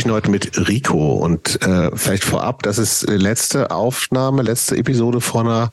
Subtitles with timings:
[0.00, 5.20] sprechen heute mit Rico und äh, vielleicht vorab, das ist die letzte Aufnahme, letzte Episode
[5.20, 5.72] vor einer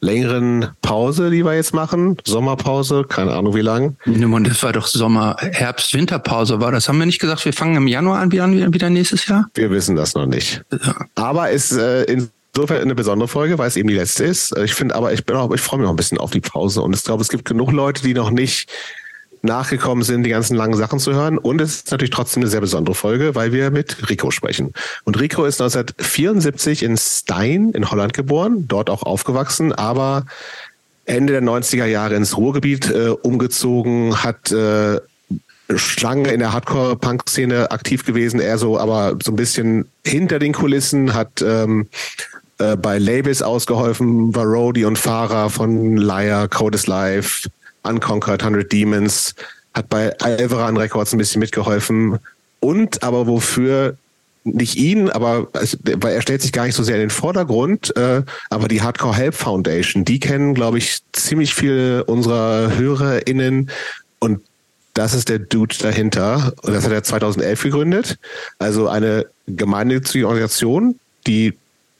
[0.00, 2.16] längeren Pause, die wir jetzt machen.
[2.24, 3.96] Sommerpause, keine Ahnung wie lang.
[4.06, 6.88] Und das war doch Sommer, Herbst, Winterpause war das.
[6.88, 9.48] Haben wir nicht gesagt, wir fangen im Januar an, wieder, wieder nächstes Jahr?
[9.54, 10.64] Wir wissen das noch nicht.
[10.72, 10.96] Ja.
[11.14, 14.58] Aber ist äh, insofern eine besondere Folge, weil es eben die letzte ist.
[14.58, 16.82] Ich finde aber, ich bin auch, ich freue mich auch ein bisschen auf die Pause
[16.82, 18.68] und ich glaube, es gibt genug Leute, die noch nicht
[19.44, 21.38] nachgekommen sind, die ganzen langen Sachen zu hören.
[21.38, 24.72] Und es ist natürlich trotzdem eine sehr besondere Folge, weil wir mit Rico sprechen.
[25.04, 30.26] Und Rico ist 1974 in Stein in Holland geboren, dort auch aufgewachsen, aber
[31.06, 35.00] Ende der 90er Jahre ins Ruhrgebiet äh, umgezogen, hat äh,
[35.74, 41.14] Schlange in der Hardcore-Punk-Szene aktiv gewesen, eher so, aber so ein bisschen hinter den Kulissen,
[41.14, 41.88] hat ähm,
[42.58, 47.48] äh, bei Labels ausgeholfen, war Roadie und Fahrer von Liar, Code is Life,
[47.84, 49.34] Unconquered, 100 Demons,
[49.72, 52.18] hat bei Alvaran Records ein bisschen mitgeholfen
[52.60, 53.96] und aber wofür
[54.44, 58.22] nicht ihn, aber weil er stellt sich gar nicht so sehr in den Vordergrund, äh,
[58.50, 63.70] aber die Hardcore Help Foundation, die kennen, glaube ich, ziemlich viele unserer HörerInnen
[64.18, 64.40] und
[64.94, 66.52] das ist der Dude dahinter.
[66.62, 68.16] Und das hat er 2011 gegründet.
[68.58, 71.54] Also eine gemeinnützige Organisation, die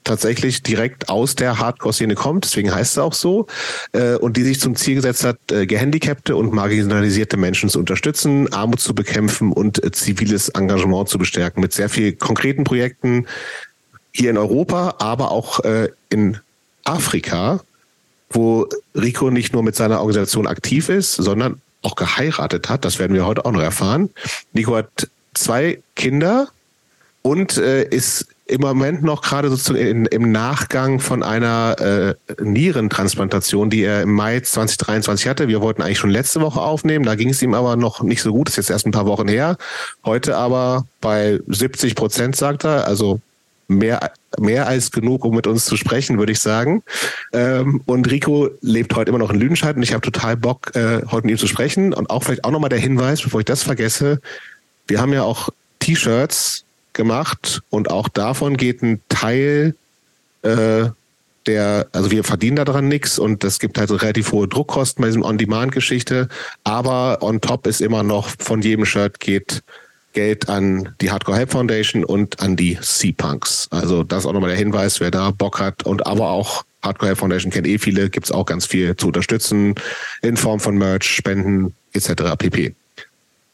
[0.04, 3.46] tatsächlich direkt aus der Hardcore-Szene kommt, deswegen heißt es auch so,
[3.92, 8.52] äh, und die sich zum Ziel gesetzt hat, äh, gehandicapte und marginalisierte Menschen zu unterstützen,
[8.52, 13.26] Armut zu bekämpfen und äh, ziviles Engagement zu bestärken mit sehr vielen konkreten Projekten
[14.12, 16.38] hier in Europa, aber auch äh, in
[16.84, 17.60] Afrika,
[18.30, 22.84] wo Rico nicht nur mit seiner Organisation aktiv ist, sondern auch geheiratet hat.
[22.84, 24.10] Das werden wir heute auch noch erfahren.
[24.52, 26.48] Nico hat zwei Kinder
[27.22, 33.82] und äh, ist im Moment noch gerade sozusagen im Nachgang von einer äh, Nierentransplantation, die
[33.82, 35.48] er im Mai 2023 hatte.
[35.48, 38.32] Wir wollten eigentlich schon letzte Woche aufnehmen, da ging es ihm aber noch nicht so
[38.32, 39.56] gut, das ist jetzt erst ein paar Wochen her.
[40.04, 43.20] Heute aber bei 70 Prozent, sagt er, also
[43.66, 46.82] mehr, mehr als genug, um mit uns zu sprechen, würde ich sagen.
[47.32, 51.02] Ähm, und Rico lebt heute immer noch in Lüdenscheid und ich habe total Bock, äh,
[51.10, 51.94] heute mit ihm zu sprechen.
[51.94, 54.20] Und auch vielleicht auch nochmal der Hinweis, bevor ich das vergesse,
[54.86, 55.48] wir haben ja auch
[55.78, 56.64] T-Shirts
[56.94, 59.74] gemacht und auch davon geht ein Teil
[60.42, 60.86] äh,
[61.46, 65.22] der, also wir verdienen daran nichts und es gibt halt relativ hohe Druckkosten bei diesem
[65.22, 66.28] On-Demand-Geschichte,
[66.64, 69.62] aber on top ist immer noch von jedem Shirt geht
[70.14, 73.68] Geld an die Hardcore Help Foundation und an die Sea-Punks.
[73.70, 77.08] Also das ist auch nochmal der Hinweis, wer da Bock hat und aber auch Hardcore
[77.08, 79.74] Help Foundation kennt eh viele, gibt's auch ganz viel zu unterstützen
[80.22, 82.36] in Form von Merch, Spenden etc.
[82.38, 82.74] pp.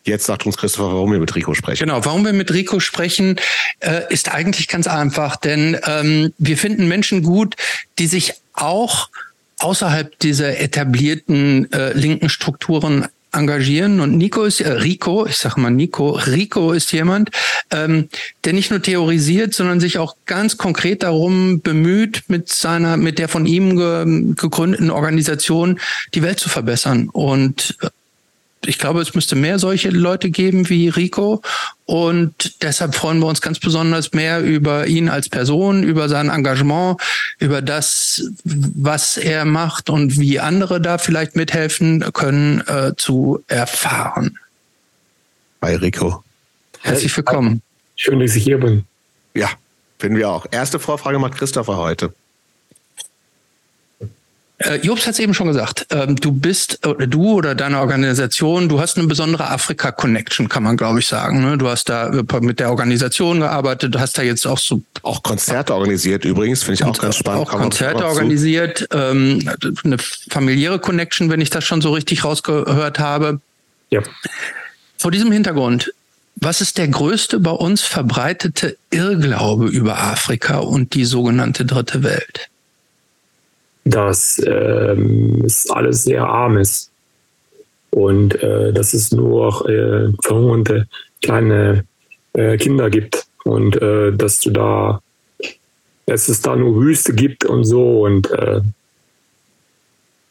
[0.05, 1.87] Jetzt sagt uns Christopher, warum wir mit Rico sprechen.
[1.87, 3.37] Genau, warum wir mit Rico sprechen,
[3.81, 7.57] äh, ist eigentlich ganz einfach, denn ähm, wir finden Menschen gut,
[7.99, 9.11] die sich auch
[9.59, 15.71] außerhalb dieser etablierten äh, linken Strukturen engagieren und Nico ist äh, Rico, ich sage mal
[15.71, 17.31] Nico, Rico ist jemand,
[17.71, 18.09] ähm,
[18.45, 23.29] der nicht nur theorisiert, sondern sich auch ganz konkret darum bemüht, mit seiner, mit der
[23.29, 25.79] von ihm ge, gegründeten Organisation
[26.15, 27.89] die Welt zu verbessern und äh,
[28.67, 31.43] ich glaube, es müsste mehr solche Leute geben wie Rico.
[31.87, 37.01] Und deshalb freuen wir uns ganz besonders mehr über ihn als Person, über sein Engagement,
[37.39, 44.39] über das, was er macht und wie andere da vielleicht mithelfen können, äh, zu erfahren.
[45.61, 46.23] Bei Rico.
[46.81, 47.63] Herzlich willkommen.
[47.97, 48.85] Schön, dass ich hier bin.
[49.35, 49.51] Ja,
[49.99, 50.47] finden wir auch.
[50.51, 52.15] Erste Vorfrage macht Christopher heute.
[54.63, 55.87] Äh, Jobs hat es eben schon gesagt.
[55.91, 60.77] Ähm, du bist, oder du oder deine Organisation, du hast eine besondere Afrika-Connection, kann man
[60.77, 61.43] glaube ich sagen.
[61.43, 61.57] Ne?
[61.57, 62.11] Du hast da
[62.41, 64.83] mit der Organisation gearbeitet, hast da jetzt auch so.
[65.01, 67.49] Auch Konzerte organisiert übrigens, finde ich auch ganz spannend.
[67.49, 69.51] Auch Konzerte organisiert, ähm,
[69.83, 73.41] eine familiäre Connection, wenn ich das schon so richtig rausgehört habe.
[73.89, 74.03] Ja.
[74.99, 75.95] Vor diesem Hintergrund,
[76.37, 82.50] was ist der größte bei uns verbreitete Irrglaube über Afrika und die sogenannte Dritte Welt?
[83.85, 86.91] Dass ähm, es alles sehr arm ist.
[87.91, 90.87] Und äh, dass es nur äh, verhungernde
[91.23, 91.85] kleine
[92.35, 93.27] äh, Kinder gibt.
[93.45, 95.01] Und äh, dass du da,
[96.07, 98.03] dass es da nur Wüste gibt und so.
[98.03, 98.61] Und äh,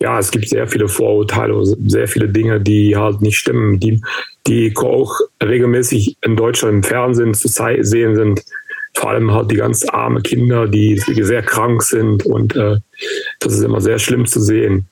[0.01, 4.01] ja, es gibt sehr viele Vorurteile, sehr viele Dinge, die halt nicht stimmen, die,
[4.47, 5.13] die auch
[5.43, 8.41] regelmäßig in Deutschland im Fernsehen zu sehen sind
[8.99, 12.77] vor allem halt die ganz arme Kinder, die sehr krank sind und äh,
[13.39, 14.87] das ist immer sehr schlimm zu sehen.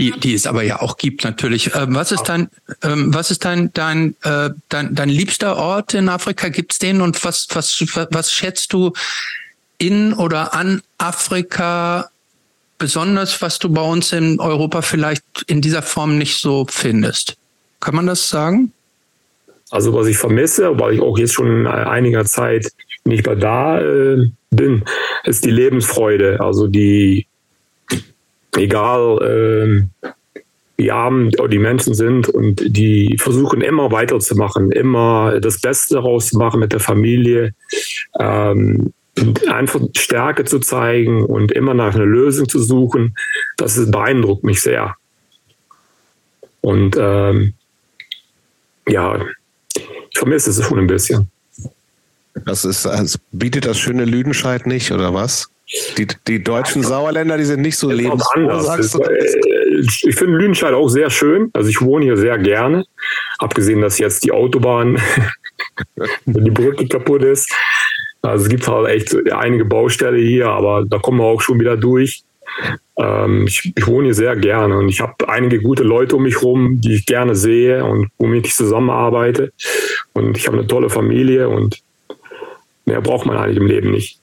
[0.00, 1.76] Die, die es aber ja auch gibt natürlich.
[1.76, 2.48] Ähm, was ist dein,
[2.82, 6.48] ähm, was ist dein, dein, äh, dein, dein liebster Ort in Afrika?
[6.48, 8.92] Gibt's den und was, was, was schätzt du
[9.78, 12.10] in oder an Afrika
[12.78, 17.36] besonders, was du bei uns in Europa vielleicht in dieser Form nicht so findest?
[17.78, 18.72] Kann man das sagen?
[19.72, 22.70] Also was ich vermisse, weil ich auch jetzt schon einiger Zeit
[23.04, 24.84] nicht mehr da äh, bin,
[25.24, 26.40] ist die Lebensfreude.
[26.40, 27.26] Also die,
[28.54, 30.10] egal äh,
[30.76, 36.36] wie arm die Menschen sind und die versuchen immer weiterzumachen, immer das Beste daraus zu
[36.36, 37.54] machen mit der Familie.
[38.20, 38.92] Ähm,
[39.48, 43.14] einfach Stärke zu zeigen und immer nach einer Lösung zu suchen,
[43.56, 44.96] das beeindruckt mich sehr.
[46.60, 47.54] Und ähm,
[48.86, 49.18] ja,
[50.12, 51.30] ich vermisse es schon ein bisschen.
[52.44, 55.48] Das ist, also bietet das schöne Lüdenscheid nicht, oder was?
[55.96, 58.40] Die, die deutschen Sauerländer, die sind nicht so lebensfroh?
[58.40, 61.50] Äh, ich finde Lüdenscheid auch sehr schön.
[61.54, 62.84] Also ich wohne hier sehr gerne.
[63.38, 65.00] Abgesehen, dass jetzt die Autobahn,
[66.26, 67.50] die Brücke kaputt ist.
[68.20, 71.76] Also es gibt halt echt einige Baustelle hier, aber da kommen wir auch schon wieder
[71.76, 72.22] durch.
[72.98, 76.36] Ähm, ich, ich, wohne hier sehr gerne und ich habe einige gute Leute um mich
[76.36, 79.52] herum, die ich gerne sehe und womit ich zusammenarbeite.
[80.12, 81.78] Und ich habe eine tolle Familie und
[82.84, 84.18] mehr braucht man eigentlich im Leben nicht.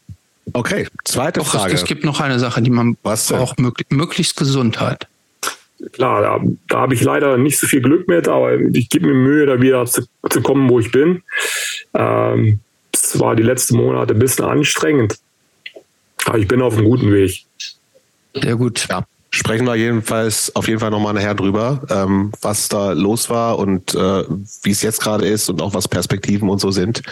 [0.53, 1.73] Okay, zweite Doch, Frage.
[1.73, 5.07] Es, es, gibt noch eine Sache, die man Was braucht, mög möglichst Gesundheit.
[5.93, 9.13] Klar, da, da habe ich leider nicht so viel Glück mit, aber ich gebe mir
[9.13, 11.23] Mühe, da wieder zu, zu kommen, wo ich bin.
[11.93, 12.59] Ähm,
[12.91, 15.17] es war die letzten Monate ein bisschen anstrengend,
[16.25, 17.45] aber ich bin auf einem guten Weg.
[18.33, 18.87] Sehr gut.
[18.89, 19.03] Ja.
[19.31, 23.93] Sprechen wir jedenfalls auf jeden Fall nochmal nachher drüber, ähm, was da los war und
[23.93, 24.23] äh,
[24.63, 27.03] wie es jetzt gerade ist und auch was Perspektiven und so sind.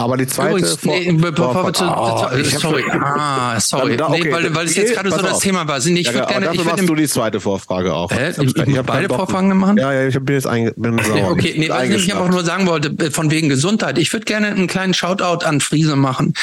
[0.00, 0.50] Aber die zweite.
[0.50, 4.22] Übrigens, nee, bevor wir zu, oh, sorry, ah, sorry, da, okay.
[4.24, 5.42] nee, weil, weil es jetzt gerade so das auf.
[5.42, 5.78] Thema war.
[5.78, 6.46] Ich ja, würde gerne.
[6.46, 8.10] Dafür machst du die zweite Vorfrage auch.
[8.10, 9.76] Äh, ich, ich, ich beide Vorfragen machen?
[9.76, 11.32] Ja, ja, ich bin jetzt ein, bin sauer.
[11.32, 13.98] Okay, nee, was ich einfach nur sagen wollte, äh, von wegen Gesundheit.
[13.98, 16.34] Ich würde gerne einen kleinen Shoutout an Friese machen,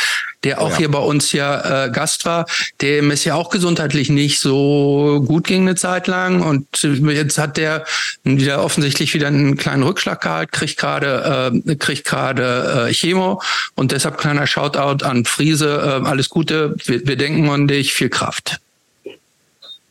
[0.44, 0.78] der auch ja.
[0.78, 2.46] hier bei uns ja äh, Gast war,
[2.82, 7.58] dem es ja auch gesundheitlich nicht so gut ging eine Zeit lang und jetzt hat
[7.58, 7.86] der
[8.24, 13.42] wieder offensichtlich wieder einen kleinen Rückschlag gehabt, kriegt gerade äh, kriegt gerade äh, Chemo
[13.76, 16.02] und deshalb kleiner Shoutout an Friese.
[16.04, 16.76] Äh, alles Gute.
[16.86, 17.94] Wir, wir, denken an dich.
[17.94, 18.60] Viel Kraft.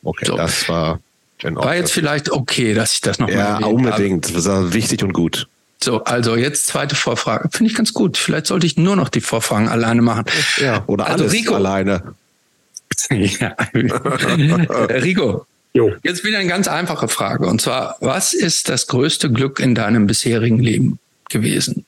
[0.03, 0.37] Okay, so.
[0.37, 1.00] das war.
[1.43, 4.26] War jetzt vielleicht okay, dass ich das nochmal Ja, unbedingt.
[4.26, 4.35] Habe.
[4.35, 5.47] Das war wichtig und gut.
[5.82, 7.49] So, also jetzt zweite Vorfrage.
[7.53, 8.17] Finde ich ganz gut.
[8.17, 10.25] Vielleicht sollte ich nur noch die Vorfragen alleine machen.
[10.56, 11.55] Ja, oder also alles Rico.
[11.55, 12.14] alleine.
[13.11, 13.55] ja.
[13.75, 15.93] Rico, jo.
[16.03, 17.47] jetzt wieder eine ganz einfache Frage.
[17.47, 20.99] Und zwar, was ist das größte Glück in deinem bisherigen Leben
[21.29, 21.85] gewesen?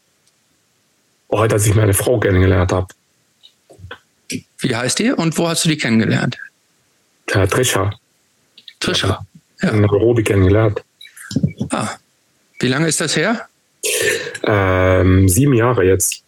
[1.29, 2.87] Oh, dass ich meine Frau kennengelernt habe.
[4.59, 6.37] Wie heißt die und wo hast du die kennengelernt?
[7.33, 7.93] Ja, Trisha.
[8.81, 9.25] Trisha.
[9.63, 9.71] Ja.
[9.71, 10.83] In Nairobi kennengelernt.
[11.71, 11.89] Ah.
[12.61, 13.49] Wie lange ist das her?
[14.43, 16.23] Ähm, sieben Jahre jetzt.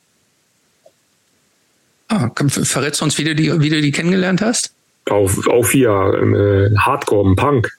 [2.09, 4.73] Ah, verrätst du uns, wie du die, wie du die kennengelernt hast?
[5.09, 7.71] Auf, auf hier, äh, Hardcore, Punk.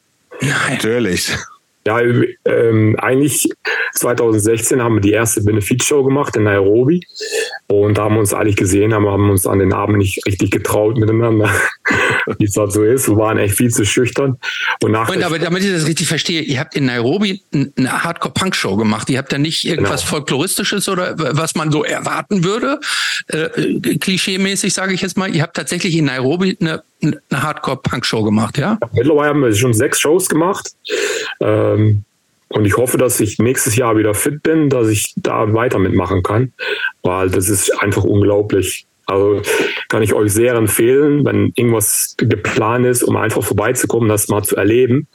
[0.42, 0.52] Nein.
[0.70, 1.32] Natürlich.
[1.86, 2.00] Ja,
[2.46, 3.50] ähm, eigentlich
[3.94, 7.02] 2016 haben wir die erste Benefizshow gemacht in Nairobi.
[7.68, 10.52] Und da haben wir uns eigentlich gesehen, aber haben uns an den Abend nicht richtig
[10.52, 11.50] getraut miteinander,
[12.38, 13.08] wie es halt so ist.
[13.08, 14.38] Wir waren echt viel zu schüchtern.
[14.82, 18.76] Und, nach und aber damit ich das richtig verstehe, ihr habt in Nairobi eine Hardcore-Punk-Show
[18.76, 19.10] gemacht.
[19.10, 20.12] Ihr habt da nicht irgendwas genau.
[20.12, 22.80] Folkloristisches oder was man so erwarten würde,
[23.28, 23.50] äh,
[23.98, 25.34] klischee-mäßig sage ich jetzt mal.
[25.34, 28.78] Ihr habt tatsächlich in Nairobi eine eine Hardcore-Punk-Show gemacht, ja?
[28.94, 30.72] Mittlerweile haben wir schon sechs Shows gemacht.
[31.40, 32.04] Ähm,
[32.50, 36.22] und ich hoffe, dass ich nächstes Jahr wieder fit bin, dass ich da weiter mitmachen
[36.22, 36.54] kann,
[37.02, 38.86] weil das ist einfach unglaublich.
[39.12, 39.42] Also
[39.90, 44.56] kann ich euch sehr empfehlen, wenn irgendwas geplant ist, um einfach vorbeizukommen, das mal zu
[44.56, 45.08] erleben.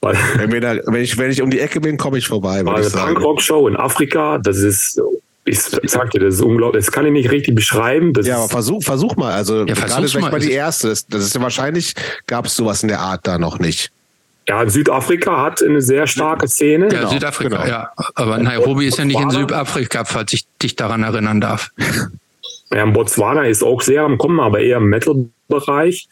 [0.00, 2.60] Weil, wenn, da, wenn, ich, wenn ich um die Ecke bin, komme ich vorbei.
[2.60, 5.00] Eine Punkrock-Show in Afrika, das ist
[5.46, 6.84] ich sag dir, das ist unglaublich.
[6.84, 8.14] Das kann ich nicht richtig beschreiben.
[8.14, 9.34] Das ja, aber versuch, versuch mal.
[9.34, 10.88] Also ja, gerade vielleicht mal die erste.
[10.88, 11.94] Das, das ist ja wahrscheinlich,
[12.26, 13.90] gab es sowas in der Art da noch nicht.
[14.48, 16.86] Ja, Südafrika hat eine sehr starke Szene.
[16.86, 17.68] Ja, genau, Südafrika, genau.
[17.68, 17.90] ja.
[18.14, 21.70] Aber Nairobi ist ja nicht in Südafrika, falls ich dich daran erinnern darf.
[22.70, 26.08] Ja, Botswana ist auch sehr am Kommen, aber eher im Metal-Bereich.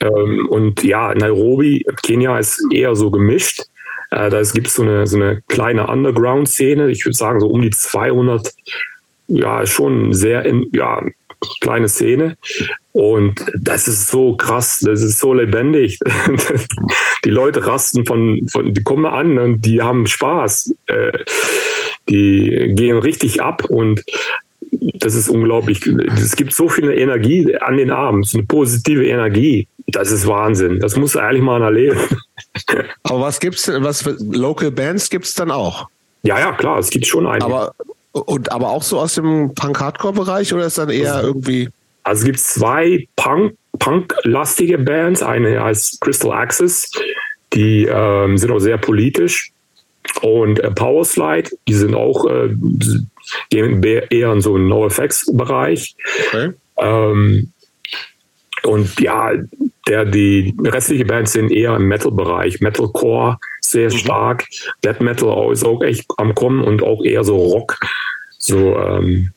[0.00, 3.64] ähm, und ja, Nairobi, Kenia ist eher so gemischt.
[4.10, 6.90] Äh, da gibt es so eine, so eine kleine Underground-Szene.
[6.90, 8.52] Ich würde sagen, so um die 200,
[9.28, 11.02] ja, schon sehr in, ja,
[11.60, 12.36] kleine Szene.
[12.92, 15.98] Und das ist so krass, das ist so lebendig.
[17.24, 20.74] die Leute rasten von, von die kommen an und die haben Spaß.
[20.86, 21.24] Äh,
[22.08, 24.02] die gehen richtig ab und
[24.80, 25.86] das ist unglaublich.
[26.16, 29.68] Es gibt so viel Energie an den Armen, so eine positive Energie.
[29.88, 30.80] Das ist Wahnsinn.
[30.80, 32.00] Das muss eigentlich mal erleben.
[33.02, 35.88] Aber was gibt's denn, was für Local Bands gibt's dann auch?
[36.22, 37.46] Ja, ja, klar, es gibt schon einige.
[37.46, 37.74] Aber,
[38.12, 41.68] und, aber auch so aus dem Punk-Hardcore-Bereich oder ist dann eher also, irgendwie?
[42.02, 45.22] Also es gibt zwei Punk, Punk-lastige Bands.
[45.22, 46.90] Eine heißt Crystal Axis,
[47.52, 49.52] die ähm, sind auch sehr politisch.
[50.22, 52.54] und äh, Powerslide, die sind auch äh,
[53.50, 55.96] gehen eher in so einen No-Effects-Bereich.
[56.28, 56.52] Okay.
[56.78, 57.52] Ähm,
[58.62, 59.32] und ja,
[59.88, 62.60] der, die restliche Bands sind eher im Metal-Bereich.
[62.60, 63.96] Metalcore sehr mhm.
[63.96, 64.46] stark.
[64.84, 67.78] Death Metal ist auch echt am Kommen und auch eher so Rock.
[68.38, 69.32] So, ähm,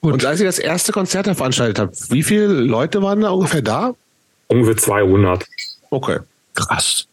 [0.00, 3.94] und als ihr das erste Konzert veranstaltet habt, wie viele Leute waren da ungefähr da?
[4.46, 5.44] Ungefähr 200.
[5.90, 6.18] Okay.
[6.54, 7.06] Krass.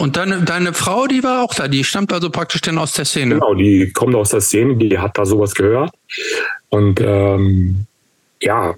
[0.00, 3.04] Und deine, deine Frau, die war auch da, die stammt also praktisch dann aus der
[3.04, 3.34] Szene.
[3.34, 5.90] Genau, die kommt aus der Szene, die hat da sowas gehört.
[6.70, 7.84] Und ähm,
[8.40, 8.74] ja,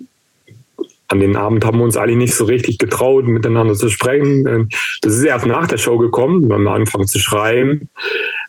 [1.07, 4.69] an den Abend haben wir uns eigentlich nicht so richtig getraut, miteinander zu sprechen.
[5.02, 7.88] Das ist erst nach der Show gekommen, wir haben angefangen zu schreiben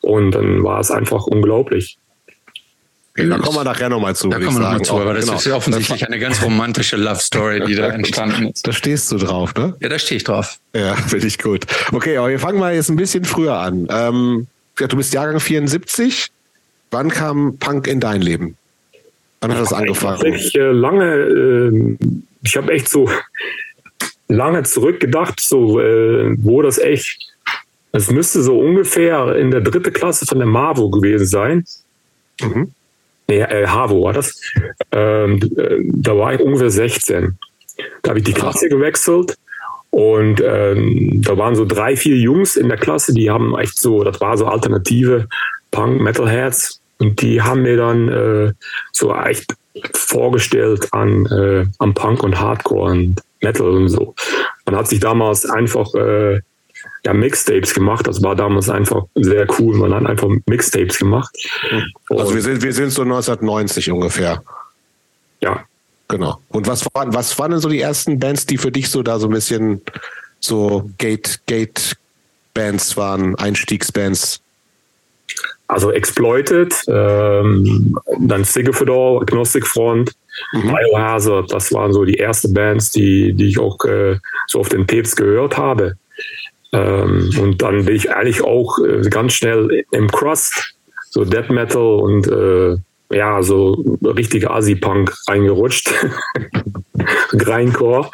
[0.01, 1.99] und dann war es einfach unglaublich.
[3.15, 4.27] Okay, da kommen wir nachher nochmal zu.
[4.27, 5.37] Da kommen wir nochmal zu, aber das genau.
[5.37, 8.65] ist ja offensichtlich eine ganz romantische Love Story, die da entstanden ist.
[8.65, 9.75] Da stehst du drauf, ne?
[9.81, 10.57] Ja, da stehe ich drauf.
[10.73, 11.65] Ja, finde ich gut.
[11.91, 13.87] Okay, aber wir fangen mal jetzt ein bisschen früher an.
[13.91, 16.31] Ähm, du bist Jahrgang 74.
[16.89, 18.57] Wann kam Punk in dein Leben?
[19.41, 20.33] Wann hat das angefangen?
[20.33, 21.97] Ich äh, lange, äh,
[22.43, 23.11] ich habe echt so
[24.27, 27.31] lange zurückgedacht, so äh, wo das echt,
[27.91, 31.65] es müsste so ungefähr in der dritten Klasse von der MAVO gewesen sein.
[32.41, 32.73] Mhm
[33.27, 34.39] nee, äh, HAVO war das.
[34.91, 37.37] Ähm, äh, da war ich ungefähr 16.
[38.01, 39.37] Da habe ich die Klasse gewechselt
[39.93, 44.03] und ähm, da waren so drei, vier Jungs in der Klasse, die haben echt so,
[44.03, 45.27] das war so alternative
[45.69, 48.53] Punk, Metalheads und die haben mir dann äh,
[48.91, 49.53] so echt
[49.93, 54.15] vorgestellt an, äh, an Punk und Hardcore und Metal und so.
[54.65, 56.39] Man hat sich damals einfach äh,
[57.05, 58.07] ja, Mixtapes gemacht.
[58.07, 59.77] Das war damals einfach sehr cool.
[59.77, 61.35] Man hat einfach Mixtapes gemacht.
[62.09, 64.41] Also wir sind, wir sind so 1990 ungefähr.
[65.41, 65.65] Ja.
[66.07, 66.39] Genau.
[66.49, 69.19] Und was waren, was waren denn so die ersten Bands, die für dich so da
[69.19, 69.81] so ein bisschen
[70.39, 71.95] so Gate, Gate
[72.53, 74.41] Bands waren, Einstiegsbands?
[75.67, 80.11] Also Exploited, ähm, dann Sigifedor, Agnostic Front,
[80.51, 80.71] mhm.
[80.71, 84.17] Biohazard, das waren so die ersten Bands, die, die ich auch äh,
[84.47, 85.95] so auf den Tapes gehört habe.
[86.73, 90.75] Ähm, und dann bin ich eigentlich auch äh, ganz schnell im Crust,
[91.09, 92.77] so Death Metal und äh,
[93.15, 95.93] ja, so richtige Asi-Punk reingerutscht.
[97.37, 98.09] Grindcore.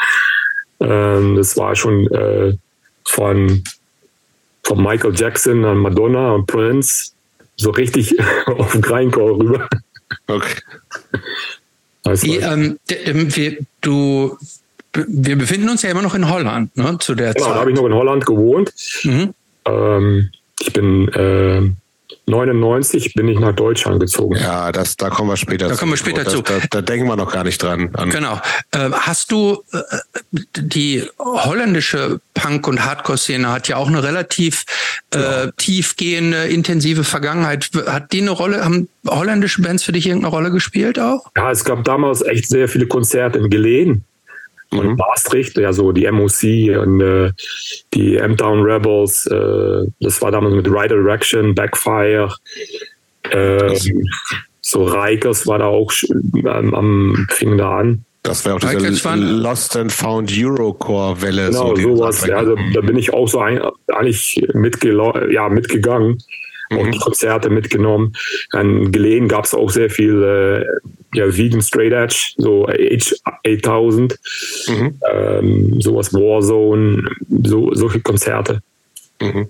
[0.81, 2.53] Ähm, das war schon äh,
[3.05, 3.63] von,
[4.63, 7.11] von Michael Jackson an Madonna und Prince
[7.55, 9.69] so richtig auf Grindcore rüber.
[10.27, 10.61] Okay.
[12.03, 12.77] Also, Die, ähm,
[13.81, 14.37] du
[14.93, 17.55] wir befinden uns ja immer noch in Holland, ne, zu der genau, Zeit.
[17.55, 18.73] da habe ich noch in Holland gewohnt.
[19.03, 19.33] Mhm.
[19.65, 20.29] Ähm,
[20.59, 21.69] ich bin äh,
[22.29, 24.35] 99 bin ich nach Deutschland gezogen.
[24.35, 25.75] Ja, das, da kommen wir später da zu.
[25.75, 26.41] Da kommen wir später das, zu.
[26.41, 27.91] Da, da, denken wir noch gar nicht dran.
[28.09, 28.39] genau.
[28.71, 29.79] Äh, hast du äh,
[30.57, 34.63] die holländische Punk- und Hardcore-Szene hat ja auch eine relativ
[35.11, 35.51] äh, genau.
[35.57, 37.69] tiefgehende, intensive Vergangenheit.
[37.87, 41.31] Hat die eine Rolle, haben holländische Bands für dich irgendeine Rolle gespielt auch?
[41.35, 44.03] Ja, es gab damals echt sehr viele Konzerte in Geleen
[44.71, 44.95] und mhm.
[44.95, 47.31] Maastricht, ja so die MOC und äh,
[47.93, 52.33] die M-Town Rebels, äh, das war damals mit Right Direction, Backfire,
[53.31, 53.75] äh,
[54.61, 55.91] so Reikers war da auch
[56.35, 58.05] ähm, am fing da an.
[58.23, 61.47] Das wäre auch diese Lost and Found Eurocore-Welle.
[61.47, 62.27] Genau, so sowas.
[62.27, 64.93] Ja, da, da, bin ich auch so ein, eigentlich mitge
[65.31, 66.17] ja, mitgegangen
[66.71, 66.99] auch mhm.
[66.99, 68.13] Konzerte mitgenommen.
[68.51, 74.15] An Geleen gab es auch sehr viel äh, ja, Vegan Straight Edge, so H8000,
[74.67, 74.99] mhm.
[75.11, 77.09] ähm, sowas Warzone,
[77.43, 78.61] so, solche Konzerte.
[79.21, 79.47] Mhm.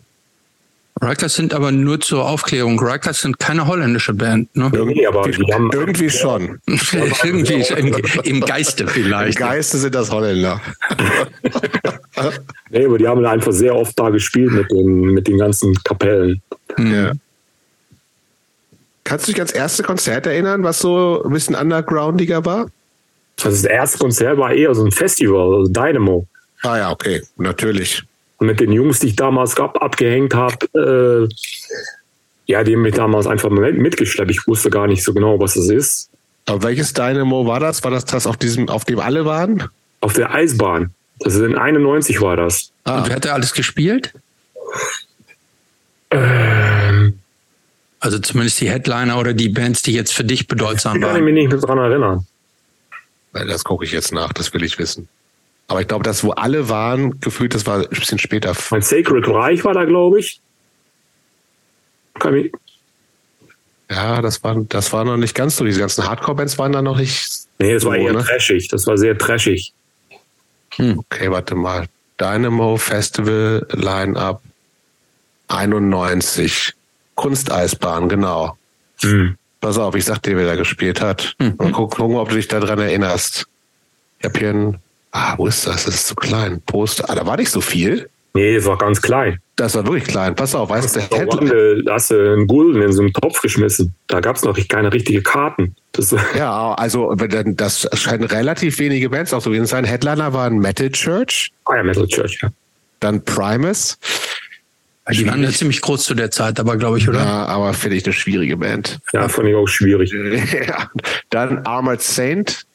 [1.02, 2.78] Rikers sind aber nur zur Aufklärung.
[2.80, 4.54] Rikers sind keine holländische Band.
[4.56, 4.70] Ne?
[4.74, 6.60] Irgendwie, aber die haben irgendwie schon.
[7.24, 9.40] irgendwie im, im, Geiste vielleicht.
[9.40, 10.62] Im Geiste sind das Holländer.
[12.70, 16.42] nee, aber die haben einfach sehr oft da gespielt mit den, mit den ganzen Kapellen.
[16.78, 17.14] Ja.
[19.04, 22.70] Kannst du dich ans erste Konzert erinnern, was so ein bisschen undergroundiger war?
[23.44, 26.28] Also das erste Konzert war eher so ein Festival, also Dynamo.
[26.62, 28.04] Ah ja, okay, natürlich.
[28.38, 31.34] Und mit den Jungs, die ich damals ab, abgehängt habe, äh,
[32.46, 34.32] ja, die haben mich damals einfach mitgeschleppt.
[34.32, 36.10] Ich wusste gar nicht so genau, was das ist.
[36.46, 37.84] Aber welches Dynamo war das?
[37.84, 39.64] War das das, auf, diesem, auf dem alle waren?
[40.02, 40.92] Auf der Eisbahn.
[41.20, 42.72] Das ist in 91 war das.
[42.84, 43.00] Ah.
[43.00, 44.14] Und wer hat da alles gespielt?
[46.12, 47.20] Ähm,
[48.00, 51.10] also zumindest die Headliner oder die Bands, die jetzt für dich bedeutsam waren.
[51.10, 52.26] Ich kann mich nicht mehr dran erinnern.
[53.34, 55.08] Das gucke ich jetzt nach, das will ich wissen.
[55.68, 58.56] Aber ich glaube, das, wo alle waren, gefühlt, das war ein bisschen später.
[58.72, 60.42] Mein Sacred Reich war da, glaube ich.
[62.16, 62.52] Kann ich.
[63.90, 65.66] Ja, das war, das war noch nicht ganz so.
[65.66, 67.30] Diese ganzen Hardcore-Bands waren da noch nicht.
[67.60, 68.24] Nee, das so, war eher ne?
[68.24, 68.68] trashig.
[68.70, 69.74] Das war sehr trashig.
[70.76, 71.00] Hm.
[71.00, 71.88] Okay, warte mal.
[72.20, 74.42] Dynamo Festival Line-Up
[75.48, 76.74] 91.
[77.16, 78.58] Kunsteisbahn, genau.
[79.02, 79.38] Hm.
[79.62, 81.36] Pass auf, ich sag dir, wer da gespielt hat.
[81.40, 81.56] Mhm.
[81.58, 83.46] Mal gucken, gucken, ob du dich daran erinnerst.
[84.20, 84.78] Ich hab hier ein,
[85.12, 85.86] ah, wo ist das?
[85.86, 86.62] Das ist zu klein.
[86.62, 87.10] Poster.
[87.10, 88.10] Ah, da war nicht so viel.
[88.34, 89.40] Nee, es war ganz klein.
[89.56, 90.36] Das war wirklich klein.
[90.36, 93.94] Pass auf, weißt du, Da Headline, hast du einen Gulden in so einen Topf geschmissen.
[94.08, 95.76] Da gab es noch keine richtige Karten.
[95.92, 99.84] Das, Ja, also das scheinen relativ wenige Bands auch so gewesen zu sein.
[99.84, 102.50] Headliner waren Metal Church, ah ja, Metal Church, ja.
[103.00, 103.98] dann Primus.
[105.12, 107.20] Die waren ja ziemlich groß zu der Zeit, aber glaube ich, oder?
[107.20, 109.00] Ja, aber finde ich eine schwierige Band.
[109.12, 110.12] Ja, fand ich auch schwierig.
[110.68, 110.88] ja.
[111.32, 112.66] Dann Armored Saint.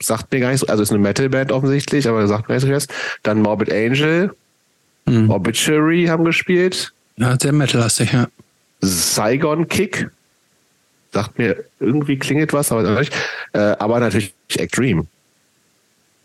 [0.00, 2.72] Sagt mir gar nicht so, also ist eine Metal-Band offensichtlich, aber sagt mir nicht so
[2.72, 2.88] was.
[3.22, 4.34] Dann Morbid Angel,
[5.06, 5.30] Hm.
[5.30, 6.92] Obituary haben gespielt.
[7.16, 8.28] Ja, sehr metallastig, ja.
[8.80, 10.10] Saigon Kick.
[11.12, 13.14] Sagt mir irgendwie klingelt was, aber nicht.
[13.52, 15.06] Äh, aber natürlich Extreme.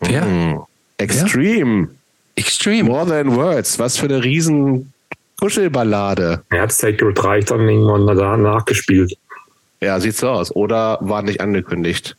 [0.00, 0.24] Wer?
[0.24, 0.60] Mhm.
[0.96, 1.88] Extreme.
[2.36, 2.88] Extreme.
[2.88, 3.78] More Than Words.
[3.78, 4.92] Was für eine riesen
[5.38, 6.42] Kuschelballade.
[6.50, 9.16] Er hat Sacred Reich dann irgendwann da nachgespielt.
[9.80, 10.54] Ja, sieht so aus.
[10.54, 12.16] Oder war nicht angekündigt.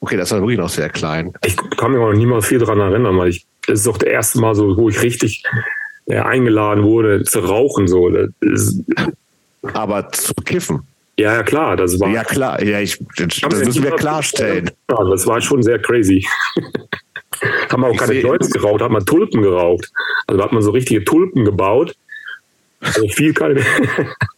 [0.00, 1.32] Okay, das war wirklich noch sehr klein.
[1.44, 4.08] Ich kann mich auch noch niemals viel daran erinnern, weil ich, das ist doch das
[4.08, 5.42] erste Mal so, wo ich richtig
[6.06, 7.88] äh, eingeladen wurde zu rauchen.
[7.88, 8.10] So.
[8.10, 8.80] Das
[9.72, 10.82] Aber zu kiffen.
[11.18, 12.10] ja, ja, klar, das war.
[12.10, 12.62] Ja, klar.
[12.62, 14.70] Ja, ich, das Haben müssen wir klarstellen.
[14.86, 16.26] Das war schon sehr crazy.
[17.70, 19.90] haben wir auch Ich keine Joints geraucht, hat man Tulpen geraucht.
[20.26, 21.94] Also da hat man so richtige Tulpen gebaut.
[22.80, 23.60] Also viel keine.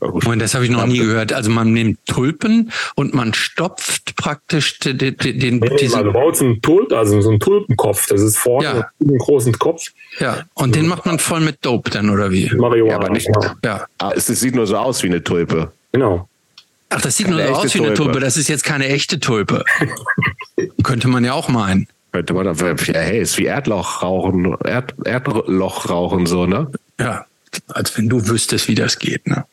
[0.00, 1.32] Moment, das habe ich noch nie gehört.
[1.32, 6.44] Also man nimmt Tulpen und man stopft praktisch den, den, Nee, diese, man baut so
[6.44, 8.06] einen Tulp, also so einen Tulpenkopf.
[8.08, 8.88] Das ist vorne Ja.
[9.00, 9.88] einen großen Kopf.
[10.18, 12.50] ja, und den macht man voll mit Dope dann oder wie?
[12.54, 12.92] Marihuana.
[12.92, 13.28] Ja, aber nicht.
[13.42, 13.86] Ja, Ja.
[13.98, 15.72] Ah, Es sieht nur so aus wie eine Tulpe.
[15.92, 16.28] genau.
[16.90, 18.02] Ach, das sieht Keine nur so aus wie eine Tulpe.
[18.12, 18.20] Tulpe.
[18.20, 19.64] Das ist jetzt keine echte Tulpe.
[20.84, 21.88] Könnte man ja auch meinen.
[22.12, 22.54] Könnte man, ja,
[22.92, 26.70] hey, ist wie Erdloch rauchen, Erd, Erdloch rauchen, so, ne?
[27.00, 27.26] Ja,
[27.68, 29.26] als wenn du wüsstest, wie das geht.
[29.26, 29.44] Ne?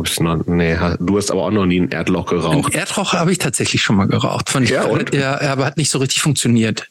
[0.00, 2.74] Hab ich noch, nee, du hast aber auch noch nie ein Erdloch geraucht.
[2.74, 4.48] Erdrauch habe ich tatsächlich schon mal geraucht.
[4.48, 5.14] Fand ich, Ja, und?
[5.14, 6.88] ja, aber hat nicht so richtig funktioniert.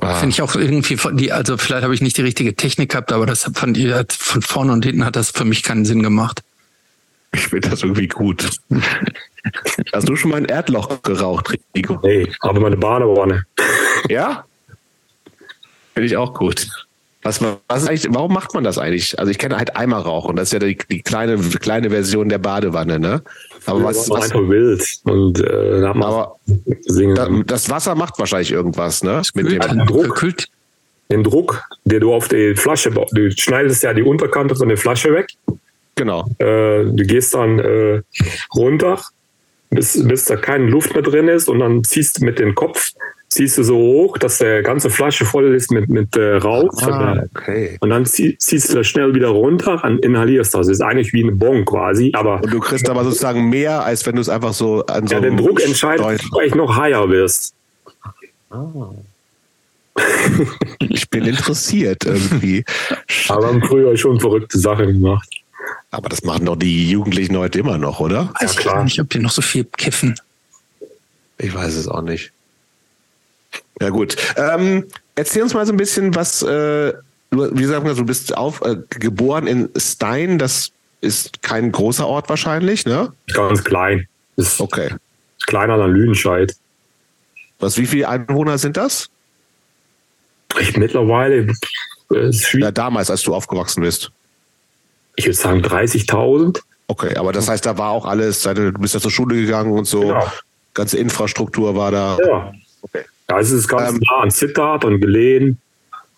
[0.00, 2.90] Ah, Finde ich auch irgendwie von die, also vielleicht habe ich nicht die richtige Technik
[2.90, 5.84] gehabt, aber das fand ich hat von vorne und hinten hat das für mich keinen
[5.84, 6.42] Sinn gemacht.
[7.32, 8.50] ich finde das irgendwie gut.
[9.92, 11.98] hast du schon mal ein Erdloch geraucht, Rico?
[12.02, 13.44] Nee, aber meine Badewanne.
[14.08, 14.44] Ja?
[15.94, 16.66] Finde ich auch gut.
[17.22, 19.18] Was, was ist eigentlich, warum macht man das eigentlich?
[19.18, 22.38] Also ich kenne halt Eimer rauchen, das ist ja die, die kleine, kleine Version der
[22.38, 23.22] Badewanne, ne?
[23.66, 24.82] Aber was, war was einfach wild.
[25.04, 26.36] Und äh, da hat man aber
[26.86, 27.14] singen.
[27.14, 29.20] da, das Wasser macht wahrscheinlich irgendwas, ne?
[29.34, 30.24] Mit dem, Druck.
[31.10, 35.12] den Druck, der du auf die Flasche, du schneidest ja die Unterkante von der Flasche
[35.12, 35.28] weg.
[35.96, 36.26] genau.
[36.38, 38.00] Äh, du gehst dann äh,
[38.54, 38.98] runter,
[39.68, 42.92] bis, bis da keine Luft mehr drin ist und dann ziehst du mit dem Kopf,
[43.30, 46.70] ziehst du so hoch, dass der ganze Flasche voll ist mit, mit äh, Rauch.
[46.82, 47.78] Ah, okay.
[47.80, 50.66] Und dann zieh, ziehst du das schnell wieder runter und inhalierst das.
[50.66, 54.04] Das ist eigentlich wie eine Bon quasi, aber Und du kriegst aber sozusagen mehr, als
[54.04, 56.76] wenn du es einfach so an so ja, der einem Druck entscheidet, ob du noch
[56.76, 57.54] higher wirst.
[60.80, 62.64] Ich bin interessiert irgendwie.
[63.28, 65.28] Aber haben früher schon verrückte Sachen gemacht.
[65.90, 68.32] Aber das machen doch die Jugendlichen heute immer noch, oder?
[68.40, 68.82] Weiß ich klar.
[68.82, 70.18] nicht, ob die noch so viel kiffen.
[71.38, 72.32] Ich weiß es auch nicht.
[73.80, 74.16] Ja gut.
[74.36, 74.84] Ähm,
[75.14, 76.92] erzähl uns mal so ein bisschen, was, äh,
[77.30, 80.38] du, wie gesagt, du bist auf, äh, geboren in Stein.
[80.38, 83.12] Das ist kein großer Ort wahrscheinlich, ne?
[83.32, 84.06] Ganz klein.
[84.36, 84.94] Ist Okay.
[85.46, 86.54] kleiner als Lüdenscheid.
[87.58, 89.08] Was, wie viele Einwohner sind das?
[90.58, 91.52] Ich mittlerweile,
[92.12, 94.10] äh, Ja, damals, als du aufgewachsen bist.
[95.16, 96.60] ich würde sagen 30.000.
[96.86, 99.84] Okay, aber das heißt, da war auch alles, du bist ja zur Schule gegangen und
[99.84, 100.00] so.
[100.00, 100.32] Genau.
[100.74, 102.18] Ganze Infrastruktur war da.
[102.26, 102.52] Ja.
[102.82, 103.04] Okay.
[103.30, 105.58] Da ist es ganz Ähm, nah an Zittert und Geleen.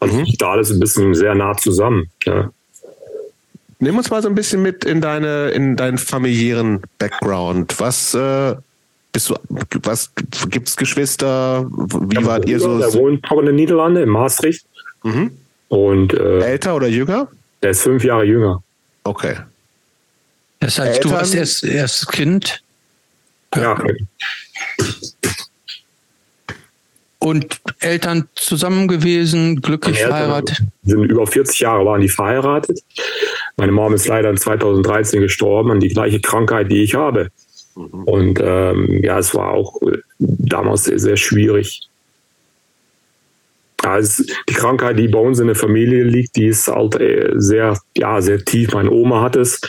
[0.00, 0.26] Also Mhm.
[0.38, 2.08] da alles ein bisschen sehr nah zusammen.
[2.24, 2.50] Ja.
[3.78, 7.78] Nimm uns mal so ein bisschen mit in deine, in deinen familiären Background.
[7.80, 8.54] Was äh,
[9.12, 9.36] bist du,
[9.82, 10.12] was
[10.48, 11.66] gibt's Geschwister?
[11.68, 12.78] Wie wart ihr so?
[12.78, 14.64] Der wohnt auch in den Niederlanden, in Maastricht.
[15.02, 15.32] Mhm.
[15.68, 17.28] Und äh, Älter oder jünger?
[17.62, 18.62] der ist fünf Jahre jünger.
[19.04, 19.36] Okay.
[20.60, 22.62] Das heißt, du Eltern- warst erst erstes Kind
[23.54, 23.76] Ja.
[27.22, 30.62] Und Eltern zusammen gewesen, glücklich verheiratet.
[30.82, 32.80] Sind über 40 Jahre waren die verheiratet.
[33.56, 37.28] Meine Mom ist leider in 2013 gestorben an die gleiche Krankheit, die ich habe.
[37.74, 41.88] Und ähm, ja, es war auch äh, damals sehr, sehr schwierig.
[43.82, 44.16] Ja, es,
[44.48, 48.20] die Krankheit, die bei uns in der Familie liegt, die ist halt äh, sehr, ja,
[48.20, 48.74] sehr tief.
[48.74, 49.60] Meine Oma hat es,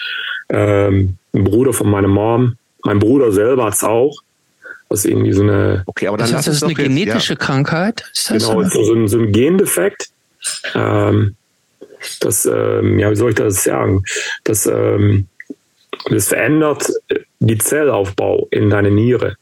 [0.49, 4.21] ähm, ein Bruder von meiner Mom, mein Bruder selber hat es auch.
[4.93, 7.35] Das ist irgendwie so eine, Okay, aber dann Das heißt, das ist eine jetzt- genetische
[7.35, 8.03] Krankheit?
[8.13, 8.83] Ist das genau, so?
[8.83, 10.09] so, ein- so ein Gendefekt.
[10.75, 11.35] Ähm,
[12.19, 14.03] das, ähm, ja, wie soll ich das sagen?
[14.43, 15.25] Das, ähm,
[16.11, 16.91] das verändert
[17.39, 19.35] die Zellaufbau in deine Niere.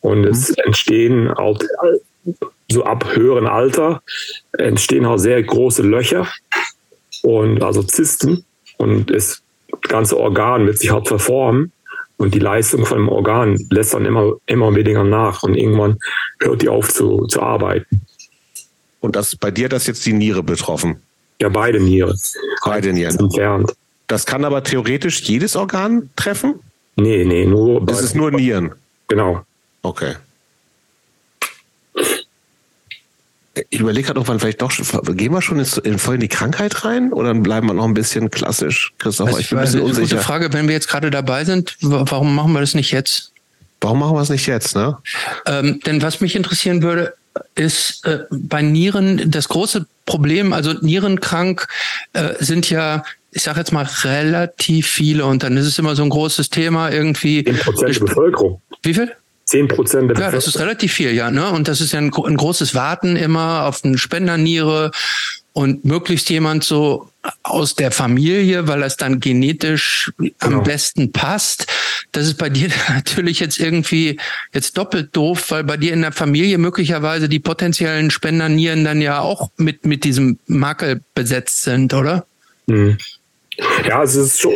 [0.00, 0.54] Und es mhm.
[0.64, 1.66] entstehen halt,
[2.70, 4.00] so ab höheren Alter,
[4.56, 6.26] entstehen halt sehr große Löcher
[7.22, 8.42] und also Zysten
[8.78, 9.42] und das
[9.82, 11.72] ganze Organ wird sich halt verformen
[12.18, 15.98] und die Leistung von dem Organ lässt dann immer, immer weniger nach und irgendwann
[16.40, 18.02] hört die auf zu, zu arbeiten.
[19.00, 21.00] Und das bei dir das jetzt die Niere betroffen?
[21.40, 22.18] Ja, beide Nieren.
[22.64, 23.16] Beide Nieren.
[23.16, 23.72] Entfernt.
[24.08, 26.56] Das kann aber theoretisch jedes Organ treffen?
[26.96, 27.84] Nee, nee, nur.
[27.86, 28.72] Das ist nur Nieren.
[29.06, 29.42] Genau.
[29.82, 30.16] Okay.
[33.70, 34.72] Ich überlege gerade noch, wann vielleicht doch,
[35.14, 38.30] gehen wir schon in, voll in die Krankheit rein oder bleiben wir noch ein bisschen
[38.30, 39.28] klassisch, Christoph?
[39.28, 40.16] Also ich bin ein bisschen unsicher.
[40.16, 43.32] Gute Frage, wenn wir jetzt gerade dabei sind, warum machen wir das nicht jetzt?
[43.80, 44.98] Warum machen wir es nicht jetzt, ne?
[45.46, 47.14] Ähm, denn was mich interessieren würde,
[47.54, 51.68] ist äh, bei Nieren das große Problem, also Nierenkrank
[52.12, 56.02] äh, sind ja ich sage jetzt mal relativ viele und dann ist es immer so
[56.02, 57.44] ein großes Thema irgendwie.
[57.44, 58.62] 10 Prozent der Bevölkerung.
[58.82, 59.12] Wie viel?
[59.48, 61.30] 10 Prozent der Ja, das ist relativ viel, ja.
[61.30, 61.50] Ne?
[61.50, 64.90] Und das ist ja ein, ein großes Warten immer auf eine Spenderniere
[65.54, 67.10] und möglichst jemand so
[67.42, 70.58] aus der Familie, weil das dann genetisch genau.
[70.58, 71.66] am besten passt.
[72.12, 74.20] Das ist bei dir natürlich jetzt irgendwie
[74.52, 79.20] jetzt doppelt doof, weil bei dir in der Familie möglicherweise die potenziellen Spendernieren dann ja
[79.20, 82.26] auch mit, mit diesem Makel besetzt sind, oder?
[82.66, 82.98] Mhm.
[83.86, 84.52] Ja, es ist schon,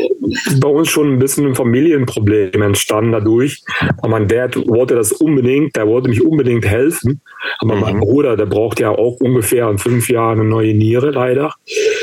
[0.61, 3.63] bei uns schon ein bisschen ein Familienproblem entstanden dadurch.
[3.99, 7.21] Aber mein Dad wollte das unbedingt, der wollte mich unbedingt helfen.
[7.59, 7.81] Aber mhm.
[7.81, 11.55] mein Bruder, der braucht ja auch ungefähr in fünf Jahren eine neue Niere, leider.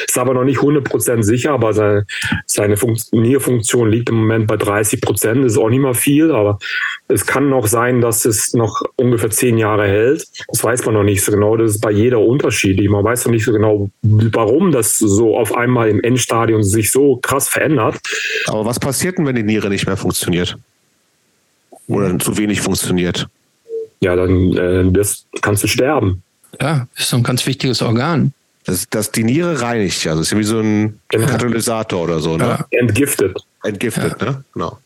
[0.10, 2.08] Ist aber noch nicht 100% sicher, aber seine,
[2.48, 2.76] seine
[3.12, 5.46] Nierfunktion liegt im Moment bei 30 Prozent.
[5.46, 6.58] Das ist auch nicht mal viel, aber
[7.08, 10.26] es kann noch sein, dass es noch ungefähr zehn Jahre hält.
[10.48, 11.58] Das weiß man noch nicht so genau.
[11.58, 12.90] Das ist bei jeder unterschiedlich.
[12.90, 17.18] Man weiß noch nicht so genau, warum das so auf einmal im Endstadium sich so
[17.18, 18.00] krass verändert.
[18.48, 20.58] Aber was passiert denn, wenn die Niere nicht mehr funktioniert?
[21.88, 23.28] Oder zu wenig funktioniert?
[24.02, 26.24] Ja, dann äh, das, kannst du sterben.
[26.60, 28.34] Ja, ist so ein ganz wichtiges Organ.
[28.70, 30.12] Das, das die Niere reinigt ja.
[30.12, 31.28] Das ist ja wie so ein genau.
[31.28, 32.38] Katalysator oder so.
[32.38, 32.46] Ne?
[32.46, 32.66] Ja.
[32.70, 33.38] Entgiftet.
[33.64, 34.32] Entgiftet, ja.
[34.32, 34.44] ne?
[34.54, 34.78] Genau.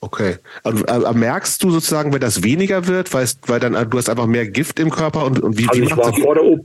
[0.00, 0.36] Okay.
[0.64, 4.26] Also, äh, merkst du sozusagen, wenn das weniger wird, weil, weil dann du hast einfach
[4.26, 6.64] mehr Gift im Körper und, und wie, also wie ich war vor der OP,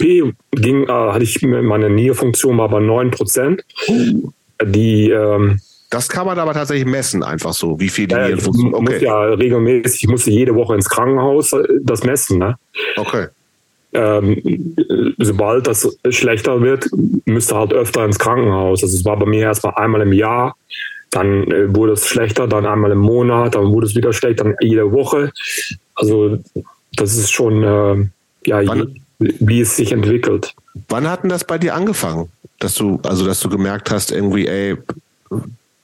[0.51, 3.63] ging, äh, hatte ich meine Nierfunktion war bei 9 Prozent.
[3.87, 4.31] Uh.
[4.61, 8.73] Die ähm, das kann man aber tatsächlich messen, einfach so, wie viel die äh, Nierenfunktion.
[8.73, 8.93] Okay.
[8.93, 12.39] Muss ja regelmäßig, ich musste jede Woche ins Krankenhaus äh, das messen.
[12.39, 12.57] Ne?
[12.97, 13.27] Okay.
[13.91, 14.75] Ähm,
[15.17, 16.87] sobald das schlechter wird,
[17.25, 18.83] müsste halt öfter ins Krankenhaus.
[18.83, 20.55] Also es war bei mir erstmal einmal im Jahr
[21.11, 24.55] dann äh, wurde es schlechter, dann einmal im Monat, dann wurde es wieder schlechter, dann
[24.61, 25.31] jede Woche.
[25.95, 26.37] Also
[26.93, 28.05] das ist schon, äh,
[28.45, 30.53] ja, wann, wie es sich entwickelt.
[30.87, 32.29] Wann hat denn das bei dir angefangen?
[32.59, 34.77] Dass du, also dass du gemerkt hast, irgendwie, ey,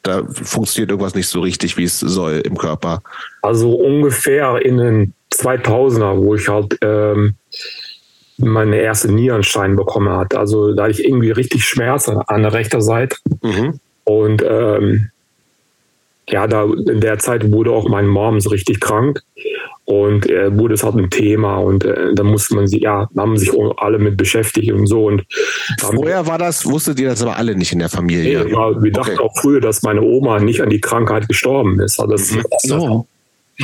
[0.03, 3.01] da funktioniert irgendwas nicht so richtig, wie es soll im Körper?
[3.41, 7.33] Also ungefähr in den 2000er, wo ich halt ähm,
[8.37, 10.39] meine erste Nierenstein bekommen hatte.
[10.39, 13.17] Also da hatte ich irgendwie richtig Schmerzen an der rechten Seite.
[13.41, 13.79] Mhm.
[14.03, 15.09] Und ähm,
[16.29, 19.21] ja, da in der Zeit wurde auch mein Mom so richtig krank
[19.85, 23.37] und äh, wurde es halt ein Thema und äh, da musste man sich, ja, haben
[23.37, 25.05] sich alle mit beschäftigt und so.
[25.05, 25.23] Und
[25.77, 28.43] vorher war das, wusstet ihr das aber alle nicht in der Familie?
[28.43, 29.23] Nee, ja, wir dachten okay.
[29.23, 31.99] auch früher, dass meine Oma nicht an die Krankheit gestorben ist.
[31.99, 32.43] Also das, mhm.
[32.63, 33.05] so.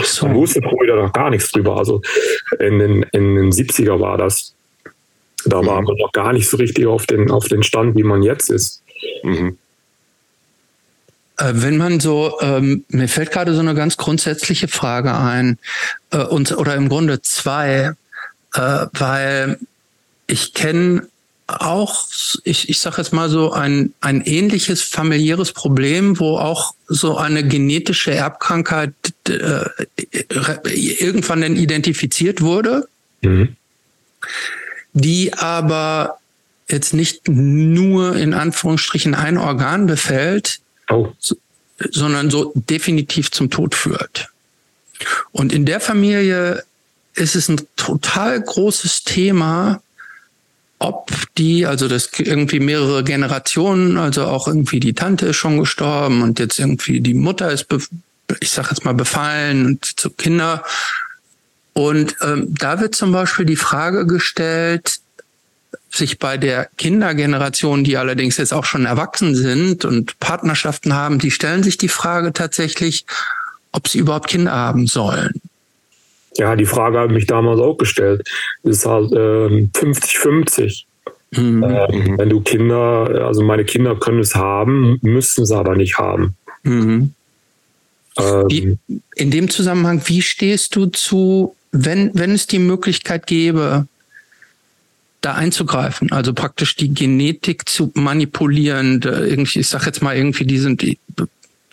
[0.03, 0.25] so.
[0.27, 1.77] Man wusste früher noch gar nichts drüber.
[1.77, 2.01] Also
[2.59, 4.53] in den, in den 70er war das.
[5.45, 5.67] Da mhm.
[5.67, 8.49] war man noch gar nicht so richtig auf den, auf den Stand, wie man jetzt
[8.49, 8.81] ist.
[9.23, 9.57] Mhm.
[11.37, 15.57] Äh, wenn man so, ähm, mir fällt gerade so eine ganz grundsätzliche Frage ein,
[16.11, 17.93] äh, und, oder im Grunde zwei,
[18.53, 19.57] äh, weil
[20.27, 21.07] ich kenne
[21.47, 22.05] auch,
[22.43, 27.45] ich, ich sage jetzt mal so, ein, ein ähnliches familiäres Problem, wo auch so eine
[27.45, 28.93] genetische Erbkrankheit
[29.27, 29.65] äh,
[30.63, 32.87] irgendwann dann identifiziert wurde,
[33.21, 33.55] mhm.
[34.93, 36.17] Die aber
[36.67, 41.09] jetzt nicht nur in Anführungsstrichen ein Organ befällt, oh.
[41.77, 44.29] sondern so definitiv zum Tod führt.
[45.31, 46.63] Und in der Familie
[47.13, 49.81] ist es ein total großes Thema,
[50.79, 56.23] ob die, also das irgendwie mehrere Generationen, also auch irgendwie die Tante ist schon gestorben
[56.23, 57.67] und jetzt irgendwie die Mutter ist,
[58.39, 60.63] ich sag jetzt mal befallen und zu Kinder.
[61.73, 64.99] Und ähm, da wird zum Beispiel die Frage gestellt,
[65.89, 71.31] sich bei der Kindergeneration, die allerdings jetzt auch schon erwachsen sind und Partnerschaften haben, die
[71.31, 73.05] stellen sich die Frage tatsächlich,
[73.71, 75.41] ob sie überhaupt Kinder haben sollen.
[76.35, 78.25] Ja, die Frage habe ich mich damals auch gestellt.
[78.63, 80.63] Das ist halt 50-50.
[80.63, 80.91] Ähm,
[81.33, 81.63] Mhm.
[81.63, 86.35] Äh, wenn du Kinder, also meine Kinder können es haben, müssen es aber nicht haben.
[86.63, 87.13] Mhm.
[88.17, 88.79] Ähm,
[89.15, 93.87] in dem Zusammenhang, wie stehst du zu, wenn, wenn es die Möglichkeit gäbe,
[95.21, 100.77] da einzugreifen, also praktisch die Genetik zu manipulieren, irgendwie, ich sag jetzt mal irgendwie diesen,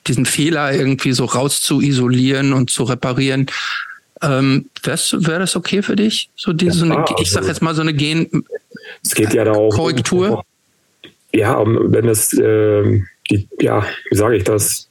[0.06, 3.46] diesen Fehler irgendwie so raus zu isolieren und zu reparieren.
[4.20, 6.28] Ähm, Wäre wär das okay für dich?
[6.36, 8.44] So diese, ja, so eine, ich sag also jetzt mal so eine Gen
[9.04, 10.44] es geht ja da auch Korrektur.
[11.32, 14.87] Ja, wenn es, äh, die, ja, wie sage ich das,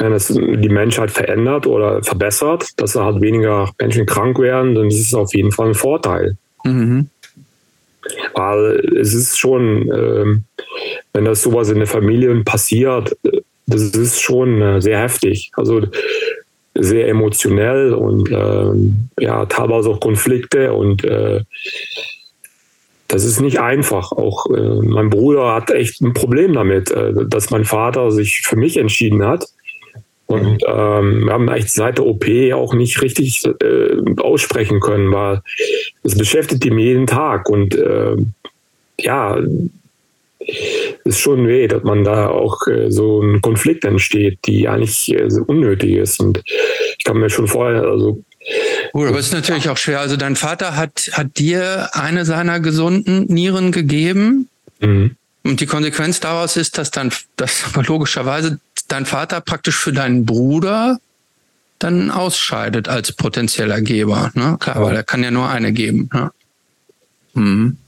[0.00, 4.86] wenn es die Menschheit verändert oder verbessert, dass da halt weniger Menschen krank werden, dann
[4.86, 6.36] ist es auf jeden Fall ein Vorteil.
[6.64, 7.08] Mhm.
[8.34, 10.24] Weil es ist schon, äh,
[11.12, 13.14] wenn das sowas in der Familie passiert,
[13.66, 15.50] das ist schon äh, sehr heftig.
[15.52, 15.82] Also
[16.74, 21.42] sehr emotionell und äh, ja, teilweise auch Konflikte und äh,
[23.06, 24.12] das ist nicht einfach.
[24.12, 28.56] Auch äh, mein Bruder hat echt ein Problem damit, äh, dass mein Vater sich für
[28.56, 29.46] mich entschieden hat.
[30.30, 35.42] Und ähm, wir haben eigentlich seit der OP auch nicht richtig äh, aussprechen können, weil
[36.04, 37.48] es beschäftigt ihn jeden Tag.
[37.48, 38.16] Und äh,
[39.00, 39.38] ja,
[41.04, 45.28] ist schon weh, dass man da auch äh, so ein Konflikt entsteht, die eigentlich äh,
[45.46, 46.20] unnötig ist.
[46.20, 48.22] Und ich kann mir schon vorher, also
[48.92, 50.00] Gut, aber es ist natürlich auch schwer.
[50.00, 54.48] Also dein Vater hat, hat dir eine seiner gesunden Nieren gegeben.
[54.80, 55.16] Mhm.
[55.42, 58.58] Und die Konsequenz daraus ist, dass dann, dass logischerweise
[58.92, 60.98] dein Vater praktisch für deinen Bruder
[61.78, 64.30] dann ausscheidet als potenzieller Geber.
[64.34, 64.56] Ne?
[64.60, 64.82] Klar, ja.
[64.82, 66.10] weil er kann ja nur eine geben.
[66.12, 66.30] Ne?
[67.34, 67.78] Mhm.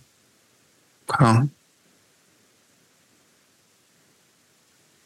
[1.07, 1.49] Klar.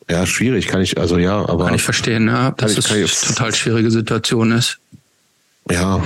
[0.09, 1.67] Ja, schwierig, kann ich, also ja, aber.
[1.67, 4.79] Kann ich verstehen, ja, dass es eine total schwierige Situation ist.
[5.69, 6.01] Ja.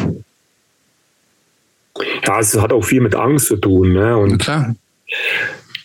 [2.25, 4.17] Ja, es hat auch viel mit Angst zu tun, ne?
[4.17, 4.75] Und klar.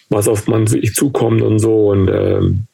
[0.07, 1.89] Was auf man sich zukommt und so.
[1.89, 2.67] Und ähm,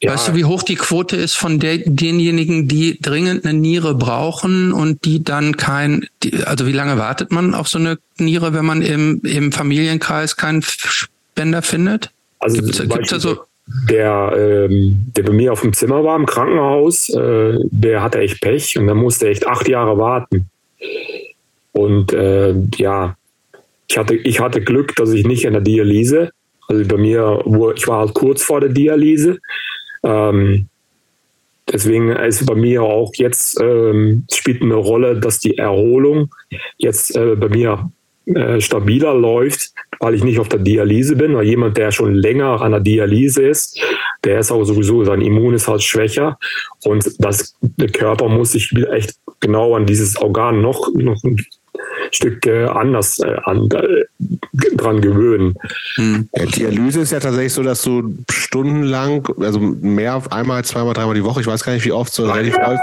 [0.00, 0.12] ja.
[0.12, 4.72] Weißt du, wie hoch die Quote ist von der, denjenigen, die dringend eine Niere brauchen
[4.72, 8.64] und die dann kein, die, also wie lange wartet man auf so eine Niere, wenn
[8.64, 12.10] man im, im Familienkreis keinen Spender findet?
[12.38, 13.38] Also gibt's, gibt's da so
[13.88, 18.40] der, ähm, der bei mir auf dem Zimmer war im Krankenhaus, äh, der hatte echt
[18.40, 20.48] Pech und der musste echt acht Jahre warten.
[21.72, 23.16] Und äh, ja,
[23.88, 26.30] ich hatte, ich hatte Glück, dass ich nicht in der Dialyse,
[26.68, 27.42] also bei mir,
[27.74, 29.38] ich war halt kurz vor der Dialyse.
[30.04, 30.68] Ähm,
[31.70, 36.32] deswegen ist bei mir auch jetzt ähm, spielt eine Rolle, dass die Erholung
[36.76, 37.90] jetzt äh, bei mir
[38.26, 42.60] äh, stabiler läuft, weil ich nicht auf der Dialyse bin, weil jemand, der schon länger
[42.60, 43.80] an der Dialyse ist,
[44.22, 46.38] der ist auch sowieso, sein Immun ist halt schwächer
[46.84, 51.22] und das, der Körper muss sich echt genau an dieses Organ noch, noch
[52.10, 54.04] Stück äh, anders äh, an, äh,
[54.76, 55.54] dran gewöhnen.
[55.96, 56.28] Hm.
[56.56, 61.40] Dialyse ist ja tatsächlich so, dass du stundenlang, also mehr, einmal, zweimal, dreimal die Woche,
[61.40, 62.80] ich weiß gar nicht, wie oft, so relativ häufig.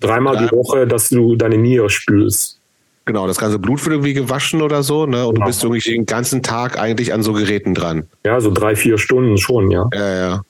[0.00, 2.58] Dreimal die Woche, dass du deine Niere spülst.
[3.04, 5.26] Genau, das ganze Blut wird irgendwie gewaschen oder so, ne?
[5.26, 5.46] Und genau.
[5.46, 8.06] du bist irgendwie den ganzen Tag eigentlich an so Geräten dran.
[8.24, 9.88] Ja, so drei, vier Stunden schon, ja.
[9.94, 10.42] Ja, ja.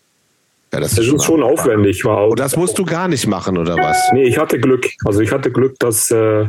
[0.73, 2.05] Ja, das, das ist, ist schon aufwendig.
[2.05, 4.11] War auch, Und das musst du gar nicht machen, oder was?
[4.13, 4.87] Nee, ich hatte Glück.
[5.05, 6.47] Also ich hatte Glück, dass, äh,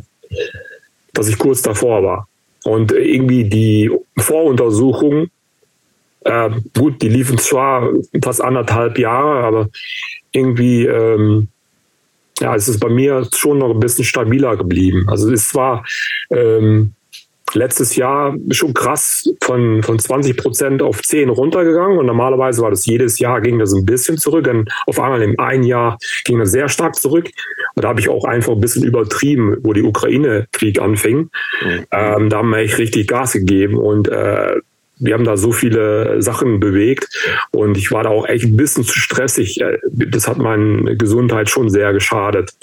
[1.14, 2.28] dass ich kurz davor war.
[2.64, 5.32] Und irgendwie die Voruntersuchungen,
[6.22, 7.90] äh, gut, die liefen zwar
[8.24, 9.70] fast anderthalb Jahre, aber
[10.32, 11.48] irgendwie ähm,
[12.40, 15.06] ja, es ist bei mir schon noch ein bisschen stabiler geblieben.
[15.08, 15.86] Also es war
[16.32, 16.94] ähm,
[17.56, 22.86] letztes Jahr schon krass von, von 20 Prozent auf 10 runtergegangen und normalerweise war das
[22.86, 24.46] jedes Jahr ging das ein bisschen zurück.
[24.46, 27.30] Dann auf einmal im einen Jahr ging das sehr stark zurück.
[27.76, 31.30] Und da habe ich auch einfach ein bisschen übertrieben, wo die Ukraine-Krieg anfing.
[31.62, 31.86] Mhm.
[31.92, 34.56] Ähm, da haben wir echt richtig Gas gegeben und äh,
[35.00, 37.08] wir haben da so viele Sachen bewegt
[37.52, 39.60] und ich war da auch echt ein bisschen zu stressig.
[39.62, 42.54] Äh, das hat meine Gesundheit schon sehr geschadet.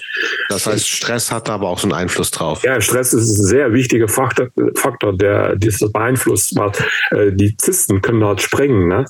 [0.49, 2.62] Das heißt, Stress hat da aber auch so einen Einfluss drauf.
[2.62, 6.57] Ja, Stress ist ein sehr wichtiger Faktor, Faktor der das beeinflusst,
[7.11, 9.07] äh, die Zysten können halt sprengen, ne?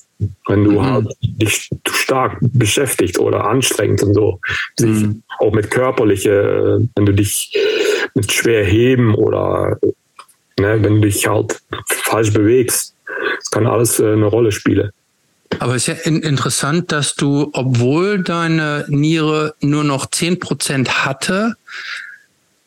[0.47, 0.83] Wenn du mhm.
[0.83, 4.41] halt dich stark beschäftigt oder anstrengend und so.
[4.81, 5.23] Mhm.
[5.41, 7.55] Auch mit körperliche, wenn du dich
[8.15, 9.79] mit schwer heben oder
[10.59, 12.96] ne, wenn du dich halt falsch bewegst
[13.47, 14.91] es kann alles äh, eine Rolle spielen.
[15.61, 21.55] Aber es ist ja interessant, dass du, obwohl deine Niere nur noch 10% hatte,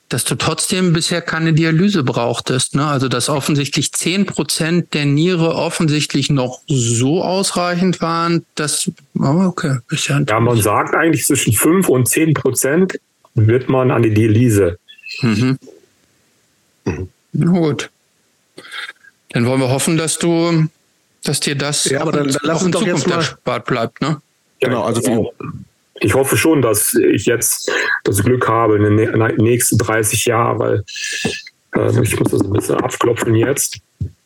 [0.07, 2.75] dass du trotzdem bisher keine Dialyse brauchtest.
[2.75, 2.85] Ne?
[2.85, 8.89] Also dass offensichtlich 10% der Niere offensichtlich noch so ausreichend waren, dass,
[9.19, 9.79] oh okay.
[9.89, 12.97] Ist ja, ja, man sagt eigentlich zwischen 5 und 10%
[13.35, 14.79] wird man an die Dialyse.
[15.21, 15.59] Mhm.
[16.85, 17.09] Mhm.
[17.33, 17.89] Gut.
[19.29, 20.67] Dann wollen wir hoffen, dass du,
[21.23, 24.21] dass dir das ja, aber dann, dann doch jetzt mal erspart bleibt, ne?
[24.59, 25.33] Genau, also genau.
[26.01, 27.71] ich hoffe schon, dass ich jetzt
[28.03, 30.83] das Glück habe in den nächsten 30 Jahren, weil
[31.75, 33.77] äh, ich muss das ein bisschen abklopfen jetzt.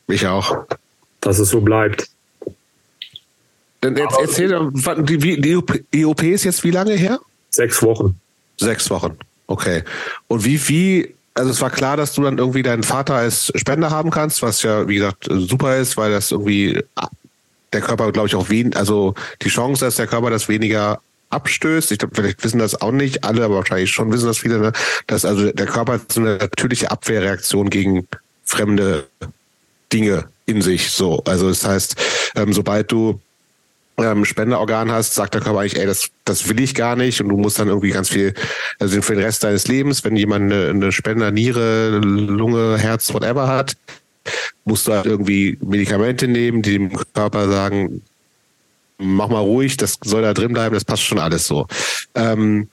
[0.08, 0.66] Ich auch.
[1.22, 2.10] Dass es so bleibt.
[3.82, 4.72] Dann jetzt, erzähl doch,
[5.04, 7.20] die, die EOP ist jetzt wie lange her?
[7.50, 8.20] Sechs Wochen.
[8.58, 9.84] Sechs Wochen, okay.
[10.28, 13.90] Und wie, wie, also es war klar, dass du dann irgendwie deinen Vater als Spender
[13.90, 16.84] haben kannst, was ja, wie gesagt, super ist, weil das irgendwie
[17.72, 21.92] der Körper, glaube ich, auch wen, also die Chance, dass der Körper das weniger abstößt.
[21.92, 24.72] Ich glaube, vielleicht wissen das auch nicht alle, aber wahrscheinlich schon wissen das viele, ne?
[25.08, 28.08] dass also der Körper so eine natürliche Abwehrreaktion gegen
[28.46, 29.08] fremde
[29.92, 30.92] Dinge in sich.
[30.92, 31.96] So, also das heißt,
[32.36, 33.20] ähm, sobald du
[33.98, 37.30] ähm, Spenderorgan hast, sagt der Körper eigentlich, ey, das, das will ich gar nicht und
[37.30, 38.34] du musst dann irgendwie ganz viel,
[38.80, 43.48] also für den Rest deines Lebens, wenn jemand eine, eine Spender, Niere, Lunge, Herz, whatever
[43.48, 43.76] hat,
[44.66, 48.02] musst du halt irgendwie Medikamente nehmen, die dem Körper sagen,
[48.98, 51.68] mach mal ruhig, das soll da drin bleiben, das passt schon alles so.
[52.16, 52.70] Ähm,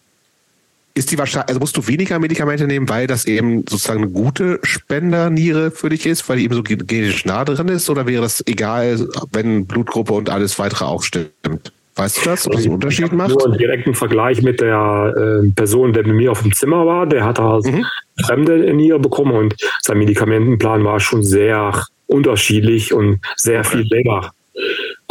[1.01, 4.61] ist die wahrscheinlich, also musst du weniger Medikamente nehmen, weil das eben sozusagen eine gute
[4.63, 8.45] Spenderniere für dich ist, weil die eben so genetisch nah drin ist, oder wäre das
[8.47, 11.73] egal, wenn Blutgruppe und alles weitere auch stimmt?
[11.97, 13.31] Weißt du das, ob das einen Unterschied macht?
[13.31, 17.07] Nur einen direkten Vergleich mit der äh, Person, der mit mir auf dem Zimmer war,
[17.07, 17.87] der hat halt mhm.
[18.23, 23.79] fremde Niere bekommen und sein Medikamentenplan war schon sehr unterschiedlich und sehr okay.
[23.79, 24.33] viel länger.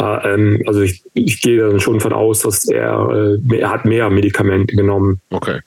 [0.00, 3.84] Äh, ähm, also ich, ich gehe dann schon von aus, dass er, äh, er hat
[3.84, 5.20] mehr Medikamente genommen.
[5.30, 5.58] Okay.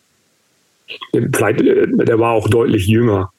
[1.11, 3.31] Vielleicht, äh, der war auch deutlich jünger.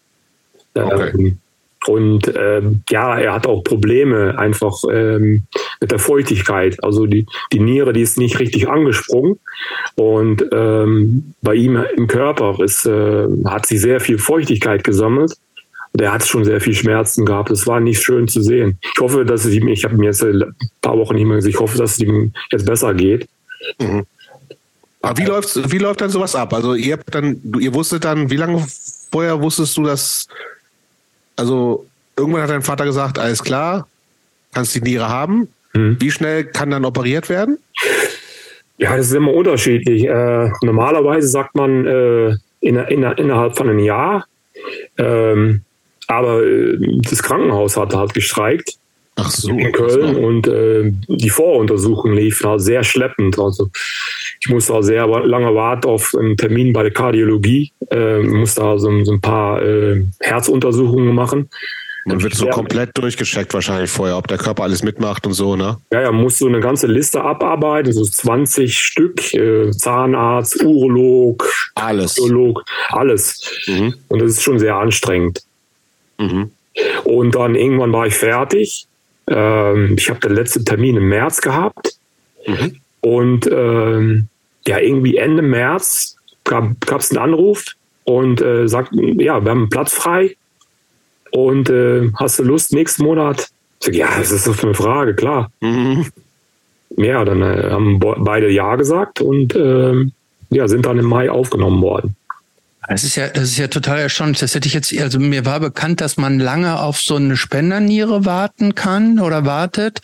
[0.75, 1.11] Okay.
[1.15, 1.39] Ähm,
[1.87, 5.43] und ähm, ja, er hat auch Probleme einfach ähm,
[5.81, 6.83] mit der Feuchtigkeit.
[6.83, 9.39] Also die, die Niere, die ist nicht richtig angesprungen.
[9.97, 15.35] Und ähm, bei ihm im Körper ist, äh, hat sich sehr viel Feuchtigkeit gesammelt.
[15.93, 17.51] Der hat schon sehr viel Schmerzen gehabt.
[17.51, 18.79] Es war nicht schön zu sehen.
[18.83, 20.43] Ich hoffe, dass es ihm, ich habe mir jetzt ein
[20.81, 23.29] paar Wochen nicht mehr gesehen, ich hoffe, dass es ihm jetzt besser geht.
[23.79, 24.05] Mhm.
[25.05, 26.53] Aber wie läuft, wie läuft dann sowas ab?
[26.55, 28.65] Also ihr habt dann, ihr wusstet dann, wie lange
[29.11, 30.27] vorher wusstest du, dass,
[31.37, 31.87] also
[32.17, 33.87] irgendwann hat dein Vater gesagt, alles klar,
[34.53, 35.49] kannst die Niere haben.
[35.75, 35.97] Mhm.
[36.01, 37.59] Wie schnell kann dann operiert werden?
[38.79, 40.05] Ja, das ist immer unterschiedlich.
[40.05, 44.27] Äh, normalerweise sagt man äh, in, in, innerhalb von einem Jahr.
[44.99, 45.63] Ähm,
[46.07, 48.77] aber äh, das Krankenhaus hat halt gestreikt.
[49.17, 53.39] Ach so, in Köln und äh, die Voruntersuchung lief halt sehr schleppend.
[53.39, 53.71] Also
[54.45, 59.03] ich musste auch sehr lange warten auf einen Termin bei der Kardiologie, äh, musste also
[59.03, 61.49] so ein paar äh, Herzuntersuchungen machen.
[62.05, 65.79] Man wird so komplett durchgecheckt wahrscheinlich vorher, ob der Körper alles mitmacht und so, ne?
[65.91, 72.19] Ja, ja, muss so eine ganze Liste abarbeiten, so 20 Stück, äh, Zahnarzt, Urolog, alles.
[72.19, 73.51] Urolog, alles.
[73.67, 73.95] Mhm.
[74.09, 75.41] Und das ist schon sehr anstrengend.
[76.19, 76.51] Mhm.
[77.05, 78.87] Und dann irgendwann war ich fertig.
[79.27, 81.95] Ähm, ich habe den letzten Termin im März gehabt.
[82.47, 82.77] Mhm.
[83.01, 84.29] Und ähm,
[84.67, 87.65] ja, irgendwie Ende März gab es einen Anruf
[88.05, 90.37] und äh, sagten, ja, wir haben einen Platz frei
[91.31, 93.49] und äh, hast du Lust nächsten Monat?
[93.81, 95.51] Ich sag, ja, das ist doch eine Frage, klar.
[95.61, 96.07] Mhm.
[96.97, 100.07] Ja, dann äh, haben beide Ja gesagt und äh,
[100.51, 102.17] ja, sind dann im Mai aufgenommen worden.
[102.87, 104.39] Das ist ja, das ist ja total erstaunlich.
[104.41, 108.27] Das hätte ich jetzt, also mir war bekannt, dass man lange auf so eine Spenderniere
[108.27, 110.01] warten kann oder wartet.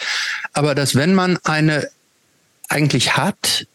[0.55, 1.89] Aber dass wenn man eine
[2.69, 3.67] eigentlich hat,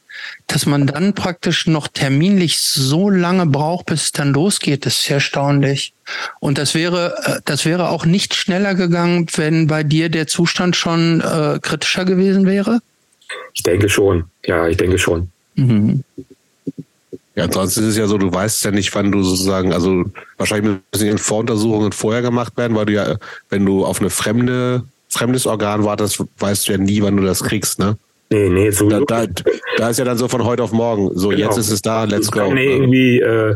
[0.48, 5.16] dass man dann praktisch noch terminlich so lange braucht, bis es dann losgeht, ist sehr
[5.16, 5.94] erstaunlich.
[6.40, 10.76] Und das wäre, äh, das wäre auch nicht schneller gegangen, wenn bei dir der Zustand
[10.76, 12.80] schon äh, kritischer gewesen wäre?
[13.54, 14.26] Ich denke schon.
[14.46, 15.30] Ja, ich denke schon.
[15.56, 16.04] Mhm.
[17.36, 20.06] Ja, ansonsten ist es ja so, du weißt ja nicht, wann du sozusagen, also
[20.38, 23.18] wahrscheinlich müssen Voruntersuchungen vorher gemacht werden, weil du ja,
[23.50, 27.44] wenn du auf eine fremde, fremdes Organ wartest, weißt du ja nie, wann du das
[27.44, 27.98] kriegst, ne?
[28.36, 29.28] Nee, nee, so da, da,
[29.78, 31.10] da, ist ja dann so von heute auf morgen.
[31.18, 31.42] So, genau.
[31.42, 32.40] jetzt ist es da, let's go.
[32.40, 33.56] Kann irgendwie äh,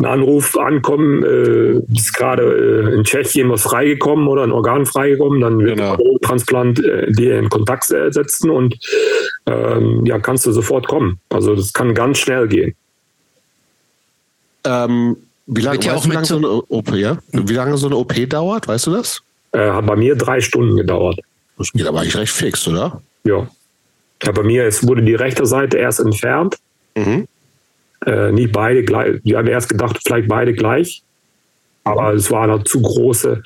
[0.00, 5.40] ein Anruf ankommen, äh, ist gerade äh, in Tschechien was freigekommen oder ein Organ freigekommen,
[5.40, 5.96] dann wird genau.
[5.96, 8.76] der Transplant äh, dir in Kontakt setzen und
[9.46, 11.20] ähm, ja, kannst du sofort kommen.
[11.28, 12.74] Also das kann ganz schnell gehen.
[14.64, 17.18] Ähm, wie lange, ja weißt, wie lange so eine OP, ja?
[17.30, 19.22] Wie lange so eine OP dauert, weißt du das?
[19.52, 21.20] Äh, hat bei mir drei Stunden gedauert.
[21.58, 23.00] Das geht aber eigentlich recht fix, oder?
[23.22, 23.46] Ja.
[24.22, 26.56] Ja, bei mir es wurde die rechte Seite erst entfernt.
[26.96, 27.28] Mhm.
[28.04, 29.20] Äh, nicht beide gleich.
[29.24, 31.02] Wir haben erst gedacht, vielleicht beide gleich.
[31.84, 33.42] Aber es war ein zu großer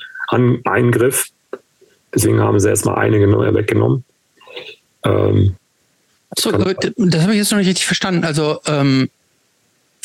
[0.63, 1.27] Eingriff.
[2.13, 3.19] Deswegen haben sie erstmal eine
[3.53, 4.03] weggenommen.
[5.03, 5.55] Ähm,
[6.37, 8.23] so, das habe ich jetzt noch nicht richtig verstanden.
[8.23, 9.09] Also, ähm,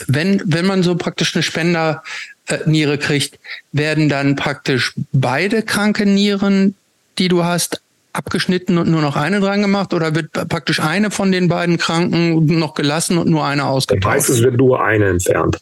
[0.06, 2.02] wenn, wenn man so praktisch eine Spender
[2.46, 3.38] äh, Niere kriegt,
[3.72, 6.74] werden dann praktisch beide kranke Nieren,
[7.18, 7.80] die du hast,
[8.16, 12.46] abgeschnitten und nur noch eine dran gemacht oder wird praktisch eine von den beiden Kranken
[12.58, 14.14] noch gelassen und nur eine ausgetauscht?
[14.14, 15.58] Meistens wird nur eine entfernt.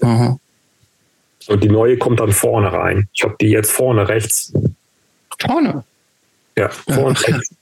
[0.00, 0.38] Aha.
[1.46, 3.08] Und die neue kommt dann vorne rein.
[3.12, 4.52] Ich habe die jetzt vorne rechts.
[5.38, 5.84] Vorne?
[6.56, 7.54] Ja, vorne ja, rechts.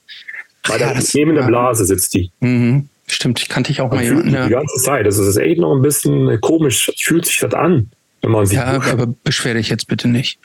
[0.67, 2.31] Bei der neben Blase sitzt die.
[2.39, 2.87] Mhm.
[3.07, 4.33] Stimmt, ich kannte dich auch Man mal jemanden.
[4.33, 4.45] Ja.
[4.45, 5.05] Die ganze Zeit.
[5.05, 6.91] Das ist echt noch ein bisschen komisch.
[6.97, 7.91] Fühlt sich das an,
[8.21, 8.59] wenn man sieht.
[8.59, 10.39] Ja, aber beschwer dich jetzt bitte nicht.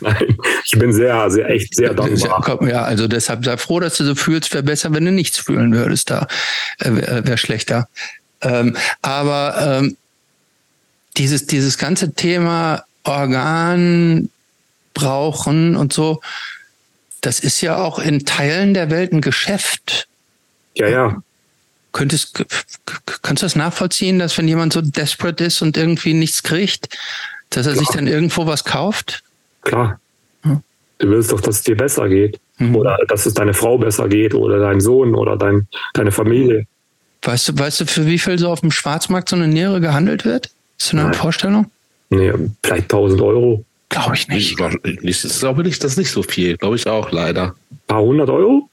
[0.00, 2.68] Nein, ich bin sehr, sehr, echt sehr dankbar.
[2.68, 4.52] Ja, also deshalb sei froh, dass du so fühlst.
[4.52, 6.10] Wäre besser, wenn du nichts fühlen würdest.
[6.10, 6.26] Da
[6.78, 7.88] äh, wäre schlechter.
[8.42, 9.96] Ähm, aber ähm,
[11.16, 14.30] dieses, dieses ganze Thema Organ
[14.94, 16.20] brauchen und so,
[17.20, 20.08] das ist ja auch in Teilen der Welt ein Geschäft.
[20.74, 21.22] Ja, ja.
[21.92, 22.44] Könntest,
[23.22, 26.88] kannst du das nachvollziehen, dass wenn jemand so desperate ist und irgendwie nichts kriegt,
[27.50, 27.84] dass er Klar.
[27.84, 29.22] sich dann irgendwo was kauft?
[29.62, 30.00] Klar.
[30.42, 30.62] Hm.
[30.98, 32.40] Du willst doch, dass es dir besser geht.
[32.58, 32.76] Mhm.
[32.76, 36.66] Oder dass es deine Frau besser geht oder dein Sohn oder dein, deine Familie.
[37.22, 40.24] Weißt du, weißt du, für wie viel so auf dem Schwarzmarkt so eine Niere gehandelt
[40.24, 40.50] wird?
[40.78, 41.14] Ist du eine Nein.
[41.14, 41.70] Vorstellung?
[42.10, 42.32] Nee,
[42.62, 43.64] vielleicht 1000 Euro.
[43.88, 44.38] Glaube ich nicht.
[44.38, 46.56] Ich, ich glaube nicht, das ist nicht so viel.
[46.56, 47.54] Glaube ich auch, leider.
[47.70, 48.68] Ein paar hundert Euro?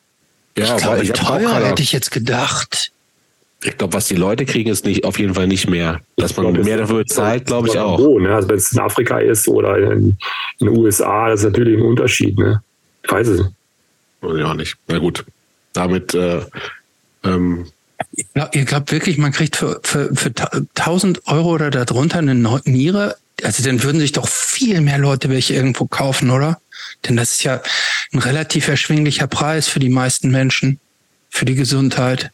[0.58, 2.92] Ja, ich glaube, ich teuer hätte ich jetzt gedacht.
[3.64, 6.02] Ich glaube, was die Leute kriegen, ist nicht auf jeden Fall nicht mehr.
[6.16, 7.98] Dass man glaub, mehr dafür zahlt, glaube ich auch.
[8.00, 8.36] Wo, ne?
[8.36, 10.18] Also wenn es in Afrika ist oder in,
[10.60, 12.38] den USA, das ist natürlich ein Unterschied.
[12.38, 12.62] Ne?
[13.04, 13.52] Ich weiß es nicht.
[14.22, 14.76] Weiß ich auch nicht.
[14.88, 15.26] Na gut.
[15.74, 16.42] Damit äh,
[17.24, 17.66] ähm,
[18.52, 20.32] ihr glaubt wirklich, man kriegt für, für, für
[20.76, 22.36] 1000 Euro oder darunter eine
[22.66, 23.18] Niere?
[23.44, 26.60] Also dann würden sich doch viel mehr Leute welche irgendwo kaufen, oder?
[27.08, 27.62] Denn das ist ja
[28.12, 30.80] ein relativ erschwinglicher Preis für die meisten Menschen,
[31.30, 32.32] für die Gesundheit.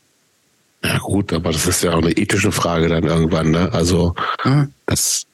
[0.84, 3.70] Ja gut, aber das ist ja auch eine ethische Frage dann irgendwann, ne?
[3.72, 4.68] Also ja.
[4.86, 5.26] das.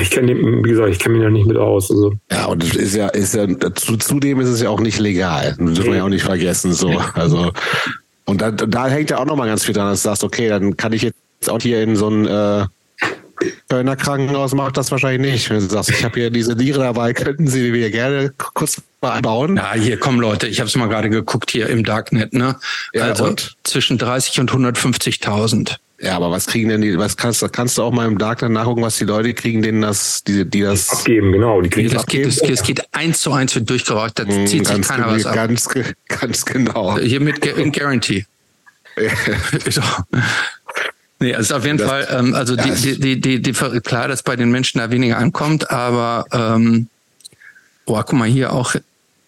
[0.00, 1.90] Ich kenne, wie gesagt, ich kenne mich ja nicht mit aus.
[1.92, 2.14] Also.
[2.32, 5.54] Ja, und das ist ja, ist ja, zudem ist es ja auch nicht legal.
[5.58, 6.72] Das dürfen wir ja auch nicht vergessen.
[6.72, 7.52] So, also
[8.24, 10.76] und da, da hängt ja auch nochmal ganz viel dran, dass du sagst, okay, dann
[10.76, 11.16] kann ich jetzt
[11.48, 12.64] auch hier in so ein äh,
[13.68, 15.50] Kölner Krankenhaus macht das wahrscheinlich nicht.
[15.50, 19.12] Wenn du sagst, ich habe hier diese Niere dabei, könnten Sie mir gerne kurz mal
[19.12, 19.56] einbauen?
[19.56, 22.56] Ja, hier kommen Leute, ich habe es mal gerade geguckt hier im Darknet, ne?
[22.92, 23.56] Ja, also und?
[23.64, 25.76] zwischen 30 und 150.000.
[25.98, 28.82] Ja, aber was kriegen denn die, was kannst, kannst du auch mal im Darknet nachgucken,
[28.82, 32.28] was die Leute kriegen, denen das, die, die das abgeben, genau, die kriegen das abgeben.
[32.28, 35.34] Geht, es, geht eins zu eins wird durchgereicht, da mm, zieht sich keiner was ab.
[35.34, 35.68] Ganz,
[36.08, 36.98] ganz genau.
[36.98, 37.40] Hier mit
[37.72, 38.26] Guarantee.
[41.18, 44.22] Nee, also auf jeden das, Fall, ähm, also die, die, die, die, die, klar, dass
[44.22, 46.88] bei den Menschen da weniger ankommt, aber ähm,
[47.86, 48.74] boah, guck mal, hier auch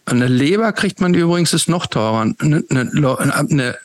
[0.05, 2.33] eine Leber kriegt man übrigens ist noch teurer.
[2.39, 3.79] Eine, eine, eine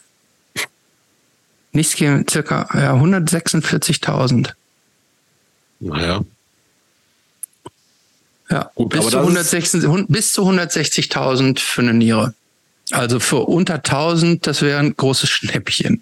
[1.74, 4.54] nichts gegen circa ja, 146.000.
[5.80, 6.22] Naja.
[8.50, 12.34] Ja, Gut, bis, zu 160, bis zu 160.000 für eine Niere.
[12.92, 16.02] Also für unter 1000, das wäre ein großes Schnäppchen.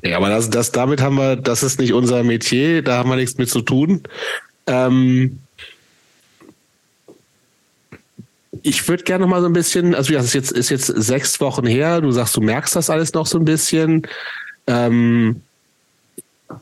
[0.00, 3.16] Ja, aber das, das, damit haben wir, das ist nicht unser Metier, da haben wir
[3.16, 4.02] nichts mit zu tun.
[4.66, 5.38] Ähm,
[8.62, 11.40] ich würde gerne noch mal so ein bisschen, also das ist jetzt, ist jetzt sechs
[11.40, 14.06] Wochen her, du sagst, du merkst das alles noch so ein bisschen.
[14.66, 15.42] Ähm,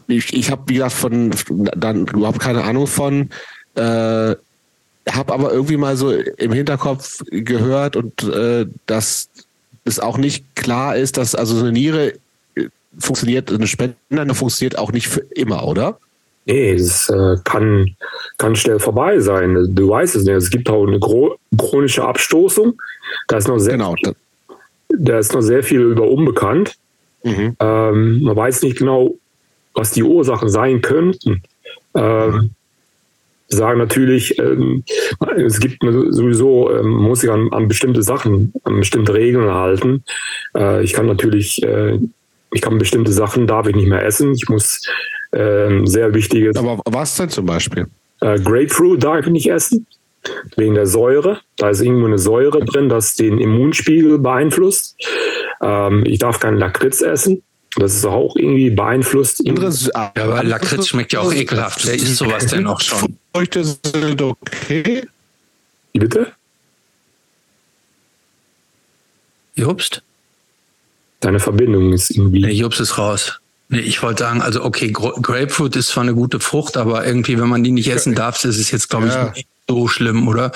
[0.06, 1.30] ich ich habe, wie gesagt, von
[1.76, 3.30] dann überhaupt keine Ahnung von.
[3.74, 4.34] Äh,
[5.08, 9.28] habe aber irgendwie mal so im Hinterkopf gehört und äh, dass
[9.84, 12.14] es auch nicht klar ist, dass also so eine Niere
[12.98, 13.96] funktioniert, eine Spende
[14.34, 15.98] funktioniert auch nicht für immer, oder?
[16.46, 17.96] Nee, es äh, kann,
[18.38, 19.68] kann schnell vorbei sein.
[19.74, 20.34] Du weißt es nicht.
[20.34, 20.98] Es gibt auch eine
[21.56, 22.80] chronische Abstoßung.
[23.28, 23.94] Da ist noch sehr, genau.
[24.88, 26.76] da ist noch sehr viel über unbekannt.
[27.22, 27.56] Mhm.
[27.60, 29.14] Ähm, man weiß nicht genau,
[29.74, 31.42] was die Ursachen sein könnten.
[31.94, 32.50] Ähm, mhm
[33.50, 34.84] sagen natürlich, ähm,
[35.36, 40.04] es gibt sowieso, ähm, man muss sich an, an, bestimmte Sachen, an bestimmte Regeln halten.
[40.56, 41.98] Äh, ich kann natürlich, äh,
[42.52, 44.34] ich kann bestimmte Sachen, darf ich nicht mehr essen.
[44.34, 44.80] Ich muss
[45.32, 46.56] äh, sehr wichtiges.
[46.56, 47.86] Aber was denn zum Beispiel?
[48.20, 49.86] Äh, Grapefruit darf ich nicht essen,
[50.56, 51.40] wegen der Säure.
[51.56, 54.96] Da ist irgendwo eine Säure drin, das den Immunspiegel beeinflusst.
[55.62, 57.42] Ähm, ich darf keinen Lakritz essen.
[57.76, 59.46] Das ist auch irgendwie beeinflusst.
[59.46, 61.86] Anderes, ja, aber Lakritz schmeckt ja auch ekelhaft.
[61.86, 63.16] Wer isst sowas denn auch schon?
[63.32, 65.06] Früchte sind okay.
[65.92, 66.32] Wie bitte?
[69.54, 70.02] Jobst?
[71.20, 72.40] Deine Verbindung ist irgendwie.
[72.40, 73.40] Nee, Jobst ist raus.
[73.68, 77.48] Nee, ich wollte sagen, also okay, Grapefruit ist zwar eine gute Frucht, aber irgendwie, wenn
[77.48, 79.30] man die nicht essen darf, ist es jetzt, glaube ich, ja.
[79.30, 80.50] nicht so schlimm, oder?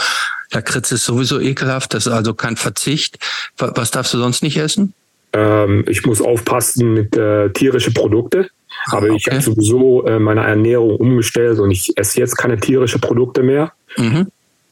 [0.50, 3.18] Lakritz ist sowieso ekelhaft, das ist also kein Verzicht.
[3.56, 4.94] Was darfst du sonst nicht essen?
[5.32, 8.46] Ähm, ich muss aufpassen mit äh, tierischen Produkten.
[8.86, 9.16] Aber okay.
[9.16, 13.72] ich habe sowieso äh, meine Ernährung umgestellt und ich esse jetzt keine tierischen Produkte mehr.
[13.96, 14.28] Mhm.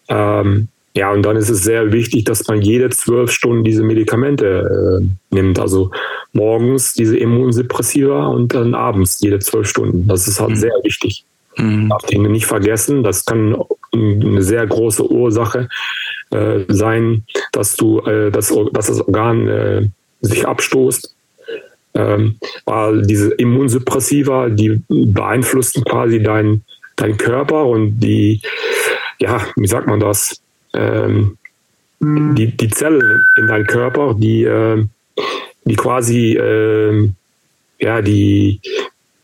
[0.09, 5.01] Ähm, ja, und dann ist es sehr wichtig, dass man jede zwölf Stunden diese Medikamente
[5.01, 5.59] äh, nimmt.
[5.59, 5.91] Also
[6.33, 10.07] morgens diese Immunsuppressiva und dann abends jede zwölf Stunden.
[10.07, 10.57] Das ist halt mhm.
[10.57, 11.25] sehr wichtig.
[11.57, 11.89] Mhm.
[11.89, 13.03] Darf nicht vergessen.
[13.03, 13.57] Das kann
[13.95, 15.69] eine sehr große Ursache
[16.31, 19.89] äh, sein, dass du äh, das, dass das Organ äh,
[20.21, 21.15] sich abstoßt.
[21.95, 26.65] Ähm, weil diese Immunsuppressiva, die beeinflussen quasi deinen
[26.97, 28.41] dein Körper und die,
[29.19, 30.41] ja, wie sagt man das?
[30.75, 31.37] Ähm,
[32.01, 32.35] mhm.
[32.35, 34.85] die, die Zellen in deinem Körper, die, äh,
[35.65, 37.11] die quasi äh,
[37.83, 38.61] ja, die,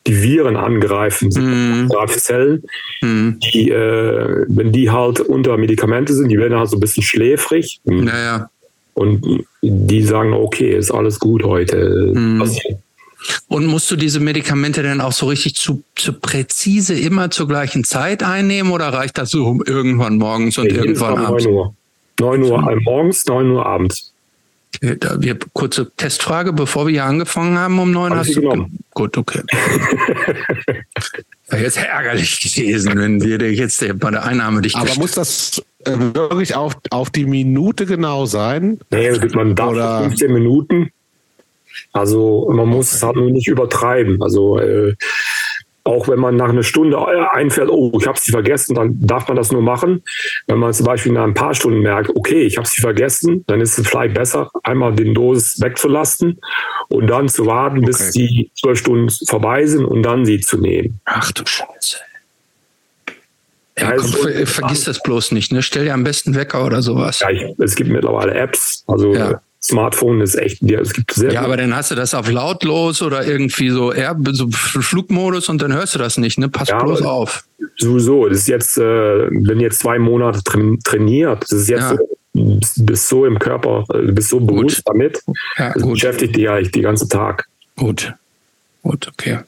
[0.07, 1.91] die Viren angreifen, mm.
[2.09, 2.65] Zellen,
[3.01, 3.39] mm.
[3.39, 7.81] die, äh, wenn die halt unter Medikamente sind, die werden halt so ein bisschen schläfrig.
[7.85, 8.51] Naja.
[8.95, 12.13] Und die sagen, okay, ist alles gut heute.
[12.15, 12.43] Mm.
[13.49, 17.85] Und musst du diese Medikamente denn auch so richtig zu, zu präzise immer zur gleichen
[17.85, 21.45] Zeit einnehmen oder reicht das so irgendwann morgens und ja, irgendwann abends?
[21.45, 21.75] 9 Uhr.
[22.21, 24.13] 9 Uhr morgens, 9 Uhr abends.
[24.81, 28.15] Da wir kurze Testfrage, bevor wir hier angefangen haben um neun.
[28.15, 28.79] Hast du genommen?
[28.93, 29.43] Gut, okay.
[31.49, 34.77] Wäre jetzt ärgerlich gewesen, wenn wir dir jetzt bei der Einnahme dich.
[34.77, 38.79] Aber muss das äh, wirklich auf, auf die Minute genau sein?
[38.91, 40.01] Nee, man darf Oder?
[40.03, 40.91] 15 Minuten.
[41.99, 44.23] Also man muss es halt nur nicht übertreiben.
[44.23, 44.95] Also äh,
[45.89, 46.99] auch wenn man nach einer Stunde
[47.33, 50.03] einfällt, oh, ich habe sie vergessen, dann darf man das nur machen.
[50.47, 53.61] Wenn man zum Beispiel nach ein paar Stunden merkt, okay, ich habe sie vergessen, dann
[53.61, 56.41] ist es vielleicht besser, einmal den Dosis wegzulassen
[56.89, 58.11] und dann zu warten, bis okay.
[58.15, 61.01] die zwölf Stunden vorbei sind und dann sie zu nehmen.
[61.07, 61.97] Ach du Scheiße.
[63.79, 65.63] Ja, komm, ver vergiss das bloß nicht, ne?
[65.63, 67.21] Stell dir am besten Wecker oder sowas.
[67.21, 69.41] Ja, ich, es gibt mittlerweile Apps, also ja.
[69.61, 71.33] Smartphone ist echt, ja, es gibt sehr.
[71.33, 75.61] Ja, aber dann hast du das auf lautlos oder irgendwie so, eher so Flugmodus und
[75.61, 76.49] dann hörst du das nicht, ne?
[76.49, 77.45] Pass ja, bloß auf.
[77.77, 80.43] Sowieso, das ist jetzt, äh, wenn jetzt zwei Monate
[80.85, 81.97] trainiert, das ist jetzt ja.
[81.97, 84.95] so, bist so im Körper, du bist so bewusst gut.
[84.95, 85.23] damit.
[85.57, 85.95] Ja, das gut.
[85.95, 87.49] beschäftigt dich eigentlich den ganzen Tag.
[87.77, 88.15] Gut.
[88.83, 89.39] Gut, okay.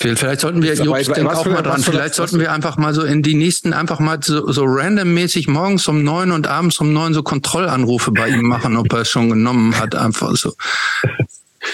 [0.00, 3.22] Vielleicht sollten wir, Jobs, denk auch mal dran, vielleicht sollten wir einfach mal so in
[3.22, 7.24] die nächsten, einfach mal so, so randommäßig morgens um neun und abends um neun so
[7.24, 10.54] Kontrollanrufe bei ihm machen, ob er es schon genommen hat, einfach so.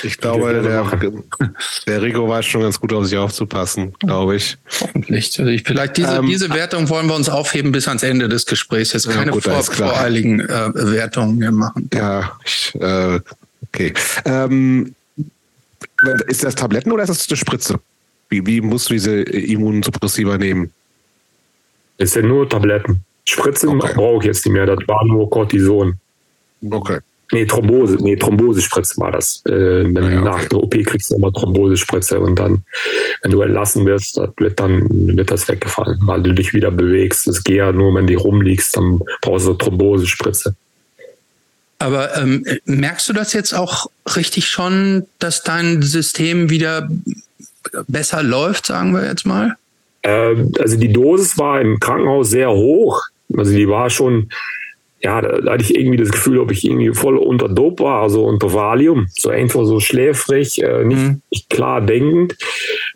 [0.02, 0.90] Ich glaube, der,
[1.86, 4.56] der Rico weiß schon ganz gut auf sich aufzupassen, glaube ich.
[4.80, 5.38] Hoffentlich.
[5.38, 8.46] Also ich, vielleicht diese, ähm, diese Wertung wollen wir uns aufheben bis ans Ende des
[8.46, 8.92] Gesprächs.
[8.92, 11.88] Jetzt keine ja, gut, vor, voreiligen äh, Wertungen mehr machen.
[11.92, 13.20] Ja, ich, äh,
[13.68, 13.92] okay.
[14.24, 14.94] Ähm,
[16.26, 17.78] ist das Tabletten oder ist das eine Spritze?
[18.28, 20.72] Wie, wie musst du diese Immunsuppressiva nehmen?
[21.98, 23.04] Es sind nur Tabletten.
[23.24, 23.92] Spritzen okay.
[23.94, 24.66] brauche ich jetzt nicht mehr.
[24.66, 25.94] Das war nur Cortison.
[26.70, 26.98] Okay.
[27.32, 29.42] Nee, Thrombose, nee, Thrombosespritze war das.
[29.46, 30.48] Äh, wenn ja, nach okay.
[30.50, 32.62] der OP kriegst du immer Thrombosespritze und dann,
[33.22, 37.26] wenn du entlassen wirst, wird dann wird das weggefallen, weil du dich wieder bewegst.
[37.26, 40.54] Es geht ja nur, wenn du rumliegst, dann brauchst du Thrombosespritze.
[41.78, 46.88] Aber ähm, merkst du das jetzt auch richtig schon, dass dein System wieder
[47.88, 49.56] besser läuft, sagen wir jetzt mal?
[50.02, 53.02] Ähm, also die Dosis war im Krankenhaus sehr hoch.
[53.36, 54.28] Also die war schon,
[55.00, 58.24] ja, da, hatte ich irgendwie das Gefühl, ob ich irgendwie voll unter Dope war, also
[58.24, 61.22] unter Valium, so einfach so schläfrig, äh, nicht, mhm.
[61.30, 62.36] nicht, klar denkend.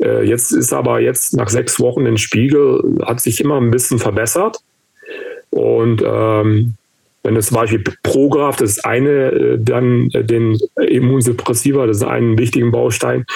[0.03, 3.99] Äh, jetzt ist aber jetzt nach sechs Wochen den Spiegel, hat sich immer ein bisschen
[3.99, 4.59] verbessert.
[5.51, 6.75] Und ähm,
[7.29, 12.03] wenn du zum Beispiel Prograf, das ist eine, äh, dann äh, den Immunsuppressiva, das ist
[12.05, 13.27] ein wichtigen Baustein,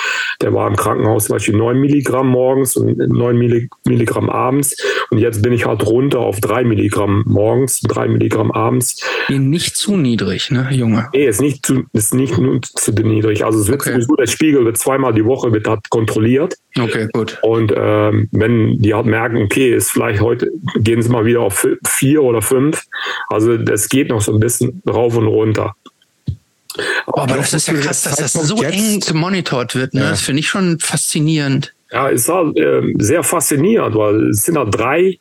[0.40, 3.36] der war im Krankenhaus zum Beispiel 9 Milligramm morgens und 9
[3.84, 4.74] Milligramm abends.
[5.10, 8.96] Und jetzt bin ich halt runter auf 3 Milligramm morgens, 3 Milligramm abends.
[9.28, 11.10] Nicht zu niedrig, ne, Junge?
[11.12, 13.44] Nee, ist nicht zu, ist nicht zu niedrig.
[13.44, 13.92] Also es wird okay.
[13.92, 16.54] sowieso, der Spiegel wird zweimal die Woche wird halt kontrolliert.
[16.78, 17.38] Okay, gut.
[17.42, 21.68] Und ähm, wenn die halt merken, okay, ist vielleicht heute, gehen sie mal wieder auf
[21.86, 22.86] vier oder fünf.
[23.28, 25.74] Also das geht noch so ein bisschen rauf und runter.
[27.06, 29.94] Aber, aber das ist ja krass, dass das so eng gemonitort wird.
[29.94, 30.02] Ne?
[30.02, 30.10] Ja.
[30.10, 31.74] Das finde ich schon faszinierend.
[31.90, 35.18] Ja, ist halt, äh, sehr faszinierend, weil es sind halt drei,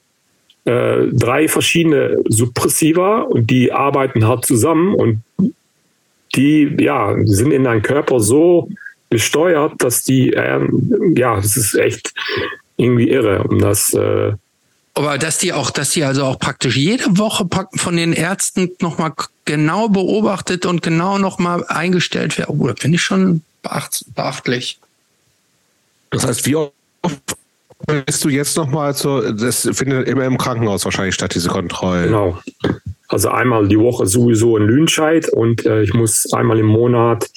[0.63, 5.23] äh, drei verschiedene Suppressiva und die arbeiten halt zusammen und
[6.35, 8.69] die ja, sind in deinem Körper so
[9.09, 10.65] gesteuert, dass die, äh,
[11.15, 12.13] ja, das ist echt
[12.77, 13.43] irgendwie irre.
[13.43, 14.31] Und das, äh,
[14.93, 19.13] aber dass die auch, dass die also auch praktisch jede Woche von den Ärzten nochmal
[19.45, 24.79] genau beobachtet und genau nochmal eingestellt werden, oh, das finde ich schon beacht, beachtlich.
[26.09, 26.71] Das heißt, wie oft
[27.87, 32.05] bist du jetzt nochmal zur, das findet immer im Krankenhaus wahrscheinlich statt, diese Kontrolle.
[32.05, 32.39] Genau.
[33.07, 37.29] Also einmal die Woche sowieso in Lünscheid und äh, ich muss einmal im Monat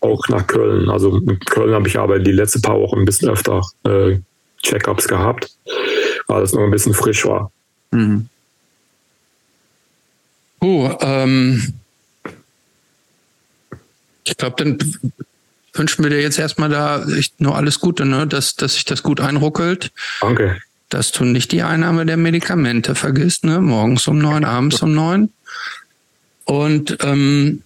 [0.00, 0.90] auch nach Köln.
[0.90, 4.18] Also in Köln habe ich aber die letzten paar Wochen ein bisschen öfter äh,
[4.62, 5.50] Check-ups gehabt,
[6.32, 7.50] weil es noch ein bisschen frisch war.
[7.90, 8.28] Mhm.
[10.60, 11.74] Oh, ähm,
[14.24, 14.78] ich glaube, dann
[15.74, 17.04] wünschen wir dir jetzt erstmal da
[17.38, 18.26] nur alles Gute, ne?
[18.26, 19.92] dass, dass sich das gut einruckelt.
[20.20, 20.60] Danke.
[20.88, 23.60] Dass du nicht die Einnahme der Medikamente vergisst, ne?
[23.60, 25.30] morgens um neun, abends um neun.
[26.44, 27.62] Und ähm,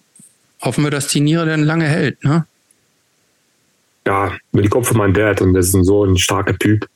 [0.63, 2.25] hoffen wir, dass die Niere dann lange hält.
[2.25, 2.47] Ne?
[4.07, 6.89] Ja, die Kopf von meinem Dad und das ist so ein starker Typ.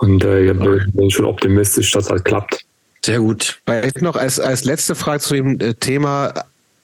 [0.00, 2.64] Und äh, ich bin schon optimistisch, dass das klappt.
[3.04, 3.60] Sehr gut.
[3.66, 6.32] Vielleicht noch als, als letzte Frage zu dem äh, Thema.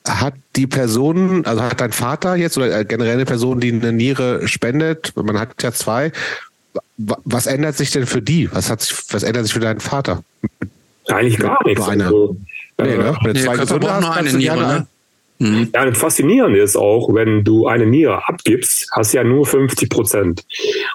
[0.06, 4.46] Hat die Person, also hat dein Vater jetzt oder generell eine Person, die eine Niere
[4.46, 6.12] spendet, man hat ja zwei,
[6.96, 8.48] was ändert sich denn für die?
[8.52, 10.22] Was, hat sich, was ändert sich für deinen Vater?
[11.08, 11.80] Eigentlich gar nichts.
[11.80, 12.04] Nur eine.
[12.04, 12.36] Also,
[12.78, 13.16] nee, ne?
[13.20, 14.86] Wenn du zwei Gesunde hast, nur eine Niere, ne?
[15.38, 15.68] Mhm.
[15.74, 19.90] Ja, das Faszinierende ist auch, wenn du eine Niere abgibst, hast du ja nur 50
[19.90, 20.44] Prozent.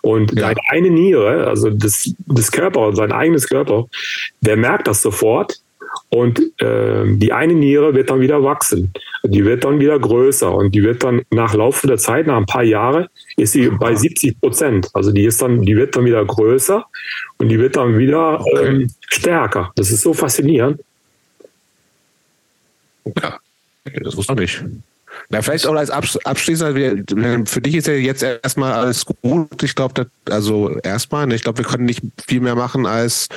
[0.02, 0.48] Und ja.
[0.48, 3.86] deine eine Niere, also das, das Körper, sein eigenes Körper,
[4.42, 5.60] der merkt das sofort
[6.10, 8.92] und äh, die eine Niere wird dann wieder wachsen.
[9.24, 12.46] Die wird dann wieder größer und die wird dann nach Laufe der Zeit, nach ein
[12.46, 14.90] paar Jahren, ist sie bei 70 Prozent.
[14.94, 16.86] Also die ist dann, die wird dann wieder größer
[17.38, 18.66] und die wird dann wieder okay.
[18.66, 19.72] ähm, stärker.
[19.76, 20.82] Das ist so faszinierend.
[23.06, 23.40] Ja.
[24.04, 24.64] Das wusste ich nicht.
[25.30, 29.64] Na, vielleicht auch als abschließend, für dich ist ja jetzt erstmal alles gut.
[29.64, 33.28] Ich glaube, also erstmal, ne, ich glaube, wir können nicht viel mehr machen als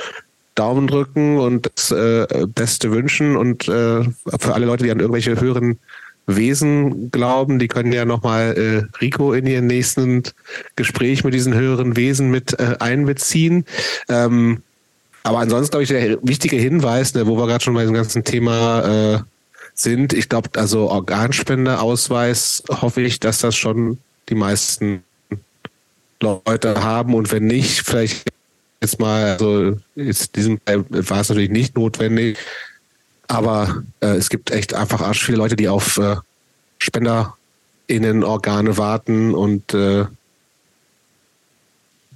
[0.55, 3.35] Daumen drücken und das äh, Beste wünschen.
[3.35, 4.03] Und äh,
[4.39, 5.79] für alle Leute, die an irgendwelche höheren
[6.27, 10.23] Wesen glauben, die können ja nochmal äh, Rico in ihren nächsten
[10.75, 13.65] Gespräch mit diesen höheren Wesen mit äh, einbeziehen.
[14.09, 14.63] Ähm,
[15.23, 18.23] aber ansonsten, glaube ich, der wichtige Hinweis, ne, wo wir gerade schon bei diesem ganzen
[18.23, 19.19] Thema äh,
[19.75, 20.13] sind.
[20.13, 23.99] Ich glaube, also Organspendeausweis hoffe ich, dass das schon
[24.29, 25.03] die meisten
[26.21, 27.13] Leute haben.
[27.13, 28.25] Und wenn nicht, vielleicht
[28.81, 32.37] jetzt mal, also in diesem Fall war es natürlich nicht notwendig,
[33.27, 36.17] aber äh, es gibt echt einfach arsch viele Leute, die auf äh,
[36.79, 39.33] SpenderInnen-Organe warten.
[39.33, 40.05] Und äh,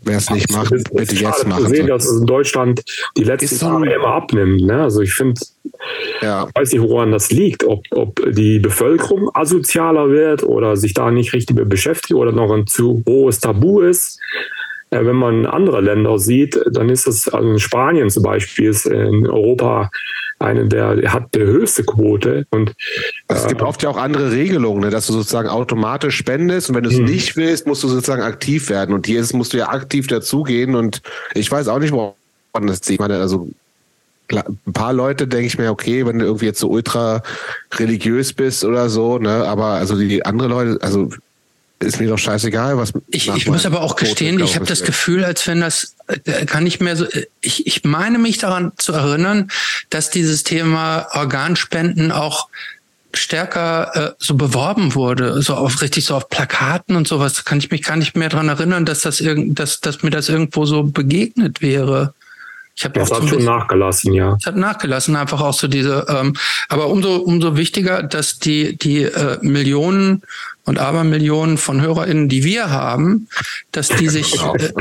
[0.02, 1.66] Wer es nicht macht, bitte jetzt machen.
[1.66, 2.82] Ich sehen, dass es in Deutschland
[3.18, 4.62] die letzten so Jahre immer abnimmt.
[4.62, 4.84] Ne?
[4.84, 5.41] Also ich finde,
[6.22, 6.47] ja.
[6.47, 7.64] ich weiß nicht, woran das liegt.
[7.66, 12.68] Ob, ob die Bevölkerung asozialer wird oder sich da nicht richtig beschäftigt oder noch ein
[12.68, 14.20] zu hohes Tabu ist.
[14.92, 18.86] Äh, wenn man andere Länder sieht, dann ist es, also in Spanien zum Beispiel, ist
[18.86, 19.90] in Europa
[20.40, 22.74] eine der hat die höchste Quote und
[23.28, 26.76] es gibt äh, oft ja auch andere Regelungen, ne, dass du sozusagen automatisch spendest und
[26.76, 27.06] wenn du es mhm.
[27.06, 30.76] nicht willst, musst du sozusagen aktiv werden und hier ist, musst du ja aktiv dazugehen
[30.76, 31.02] und
[31.34, 32.14] ich weiß auch nicht, woran
[32.68, 32.94] das zieht.
[32.94, 33.50] Ich meine, also
[34.32, 37.22] ein paar Leute denke ich mir, okay, wenn du irgendwie jetzt so ultra
[37.74, 41.10] religiös bist oder so, ne, aber also die andere Leute, also
[41.80, 42.93] ist mir doch scheißegal, was.
[43.09, 46.67] Ich, ich muss aber auch gestehen, ich habe das Gefühl, als wenn das äh, kann
[46.67, 47.05] ich mehr so.
[47.41, 49.49] Ich, ich meine mich daran zu erinnern,
[49.89, 52.49] dass dieses Thema Organspenden auch
[53.13, 57.45] stärker äh, so beworben wurde, so auf richtig so auf Plakaten und sowas.
[57.45, 60.30] Kann ich mich gar nicht mehr daran erinnern, dass das irgend, dass, dass mir das
[60.30, 62.13] irgendwo so begegnet wäre.
[62.75, 64.38] Ich habe das hat schon nachgelassen, ja.
[64.39, 66.05] Es hat nachgelassen, einfach auch so diese.
[66.07, 66.36] Ähm,
[66.69, 70.21] aber umso umso wichtiger, dass die die äh, Millionen
[70.70, 73.28] und Abermillionen von HörerInnen, die wir haben,
[73.72, 74.36] dass die sich.
[74.36, 74.72] Äh,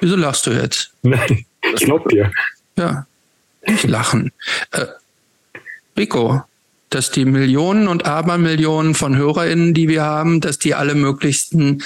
[0.00, 0.92] wieso lachst du jetzt?
[1.02, 2.30] Nein, ich glaub dir.
[2.76, 3.06] Ja,
[3.66, 4.32] nicht lachen.
[4.70, 4.84] Äh,
[5.96, 6.42] Rico,
[6.90, 11.82] dass die Millionen und Abermillionen von HörerInnen, die wir haben, dass die alle möglichsten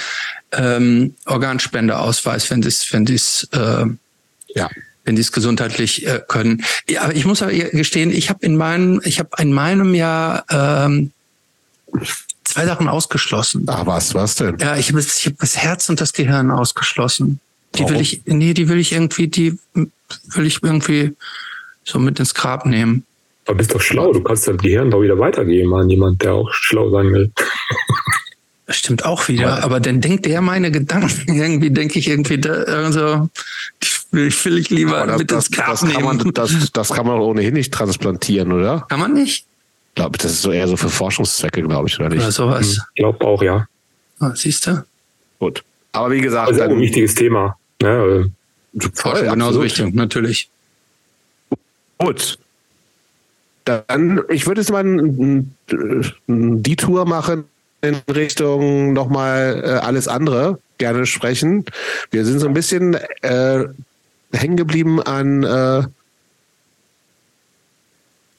[0.51, 3.85] ähm, Organspendeausweis, wenn das, wenn das, äh,
[4.49, 4.69] ja
[5.05, 6.63] wenn die es gesundheitlich äh, können.
[6.89, 10.45] Ja, aber ich muss aber gestehen, ich habe in meinem, ich habe in meinem Jahr
[10.49, 11.11] ähm,
[12.43, 13.65] zwei Sachen ausgeschlossen.
[13.67, 14.57] Ach was, was denn?
[14.59, 17.39] Ja, ich habe ich hab das Herz und das Gehirn ausgeschlossen.
[17.75, 17.95] Die Warum?
[17.95, 21.15] will ich, nee, die will ich irgendwie, die will ich irgendwie
[21.83, 23.05] so mit ins Grab nehmen.
[23.45, 26.49] Du bist doch schlau, du kannst dein Gehirn doch wieder weitergeben an jemand, der auch
[26.53, 27.31] schlau sein will.
[28.65, 31.33] Das stimmt auch wieder, aber dann denkt der meine Gedanken.
[31.35, 33.29] Irgendwie denke ich irgendwie da, also,
[34.11, 36.05] will, will ich lieber das, mit ins Grab das, das nehmen.
[36.05, 38.85] Kann man, das, das kann man ohnehin nicht transplantieren, oder?
[38.89, 39.45] Kann man nicht?
[39.93, 42.23] Ich glaube, das ist so eher so für Forschungszwecke, glaube ich, oder nicht?
[42.23, 42.67] Oder sowas.
[42.71, 43.67] Ich hm, glaube auch, ja.
[44.19, 44.83] Ah, siehst du?
[45.37, 45.63] Gut.
[45.91, 47.55] Aber wie gesagt, das ist ein wichtiges Thema.
[47.79, 48.23] Ja,
[48.95, 50.49] Forschung genauso wichtig, natürlich.
[51.99, 52.39] Gut.
[53.65, 54.83] Dann, ich würde jetzt mal
[56.27, 57.43] die Tour machen
[57.81, 61.65] in Richtung nochmal äh, alles andere gerne sprechen.
[62.09, 63.65] Wir sind so ein bisschen äh,
[64.31, 65.83] hängen geblieben an äh,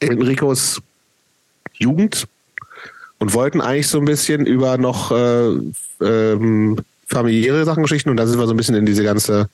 [0.01, 0.83] Enricos
[1.75, 2.27] Jugend
[3.19, 5.49] und wollten eigentlich so ein bisschen über noch äh,
[6.01, 9.49] ähm, familiäre Sachen Geschichten und da sind wir so ein bisschen in diese ganze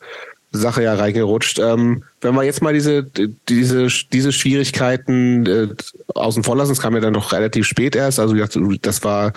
[0.53, 1.59] Sache ja reingerutscht.
[1.59, 3.05] Ähm, wenn wir jetzt mal diese,
[3.49, 5.69] diese, diese Schwierigkeiten äh,
[6.15, 8.35] außen vor lassen, es kam ja dann noch relativ spät erst, also
[8.83, 9.33] das war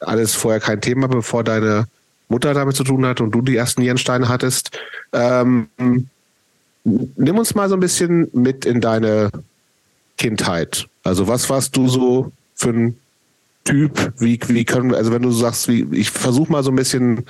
[0.00, 1.86] alles vorher kein Thema, bevor deine
[2.28, 4.70] Mutter damit zu tun hatte und du die ersten Nierensteine hattest.
[5.12, 5.68] Ähm,
[6.84, 9.30] nimm uns mal so ein bisschen mit in deine
[10.18, 10.86] Kindheit.
[11.04, 12.98] Also was warst du so für ein
[13.64, 14.12] Typ?
[14.18, 17.24] Wie, wie können wir, also wenn du sagst, wie, ich versuche mal so ein bisschen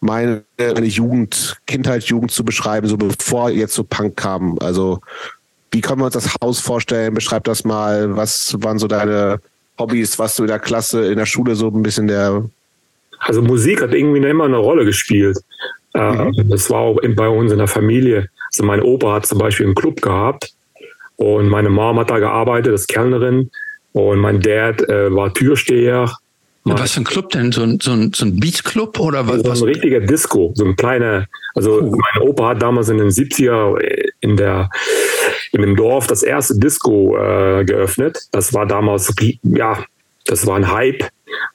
[0.00, 4.58] meine, meine Jugend, Kindheit, Jugend zu beschreiben, so bevor jetzt so Punk kam.
[4.60, 5.00] Also
[5.70, 7.14] wie können wir uns das Haus vorstellen?
[7.14, 8.16] Beschreib das mal.
[8.16, 9.40] Was waren so deine
[9.78, 10.18] Hobbys?
[10.18, 12.44] Was du in der Klasse, in der Schule so ein bisschen der...
[13.20, 15.38] Also Musik hat irgendwie immer eine Rolle gespielt.
[15.94, 16.48] Äh, mhm.
[16.48, 18.28] Das war auch bei uns in der Familie.
[18.52, 20.52] Also mein Opa hat zum Beispiel einen Club gehabt
[21.20, 23.50] und meine Mom hat da gearbeitet als Kellnerin
[23.92, 26.10] und mein Dad äh, war Türsteher
[26.64, 27.52] was für ein Club denn?
[27.52, 29.58] So ein, so ein, so ein Beatclub oder was?
[29.58, 31.26] So ein richtiger Disco, so ein kleiner.
[31.54, 31.96] Also uh.
[31.96, 33.80] mein Opa hat damals in den 70er
[34.20, 34.68] in der
[35.52, 38.18] in dem Dorf das erste Disco äh, geöffnet.
[38.32, 39.12] Das war damals
[39.42, 39.82] ja,
[40.26, 41.08] das war ein Hype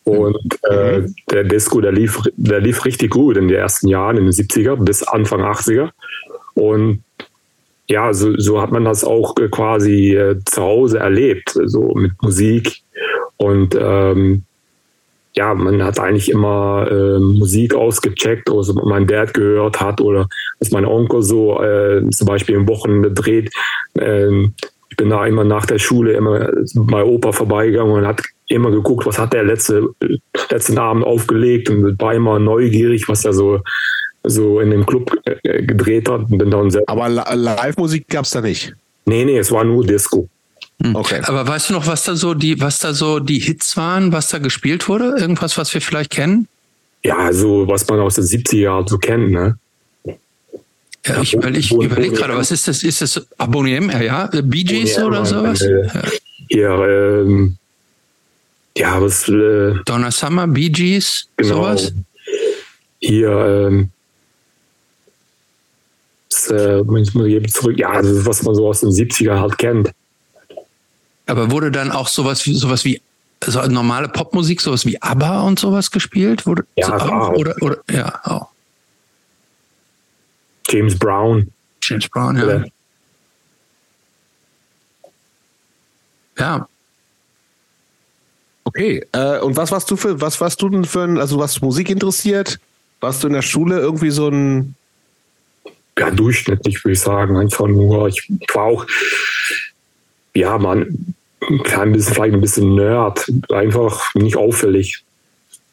[0.04, 1.16] und äh, mhm.
[1.32, 4.76] der Disco, der lief, der lief richtig gut in den ersten Jahren, in den 70er
[4.84, 5.90] bis Anfang 80er.
[6.56, 7.04] Und
[7.88, 12.82] ja, so, so hat man das auch quasi äh, zu Hause erlebt, so mit Musik.
[13.38, 14.44] Und ähm,
[15.36, 20.28] ja, man hat eigentlich immer äh, Musik ausgecheckt, was mein Dad gehört hat oder
[20.60, 23.54] was mein Onkel so äh, zum Beispiel im Wochenende dreht.
[24.00, 24.54] Ähm,
[24.90, 29.06] ich bin da immer nach der Schule immer bei Opa vorbeigegangen und hat immer geguckt,
[29.06, 29.90] was hat der letzte,
[30.50, 33.60] letzten Abend aufgelegt und war immer neugierig, was er so,
[34.28, 36.30] so in dem Club äh, gedreht hat.
[36.30, 38.74] Und bin dann Aber Live-Musik gab es da nicht?
[39.06, 40.28] Nee, nee, es war nur Disco.
[40.82, 40.96] Hm.
[40.96, 41.22] Okay.
[41.24, 44.30] Aber weißt du noch, was da so die, was da so die Hits waren, was
[44.30, 45.16] da gespielt wurde?
[45.18, 46.48] Irgendwas, was wir vielleicht kennen?
[47.04, 49.58] Ja, so was man aus den 70er Jahren so kennt, ne?
[51.06, 52.84] Ja, ich überlege ich überleg gerade, was ist das?
[52.84, 54.28] Ist das Abonnem, ja?
[54.44, 55.62] Bee Gees oder sowas?
[55.62, 55.88] Äh,
[56.50, 57.58] ja, ähm,
[58.76, 59.30] ja, was.
[59.30, 61.58] Äh, Donna Summer, Bee Gees, genau.
[61.58, 61.94] sowas?
[63.00, 63.92] Hier, ähm,
[66.36, 69.40] das, äh, ich muss eben zurück, ja, das ist, was man so aus den 70er
[69.40, 69.92] halt kennt.
[71.28, 73.02] Aber wurde dann auch sowas, sowas wie
[73.44, 76.46] so normale Popmusik, sowas wie ABBA und sowas gespielt?
[76.46, 77.30] Wurde ja, so, auch.
[77.34, 78.50] Oder, oder, ja, auch.
[80.68, 81.52] James Brown.
[81.82, 82.48] James Brown, ja.
[82.48, 82.66] ja.
[86.38, 86.68] Ja.
[88.66, 91.62] Okay, äh, und was warst du für, was warst du denn für ein, also was
[91.62, 92.60] Musik interessiert?
[93.00, 94.76] Warst du in der Schule irgendwie so ein
[95.98, 97.38] ja, durchschnittlich, würde ich sagen.
[97.38, 98.86] Einfach nur, ich, war auch,
[100.34, 105.04] ja, man, ein bisschen, vielleicht ein bisschen Nerd, einfach nicht auffällig.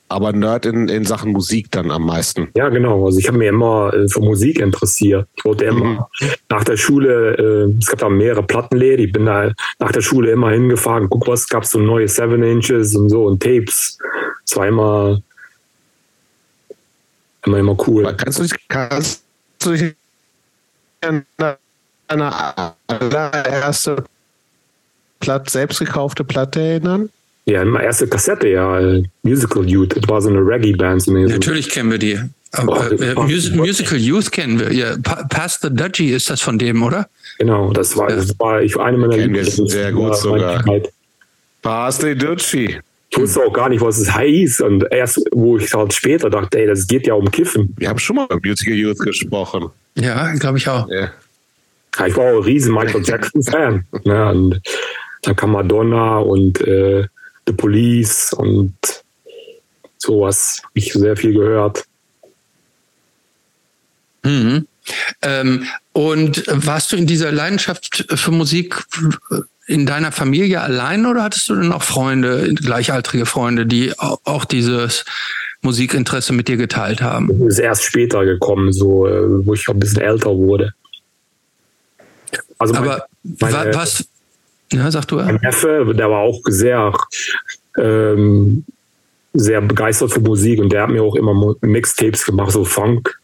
[0.09, 2.49] Aber Nerd in, in Sachen Musik dann am meisten.
[2.55, 3.07] Ja, genau.
[3.07, 5.27] Also ich habe mich immer äh, für Musik interessiert.
[5.37, 5.85] Ich wollte immer
[6.20, 6.29] mhm.
[6.51, 10.31] nach der Schule, äh, es gab da mehrere Plattenläden, ich bin da nach der Schule
[10.31, 13.99] immer hingefahren, guck, was gab es so neue Seven Inches und so und Tapes.
[14.55, 15.23] Immer,
[17.47, 18.05] immer, immer cool.
[18.05, 19.25] Aber kannst du dich, kannst
[19.61, 19.95] du dich
[21.03, 21.59] an deine
[22.86, 24.05] allererste
[25.20, 27.11] Platt, selbst gekaufte Platte erinnern?
[27.44, 29.00] Ja, meine erste Kassette, ja.
[29.22, 29.96] Musical Youth.
[29.96, 31.07] Das war so eine Reggae-Band.
[31.09, 32.18] Natürlich kennen wir die.
[32.53, 34.72] Aber, oh, äh, Mus Musical Youth kennen wir.
[34.72, 37.09] Ja, Past the Dudgy ist das von dem, oder?
[37.38, 38.16] Genau, das war, ja.
[38.16, 39.57] das war ich, eine meiner Lieblings.
[39.57, 40.62] Sehr gut sogar.
[41.62, 42.78] Past the Dudgy.
[43.09, 44.61] Ich wusste auch gar nicht, was es hieß.
[44.61, 47.74] Und erst, wo ich halt später dachte, ey, das geht ja um Kiffen.
[47.76, 49.70] Wir haben schon mal über Musical Youth gesprochen.
[49.95, 50.88] Ja, glaube ich auch.
[50.88, 51.11] Ja.
[52.07, 53.86] Ich war auch ein riesen Michael Jackson-Fan.
[54.05, 54.61] ne, und
[55.22, 57.07] dann kam Madonna und äh,
[57.47, 58.74] The Police und
[59.99, 60.61] sowas.
[60.62, 61.84] Habe ich sehr viel gehört.
[64.24, 64.66] Mhm.
[65.20, 68.84] Ähm, und warst du in dieser Leidenschaft für Musik
[69.66, 75.05] in deiner Familie allein oder hattest du denn auch Freunde, gleichaltrige Freunde, die auch dieses
[75.63, 77.29] Musikinteresse mit dir geteilt haben?
[77.39, 80.75] Das ist erst später gekommen, so äh, wo ich ein bisschen älter wurde.
[82.59, 84.07] Also Aber meine, was,
[84.73, 85.17] ja, sag du.
[85.17, 86.93] Mein Neffe, der war auch sehr,
[87.79, 88.65] ähm,
[89.35, 93.19] sehr begeistert für Musik und der hat mir auch immer Mixtapes gemacht, so Funk.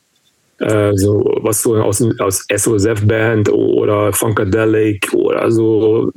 [0.58, 6.12] Äh, so was so aus, aus SOSF Band oder Funkadelic oder so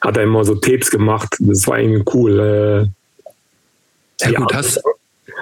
[0.00, 1.36] hat er immer so Tapes gemacht.
[1.38, 2.90] Das war irgendwie cool.
[4.22, 4.82] Äh, ja, gut, hast,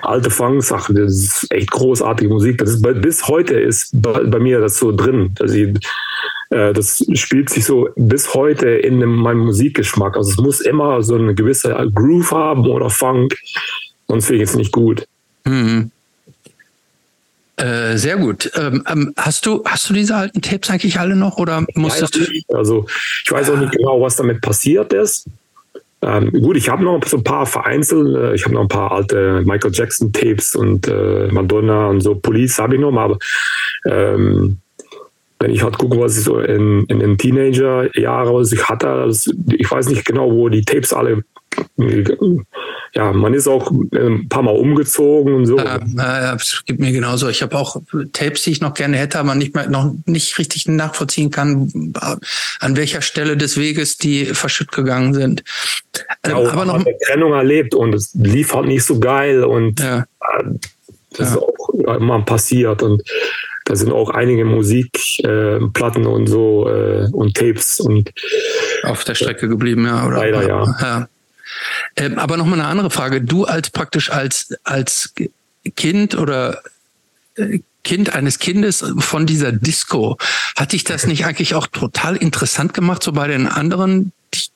[0.03, 2.59] alte Funk-Sachen, das ist echt großartige Musik.
[2.59, 5.33] Das ist bis heute ist bei, bei, mir das so drin.
[5.35, 5.77] Dass ich
[6.51, 10.17] äh, das spielt sich so bis heute in meinem Musikgeschmack.
[10.17, 13.37] Also es muss immer so eine gewisse Groove haben oder Funk,
[14.07, 15.07] sonst finde ich es nicht gut.
[15.45, 15.91] Mhm.
[17.57, 18.51] Äh, sehr gut.
[18.55, 22.57] Ähm, ähm, hast du hast du diese alten Tapes eigentlich alle noch oder musstest du?
[22.57, 22.87] Also
[23.25, 25.27] ich weiß auch nicht genau, was damit passiert ist.
[26.01, 28.17] Ähm, gut, ich habe noch so ein paar vereinzelt.
[28.17, 32.15] Äh, ich habe noch ein paar alte Michael Jackson Tapes und äh, Madonna und so.
[32.15, 33.19] Police habe ich noch, aber
[33.85, 34.59] ähm,
[35.41, 39.71] wenn ich halt gucke, was ich so in, in den Teenager-Jahren, ich hatte, das, ich
[39.71, 41.25] weiß nicht genau, wo die Tapes alle
[42.95, 45.59] ja, man ist auch ein paar Mal umgezogen und so.
[45.59, 47.29] Ja, ja, es gibt mir genauso.
[47.29, 47.81] Ich habe auch
[48.13, 51.93] Tapes, die ich noch gerne hätte, aber nicht mehr, noch nicht richtig nachvollziehen kann,
[52.61, 55.45] an welcher Stelle des Weges die verschütt gegangen sind.
[56.27, 59.81] Ja, ähm, aber noch eine Trennung erlebt und es lief halt nicht so geil und
[59.81, 60.01] ja.
[60.01, 60.45] Äh,
[61.17, 63.03] das ist auch immer passiert und
[63.65, 68.13] da sind auch einige Musikplatten äh, und so äh, und Tapes und
[68.85, 70.07] auf der Strecke geblieben, ja.
[70.07, 70.17] Oder?
[70.17, 71.09] Leider, ja.
[71.97, 73.21] Ähm, aber nochmal eine andere Frage.
[73.21, 75.15] Du als praktisch als, als
[75.77, 76.63] Kind oder
[77.37, 80.19] äh, Kind eines Kindes von dieser Disco,
[80.57, 84.13] hat dich das nicht eigentlich auch total interessant gemacht, so bei den anderen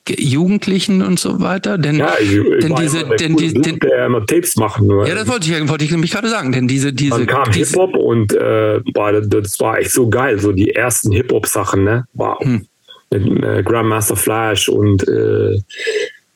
[0.07, 1.77] Jugendlichen und so weiter?
[1.77, 4.87] Denn, ja, ich, ich denn diese, denn die, den, der immer Tapes machen.
[5.05, 7.17] Ja, das wollte ich, wollte ich nämlich gerade sagen, denn diese, diese.
[7.17, 12.05] Dann kam Hip-Hop und äh, das war echt so geil, so die ersten Hip-Hop-Sachen, ne?
[12.13, 12.39] Wow.
[12.39, 12.67] Hm.
[13.09, 15.59] Mit äh, Grandmaster Flash und äh,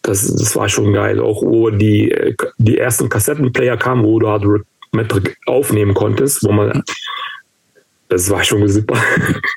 [0.07, 1.19] das, das war schon geil.
[1.19, 2.15] Auch wo die,
[2.57, 4.43] die ersten Kassettenplayer kamen, wo du halt
[4.93, 6.83] mit aufnehmen konntest, wo man.
[8.07, 8.97] Das war schon super.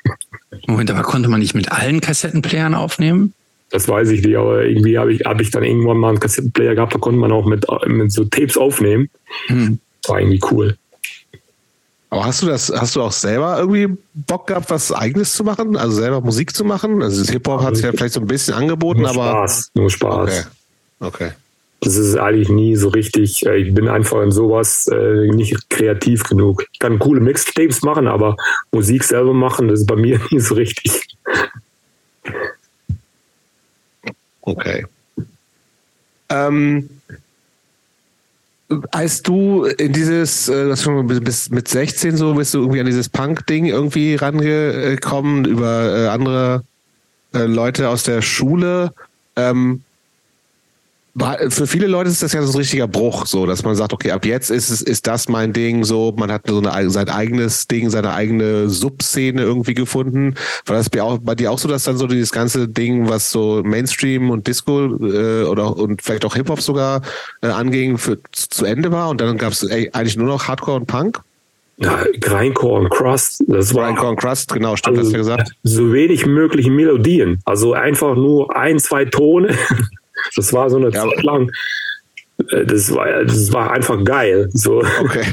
[0.67, 3.33] Moment, aber konnte man nicht mit allen Kassettenplayern aufnehmen?
[3.69, 6.75] Das weiß ich nicht, aber irgendwie habe ich, hab ich dann irgendwann mal einen Kassettenplayer
[6.75, 9.09] gehabt, da konnte man auch mit, mit so Tapes aufnehmen.
[9.47, 9.79] Hm.
[10.01, 10.75] Das war irgendwie cool.
[12.11, 15.77] Aber hast du das, hast du auch selber irgendwie Bock gehabt, was Eigenes zu machen?
[15.77, 17.01] Also selber Musik zu machen?
[17.01, 19.29] Also Hip-Hop hat es ja vielleicht so ein bisschen angeboten, nur aber.
[19.29, 20.47] Spaß, nur Spaß.
[20.99, 21.27] Okay.
[21.27, 21.31] okay.
[21.79, 23.45] Das ist eigentlich nie so richtig.
[23.45, 26.65] Äh, ich bin einfach in sowas äh, nicht kreativ genug.
[26.73, 28.35] Ich kann coole Mixtapes machen, aber
[28.73, 31.17] Musik selber machen, das ist bei mir nie so richtig.
[34.41, 34.85] Okay.
[36.27, 36.89] Ähm,
[38.91, 42.85] als du in dieses, äh, das schon bis mit 16 so, bist du irgendwie an
[42.85, 46.63] dieses Punk-Ding irgendwie rangekommen über äh, andere
[47.33, 48.93] äh, Leute aus der Schule.
[49.35, 49.81] Ähm,
[51.49, 54.11] für viele Leute ist das ja so ein richtiger Bruch, so dass man sagt, okay,
[54.11, 57.67] ab jetzt ist es ist das mein Ding, so man hat so eine, sein eigenes
[57.67, 60.35] Ding, seine eigene Subszene irgendwie gefunden.
[60.65, 63.29] War das bei, auch, bei dir auch so, dass dann so dieses ganze Ding, was
[63.29, 67.01] so Mainstream und Disco äh, oder und vielleicht auch Hip Hop sogar
[67.41, 70.85] äh, anging, für, zu Ende war und dann gab es eigentlich nur noch Hardcore und
[70.85, 71.19] Punk?
[71.77, 73.87] Ja, Grindcore und Crust, das war.
[73.87, 75.51] Grindcore und Crust, genau, stimmt, also, hast du ja gesagt.
[75.63, 77.39] So wenig mögliche Melodien.
[77.43, 79.57] Also einfach nur ein, zwei Tone
[80.35, 81.51] das war so eine ja, Zeit lang.
[82.49, 84.49] Äh, das war, das war einfach geil.
[84.53, 84.83] So.
[84.99, 85.25] Okay.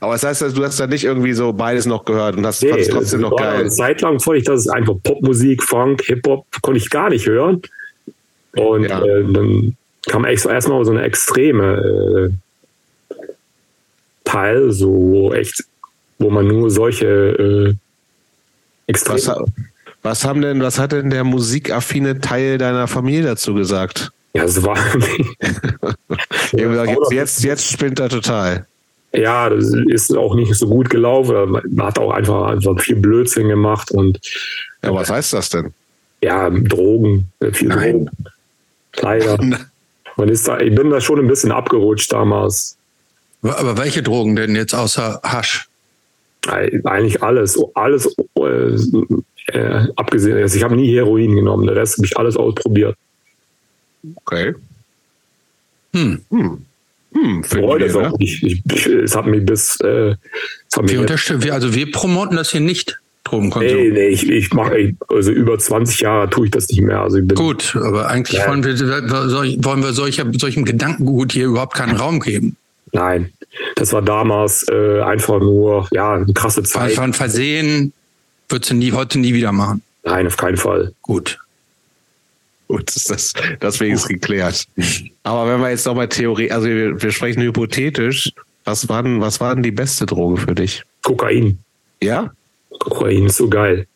[0.00, 2.70] Aber das heißt, du hast da nicht irgendwie so beides noch gehört und hast nee,
[2.70, 3.60] es trotzdem noch geil.
[3.60, 7.60] Eine Zeit lang fand ich das einfach Popmusik, Funk, Hip-Hop, konnte ich gar nicht hören.
[8.54, 9.04] Und ja.
[9.04, 12.30] äh, dann kam echt so erstmal so eine extreme
[13.10, 13.16] äh,
[14.24, 15.64] Teil, so echt,
[16.18, 17.74] wo man nur solche äh,
[18.86, 19.46] extreme.
[20.06, 24.12] Was haben denn, was hat denn der musikaffine Teil deiner Familie dazu gesagt?
[24.34, 24.78] Ja, es war.
[26.52, 28.66] jetzt, jetzt, jetzt spinnt er total.
[29.12, 31.50] Ja, das ist auch nicht so gut gelaufen.
[31.50, 34.20] Man hat auch einfach, einfach viel Blödsinn gemacht und.
[34.84, 35.74] Ja, was heißt das denn?
[36.22, 38.04] Ja, Drogen, viel Nein.
[38.04, 38.10] Drogen.
[39.00, 39.38] Leider.
[40.16, 42.76] Man ist da, ich bin da schon ein bisschen abgerutscht damals.
[43.42, 45.68] Aber welche Drogen denn jetzt außer Hasch?
[46.46, 47.58] Eigentlich alles.
[47.74, 48.14] Alles
[49.46, 52.96] äh, abgesehen, also ich habe nie Heroin genommen, der Rest habe ich alles ausprobiert.
[54.24, 54.54] Okay.
[55.92, 56.20] Hm.
[56.30, 56.64] Hm.
[57.12, 58.42] Hm, Freut es auch nicht.
[58.42, 59.80] Ich, ich, es hat mich bis.
[59.80, 60.16] Äh,
[60.74, 62.98] hat wir unterstützen, wir, also wir promoten das hier nicht.
[63.24, 63.76] Drogenkonsum.
[63.76, 67.00] Nee, nee, ich, ich mache, also über 20 Jahre tue ich das nicht mehr.
[67.00, 68.48] Also ich bin, Gut, aber eigentlich ja.
[68.48, 72.56] wollen, wir, wollen wir solcher, solchem Gedankengut hier überhaupt keinen Raum geben.
[72.92, 73.32] Nein,
[73.74, 76.90] das war damals äh, einfach nur, ja, eine krasse Zeit.
[76.90, 77.92] Einfach ein Versehen,
[78.48, 79.82] Würdest du nie, heute nie wieder machen?
[80.04, 80.92] Nein, auf keinen Fall.
[81.02, 81.38] Gut.
[82.68, 83.32] Gut, ist das,
[83.62, 84.66] deswegen ist geklärt.
[85.22, 88.32] Aber wenn wir jetzt nochmal Theorie, also wir, wir sprechen hypothetisch,
[88.64, 90.82] was war, denn, was war denn die beste Droge für dich?
[91.02, 91.58] Kokain.
[92.02, 92.32] Ja?
[92.80, 93.86] Kokain ist so geil.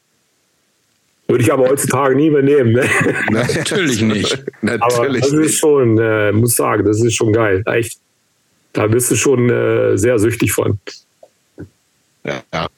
[1.26, 2.72] Würde ich aber heutzutage nie mehr nehmen.
[2.72, 2.88] Ne?
[3.30, 4.44] Natürlich nicht.
[4.62, 7.62] Natürlich aber das ist schon, äh, muss sagen, das ist schon geil.
[7.66, 7.98] Echt.
[8.72, 10.78] Da bist du schon äh, sehr süchtig von.
[12.24, 12.68] Ja, ja.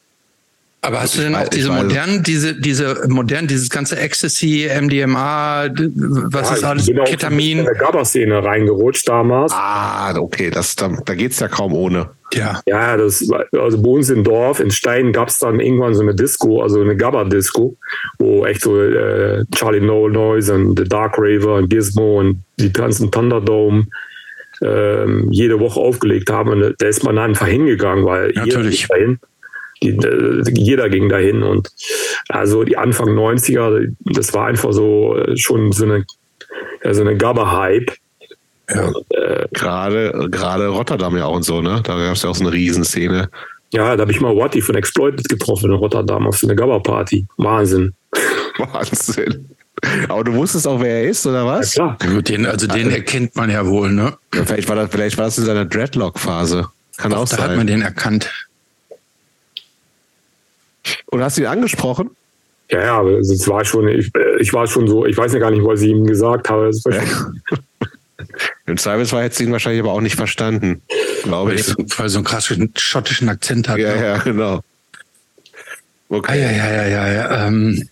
[0.84, 6.50] Aber hast du denn auch diese modernen, diese, diese modernen, dieses ganze Ecstasy, MDMA, was
[6.50, 7.60] ja, ist alles, ich bin Ketamin?
[7.60, 9.52] in der GABA-Szene reingerutscht damals.
[9.54, 12.10] Ah, okay, das, da, da geht's ja kaum ohne.
[12.34, 12.60] Ja.
[12.66, 13.24] Ja, das,
[13.56, 16.80] also bei uns im Dorf, in Stein, gab es dann irgendwann so eine Disco, also
[16.80, 17.76] eine GABA-Disco,
[18.18, 22.72] wo echt so äh, Charlie No Noise und The Dark Raver und Gizmo und die
[22.72, 23.86] ganzen Thunderdome
[24.62, 26.50] ähm, jede Woche aufgelegt haben.
[26.50, 28.88] Und da ist man einfach hingegangen, weil Natürlich.
[28.88, 29.20] dahin.
[29.82, 31.70] Die, jeder ging dahin und
[32.28, 36.04] also die Anfang 90er, das war einfach so äh, schon so eine,
[36.90, 37.92] so eine Gabba-Hype.
[38.70, 38.92] Ja.
[39.10, 41.80] Äh, gerade, gerade Rotterdam ja auch und so, ne?
[41.82, 43.28] Da gab es ja auch so eine Riesenszene.
[43.72, 47.26] Ja, da habe ich mal Watty von Exploited getroffen in Rotterdam auf so eine Gabba-Party.
[47.38, 47.94] Wahnsinn.
[48.58, 49.48] Wahnsinn.
[50.08, 51.74] Aber du wusstest auch, wer er ist, oder was?
[51.74, 52.22] Ja, klar.
[52.22, 54.14] Den, also den also, erkennt man ja wohl, ne?
[54.34, 56.68] Ja, vielleicht, war das, vielleicht war das in seiner Dreadlock-Phase.
[56.98, 57.38] Kann Doch, auch da sein.
[57.38, 58.30] Da hat man den erkannt.
[61.06, 62.10] Und hast du ihn angesprochen?
[62.70, 64.10] Ja, ja, aber es war schon, ich,
[64.40, 66.70] ich war schon so, ich weiß ja gar nicht, was ich ihm gesagt habe.
[66.90, 67.02] Ja.
[68.66, 70.80] Im Zweifelsfall hätte sie ihn wahrscheinlich aber auch nicht verstanden,
[71.24, 71.74] glaube ich.
[71.98, 73.78] Weil so einen krassen schottischen Akzent hat.
[73.78, 74.02] Ja, ne?
[74.02, 74.60] ja, genau.
[76.08, 76.40] Okay.
[76.40, 77.46] Ja, ja, ja, ja, ja.
[77.46, 77.88] Ähm,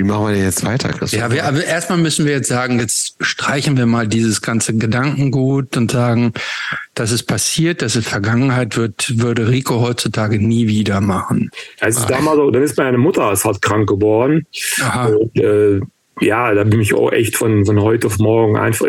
[0.00, 1.20] wie machen wir denn jetzt weiter, Christoph?
[1.20, 5.76] Ja, wir, aber erstmal müssen wir jetzt sagen, jetzt streichen wir mal dieses ganze Gedankengut
[5.76, 6.32] und sagen,
[6.94, 11.50] das ist passiert, das ist Vergangenheit, wird, würde Rico heutzutage nie wieder machen.
[11.80, 14.46] Es ist damals so, dann ist meine Mutter ist halt krank geworden.
[14.80, 15.08] Aha.
[15.08, 15.80] Und, äh,
[16.20, 18.86] ja, da bin ich auch echt von, von heute auf morgen einfach,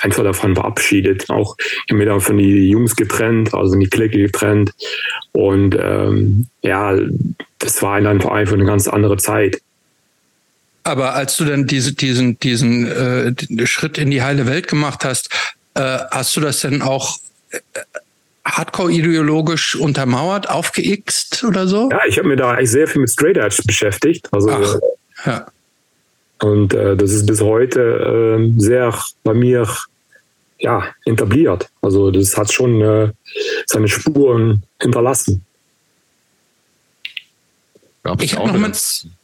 [0.00, 1.30] einfach davon verabschiedet.
[1.30, 4.72] Auch ich habe mir dann von die Jungs getrennt, also die Clique getrennt.
[5.30, 6.96] Und ähm, ja,
[7.60, 9.60] das war dann einfach eine ganz andere Zeit.
[10.84, 15.30] Aber als du dann diese, diesen, diesen äh, Schritt in die heile Welt gemacht hast,
[15.74, 17.18] äh, hast du das denn auch
[17.50, 17.58] äh,
[18.44, 21.90] hardcore ideologisch untermauert, aufgeixt oder so?
[21.90, 24.28] Ja, ich habe mir da eigentlich sehr viel mit Straight Edge beschäftigt.
[24.32, 24.76] Also, Ach,
[25.26, 25.46] ja.
[26.40, 29.68] Und äh, das ist bis heute äh, sehr bei mir
[30.58, 31.68] ja, etabliert.
[31.82, 33.10] Also das hat schon äh,
[33.66, 35.44] seine Spuren hinterlassen.
[38.02, 38.72] Gab's ich habe nochmal.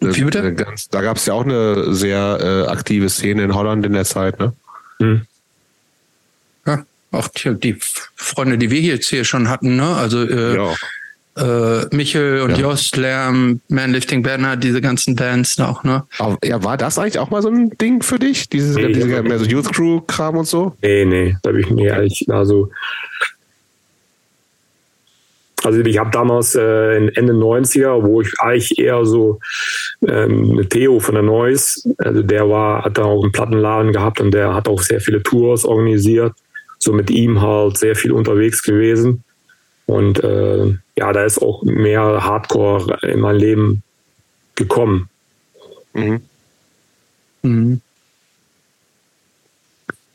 [0.01, 0.55] Wie bitte?
[0.55, 4.05] Ganz, da gab es ja auch eine sehr äh, aktive Szene in Holland in der
[4.05, 4.53] Zeit, ne?
[4.99, 5.23] Hm.
[6.67, 7.77] Ja, auch die, die,
[8.15, 9.95] Freunde, die wir jetzt hier schon hatten, ne?
[9.95, 11.83] Also äh, ja.
[11.83, 12.59] äh, Michel und ja.
[12.59, 16.05] Jost, Lärm, Manlifting Banner, diese ganzen Bands noch, ne?
[16.19, 18.49] Aber, ja, war das eigentlich auch mal so ein Ding für dich?
[18.49, 20.77] Dieses, nee, diese, mehr so Youth Crew-Kram und so?
[20.83, 22.71] Nee, nee, da habe ich mir eigentlich, also
[25.65, 29.41] also ich habe damals äh, Ende 90er, wo ich eigentlich eher so
[30.07, 34.33] ähm, Theo von der Noise, also der war, hat da auch einen Plattenladen gehabt und
[34.33, 36.35] der hat auch sehr viele Tours organisiert.
[36.79, 39.25] So mit ihm halt sehr viel unterwegs gewesen.
[39.87, 43.83] Und äh, ja, da ist auch mehr Hardcore in mein Leben
[44.55, 45.09] gekommen.
[45.95, 46.21] Mhm.
[47.43, 47.81] Mhm.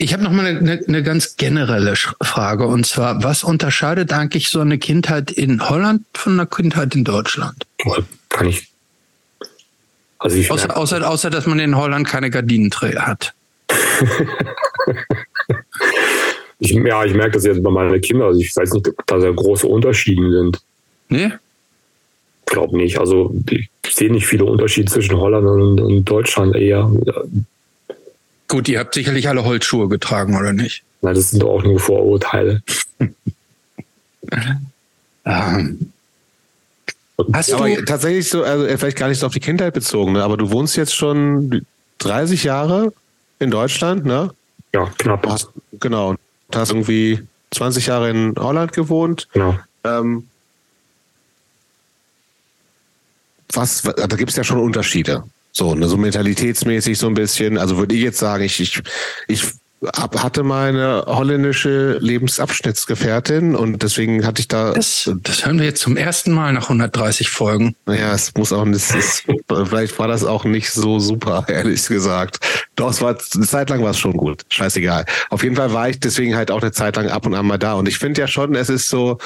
[0.02, 4.62] Ich habe noch mal eine, eine, ganz generelle Frage und zwar, was unterscheidet eigentlich so
[4.62, 7.66] eine Kindheit in Holland von einer Kindheit in Deutschland?
[8.30, 8.70] Kann ich.
[10.18, 13.34] Also ich außer, außer, außer, dass man in Holland keine Gardinenträger hat.
[16.60, 18.30] ich, ja, ich merke das jetzt bei meinen Kindern.
[18.30, 20.62] Also ich weiß nicht, ob da sehr große Unterschiede sind.
[21.10, 21.34] Nee?
[22.46, 23.00] Ich glaube nicht.
[23.00, 26.90] Also ich sehe nicht viele Unterschiede zwischen Holland und, und Deutschland eher.
[28.50, 30.84] Gut, ihr habt sicherlich alle Holzschuhe getragen, oder nicht?
[31.02, 32.62] Nein, das sind doch auch nur Vorurteile.
[35.26, 35.94] ähm.
[37.32, 40.24] Hast aber du tatsächlich so, also vielleicht gar nicht so auf die Kindheit bezogen, ne?
[40.24, 41.66] aber du wohnst jetzt schon
[42.00, 42.92] 30 Jahre
[43.40, 44.32] in Deutschland, ne?
[44.74, 45.28] Ja, knapp.
[45.28, 46.16] Hast, genau.
[46.50, 49.28] Du hast irgendwie 20 Jahre in Holland gewohnt.
[49.34, 49.60] Genau.
[49.84, 50.28] Ähm,
[53.54, 55.24] was, da gibt es ja schon Unterschiede.
[55.52, 57.58] So, ne, so mentalitätsmäßig so ein bisschen.
[57.58, 58.82] Also würde ich jetzt sagen, ich, ich,
[59.28, 59.44] ich
[59.96, 64.74] hatte meine holländische Lebensabschnittsgefährtin und deswegen hatte ich da.
[64.74, 67.76] Das, das hören wir jetzt zum ersten Mal nach 130 Folgen.
[67.86, 72.40] Naja, es muss auch, es ist, vielleicht war das auch nicht so super, ehrlich gesagt.
[72.76, 74.44] Doch, es war, eine Zeit lang war es schon gut.
[74.50, 75.06] Scheißegal.
[75.30, 77.58] Auf jeden Fall war ich deswegen halt auch eine Zeit lang ab und an mal
[77.58, 79.18] da und ich finde ja schon, es ist so,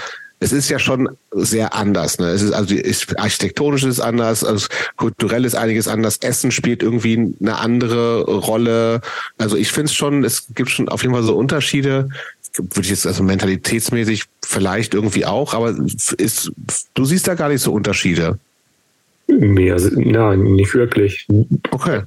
[0.44, 2.20] es ist ja schon sehr anders.
[2.20, 2.28] Ne?
[2.28, 4.68] Es ist also ist, architektonisch ist anders, also
[4.98, 6.18] kulturell ist einiges anders.
[6.18, 9.00] Essen spielt irgendwie eine andere Rolle.
[9.38, 12.10] Also ich finde es schon, es gibt schon auf jeden Fall so Unterschiede.
[12.58, 15.76] Würde ich jetzt also mentalitätsmäßig vielleicht irgendwie auch, aber
[16.18, 16.52] ist,
[16.94, 18.38] du siehst da gar nicht so Unterschiede.
[19.28, 21.26] Ja, nein, nicht wirklich.
[21.72, 22.02] Okay.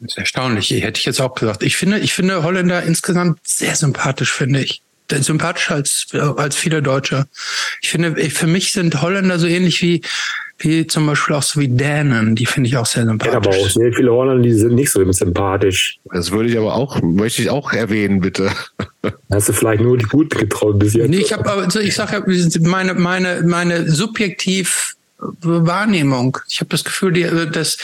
[0.00, 0.70] Das ist erstaunlich.
[0.70, 1.62] Hätte ich jetzt auch gesagt.
[1.62, 4.82] Ich finde, ich finde Holländer insgesamt sehr sympathisch, finde ich
[5.20, 6.06] sympathischer als,
[6.36, 7.26] als viele Deutsche.
[7.82, 10.02] Ich finde, für mich sind Holländer so ähnlich wie,
[10.58, 13.32] wie zum Beispiel auch so wie Dänen, die finde ich auch sehr sympathisch.
[13.32, 15.98] Ja, aber auch sehr viele Holländer, die sind nicht so sympathisch.
[16.04, 18.50] Das würde ich aber auch, möchte ich auch erwähnen, bitte.
[19.30, 21.10] Hast du vielleicht nur die Guten getraut bis jetzt?
[21.10, 24.96] Nee, ich habe aber, ich sage ja, meine, meine, meine subjektiv
[25.40, 26.38] Wahrnehmung.
[26.48, 27.12] Ich habe das Gefühl,
[27.50, 27.78] dass,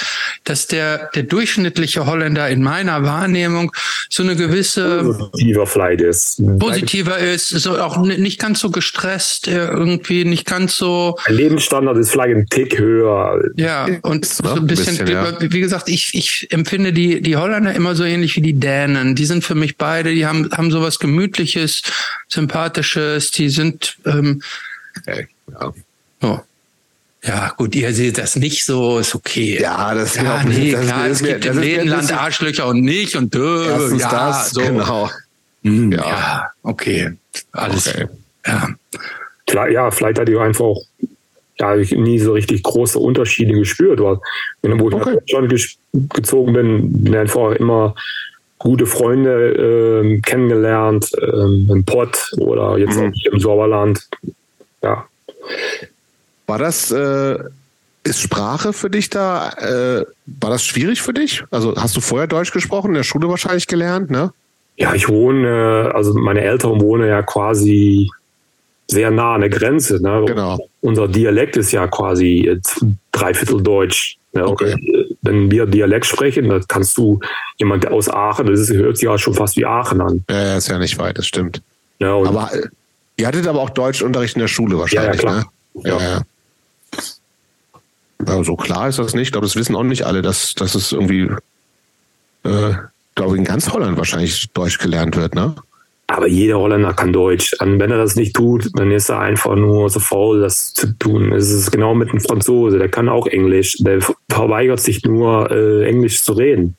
[0.45, 3.73] dass der, der durchschnittliche Holländer in meiner Wahrnehmung
[4.09, 6.43] so eine gewisse positiver vielleicht ist.
[6.59, 11.17] Positiver ist, so auch nicht ganz so gestresst, irgendwie nicht ganz so.
[11.27, 13.41] Ein Lebensstandard ist vielleicht ein Tick höher.
[13.57, 15.37] Ja, und so ein bisschen, ein bisschen ja.
[15.41, 19.15] wie gesagt, ich, ich empfinde die, die Holländer immer so ähnlich wie die Dänen.
[19.15, 21.83] Die sind für mich beide, die haben, haben sowas Gemütliches,
[22.29, 24.43] Sympathisches, die sind, ähm,
[24.97, 25.73] okay, ja.
[26.21, 26.41] Oh.
[27.25, 29.59] Ja, gut, ihr seht das nicht so, ist okay.
[29.61, 33.35] Ja, das ist ja, nee, das klar, es gibt im Lehenland Arschlöcher und nicht und
[33.35, 33.67] dö,
[33.99, 34.61] ja, das, so.
[34.61, 35.11] genau.
[35.65, 35.99] Hm, ja.
[35.99, 36.51] ja.
[36.63, 37.13] okay,
[37.53, 38.07] alles, okay.
[38.47, 38.69] ja.
[39.47, 40.83] Klar, ja, vielleicht hat ihr einfach auch
[41.61, 44.01] ja, ich nie so richtig große Unterschiede gespürt.
[44.01, 44.19] Weil,
[44.63, 45.15] wo ich okay.
[45.15, 45.79] nach Deutschland
[46.15, 47.95] gezogen bin, bin einfach immer
[48.59, 53.13] gute Freunde äh, kennengelernt, äh, im Pott oder jetzt mhm.
[53.13, 54.09] auch im Sauerland.
[54.83, 55.07] Ja.
[56.49, 57.39] War das, äh,
[58.05, 61.45] ist Sprache für dich da, äh, war das schwierig für dich?
[61.51, 64.33] Also hast du vorher Deutsch gesprochen, in der Schule wahrscheinlich gelernt, ne?
[64.77, 68.09] Ja, ich wohne, also meine Eltern wohnen ja quasi
[68.87, 70.03] sehr nah an der Grenze.
[70.03, 70.25] Ne?
[70.27, 70.59] Genau.
[70.81, 72.59] Unser Dialekt ist ja quasi
[73.13, 74.17] dreiviertel Deutsch.
[74.33, 74.47] Ne?
[74.47, 74.75] Okay.
[75.21, 77.21] Wenn wir Dialekt sprechen, dann kannst du
[77.59, 80.25] jemand aus Aachen, das ist, hört sich ja schon fast wie Aachen an.
[80.31, 81.61] Ja, ist ja nicht weit, das stimmt.
[81.99, 82.69] Ja, aber äh,
[83.19, 85.45] ihr hattet aber auch Deutschunterricht in der Schule wahrscheinlich, ja, ja, ne?
[85.85, 85.99] Ja.
[85.99, 86.23] ja.
[88.27, 89.29] Ja, so klar ist das nicht.
[89.29, 91.31] Ich glaube, das wissen auch nicht alle, dass, dass es irgendwie,
[92.45, 92.75] äh,
[93.15, 95.55] glaube ich, in ganz Holland wahrscheinlich Deutsch gelernt wird, ne?
[96.11, 97.55] Aber jeder Holländer kann Deutsch.
[97.61, 100.99] Und wenn er das nicht tut, dann ist er einfach nur so faul, das zu
[100.99, 101.33] tun.
[101.33, 103.77] Es ist genau mit dem Franzose, der kann auch Englisch.
[103.81, 104.01] Der
[104.31, 106.77] verweigert sich nur, äh, Englisch zu reden.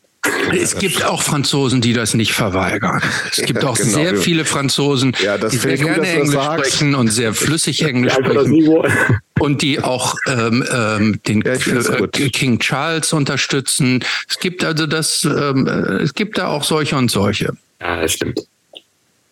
[0.51, 3.01] Es gibt auch Franzosen, die das nicht verweigern.
[3.32, 3.89] Es gibt auch genau.
[3.89, 8.77] sehr viele Franzosen, ja, die sehr gerne gut, Englisch sprechen und sehr flüssig Englisch sprechen.
[9.39, 14.03] Und die auch ähm, ähm, den ja, äh, King Charles unterstützen.
[14.27, 17.53] Es gibt also das, ähm, äh, es gibt da auch solche und solche.
[17.80, 18.41] Ja, das stimmt.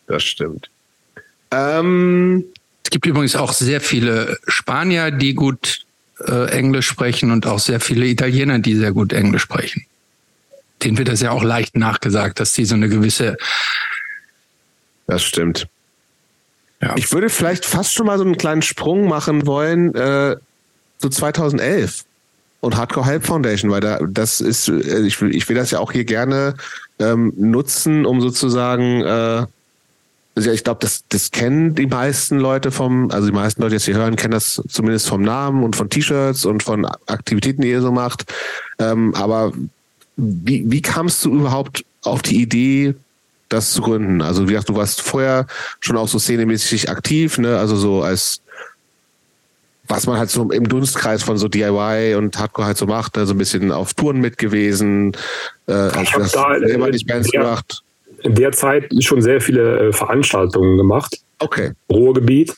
[0.08, 0.70] Das stimmt.
[1.52, 2.46] Ähm,
[2.86, 5.82] es gibt übrigens auch sehr viele Spanier, die gut
[6.26, 9.86] äh, Englisch sprechen und auch sehr viele Italiener, die sehr gut Englisch sprechen
[10.84, 13.38] denen wird das ja auch leicht nachgesagt, dass die so eine gewisse.
[15.08, 15.68] Das stimmt.
[16.82, 16.96] Ja.
[16.96, 20.36] Ich würde vielleicht fast schon mal so einen kleinen Sprung machen wollen äh,
[21.00, 22.06] zu 2011
[22.60, 25.80] und Hardcore Help Foundation, weil da das ist, äh, ich will, ich will das ja
[25.80, 26.56] auch hier gerne
[27.00, 29.46] ähm, nutzen, um sozusagen, äh,
[30.36, 33.76] also ich glaube, das, das kennen die meisten Leute vom, also die meisten Leute, die
[33.78, 37.72] jetzt hier hören, kennen das zumindest vom Namen und von T-Shirts und von Aktivitäten, die
[37.72, 38.32] ihr so macht.
[38.78, 39.52] Ähm, aber
[40.18, 42.96] wie, wie kamst du überhaupt auf die Idee,
[43.50, 44.22] das zu gründen?
[44.22, 45.46] Also wie gesagt, du warst vorher
[45.80, 47.58] schon auch so szenemäßig aktiv, ne?
[47.58, 48.42] Also so als
[49.90, 53.26] was man halt so im Dunstkreis von so DIY und Hardcore halt so macht, ne?
[53.26, 55.14] so ein bisschen auf Touren mit gewesen,
[55.68, 57.82] äh, als das da selber nicht Bands der, gemacht.
[58.24, 61.16] In der Zeit schon sehr viele äh, Veranstaltungen gemacht.
[61.40, 61.72] Okay.
[61.90, 62.54] Ruhrgebiet.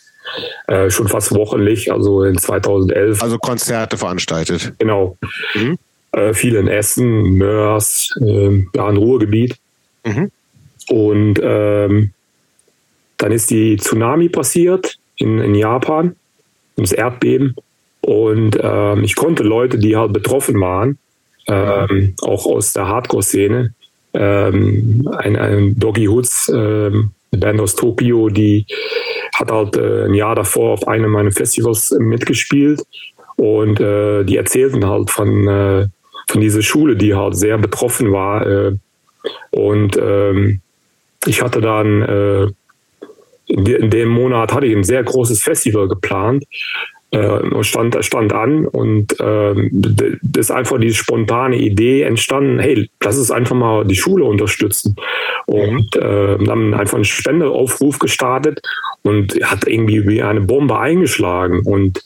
[0.65, 3.21] Äh, schon fast wochenlich, also in 2011.
[3.21, 4.73] Also Konzerte veranstaltet.
[4.79, 5.15] Genau.
[5.53, 5.77] Mhm
[6.11, 9.57] äh, viel in Essen, Mörs, äh, ja, ein Ruhrgebiet.
[10.05, 10.31] Mhm.
[10.89, 12.11] Und ähm,
[13.17, 16.15] dann ist die Tsunami passiert in, in Japan,
[16.77, 17.55] das Erdbeben.
[18.01, 20.97] Und ähm, ich konnte Leute, die halt betroffen waren,
[21.47, 23.73] ähm, auch aus der Hardcore-Szene,
[24.13, 28.65] ähm, ein, ein Doggy Hoods, ähm, eine Band aus Tokio, die
[29.35, 32.81] hat halt äh, ein Jahr davor auf einem meiner Festivals mitgespielt
[33.35, 35.87] und äh, die erzählten halt von äh,
[36.29, 38.45] von dieser Schule, die halt sehr betroffen war.
[38.45, 38.77] Äh,
[39.51, 40.61] und ähm,
[41.25, 42.43] ich hatte dann äh,
[43.47, 46.45] in, de in, dem Monat hatte ich ein sehr großes Festival geplant
[47.11, 53.31] äh, stand, stand an und das ist einfach diese spontane Idee entstanden, hey, lass uns
[53.31, 54.95] einfach mal die Schule unterstützen.
[55.45, 58.61] Und äh, haben einfach einen Spendeaufruf gestartet
[59.01, 61.61] und hat irgendwie wie eine Bombe eingeschlagen.
[61.65, 62.03] Und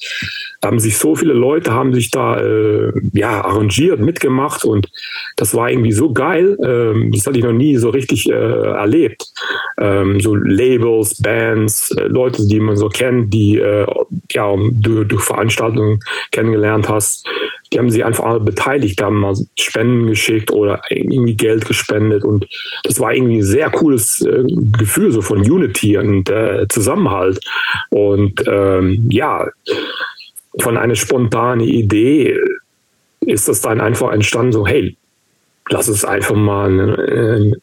[0.63, 4.89] haben sich so viele Leute haben sich da äh, ja arrangiert, mitgemacht und
[5.35, 6.57] das war irgendwie so geil.
[6.63, 9.25] Ähm, das hatte ich noch nie so richtig äh, erlebt.
[9.79, 13.85] Ähm, so Labels, Bands, äh, Leute, die man so kennt, die äh,
[14.31, 15.99] ja durch, durch Veranstaltungen
[16.31, 17.27] kennengelernt hast,
[17.71, 22.45] die haben sich einfach alle beteiligt, haben mal Spenden geschickt oder irgendwie Geld gespendet und
[22.83, 24.43] das war irgendwie ein sehr cooles äh,
[24.77, 27.39] Gefühl so von Unity und äh, Zusammenhalt.
[27.89, 29.47] Und ähm, ja,
[30.59, 32.37] von einer spontanen Idee
[33.21, 34.95] ist das dann einfach entstanden, so hey,
[35.69, 37.55] lass uns einfach mal eine,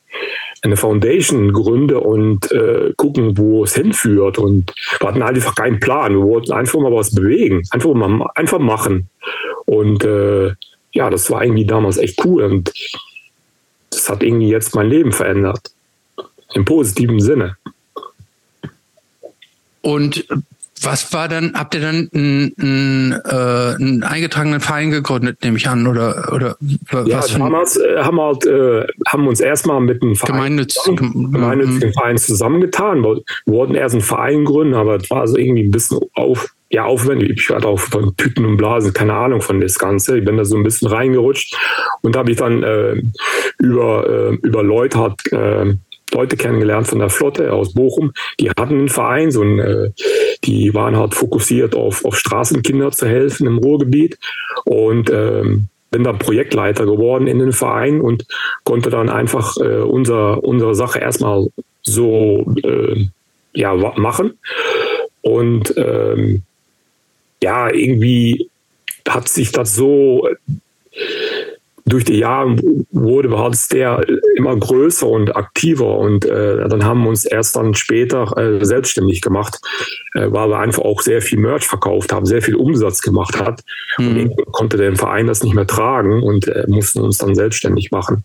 [0.63, 4.39] eine Foundation gründen und äh, gucken, wo es hinführt.
[4.39, 6.13] Und wir hatten einfach keinen Plan.
[6.13, 9.09] Wir wollten einfach mal was bewegen, einfach mal einfach machen.
[9.65, 10.53] Und äh,
[10.93, 12.45] ja, das war irgendwie damals echt cool.
[12.45, 12.73] Und
[13.91, 15.71] das hat irgendwie jetzt mein Leben verändert.
[16.55, 17.57] Im positiven Sinne.
[19.83, 20.27] Und
[20.83, 25.69] was war dann, habt ihr dann einen, einen, äh, einen eingetragenen Verein gegründet, nehme ich
[25.69, 26.57] an, oder, oder
[26.91, 30.35] was ja, für damals äh, haben wir halt, äh, haben uns erstmal mit einem Verein,
[30.35, 33.03] gemeinnützigen, gemeinnützigen Verein zusammengetan.
[33.03, 36.85] Wir wollten erst einen Verein gründen, aber es war so irgendwie ein bisschen auf, ja,
[36.85, 37.33] aufwendig.
[37.37, 40.19] Ich hatte auch von Tüten und Blasen keine Ahnung von das Ganze.
[40.19, 41.57] Ich bin da so ein bisschen reingerutscht
[42.03, 43.03] und habe ich dann äh,
[43.59, 45.75] über, äh, über Leute hat, äh,
[46.13, 48.13] Leute kennengelernt von der Flotte aus Bochum.
[48.39, 49.91] Die hatten einen Verein, so ein, äh,
[50.45, 54.19] die waren halt fokussiert auf, auf Straßenkinder zu helfen im Ruhrgebiet
[54.65, 58.27] und ähm, bin dann Projektleiter geworden in den Verein und
[58.65, 61.49] konnte dann einfach äh, unser, unsere Sache erstmal
[61.83, 63.07] so äh,
[63.53, 64.39] ja, machen.
[65.23, 66.43] Und ähm,
[67.43, 68.49] ja, irgendwie
[69.09, 70.29] hat sich das so
[71.91, 72.57] durch die Jahre
[72.91, 74.05] wurde Beharz der
[74.37, 79.21] immer größer und aktiver und äh, dann haben wir uns erst dann später äh, selbstständig
[79.21, 79.61] gemacht,
[80.15, 83.63] äh, weil wir einfach auch sehr viel Merch verkauft haben, sehr viel Umsatz gemacht hat
[83.99, 84.31] mhm.
[84.31, 88.25] und konnte der Verein das nicht mehr tragen und äh, mussten uns dann selbstständig machen.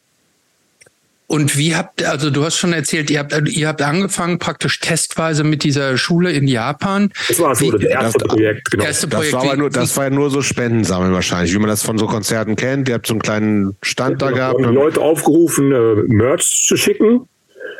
[1.28, 5.44] Und wie habt, also du hast schon erzählt, ihr habt, ihr habt angefangen praktisch testweise
[5.44, 7.12] mit dieser Schule in Japan.
[7.28, 8.84] Das war so wie, das erste das, Projekt, genau.
[8.84, 11.70] Erste Projekt, das war aber nur, das war ja nur so Spendensammeln wahrscheinlich, wie man
[11.70, 12.88] das von so Konzerten kennt.
[12.88, 14.58] Ihr habt so einen kleinen Stand da gehabt.
[14.58, 17.28] Und Leute aufgerufen, äh, Merch zu schicken.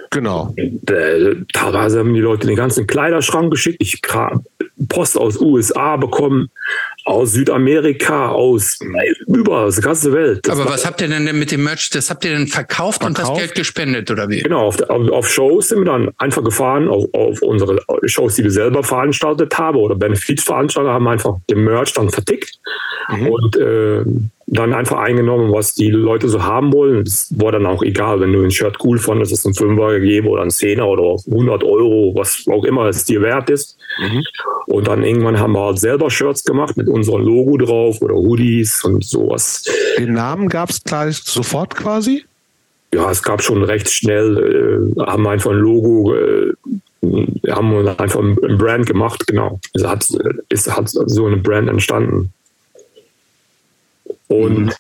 [0.10, 0.54] Genau.
[0.58, 3.78] Äh, teilweise haben die Leute den ganzen Kleiderschrank geschickt.
[3.80, 4.44] Ich habe
[4.90, 6.50] Post aus USA bekommen
[7.06, 8.80] aus Südamerika, aus
[9.28, 10.40] überall, aus der ganzen Welt.
[10.48, 13.20] Das Aber was habt ihr denn mit dem Merch, das habt ihr denn verkauft, verkauft?
[13.20, 14.42] und das Geld gespendet oder wie?
[14.42, 18.44] Genau, auf, auf, auf Shows sind wir dann einfach gefahren, auf, auf, unsere Shows, die
[18.44, 22.60] wir selber veranstaltet haben oder Benefizveranstalter haben einfach den Merch dann vertickt
[23.10, 23.28] mhm.
[23.28, 24.04] und äh,
[24.48, 27.02] dann einfach eingenommen, was die Leute so haben wollen.
[27.02, 30.28] Es war dann auch egal, wenn du ein Shirt cool fandest, es ein Fünfer gegeben
[30.28, 33.78] oder ein Zehner oder 100 Euro, was auch immer es dir wert ist.
[34.00, 34.24] Mhm.
[34.68, 38.84] Und dann irgendwann haben wir halt selber Shirts gemacht mit unserem Logo drauf oder Hoodies
[38.84, 39.64] und sowas.
[39.98, 42.24] Den Namen gab es gleich sofort quasi?
[42.94, 46.54] Ja, es gab schon recht schnell, äh, haben einfach ein Logo, äh,
[47.50, 49.60] haben einfach ein Brand gemacht, genau.
[49.74, 50.08] Es hat,
[50.50, 52.32] es hat so eine Brand entstanden.
[54.28, 54.72] Und mhm.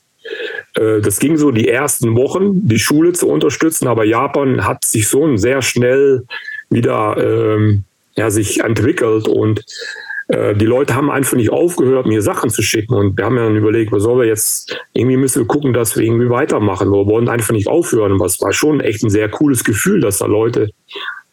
[0.75, 5.07] äh, das ging so die ersten Wochen, die Schule zu unterstützen, aber Japan hat sich
[5.07, 6.23] so sehr schnell
[6.69, 7.83] wieder ähm,
[8.15, 9.63] ja, sich entwickelt und
[10.27, 12.95] äh, die Leute haben einfach nicht aufgehört, mir Sachen zu schicken.
[12.95, 15.95] Und wir haben ja dann überlegt, was sollen wir jetzt, irgendwie müssen wir gucken, dass
[15.95, 16.91] wir irgendwie weitermachen.
[16.91, 18.19] Wir wollen einfach nicht aufhören.
[18.19, 20.71] Was war schon echt ein sehr cooles Gefühl, dass da Leute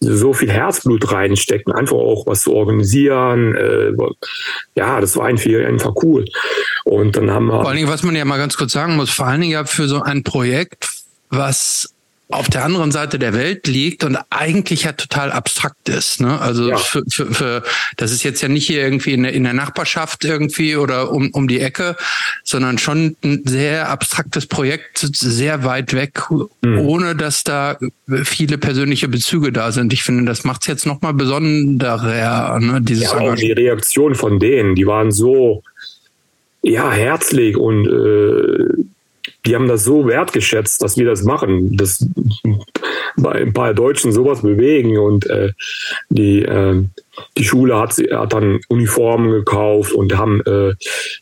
[0.02, 3.54] so viel Herzblut reinstecken, einfach auch was zu organisieren.
[3.54, 3.92] Äh,
[4.74, 6.24] ja, das war einfach, einfach cool.
[6.84, 7.60] Und dann haben wir.
[7.60, 9.64] Vor allen Dingen, was man ja mal ganz kurz sagen muss, vor allen Dingen ja
[9.64, 10.88] für so ein Projekt,
[11.30, 11.94] was
[12.32, 16.20] auf der anderen Seite der Welt liegt und eigentlich ja total abstrakt ist.
[16.20, 16.40] Ne?
[16.40, 16.76] Also ja.
[16.76, 17.62] für, für, für,
[17.96, 21.30] das ist jetzt ja nicht hier irgendwie in der, in der Nachbarschaft irgendwie oder um,
[21.32, 21.96] um die Ecke,
[22.44, 26.20] sondern schon ein sehr abstraktes Projekt, sehr weit weg,
[26.62, 26.78] mhm.
[26.78, 27.78] ohne dass da
[28.24, 29.92] viele persönliche Bezüge da sind.
[29.92, 32.80] Ich finde, das macht es jetzt nochmal besonderer, ne?
[32.80, 35.62] dieses ja, auch die Reaktion von denen, die waren so
[36.62, 38.84] ja herzlich und äh,
[39.44, 42.06] die haben das so wertgeschätzt, dass wir das machen, dass
[43.16, 45.52] bei ein paar Deutschen sowas bewegen und äh,
[46.10, 46.82] die, äh,
[47.36, 50.70] die Schule hat, hat dann Uniformen gekauft und haben äh,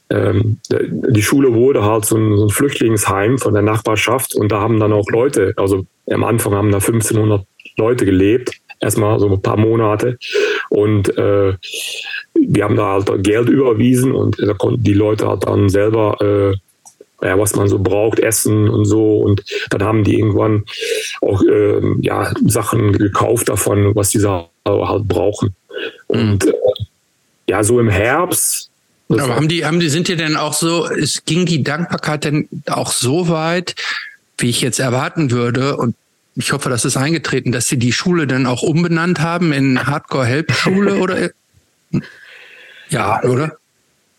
[0.09, 0.41] äh,
[0.71, 4.79] die Schule wurde halt so ein, so ein Flüchtlingsheim von der Nachbarschaft und da haben
[4.79, 7.45] dann auch Leute, also am Anfang haben da 1500
[7.77, 10.19] Leute gelebt, erstmal so ein paar Monate
[10.69, 11.55] und äh,
[12.35, 16.57] wir haben da halt Geld überwiesen und da konnten die Leute halt dann selber äh,
[17.23, 19.19] ja, was man so braucht, Essen und so.
[19.19, 20.65] Und dann haben die irgendwann
[21.21, 25.55] auch äh, ja, Sachen gekauft davon, was die halt brauchen.
[26.07, 26.51] Und mhm.
[26.51, 26.85] äh,
[27.49, 28.71] ja, so im Herbst.
[29.09, 32.49] Aber haben die, haben die, sind die denn auch so, es ging die Dankbarkeit denn
[32.69, 33.75] auch so weit,
[34.39, 35.77] wie ich jetzt erwarten würde?
[35.77, 35.97] Und
[36.37, 40.27] ich hoffe, das ist eingetreten, dass sie die Schule dann auch umbenannt haben in Hardcore
[40.27, 41.31] Help Schule oder?
[42.89, 43.60] Ja, oder?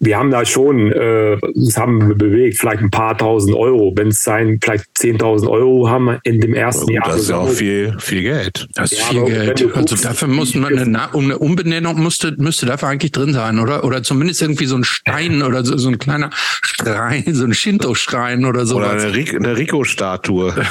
[0.04, 3.94] Wir haben da schon, äh, das haben wir bewegt, vielleicht ein paar tausend Euro.
[3.96, 7.08] Wenn es sein, vielleicht 10.000 Euro haben wir in dem ersten Gut, Jahr.
[7.08, 8.68] das ist ja auch viel, viel Geld.
[8.74, 9.76] Das ist Ja, viel Geld.
[9.76, 13.84] Also dafür muss man eine, um eine Umbenennung müsste, müsste dafür eigentlich drin sein, oder?
[13.84, 18.44] Oder zumindest irgendwie so ein Stein oder so, so ein kleiner Schrein, so ein Shinto-Schrein
[18.46, 18.78] oder so.
[18.78, 20.54] Oder eine, Ri- eine Rico-Statue.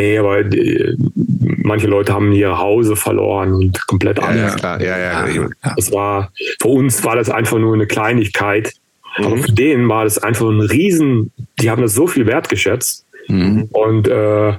[0.00, 0.94] Nee, aber die,
[1.40, 4.56] manche Leute haben ihr Hause verloren und komplett Ja, ja.
[4.80, 5.48] Ja, ja, ja.
[5.76, 8.72] Das war, für uns war das einfach nur eine Kleinigkeit.
[9.16, 9.42] Aber Mhm.
[9.42, 13.04] für denen war das einfach ein Riesen, die haben das so viel wertgeschätzt.
[13.28, 13.68] Mhm.
[13.72, 14.52] Und äh,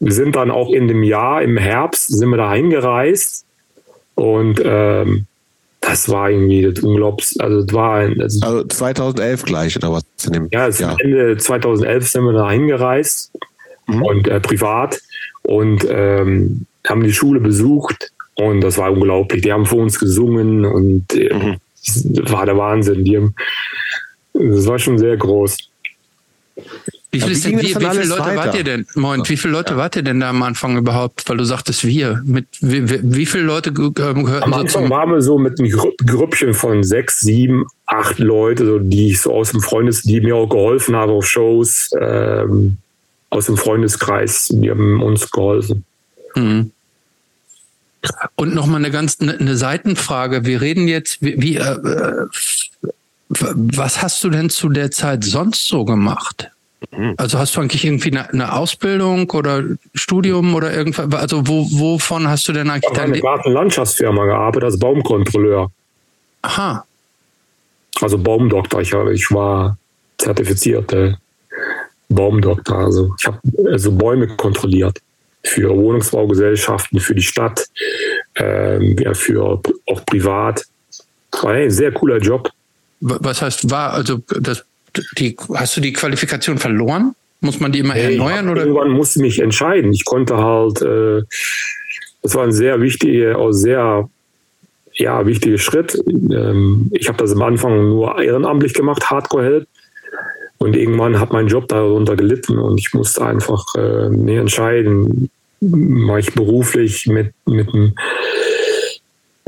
[0.00, 3.44] wir sind dann auch in dem Jahr, im Herbst, sind wir da hingereist.
[4.14, 5.26] Und ähm,
[5.80, 7.34] das war irgendwie das unglaublich.
[7.40, 10.02] Also, es war ein, also, Also 2011 gleich, oder was?
[10.26, 10.68] In dem ja.
[10.98, 13.32] Ende 2011 sind wir da hingereist
[13.86, 14.02] Mhm.
[14.02, 15.00] und äh, privat
[15.48, 19.42] und ähm, haben die Schule besucht und das war unglaublich.
[19.42, 21.56] Die haben für uns gesungen und äh, Mhm.
[21.84, 23.04] das war der Wahnsinn.
[23.04, 23.34] Die haben,
[24.34, 25.56] das war schon sehr groß.
[27.10, 28.36] Wie, Ja, viel denn, wie, wie viele Leute weiter?
[28.36, 28.86] wart ihr denn?
[28.94, 31.26] Moment, wie viele Leute wart ihr denn da am Anfang überhaupt?
[31.28, 32.20] Weil du sagtest wir.
[32.26, 35.38] Mit wie, wie, wie viele Leute ähm, gehörten Am so Anfang zum waren wir so
[35.38, 39.60] mit einem Grü- Grüppchen von sechs, sieben, acht Leute, so, die ich so aus dem
[39.62, 42.76] Freundes, die mir auch geholfen haben auf Shows, ähm,
[43.30, 45.84] aus dem Freundeskreis, die haben uns geholfen.
[46.34, 46.70] Mhm.
[48.36, 50.44] Und nochmal eine ganz eine, eine Seitenfrage.
[50.44, 52.26] Wir reden jetzt, wie, wie äh, äh,
[53.28, 56.50] was hast du denn zu der Zeit sonst so gemacht?
[56.92, 57.14] Mhm.
[57.16, 59.62] Also hast du eigentlich irgendwie eine, eine Ausbildung oder
[59.94, 61.12] Studium oder irgendwas?
[61.12, 63.26] Also wo, wovon hast du denn Ich eigentlich habe in dein einer Leben?
[63.26, 65.70] Gartenlandschaftsfirma gearbeitet als Baumkontrolleur,
[66.42, 66.84] Aha.
[68.00, 68.80] also Baumdoktor.
[68.80, 69.76] Ich, ich war
[70.18, 71.18] zertifizierter
[72.08, 72.78] Baumdoktor.
[72.78, 73.38] Also ich habe
[73.70, 74.98] also Bäume kontrolliert
[75.44, 77.66] für Wohnungsbaugesellschaften, für die Stadt,
[78.36, 80.64] ähm, ja, für auch privat.
[81.42, 82.50] War ein sehr cooler Job.
[83.00, 83.92] Was heißt war?
[83.92, 84.64] Also das,
[85.18, 87.14] die, hast du die Qualifikation verloren?
[87.40, 88.62] Muss man die immer erneuern ich, oder?
[88.62, 89.92] Irgendwann musste ich mich entscheiden.
[89.92, 91.22] Ich konnte halt, äh,
[92.22, 94.08] das war ein sehr wichtiger, auch sehr
[94.94, 95.96] ja, wichtiger Schritt.
[96.06, 99.68] Ähm, ich habe das am Anfang nur ehrenamtlich gemacht, Hardcore Help.
[100.58, 105.30] Und irgendwann hat mein Job darunter gelitten und ich musste einfach äh, mir entscheiden,
[105.60, 107.94] mache ich beruflich mit, mit einem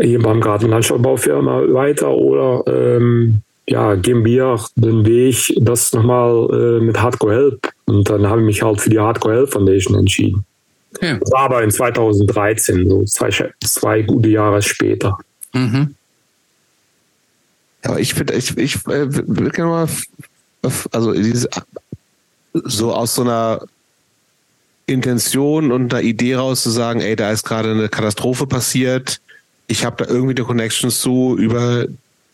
[0.00, 7.00] hier beim Gartenlandschaftsbaufirma weiter oder ähm, ja, gehen wir den Weg, das nochmal äh, mit
[7.00, 7.68] Hardcore Help.
[7.86, 10.44] Und dann habe ich mich halt für die Hardcore Help Foundation entschieden.
[10.96, 11.18] Okay.
[11.20, 13.30] Das war aber in 2013, so zwei,
[13.62, 15.16] zwei gute Jahre später.
[15.52, 15.94] Mhm.
[17.84, 19.88] Aber ich finde, ich, ich äh, will gerne mal,
[20.92, 21.48] also dieses,
[22.52, 23.60] so aus so einer
[24.86, 29.20] Intention und einer Idee raus zu sagen, ey, da ist gerade eine Katastrophe passiert,
[29.70, 31.86] ich habe da irgendwie eine Connection zu über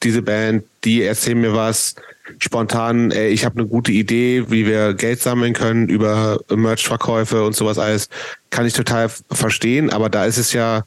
[0.02, 1.94] diese Band, die erzählen mir was.
[2.38, 7.54] Spontan, ey, ich habe eine gute Idee, wie wir Geld sammeln können über Merch-Verkäufe und
[7.54, 8.08] sowas alles,
[8.50, 10.84] kann ich total verstehen, aber da ist es ja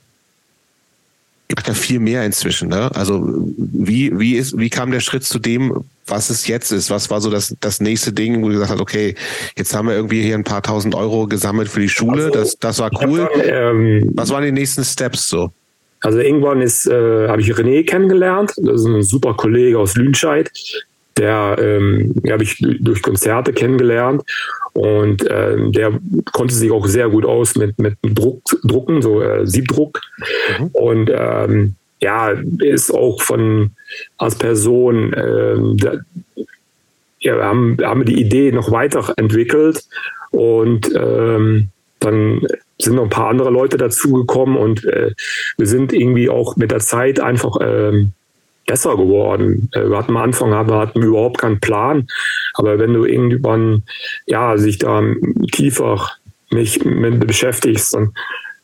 [1.50, 2.70] gibt ja viel mehr inzwischen.
[2.70, 2.92] Ne?
[2.96, 3.28] Also
[3.58, 6.92] wie, wie, ist, wie kam der Schritt zu dem, was es jetzt ist?
[6.92, 9.16] Was war so das, das nächste Ding, wo du gesagt hast, okay,
[9.58, 12.60] jetzt haben wir irgendwie hier ein paar tausend Euro gesammelt für die Schule, Also, das,
[12.60, 13.28] das war cool.
[13.34, 15.52] Dann, ähm, Was waren die nächsten Steps so?
[16.02, 18.54] Also irgendwann ist, äh, habe ich René kennengelernt.
[18.58, 20.50] Das ist ein super Kollege aus Lünscheid.
[21.18, 24.22] Der ähm, habe ich durch Konzerte kennengelernt
[24.80, 26.00] und ähm, der
[26.32, 30.00] konnte sich auch sehr gut aus mit mit Druck, Drucken, so äh, Siebdruck.
[30.60, 30.68] Mhm.
[30.74, 33.72] und ähm, ja ist auch von
[34.18, 36.02] als Person ähm, der,
[37.20, 39.84] ja, wir haben, wir haben die Idee noch weiterentwickelt.
[40.32, 41.70] Und ähm,
[42.00, 42.48] dann
[42.78, 44.56] sind noch ein paar andere Leute dazugekommen.
[44.56, 45.12] Und äh,
[45.58, 48.14] wir sind irgendwie auch mit der Zeit einfach ähm,
[48.70, 49.68] besser geworden.
[49.74, 52.08] Äh, wir hatten am Anfang aber hatten wir überhaupt keinen Plan,
[52.54, 53.84] aber wenn du irgendwann
[54.28, 55.02] ja sich da
[55.52, 56.08] tiefer
[56.52, 58.14] mich mit beschäftigst, dann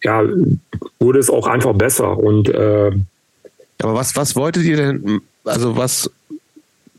[0.03, 0.23] ja
[0.99, 2.91] wurde es auch einfach besser und äh,
[3.81, 6.09] Aber was, was wolltet ihr denn, also was,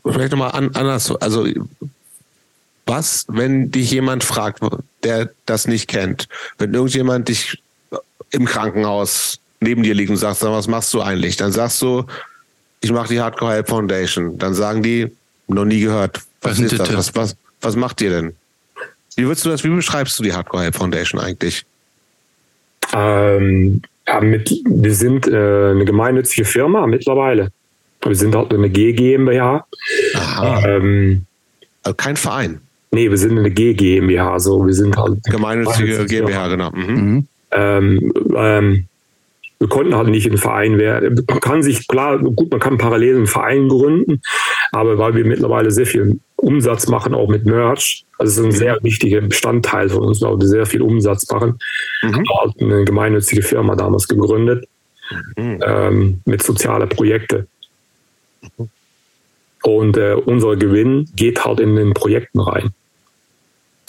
[0.03, 1.47] vielleicht nochmal an, anders, also
[2.85, 4.61] was, wenn dich jemand fragt,
[5.03, 6.27] der das nicht kennt,
[6.57, 7.61] wenn irgendjemand dich
[8.31, 11.37] im Krankenhaus neben dir liegt und sagt, sag, was machst du eigentlich?
[11.37, 12.05] Dann sagst du,
[12.81, 14.37] ich mache die Hardcore Help Foundation.
[14.37, 15.07] Dann sagen die,
[15.47, 16.21] noch nie gehört.
[16.41, 16.93] Was, Was ist das?
[16.93, 18.35] Was, was, was macht ihr denn?
[19.15, 21.65] Wie würdest du das, wie beschreibst du die Hardcore Help Foundation eigentlich?
[22.93, 25.31] ähm, ja, mit, wir sind äh,
[25.71, 27.51] eine gemeinnützige Firma mittlerweile.
[28.03, 29.65] Wir sind halt eine G GmbH.
[30.15, 30.65] Aha.
[30.65, 31.25] Ähm,
[31.83, 32.61] Also kein Verein.
[32.91, 36.71] nee, wir sind eine G GmbH, also wir sind halt Gemeinnützige Gemeinnützige GmbH, genau.
[36.71, 36.93] Mhm.
[36.93, 37.27] Mhm.
[37.51, 38.85] ähm, ähm,
[39.59, 41.25] wir konnten halt nicht ein Verein werden.
[41.27, 44.21] Man kann sich, klar, gut, man kann parallel einen Verein gründen,
[44.71, 48.51] aber weil wir mittlerweile sehr viel Umsatz machen, auch mit Merch, also es ist ein
[48.51, 51.57] sehr wichtiger Bestandteil von uns, weil wir sehr viel Umsatz machen,
[52.03, 52.15] mhm.
[52.15, 54.67] haben wir halt eine gemeinnützige Firma damals gegründet
[55.35, 55.59] mhm.
[55.65, 57.47] ähm, mit sozialen Projekten.
[58.57, 58.69] Mhm.
[59.63, 62.69] Und äh, unser Gewinn geht halt in den Projekten rein.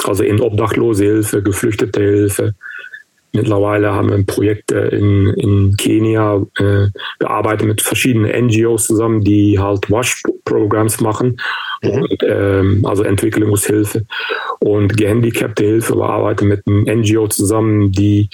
[0.04, 2.54] Also in Obdachlose Hilfe, Geflüchtete Hilfe,
[3.38, 6.44] Mittlerweile haben wir Projekte in, in Kenia.
[6.58, 6.88] Äh,
[7.20, 11.40] wir arbeiten mit verschiedenen NGOs zusammen, die halt Wash-Programms machen,
[11.82, 11.90] mhm.
[11.90, 14.04] und, ähm, also Entwicklungshilfe
[14.58, 15.94] und gehandicapte Hilfe.
[15.96, 18.28] Wir arbeiten mit einem NGO zusammen, die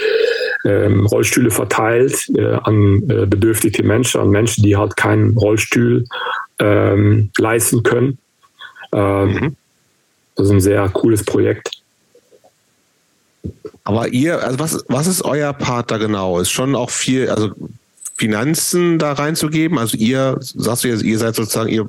[0.64, 6.04] ähm, Rollstühle verteilt äh, an äh, bedürftige Menschen, an Menschen, die halt keinen Rollstuhl
[6.58, 8.18] ähm, leisten können.
[8.92, 9.56] Ähm, mhm.
[10.36, 11.83] Das ist ein sehr cooles Projekt.
[13.84, 16.40] Aber ihr, also was, was ist euer Part da genau?
[16.40, 17.50] Ist schon auch viel, also
[18.16, 19.78] Finanzen da reinzugeben?
[19.78, 21.86] Also ihr, sagst du, ihr, seid sozusagen, ihr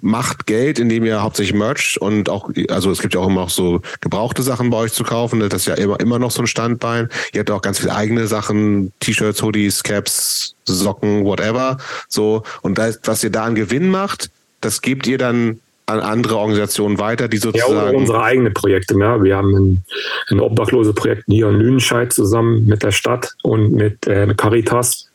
[0.00, 3.50] macht Geld, indem ihr hauptsächlich Merch und auch, also es gibt ja auch immer noch
[3.50, 5.40] so gebrauchte Sachen bei euch zu kaufen.
[5.40, 7.08] Das ist ja immer, immer noch so ein Standbein.
[7.32, 11.78] Ihr habt auch ganz viele eigene Sachen, T-Shirts, Hoodies, Caps, Socken, whatever.
[12.08, 12.42] So.
[12.62, 14.30] Und das, was ihr da an Gewinn macht,
[14.60, 17.92] das gebt ihr dann an andere Organisationen weiter, die sozusagen.
[17.92, 18.98] Ja, unsere eigenen Projekte.
[18.98, 19.22] Ja.
[19.22, 19.84] Wir haben ein,
[20.30, 25.10] ein obdachlose Projekt hier in Lüdenscheid zusammen mit der Stadt und mit äh, Caritas.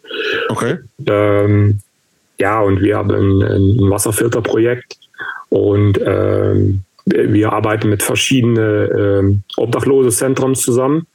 [0.50, 0.78] Okay.
[1.08, 1.80] Ähm,
[2.40, 4.98] ja, und wir haben ein, ein Wasserfilterprojekt
[5.50, 11.08] und ähm, wir arbeiten mit verschiedenen ähm, Obdachlose-Zentren zusammen.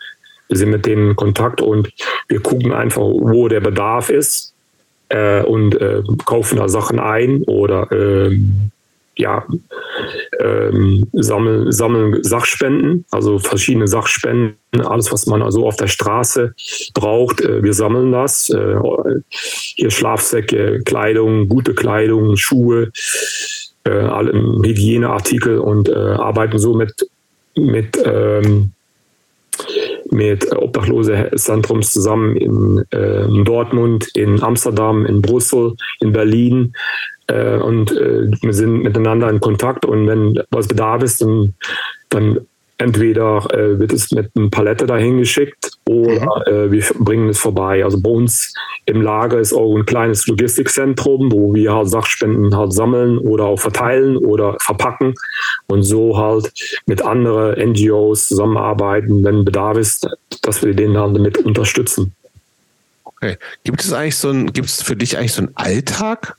[0.49, 1.91] Wir sind mit denen in Kontakt und
[2.29, 4.53] wir gucken einfach, wo der Bedarf ist
[5.09, 8.71] äh, und äh, kaufen da Sachen ein oder ähm,
[9.17, 9.45] ja,
[10.41, 16.55] ähm, sammeln, sammeln Sachspenden, also verschiedene Sachspenden, alles, was man also auf der Straße
[16.95, 17.41] braucht.
[17.41, 18.51] Äh, wir sammeln das.
[18.51, 18.77] Äh,
[19.31, 22.91] hier Schlafsäcke, Kleidung, gute Kleidung, Schuhe,
[23.85, 27.09] äh, alle Hygieneartikel und äh, arbeiten so mit,
[27.55, 28.73] mit ähm,
[30.11, 36.75] mit Obdachlose-Zentrums zusammen in, äh, in Dortmund, in Amsterdam, in Brüssel, in Berlin,
[37.27, 41.55] äh, und äh, wir sind miteinander in Kontakt und wenn was Bedarf ist, dann,
[42.11, 42.41] dann
[42.79, 46.53] entweder äh, wird es mit einer Palette dahin geschickt oder mhm.
[46.53, 47.85] äh, wir bringen es vorbei.
[47.85, 48.53] Also bei uns
[48.87, 53.61] im Lager ist auch ein kleines Logistikzentrum, wo wir halt Sachspenden halt sammeln oder auch
[53.61, 55.15] verteilen oder verpacken
[55.67, 56.53] und so halt
[56.87, 60.09] mit anderen NGOs zusammenarbeiten, wenn Bedarf ist,
[60.43, 62.13] dass wir den dann damit unterstützen.
[63.05, 63.37] Okay.
[63.63, 66.37] Gibt es eigentlich so ein, gibt es für dich eigentlich so einen Alltag?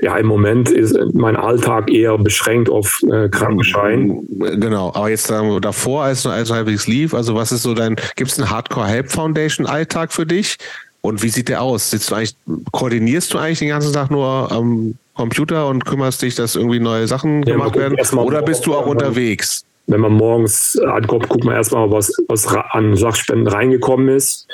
[0.00, 4.20] Ja, im Moment ist mein Alltag eher beschränkt auf äh, Krankenschein.
[4.38, 7.96] Genau, aber jetzt wir davor, als es also halbwegs lief, also was ist so dein,
[8.16, 10.56] gibt es einen Hardcore Help Foundation Alltag für dich?
[11.02, 11.90] Und wie sieht der aus?
[11.90, 12.36] Sitzt du eigentlich,
[12.72, 17.06] koordinierst du eigentlich den ganzen Tag nur am Computer und kümmerst dich, dass irgendwie neue
[17.06, 17.98] Sachen ja, gemacht werden?
[18.18, 19.64] Oder bist du auch unterwegs?
[19.86, 24.46] Wenn man morgens ankommt, guckt man erstmal, was, was an Sachspenden reingekommen ist.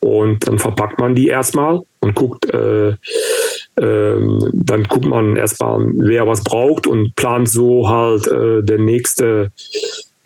[0.00, 2.94] Und dann verpackt man die erstmal und guckt, äh,
[3.80, 9.52] ähm, dann guckt man erstmal, wer was braucht und plant so halt äh, der nächste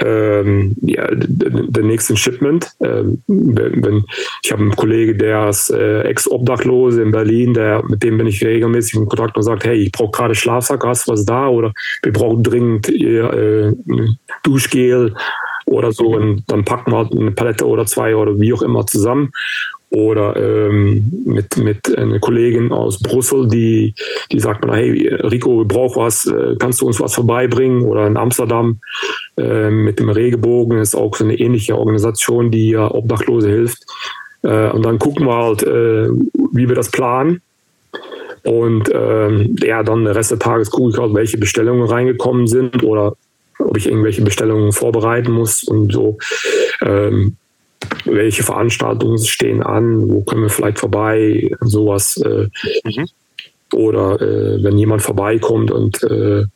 [0.00, 2.70] ähm, ja, der nächsten Shipment.
[2.80, 4.04] Ähm, wenn,
[4.42, 8.42] ich habe einen Kollege, der ist äh, Ex-Obdachlose in Berlin, der, mit dem bin ich
[8.42, 11.48] regelmäßig in Kontakt und sagt, hey, ich brauche gerade Schlafsack, hast du was da?
[11.48, 11.72] Oder
[12.02, 13.72] wir brauchen dringend äh,
[14.42, 15.14] Duschgel
[15.66, 16.16] oder so.
[16.16, 19.30] Und dann packen wir halt eine Palette oder zwei oder wie auch immer zusammen
[19.90, 23.94] oder ähm, mit, mit einer Kollegin aus Brüssel, die,
[24.30, 27.82] die sagt mir, hey, Rico, wir brauchen was, äh, kannst du uns was vorbeibringen?
[27.82, 28.78] Oder in Amsterdam
[29.36, 33.84] äh, mit dem Regebogen ist auch so eine ähnliche Organisation, die ja Obdachlose hilft.
[34.42, 36.08] Äh, und dann gucken wir halt, äh,
[36.52, 37.42] wie wir das planen.
[38.44, 42.82] Und ähm, ja, dann den Rest des Tages gucke ich halt, welche Bestellungen reingekommen sind
[42.84, 43.16] oder
[43.58, 46.16] ob ich irgendwelche Bestellungen vorbereiten muss und so.
[46.80, 47.36] Ähm,
[48.04, 52.16] welche Veranstaltungen stehen an, wo können wir vielleicht vorbei, sowas.
[52.18, 52.48] Äh,
[52.84, 53.08] mhm.
[53.72, 56.46] Oder äh, wenn jemand vorbeikommt und äh, äh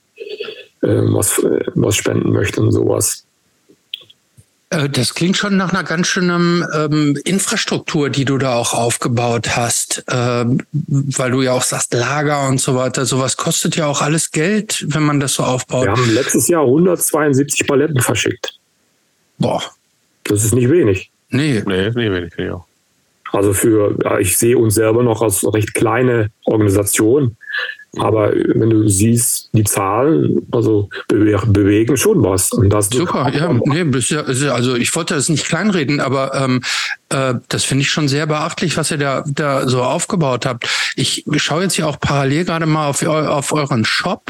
[0.81, 3.25] was, äh, was spenden möchte und sowas.
[4.71, 9.57] Äh, das klingt schon nach einer ganz schönen ähm, Infrastruktur, die du da auch aufgebaut
[9.57, 13.07] hast, ähm, weil du ja auch sagst, Lager und so weiter.
[13.07, 15.85] Sowas kostet ja auch alles Geld, wenn man das so aufbaut.
[15.85, 18.59] Wir haben letztes Jahr 172 Paletten verschickt.
[19.39, 19.63] Boah.
[20.25, 21.11] Das ist nicht wenig.
[21.35, 21.63] Nee.
[21.67, 22.65] Nee, nee, wenig, ja.
[23.33, 27.37] Also für, ich sehe uns selber noch als recht kleine Organisation.
[27.99, 32.53] Aber wenn du siehst, die Zahlen, also bewegen schon was.
[32.53, 36.63] Und das Super, ja, nee, also ich wollte das nicht kleinreden, aber ähm,
[37.11, 40.69] äh, das finde ich schon sehr beachtlich, was ihr da, da so aufgebaut habt.
[40.97, 44.29] Ich schaue jetzt hier auch parallel gerade mal auf, auf euren Shop.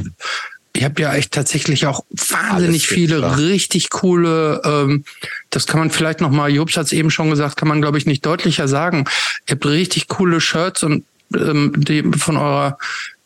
[0.76, 3.38] Ihr habt ja echt tatsächlich auch wahnsinnig viele klar.
[3.38, 5.04] richtig coole, ähm,
[5.50, 8.06] das kann man vielleicht nochmal, Jobs hat es eben schon gesagt, kann man glaube ich
[8.06, 9.04] nicht deutlicher sagen.
[9.48, 12.76] Ihr habt richtig coole Shirts und ähm, die von eurer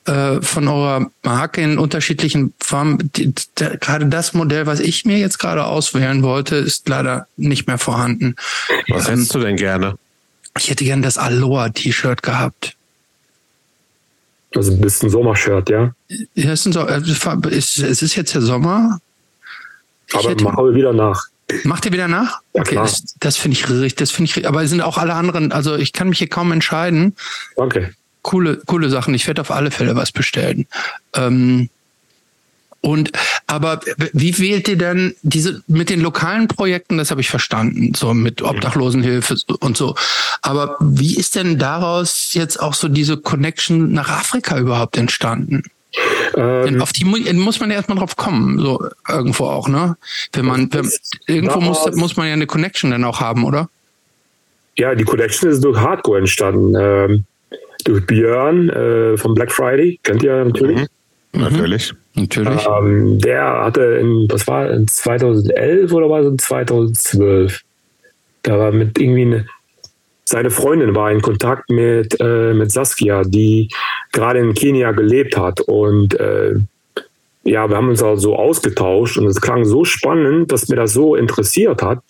[0.08, 3.10] äh, von eurer Marke in unterschiedlichen Farben.
[3.16, 7.66] Die, der, gerade das Modell, was ich mir jetzt gerade auswählen wollte, ist leider nicht
[7.66, 8.34] mehr vorhanden.
[8.88, 9.98] Was ähm, hättest du denn gerne?
[10.56, 12.74] Ich hätte gerne das Aloha-T-Shirt gehabt.
[14.54, 15.94] Also ein bisschen Sommershirt, ja?
[16.34, 19.00] Ja, es ist, so, äh, es ist jetzt der Sommer.
[20.08, 21.26] Ich Aber hätte, machen wir wieder nach.
[21.64, 22.40] Macht ihr wieder nach?
[22.54, 22.84] Ja, okay, klar.
[22.84, 25.76] das, das finde ich richtig, das finde ich, aber es sind auch alle anderen, also
[25.76, 27.14] ich kann mich hier kaum entscheiden.
[27.56, 27.94] Danke
[28.28, 29.14] coole, coole Sachen.
[29.14, 30.66] Ich werde auf alle Fälle was bestellen.
[31.14, 31.70] Ähm,
[32.80, 33.10] und
[33.46, 33.80] aber
[34.12, 36.98] wie wählt ihr denn diese mit den lokalen Projekten?
[36.98, 39.96] Das habe ich verstanden, so mit Obdachlosenhilfe und so.
[40.42, 45.64] Aber wie ist denn daraus jetzt auch so diese Connection nach Afrika überhaupt entstanden?
[46.36, 49.96] Ähm, Denn auf die muss man ja erstmal drauf kommen, so irgendwo auch, ne?
[50.32, 50.90] Wenn man, wenn,
[51.26, 53.68] irgendwo muss, muss man ja eine Connection dann auch haben, oder?
[54.76, 56.74] Ja, die Connection ist durch Hardcore entstanden.
[56.78, 57.24] Ähm,
[57.84, 60.78] durch Björn äh, vom Black Friday, kennt ihr natürlich.
[60.78, 60.86] Mhm.
[61.32, 61.94] Natürlich.
[62.14, 62.66] Natürlich.
[62.66, 67.60] Ähm, der hatte in, das war in 2011 oder war es in 2012?
[68.42, 69.46] Da war mit irgendwie eine,
[70.24, 73.68] seine Freundin war in Kontakt mit, äh, mit Saskia, die
[74.12, 75.60] gerade in Kenia gelebt hat.
[75.60, 76.54] Und äh,
[77.44, 81.14] ja, wir haben uns also ausgetauscht und es klang so spannend, dass mir das so
[81.14, 82.00] interessiert hat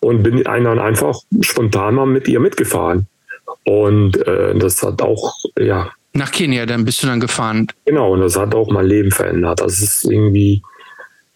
[0.00, 3.06] und bin dann einfach spontan mal mit ihr mitgefahren.
[3.64, 5.90] Und äh, das hat auch, ja.
[6.16, 7.68] Nach Kenia, dann bist du dann gefahren.
[7.84, 9.60] Genau, und das hat auch mein Leben verändert.
[9.60, 10.62] Das ist irgendwie,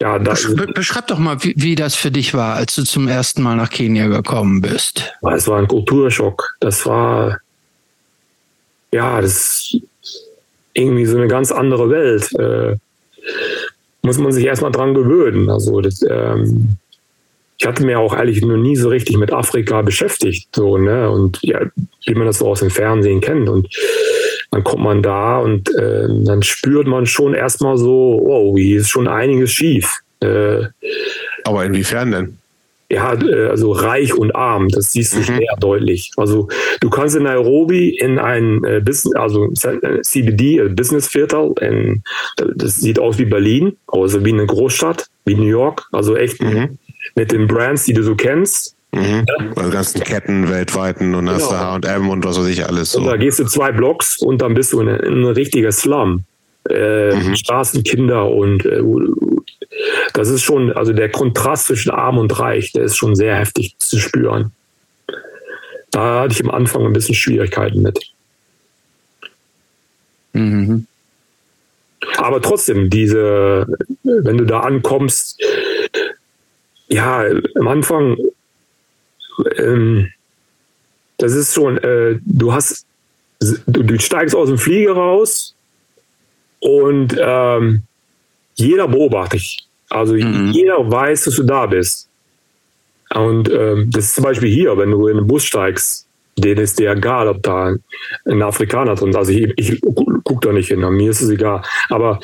[0.01, 0.17] ja.
[0.17, 3.55] Das Beschreib doch mal, wie, wie das für dich war, als du zum ersten Mal
[3.55, 5.13] nach Kenia gekommen bist.
[5.33, 6.55] Es war ein Kulturschock.
[6.59, 7.39] Das war,
[8.91, 9.77] ja, das ist
[10.73, 12.33] irgendwie so eine ganz andere Welt.
[12.39, 12.77] Äh,
[14.01, 15.47] muss man sich erstmal dran gewöhnen.
[15.49, 16.77] Also das, ähm,
[17.61, 21.37] ich hatte mir auch ehrlich noch nie so richtig mit Afrika beschäftigt, so, ne, und
[21.43, 21.61] ja,
[22.07, 23.67] wie man das so aus dem Fernsehen kennt und
[24.51, 28.89] dann kommt man da und äh, dann spürt man schon erstmal so, wow, hier ist
[28.89, 29.99] schon einiges schief.
[30.19, 30.65] Äh,
[31.45, 32.37] Aber inwiefern denn?
[32.89, 35.23] Ja, äh, also reich und arm, das siehst du mhm.
[35.23, 36.11] sehr deutlich.
[36.17, 36.49] Also
[36.81, 42.03] du kannst in Nairobi in ein äh, Business, also CBD, äh, Business Viertel, in,
[42.35, 46.77] das sieht aus wie Berlin, also wie eine Großstadt, wie New York, also echt mhm
[47.15, 48.75] mit den Brands, die du so kennst.
[48.91, 49.25] Mhm.
[49.27, 49.51] Ja.
[49.55, 51.79] Also ganzen Ketten weltweiten und hast genau.
[51.81, 52.91] H&M und was weiß ich alles.
[52.91, 52.99] So.
[52.99, 56.25] Und da gehst du zwei Blocks und dann bist du in, in ein richtiger Slum.
[56.69, 57.35] Äh, mhm.
[57.35, 58.83] Straßenkinder und äh,
[60.13, 63.75] das ist schon, also der Kontrast zwischen arm und reich, der ist schon sehr heftig
[63.79, 64.51] zu spüren.
[65.89, 67.99] Da hatte ich am Anfang ein bisschen Schwierigkeiten mit.
[70.33, 70.85] Mhm.
[72.17, 73.67] Aber trotzdem, diese,
[74.03, 75.41] wenn du da ankommst,
[76.87, 77.23] ja,
[77.55, 78.17] am Anfang,
[79.57, 80.11] ähm,
[81.17, 82.85] das ist schon, äh, du hast,
[83.39, 85.55] du, du, steigst aus dem Flieger raus
[86.59, 87.83] und ähm,
[88.55, 89.67] jeder beobachtet dich.
[89.89, 90.51] Also mhm.
[90.51, 92.07] jeder weiß, dass du da bist.
[93.13, 96.79] Und ähm, das ist zum Beispiel hier, wenn du in den Bus steigst, denen ist
[96.79, 97.75] dir egal, ob da
[98.25, 99.15] ein Afrikaner drin ist.
[99.15, 101.61] Also ich, ich gucke da nicht hin, mir ist es egal.
[101.89, 102.19] Aber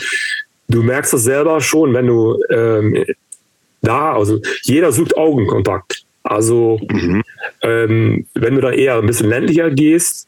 [0.70, 3.06] du merkst das selber schon, wenn du ähm,
[3.82, 4.14] da.
[4.14, 6.07] Also jeder sucht Augenkontakt.
[6.28, 7.24] Also mhm.
[7.62, 10.28] ähm, wenn du da eher ein bisschen ländlicher gehst,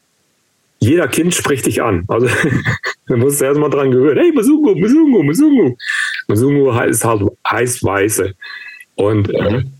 [0.79, 2.05] jeder Kind spricht dich an.
[2.07, 2.27] Also
[3.07, 4.17] du musst erst mal dran gewöhnen.
[4.17, 5.77] Hey, Masungo, Masungo, Masungo.
[6.27, 8.33] Masungo heißt halt heißt Weiße.
[8.95, 9.73] Und äh, mhm.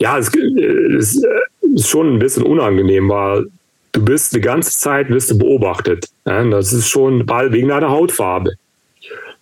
[0.00, 1.22] ja, es, es,
[1.62, 3.46] ist schon ein bisschen unangenehm, weil
[3.92, 6.08] du bist die ganze Zeit wirst du beobachtet.
[6.24, 6.44] Ja?
[6.44, 8.54] Das ist schon weil wegen deiner Hautfarbe.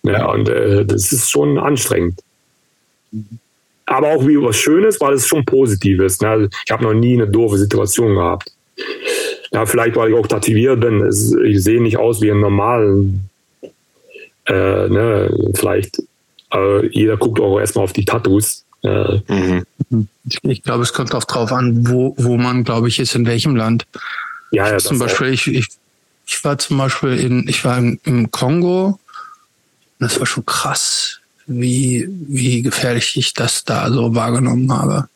[0.03, 2.19] Ja, und äh, das ist schon anstrengend.
[3.93, 6.23] Aber auch wie was Schönes, weil es schon positiv ist.
[6.23, 6.29] Ne?
[6.29, 8.51] Also ich habe noch nie eine doofe Situation gehabt.
[9.51, 11.07] Ja, vielleicht, weil ich auch tätowiert bin.
[11.45, 13.29] Ich sehe nicht aus wie ein normalen.
[14.47, 15.51] Äh, ne?
[15.53, 16.01] Vielleicht,
[16.51, 18.65] äh, jeder guckt auch erstmal auf die Tattoos.
[18.81, 19.19] Äh.
[19.27, 20.07] Mhm.
[20.41, 23.55] Ich glaube, es kommt auch drauf an, wo, wo man, glaube ich, ist, in welchem
[23.55, 23.85] Land.
[24.49, 24.79] Ja, ja.
[24.79, 25.67] Zum Beispiel, ich, ich,
[26.25, 28.99] ich war zum Beispiel in, ich war im, im Kongo.
[29.99, 35.07] Das war schon krass wie, wie gefährlich ich das da so wahrgenommen habe.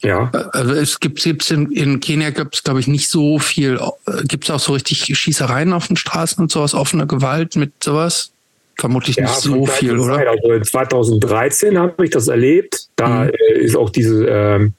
[0.00, 0.30] Ja.
[0.52, 3.80] Also es gibt gibt's in, in Kenia gibt es glaube ich nicht so viel.
[4.24, 8.30] Gibt es auch so richtig Schießereien auf den Straßen und sowas, offene Gewalt mit sowas?
[8.78, 10.14] Vermutlich Ja, nicht so viel, oder?
[10.18, 10.28] Zeit.
[10.28, 12.86] Also 2013 habe ich das erlebt.
[12.94, 13.30] Da Mhm.
[13.30, 14.74] äh, ist auch diese, ähm,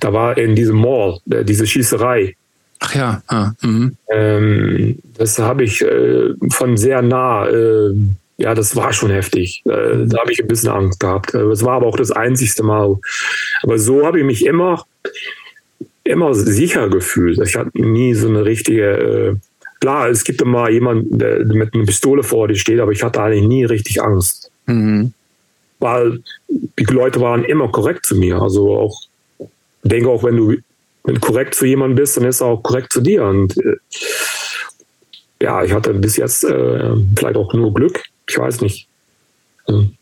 [0.00, 2.36] da war in diesem Mall äh, diese Schießerei.
[2.80, 3.22] Ach ja.
[3.26, 3.96] Ah, mhm.
[4.12, 7.94] Ähm, das habe ich äh, von sehr nah, äh,
[8.38, 9.62] ja, das war schon heftig.
[9.66, 11.34] Äh, da habe ich ein bisschen Angst gehabt.
[11.34, 12.96] Äh, Das war aber auch das einzigste Mal.
[13.62, 14.86] Aber so habe ich mich immer,
[16.04, 17.38] immer sicher gefühlt.
[17.44, 19.34] Ich hatte nie so eine richtige, äh,
[19.80, 23.20] klar, es gibt immer jemanden, der mit einer Pistole vor dir steht, aber ich hatte
[23.20, 24.50] eigentlich nie richtig Angst.
[24.66, 25.12] Mhm.
[25.80, 28.40] Weil die Leute waren immer korrekt zu mir.
[28.40, 29.00] Also auch,
[29.38, 30.54] ich denke auch, wenn du
[31.04, 33.24] wenn du korrekt zu jemandem bist, dann ist er auch korrekt zu dir.
[33.24, 33.76] Und äh,
[35.40, 38.02] ja, ich hatte bis jetzt äh, vielleicht auch nur Glück.
[38.28, 38.86] Ich weiß nicht.
[39.66, 39.94] Hm.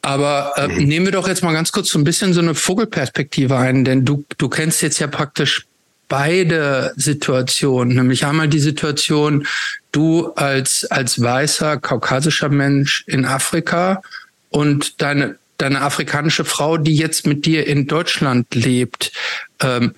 [0.00, 3.56] Aber äh, nehmen wir doch jetzt mal ganz kurz so ein bisschen so eine Vogelperspektive
[3.56, 5.66] ein, denn du, du kennst jetzt ja praktisch
[6.08, 9.46] beide Situationen, nämlich einmal die Situation,
[9.92, 14.00] du als, als weißer, kaukasischer Mensch in Afrika
[14.48, 19.12] und deine, deine afrikanische Frau, die jetzt mit dir in Deutschland lebt.
[19.60, 19.94] Ähm,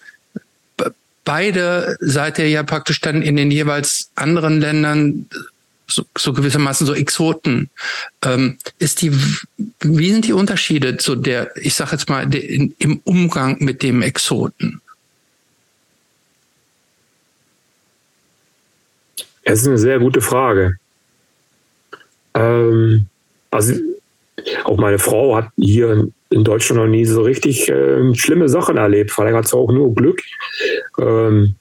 [0.76, 5.26] be- beide seid ihr ja praktisch dann in den jeweils anderen Ländern
[5.90, 7.70] so, so gewissermaßen so Exoten.
[8.24, 9.12] Ähm, ist die,
[9.80, 13.82] wie sind die Unterschiede zu der, ich sag jetzt mal, de, in, im Umgang mit
[13.82, 14.80] dem Exoten?
[19.42, 20.76] Es ist eine sehr gute Frage.
[22.34, 23.06] Ähm,
[23.50, 23.74] also
[24.64, 29.10] auch meine Frau hat hier in Deutschland noch nie so richtig äh, schlimme Sachen erlebt.
[29.10, 30.22] Vielleicht hat sie auch nur Glück.
[30.98, 31.56] Ähm,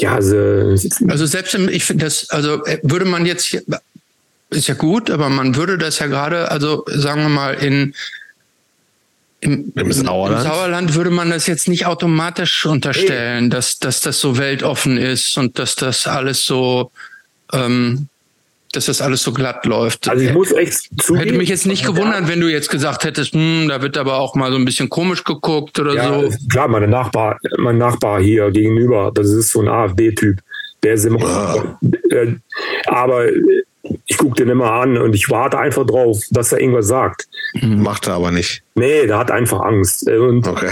[0.00, 0.36] ja, also,
[1.08, 3.62] Also selbst im, ich finde das, also äh, würde man jetzt, hier-
[4.50, 7.94] ist ja gut, aber man würde das ja gerade, also sagen wir mal in
[9.40, 10.46] im, Im Sauerland?
[10.46, 15.36] Im Sauerland würde man das jetzt nicht automatisch unterstellen, dass, dass das so weltoffen ist
[15.36, 16.90] und dass das alles so,
[17.52, 18.08] ähm,
[18.76, 20.08] dass das alles so glatt läuft.
[20.08, 21.24] also ich muss echt zugeben.
[21.26, 24.34] Hätte mich jetzt nicht gewundert, wenn du jetzt gesagt hättest, hm, da wird aber auch
[24.34, 26.30] mal so ein bisschen komisch geguckt oder Ja, so.
[26.48, 30.38] klar, meine Nachbar, mein Nachbar hier gegenüber, das ist so ein AfD-Typ.
[30.82, 31.78] Der ist immer.
[32.10, 32.34] Äh,
[32.86, 33.24] aber
[34.06, 37.26] ich gucke den immer an und ich warte einfach drauf, dass er irgendwas sagt.
[37.62, 38.62] Macht er aber nicht.
[38.74, 40.08] Nee, der hat einfach Angst.
[40.08, 40.68] Und Okay.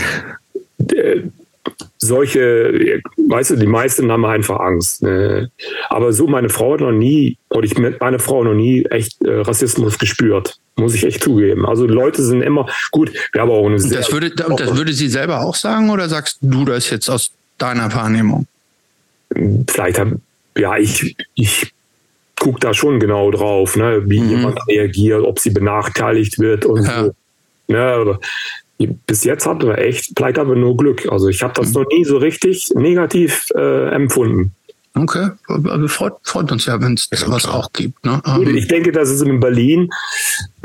[2.02, 5.02] Solche, weißt du, die meisten haben einfach Angst.
[5.02, 5.50] Ne?
[5.88, 9.22] Aber so meine Frau hat noch nie, oder ich mit meiner Frau noch nie echt
[9.24, 10.56] äh, Rassismus gespürt.
[10.76, 11.66] Muss ich echt zugeben.
[11.66, 14.92] Also Leute sind immer, gut, wir haben auch eine sehr, das würde, und das würde
[14.92, 18.46] sie selber auch sagen oder sagst du das jetzt aus deiner Wahrnehmung?
[19.68, 20.00] vielleicht
[20.58, 21.72] ja, ich, ich
[22.38, 24.30] gucke da schon genau drauf, ne, wie Mhm.
[24.30, 27.04] jemand reagiert, ob sie benachteiligt wird und Ja.
[27.04, 27.12] so.
[27.68, 28.18] Ne,
[28.86, 31.06] bis jetzt hatten wir echt, vielleicht haben wir nur Glück.
[31.10, 31.82] Also ich habe das Mhm.
[31.82, 34.54] noch nie so richtig negativ äh, empfunden.
[34.94, 37.54] Okay, aber freut, freut uns ja, wenn es Ja, was klar.
[37.56, 38.04] auch gibt.
[38.04, 38.20] Ne?
[38.36, 39.88] Gut, Ähm, ich denke, dass es in Berlin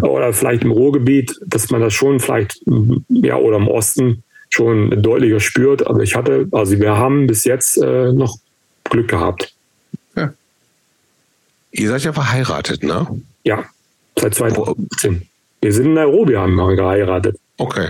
[0.01, 2.59] oder vielleicht im Ruhrgebiet, dass man das schon vielleicht,
[3.07, 5.87] ja, oder im Osten schon deutlicher spürt.
[5.87, 8.37] Aber ich hatte, also wir haben bis jetzt äh, noch
[8.83, 9.53] Glück gehabt.
[11.71, 13.05] Ihr seid ja verheiratet, ne?
[13.43, 13.63] Ja,
[14.17, 15.21] seit 2015.
[15.61, 17.37] Wir sind in Nairobi, haben wir geheiratet.
[17.57, 17.89] Okay.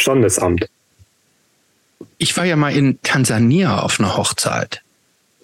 [0.00, 0.66] Standesamt.
[2.18, 4.82] ich war ja mal in Tansania auf einer Hochzeit.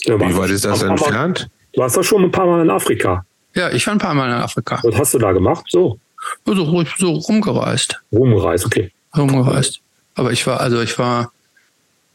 [0.05, 1.49] Ja, Wie weit ist das entfernt?
[1.73, 3.25] Du warst doch schon ein paar Mal in Afrika.
[3.55, 4.81] Ja, ich war ein paar Mal in Afrika.
[4.83, 5.65] Was hast du da gemacht?
[5.69, 5.99] So,
[6.45, 8.01] So, so rumgereist.
[8.13, 8.91] rumgereist, okay.
[9.17, 9.81] Rumgereist.
[10.15, 11.33] Aber ich war, also ich war,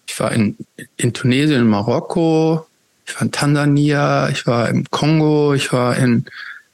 [0.08, 0.58] ich war in,
[0.98, 2.66] in Tunesien, in Marokko,
[3.06, 6.26] ich war in Tansania, ich war im Kongo, ich war in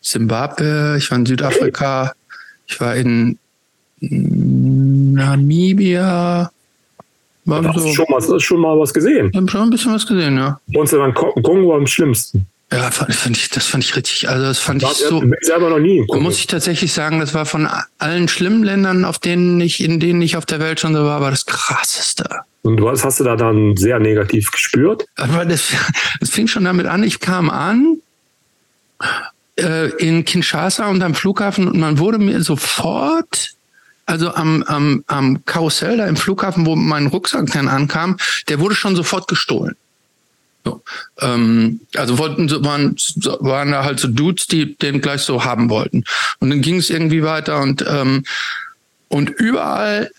[0.01, 2.13] Zimbabwe, ich war in Südafrika,
[2.67, 3.39] ich war in
[5.17, 6.51] Namibia.
[7.45, 9.31] War Da hast so, du schon mal, schon mal was gesehen.
[9.31, 10.59] wir haben schon ein bisschen was gesehen, ja.
[10.73, 12.45] Und dann Ko- Kongo am schlimmsten.
[12.71, 15.69] Ja, fand, fand ich, das fand ich richtig, also das fand ich Ich so, selber
[15.69, 17.65] noch nie muss ich tatsächlich sagen, das war von
[17.97, 21.21] allen schlimmen Ländern, auf denen ich, in denen ich auf der Welt schon so war,
[21.21, 22.25] war das krasseste.
[22.63, 25.05] Und was hast du da dann sehr negativ gespürt?
[25.15, 25.69] Aber das,
[26.19, 27.99] das fing schon damit an, ich kam an
[29.57, 33.51] äh, in Kinshasa und am Flughafen und man wurde mir sofort,
[34.07, 38.17] also am, am, am Karussell da im Flughafen, wo mein Rucksack dann ankam,
[38.47, 39.75] der wurde schon sofort gestohlen.
[40.65, 40.81] So.
[41.19, 42.95] Ähm, also wollten so, waren,
[43.39, 46.03] waren da halt so Dudes, die den gleich so haben wollten.
[46.39, 48.23] Und dann ging es irgendwie weiter und ähm,
[49.09, 50.11] und überall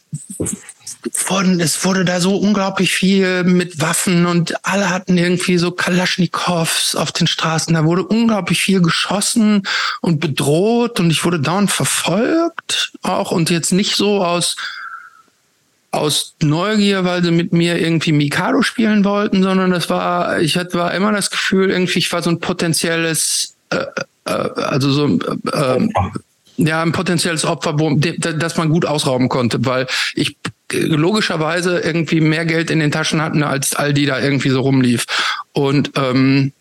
[1.27, 6.95] wurden, es wurde da so unglaublich viel mit Waffen und alle hatten irgendwie so Kalaschnikows
[6.97, 7.75] auf den Straßen.
[7.75, 9.63] Da wurde unglaublich viel geschossen
[10.01, 14.57] und bedroht und ich wurde dauernd verfolgt auch und jetzt nicht so aus
[15.91, 20.77] aus Neugier, weil sie mit mir irgendwie Mikado spielen wollten, sondern das war, ich hatte
[20.79, 23.87] war immer das Gefühl, irgendwie, ich war so ein potenzielles, äh,
[24.27, 25.19] äh, also so
[25.53, 25.89] äh,
[26.59, 30.37] ja, ein potenzielles Opfer, wo, das man gut ausrauben konnte, weil ich
[30.73, 35.07] logischerweise irgendwie mehr Geld in den Taschen hatten, als all die da irgendwie so rumlief.
[35.53, 36.53] Und ähm,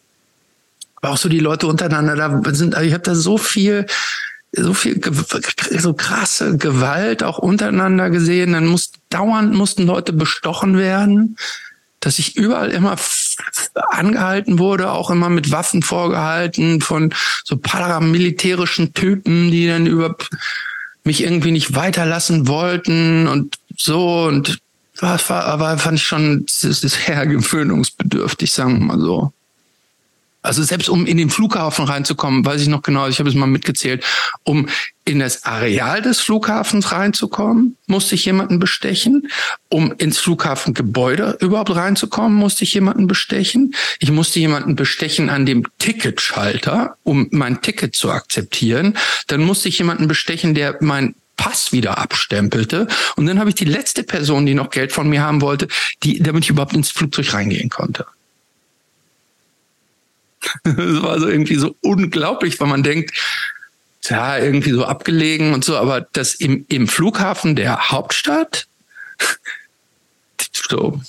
[1.02, 3.86] auch so die Leute untereinander, da sind, ich habe da so viel
[4.54, 5.00] so viel
[5.78, 8.54] so krasse Gewalt auch untereinander gesehen.
[8.54, 11.38] Dann muss dauernd mussten Leute bestochen werden,
[12.00, 12.96] dass ich überall immer
[13.90, 17.14] angehalten wurde, auch immer mit Waffen vorgehalten von
[17.44, 20.16] so paramilitärischen Typen, die dann über
[21.04, 24.60] mich irgendwie nicht weiterlassen wollten und so und
[25.00, 29.32] das war aber fand ich schon sehr gewöhnungsbedürftig, sagen wir mal so.
[30.48, 33.48] Also selbst um in den Flughafen reinzukommen, weiß ich noch genau, ich habe es mal
[33.48, 34.06] mitgezählt,
[34.44, 34.70] um
[35.04, 39.28] in das Areal des Flughafens reinzukommen, musste ich jemanden bestechen.
[39.70, 43.76] Um ins Flughafengebäude überhaupt reinzukommen, musste ich jemanden bestechen.
[44.00, 48.98] Ich musste jemanden bestechen an dem Ticketschalter, um mein Ticket zu akzeptieren.
[49.28, 52.88] Dann musste ich jemanden bestechen, der mein Pass wieder abstempelte.
[53.16, 55.68] Und dann habe ich die letzte Person, die noch Geld von mir haben wollte,
[56.04, 58.06] die, damit ich überhaupt ins Flugzeug reingehen konnte.
[60.64, 63.12] Das war so irgendwie so unglaublich, weil man denkt,
[64.04, 68.68] ja, irgendwie so abgelegen und so, aber das im, im Flughafen der Hauptstadt,
[70.70, 71.02] so,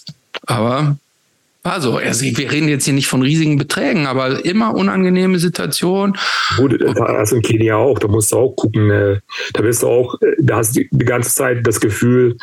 [0.46, 0.96] aber
[1.64, 6.16] also, also, wir reden jetzt hier nicht von riesigen Beträgen, aber immer unangenehme Situation.
[6.56, 9.20] Gut, da hast du in Kenia auch, da musst du auch gucken, äh,
[9.52, 12.36] da bist du auch, äh, da hast du die ganze Zeit das Gefühl,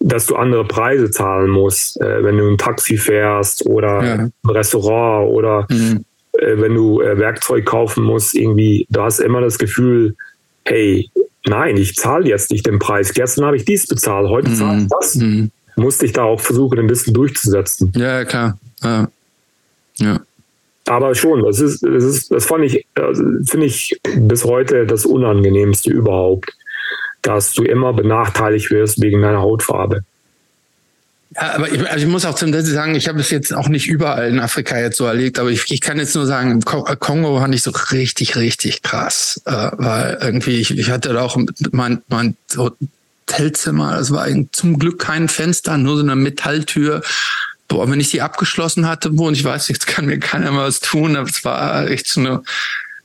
[0.00, 4.14] dass du andere Preise zahlen musst, äh, wenn du ein Taxi fährst oder ja.
[4.14, 6.04] ein Restaurant oder mhm.
[6.36, 10.16] Wenn du Werkzeug kaufen musst, irgendwie, du hast immer das Gefühl,
[10.64, 11.08] hey,
[11.46, 13.14] nein, ich zahle jetzt nicht den Preis.
[13.14, 14.54] Gestern habe ich dies bezahlt, heute mhm.
[14.56, 15.14] zahle ich das.
[15.14, 15.52] Mhm.
[15.76, 17.92] Musste ich da auch versuchen, ein bisschen durchzusetzen.
[17.96, 18.58] Ja, klar.
[18.82, 19.08] Ja.
[19.96, 20.20] ja.
[20.86, 25.06] Aber schon, das ist, das ist, das fand ich, also finde ich bis heute das
[25.06, 26.52] Unangenehmste überhaupt,
[27.22, 30.04] dass du immer benachteiligt wirst wegen deiner Hautfarbe.
[31.34, 33.68] Ja, aber ich, also ich muss auch zum Teil sagen, ich habe es jetzt auch
[33.68, 36.58] nicht überall in Afrika jetzt so erlebt, aber ich, ich kann jetzt nur sagen, im
[36.58, 41.22] äh, Kongo fand ich so richtig, richtig krass, äh, weil irgendwie ich, ich hatte da
[41.22, 41.36] auch
[41.72, 42.36] mein, mein
[43.28, 47.02] Hotelzimmer, das war zum Glück kein Fenster, nur so eine Metalltür.
[47.68, 50.62] Boah, wenn ich die abgeschlossen hatte, wo und ich weiß, jetzt kann mir keiner mehr
[50.62, 52.42] was tun, das war echt so eine,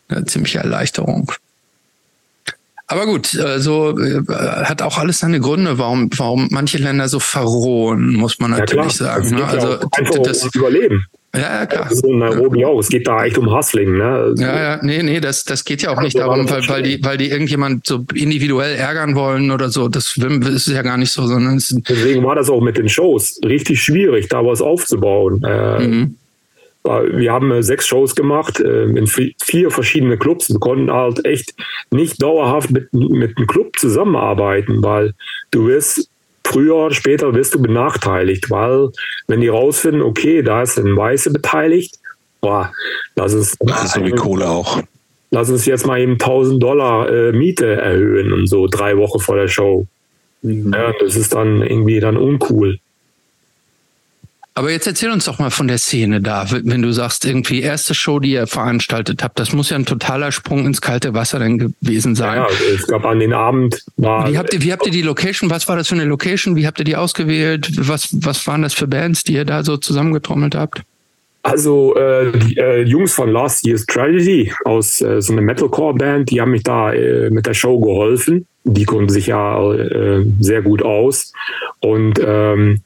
[0.09, 1.31] eine ziemliche Erleichterung.
[2.87, 8.15] Aber gut, so äh, hat auch alles seine Gründe, warum, warum manche Länder so verrohen,
[8.15, 9.29] muss man natürlich ja, sagen.
[9.29, 9.45] Ne?
[9.45, 9.77] Also
[10.23, 11.05] das um Überleben.
[11.35, 11.87] Ja, ja, klar.
[11.87, 12.79] Also in Nairobi auch.
[12.79, 14.33] Es geht da echt um Hustling, ne?
[14.37, 17.17] Ja, ja, nee, nee, das, das geht ja auch nicht darum, weil, weil die, weil
[17.17, 19.89] die irgendjemand so individuell ärgern wollen oder so.
[19.89, 23.81] Das ist ja gar nicht so, sondern Deswegen war das auch mit den Shows richtig
[23.81, 25.43] schwierig, da was aufzubauen.
[25.43, 26.15] Äh, mhm
[26.83, 30.49] wir haben äh, sechs Shows gemacht äh, in vier verschiedene Clubs.
[30.49, 31.53] Wir konnten halt echt
[31.91, 35.13] nicht dauerhaft mit, mit einem Club zusammenarbeiten, weil
[35.51, 36.08] du wirst
[36.49, 38.89] früher oder später wirst du benachteiligt, weil
[39.27, 41.99] wenn die rausfinden, okay, da ist ein Weiße beteiligt,
[42.41, 42.71] boah,
[43.15, 43.55] lass uns.
[43.59, 44.81] Das ist so wie Kohle auch.
[45.31, 49.35] Lass uns jetzt mal eben 1000 Dollar äh, Miete erhöhen und so drei Wochen vor
[49.35, 49.85] der Show.
[50.41, 50.73] Mhm.
[50.73, 52.79] Ja, das ist dann irgendwie dann uncool.
[54.59, 57.93] Aber jetzt erzähl uns doch mal von der Szene da, wenn du sagst, irgendwie erste
[57.93, 61.59] Show, die ihr veranstaltet habt, das muss ja ein totaler Sprung ins kalte Wasser dann
[61.59, 62.39] gewesen sein.
[62.39, 64.29] Ja, es gab an den Abend war.
[64.29, 66.57] Wie habt ihr, wie habt ihr die Location, was war das für eine Location?
[66.57, 67.71] Wie habt ihr die ausgewählt?
[67.87, 70.81] Was, was waren das für Bands, die ihr da so zusammengetrommelt habt?
[71.41, 76.41] Also äh, die äh, Jungs von Last Year's Tragedy aus äh, so einer Metalcore-Band, die
[76.41, 78.45] haben mich da äh, mit der Show geholfen.
[78.65, 81.31] Die konnten sich ja äh, sehr gut aus.
[81.79, 82.81] Und ähm,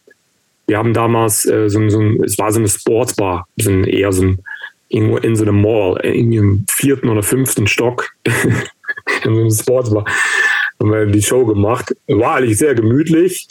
[0.68, 4.12] wir haben damals äh, so, so ein, es war so eine Sportsbar, so ein, eher
[4.12, 4.40] so ein,
[4.90, 10.06] irgendwo in so einem Mall, irgendwie im vierten oder fünften Stock, in so einem Sportsbar,
[10.80, 11.96] haben wir die Show gemacht.
[12.08, 13.48] War eigentlich sehr gemütlich,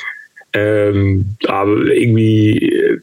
[0.54, 3.00] ähm, aber irgendwie,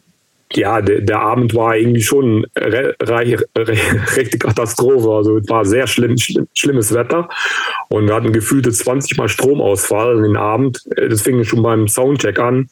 [0.53, 5.10] ja, der, der Abend war irgendwie schon re, rechte Katastrophe.
[5.10, 7.30] Also es war sehr schlimm, schlimm, schlimmes Wetter
[7.90, 10.81] und wir hatten gefühlte 20 Mal Stromausfall den Abend.
[10.95, 12.69] Das fing schon beim Soundcheck an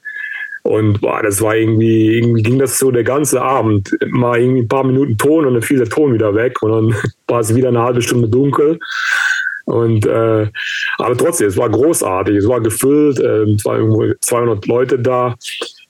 [0.68, 3.90] und boah, das war irgendwie, irgendwie ging das so der ganze Abend.
[4.10, 6.96] Mal irgendwie ein paar Minuten Ton und dann fiel der Ton wieder weg und dann
[7.28, 8.78] war es wieder eine halbe Stunde dunkel.
[9.64, 10.48] Und äh,
[10.98, 15.36] aber trotzdem, es war großartig, es war gefüllt, äh, es waren irgendwo 200 Leute da.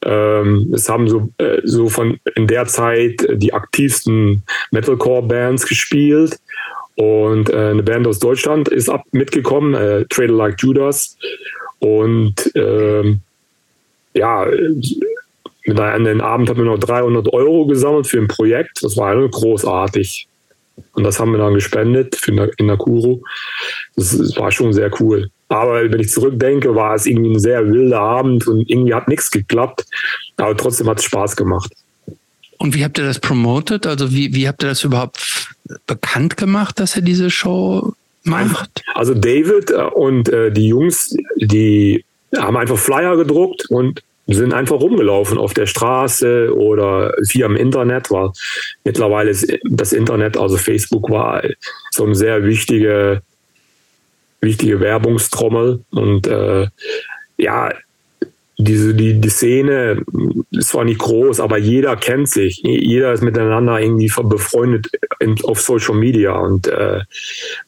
[0.05, 6.37] Ähm, es haben so, äh, so von in der Zeit die aktivsten Metalcore-Bands gespielt.
[6.93, 11.17] Und äh, eine Band aus Deutschland ist ab mitgekommen, äh, Trader Like Judas.
[11.79, 13.21] Und ähm,
[14.17, 14.45] ja,
[15.65, 18.83] mit einem Abend haben wir noch 300 Euro gesammelt für ein Projekt.
[18.83, 20.27] Das war großartig.
[20.93, 23.21] Und das haben wir dann gespendet für in Nakuru.
[23.95, 25.29] Das, das war schon sehr cool.
[25.49, 29.31] Aber wenn ich zurückdenke, war es irgendwie ein sehr wilder Abend und irgendwie hat nichts
[29.31, 29.85] geklappt.
[30.37, 31.71] Aber trotzdem hat es Spaß gemacht.
[32.57, 33.85] Und wie habt ihr das promotet?
[33.85, 35.53] Also wie, wie habt ihr das überhaupt
[35.85, 38.83] bekannt gemacht, dass ihr diese Show macht?
[38.95, 42.03] Also David und äh, die Jungs, die
[42.35, 44.01] haben einfach Flyer gedruckt und
[44.35, 48.31] sind einfach rumgelaufen auf der Straße oder via im Internet, weil
[48.83, 49.33] mittlerweile
[49.63, 51.43] das Internet, also Facebook war
[51.91, 53.21] so eine sehr wichtige,
[54.41, 56.67] wichtige Werbungstrommel und äh,
[57.37, 57.71] ja,
[58.59, 60.01] diese, die, die Szene
[60.51, 62.61] ist zwar nicht groß, aber jeder kennt sich.
[62.63, 64.89] Jeder ist miteinander irgendwie befreundet
[65.19, 66.35] in, auf Social Media.
[66.35, 67.01] Und äh,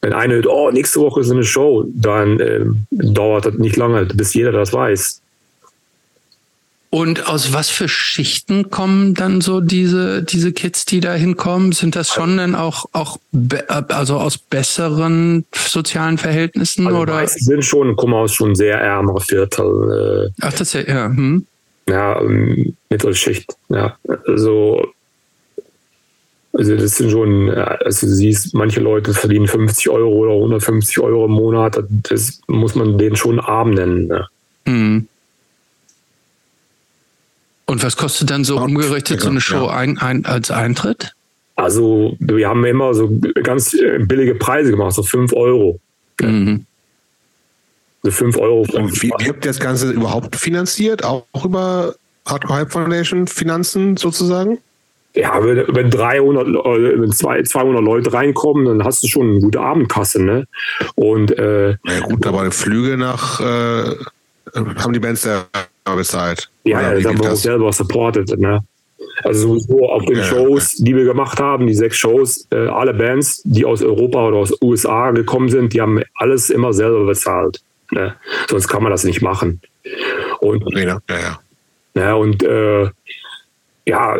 [0.00, 4.04] wenn einer hört, oh, nächste Woche ist eine Show, dann äh, dauert das nicht lange,
[4.06, 5.22] bis jeder das weiß.
[6.92, 11.70] Und aus was für Schichten kommen dann so diese, diese Kids, die da hinkommen?
[11.70, 13.18] Sind das schon dann auch, auch
[13.88, 16.88] also aus besseren sozialen Verhältnissen?
[16.88, 17.24] Also oder?
[17.28, 20.32] sind schon, kommen aus schon sehr ärmere Viertel.
[20.36, 21.06] Äh, Ach, das ist ja, ja.
[21.06, 21.46] Hm.
[21.88, 23.54] Ja, ähm, Mittelschicht.
[23.68, 23.96] Ja,
[24.26, 24.84] also,
[26.52, 31.26] also das sind schon, also du siehst, manche Leute verdienen 50 Euro oder 150 Euro
[31.26, 31.80] im Monat.
[31.88, 34.08] Das muss man denen schon arm nennen.
[34.08, 34.26] Ne?
[34.66, 35.06] Hm.
[37.70, 39.76] Und was kostet dann so umgerechnet so eine Show ja.
[39.76, 41.12] ein, ein, als Eintritt?
[41.54, 43.08] Also wir haben immer so
[43.44, 45.78] ganz äh, billige Preise gemacht, so 5 Euro.
[46.20, 46.66] Mhm.
[48.02, 48.66] So 5 Euro.
[48.72, 51.04] Und wie, wie habt ihr das Ganze überhaupt finanziert?
[51.04, 51.94] Auch über
[52.26, 54.58] Hardcore Hype Foundation Finanzen sozusagen?
[55.14, 59.60] Ja, wenn, wenn 300, äh, wenn 200 Leute reinkommen, dann hast du schon eine gute
[59.60, 60.48] Abendkasse, ne?
[60.96, 63.94] Und äh, ja gut, aber Flüge nach äh,
[64.56, 65.44] haben die Bands ja
[65.96, 66.50] bezahlt.
[66.64, 68.38] Ja, ja das haben wir auch selber supported.
[68.38, 68.60] Ne?
[69.24, 72.94] Also so auf den ja, Shows, die wir gemacht haben, die sechs Shows, äh, alle
[72.94, 77.60] Bands, die aus Europa oder aus USA gekommen sind, die haben alles immer selber bezahlt.
[77.90, 78.14] Ne?
[78.48, 79.60] Sonst kann man das nicht machen.
[80.40, 81.40] Und, ja, ja.
[81.94, 82.88] ja und äh,
[83.86, 84.18] ja,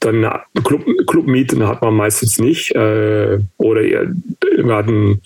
[0.00, 0.30] dann
[0.62, 2.74] Club, Clubmieten hat man meistens nicht.
[2.74, 5.22] Äh, oder wir hatten,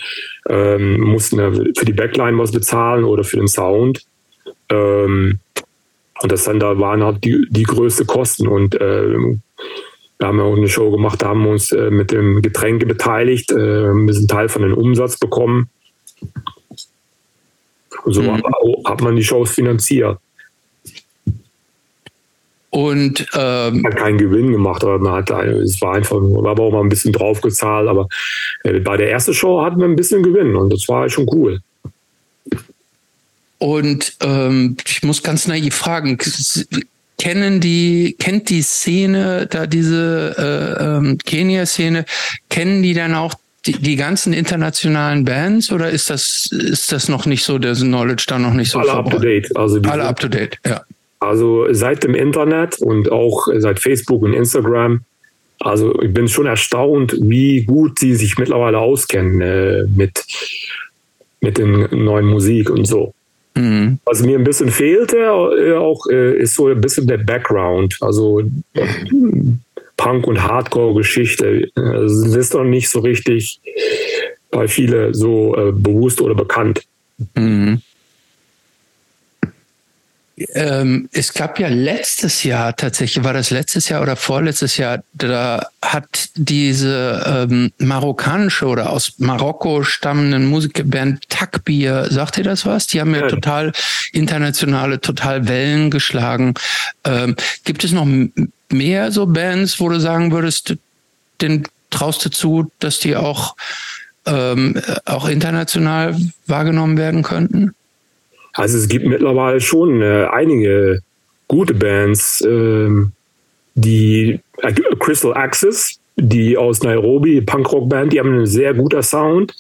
[0.48, 4.04] ähm, mussten für die Backline was bezahlen oder für den Sound.
[4.68, 5.40] Ähm,
[6.22, 8.46] das dann da waren halt die, die größte Kosten.
[8.46, 12.12] Und äh, wir haben ja auch eine Show gemacht, da haben wir uns äh, mit
[12.12, 15.70] dem Getränke beteiligt, äh, wir sind Teil von den Umsatz bekommen.
[18.04, 18.42] Und so mhm.
[18.84, 20.18] hat man die Shows finanziert.
[22.70, 26.72] Und ähm, hat keinen Gewinn gemacht, aber man hat es war einfach, war aber auch
[26.72, 28.06] mal ein bisschen draufgezahlt, aber
[28.62, 31.60] äh, bei der ersten Show hatten wir ein bisschen Gewinn und das war schon cool.
[33.60, 36.16] Und ähm, ich muss ganz naiv fragen,
[37.18, 40.34] kennen die, kennt die Szene, da diese
[40.80, 42.06] äh, ähm, Kenia-Szene,
[42.48, 43.34] kennen die dann auch
[43.66, 48.24] die, die ganzen internationalen Bands oder ist das, ist das noch nicht so, der Knowledge
[48.28, 49.54] da noch nicht so Alle up to date.
[49.54, 50.82] Also Alle up to date, ja.
[51.18, 55.02] Also seit dem Internet und auch seit Facebook und Instagram.
[55.58, 60.24] Also ich bin schon erstaunt, wie gut sie sich mittlerweile auskennen äh, mit,
[61.42, 63.12] mit den neuen Musik und so.
[63.54, 63.98] Mhm.
[64.04, 68.42] Was mir ein bisschen fehlte, äh, auch äh, ist so ein bisschen der Background, also
[69.96, 71.68] Punk- und Hardcore-Geschichte.
[71.74, 73.60] Das ist doch nicht so richtig
[74.50, 76.82] bei vielen so äh, bewusst oder bekannt.
[77.34, 77.82] Mhm.
[80.54, 85.66] Ähm, es gab ja letztes Jahr tatsächlich, war das letztes Jahr oder vorletztes Jahr, da
[85.82, 92.86] hat diese ähm, marokkanische oder aus Marokko stammenden Musikband Takbir, sagt ihr das was?
[92.86, 93.28] Die haben ja, ja.
[93.28, 93.72] total
[94.12, 96.54] internationale, total Wellen geschlagen.
[97.04, 98.08] Ähm, gibt es noch
[98.70, 100.74] mehr so Bands, wo du sagen würdest,
[101.42, 103.56] den traust du zu, dass die auch,
[104.24, 107.74] ähm, auch international wahrgenommen werden könnten?
[108.54, 111.00] Also es gibt mittlerweile schon äh, einige
[111.48, 113.12] gute Bands, ähm,
[113.74, 119.54] die äh, Crystal Axis, die aus Nairobi, Punkrock-Band, die haben einen sehr guter Sound.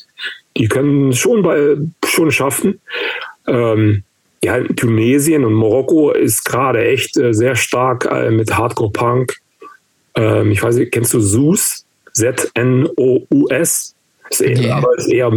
[0.56, 2.80] Die können schon bei, schon schaffen.
[3.46, 4.02] Ähm,
[4.42, 9.36] ja, Tunesien und Marokko ist gerade echt äh, sehr stark äh, mit Hardcore-Punk.
[10.14, 11.84] Ähm, ich weiß nicht, kennst du Zeus?
[12.12, 13.94] Z-N-O-U-S?
[14.30, 14.76] Ist eher, yeah.
[14.76, 15.32] aber ist eher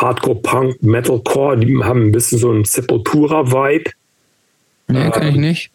[0.00, 3.90] Hardcore-Punk, Metalcore, die haben ein bisschen so einen Sepultura-Vibe.
[4.88, 5.70] Nee, kann ähm, ich nicht.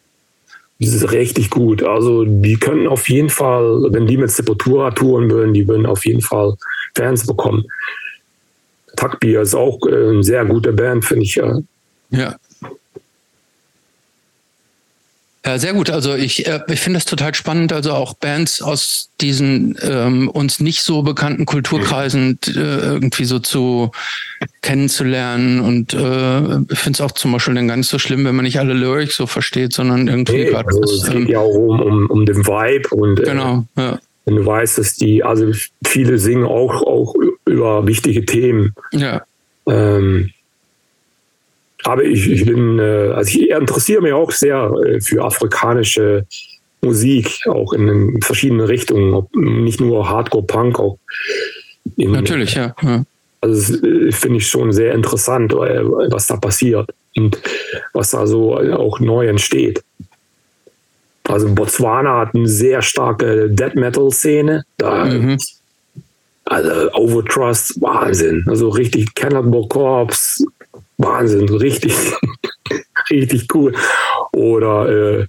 [0.78, 1.82] Die ist richtig gut.
[1.82, 6.04] Also die können auf jeden Fall, wenn die mit Sepultura touren würden, die würden auf
[6.06, 6.54] jeden Fall
[6.96, 7.64] Fans bekommen.
[8.96, 11.36] Takbir ist auch äh, eine sehr gute Band, finde ich.
[12.10, 12.36] Ja.
[15.44, 15.90] Ja, sehr gut.
[15.90, 17.72] Also ich, äh, ich finde das total spannend.
[17.72, 23.90] Also auch Bands aus diesen ähm, uns nicht so bekannten Kulturkreisen äh, irgendwie so zu
[24.60, 25.60] kennenzulernen.
[25.60, 28.44] Und äh, ich finde es auch zum Beispiel dann gar nicht so schlimm, wenn man
[28.44, 30.68] nicht alle Lyrics so versteht, sondern irgendwie nee, gerade.
[30.68, 33.98] Also es geht ähm, ja auch um, um, um den Vibe und äh, genau, ja.
[34.26, 35.50] wenn du weißt, dass die, also
[35.84, 37.14] viele singen auch, auch
[37.46, 38.74] über wichtige Themen.
[38.92, 39.22] Ja.
[39.66, 40.30] Ähm,
[41.84, 46.26] aber ich, ich bin, äh, also ich interessiere mich auch sehr äh, für afrikanische
[46.80, 50.98] Musik, auch in verschiedenen Richtungen, nicht nur Hardcore, Punk, auch
[51.96, 52.74] in, Natürlich, ja.
[52.82, 53.04] ja.
[53.40, 57.38] Also das finde ich schon sehr interessant, äh, was da passiert und
[57.92, 59.82] was da so auch neu entsteht.
[61.24, 64.64] Also Botswana hat eine sehr starke Death Metal Szene.
[64.76, 65.38] Da, mhm.
[66.44, 68.44] Also Overtrust, Wahnsinn.
[68.48, 70.44] Also richtig Cannibal Corpse,
[71.02, 71.94] Wahnsinn, richtig,
[73.10, 73.74] richtig cool.
[74.32, 75.26] Oder äh,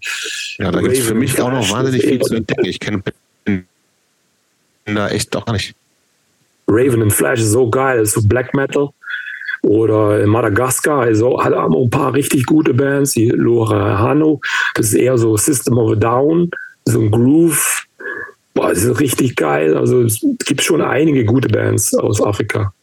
[0.58, 2.66] ja, da gibt es für mich auch noch wahnsinnig viel zu entdecken.
[2.66, 3.04] Ich kenne
[4.86, 5.76] da echt doch gar nicht.
[6.68, 8.90] Raven and Flash ist so geil, ist so Black Metal.
[9.64, 14.42] Oder Madagaskar, also hat auch ein paar richtig gute Bands, die Laura Hano,
[14.76, 16.52] das ist eher so System of a Down,
[16.84, 17.86] so ein Groove.
[18.54, 19.76] Boah, das ist richtig geil.
[19.78, 22.74] Also es gibt schon einige gute Bands aus Afrika.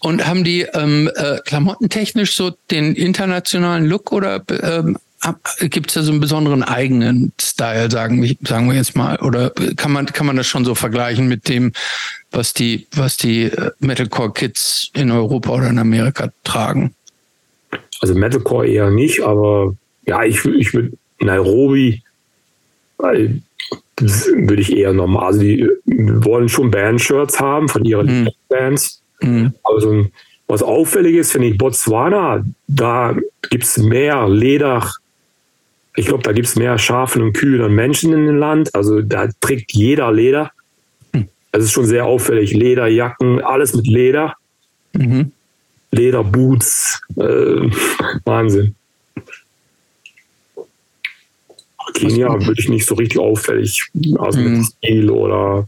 [0.00, 4.96] Und haben die ähm, äh, klamottentechnisch so den internationalen Look oder ähm,
[5.60, 9.16] gibt es da so einen besonderen eigenen Style, sagen, sagen wir jetzt mal?
[9.18, 11.72] Oder kann man, kann man das schon so vergleichen mit dem,
[12.30, 16.94] was die, was die äh, Metalcore-Kids in Europa oder in Amerika tragen?
[18.00, 19.74] Also Metalcore eher nicht, aber
[20.06, 22.02] ja, ich, ich würde Nairobi,
[22.96, 23.42] weil
[24.00, 25.26] würde ich eher normal.
[25.26, 28.28] Also die wollen schon Bandshirts haben von ihren mhm.
[28.48, 28.99] Bands.
[29.22, 29.54] Mhm.
[29.62, 30.06] Also
[30.46, 33.16] was auffällig ist, finde ich, Botswana, da
[33.50, 34.90] gibt es mehr Leder.
[35.94, 38.74] Ich glaube, da gibt es mehr Schafen und Kühen und Menschen in dem Land.
[38.74, 40.50] Also da trägt jeder Leder.
[41.12, 41.28] Mhm.
[41.52, 42.52] Das ist schon sehr auffällig.
[42.52, 44.34] Lederjacken, alles mit Leder.
[44.92, 45.32] Mhm.
[45.92, 47.00] Lederboots.
[47.16, 47.22] Äh,
[48.24, 48.74] Wahnsinn.
[51.94, 53.82] Kenia würde ich nicht so richtig auffällig,
[54.18, 54.58] also mhm.
[54.58, 55.66] mit Stil oder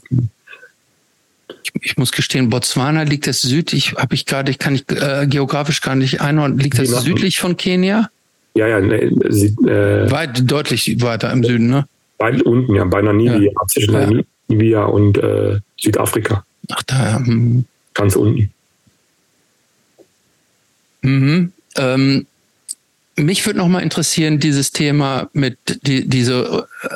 [1.80, 5.80] ich muss gestehen, Botswana liegt das südlich, habe ich gerade, ich kann ich äh, geografisch
[5.80, 8.10] gar nicht einordnen, liegt das südlich von Kenia?
[8.54, 11.86] Ja, ja, ne, sie, äh, weit deutlich weiter im Süden, ne?
[12.18, 13.66] Weit unten, ja, bei Namibia, ja.
[13.66, 14.24] zwischen ja.
[14.48, 16.44] Namibia und äh, Südafrika.
[16.70, 17.18] Ach da, ja.
[17.18, 17.64] Hm.
[17.94, 18.50] Ganz unten.
[21.02, 21.52] Mhm.
[21.76, 22.26] Ähm,
[23.16, 26.88] mich würde noch mal interessieren, dieses Thema mit die, diese äh,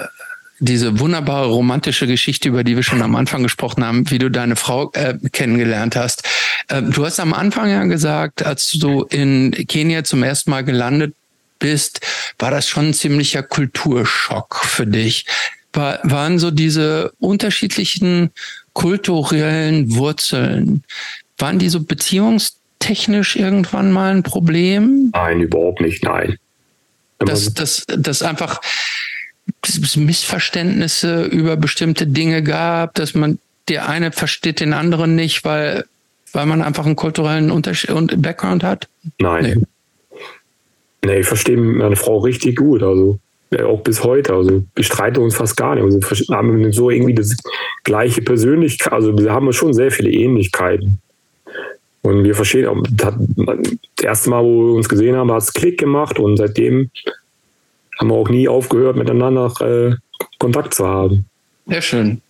[0.58, 4.56] diese wunderbare romantische Geschichte, über die wir schon am Anfang gesprochen haben, wie du deine
[4.56, 6.22] Frau äh, kennengelernt hast.
[6.68, 11.14] Äh, du hast am Anfang ja gesagt, als du in Kenia zum ersten Mal gelandet
[11.58, 12.00] bist,
[12.38, 15.26] war das schon ein ziemlicher Kulturschock für dich.
[15.72, 18.30] War, waren so diese unterschiedlichen
[18.72, 20.84] kulturellen Wurzeln,
[21.38, 25.10] waren die so beziehungstechnisch irgendwann mal ein Problem?
[25.12, 26.38] Nein, überhaupt nicht, nein.
[27.18, 28.60] Das, das, das einfach,
[29.96, 35.84] Missverständnisse über bestimmte Dinge gab, dass man der eine versteht den anderen nicht, weil,
[36.32, 38.88] weil man einfach einen kulturellen Unterschied und Background hat?
[39.18, 39.64] Nein.
[40.12, 40.20] Nee.
[41.04, 43.18] nee, ich verstehe meine Frau richtig gut, also
[43.50, 44.34] ja, auch bis heute.
[44.34, 45.84] Also wir streiten uns fast gar nicht.
[45.84, 47.36] Also, wir haben so irgendwie das
[47.84, 50.98] gleiche Persönlichkeit, also wir haben schon sehr viele Ähnlichkeiten.
[52.02, 53.14] Und wir verstehen auch, das,
[53.96, 56.90] das erste Mal, wo wir uns gesehen haben, hat es Klick gemacht und seitdem
[57.98, 59.94] haben wir auch nie aufgehört, miteinander äh,
[60.38, 61.26] Kontakt zu haben.
[61.66, 62.22] Sehr schön.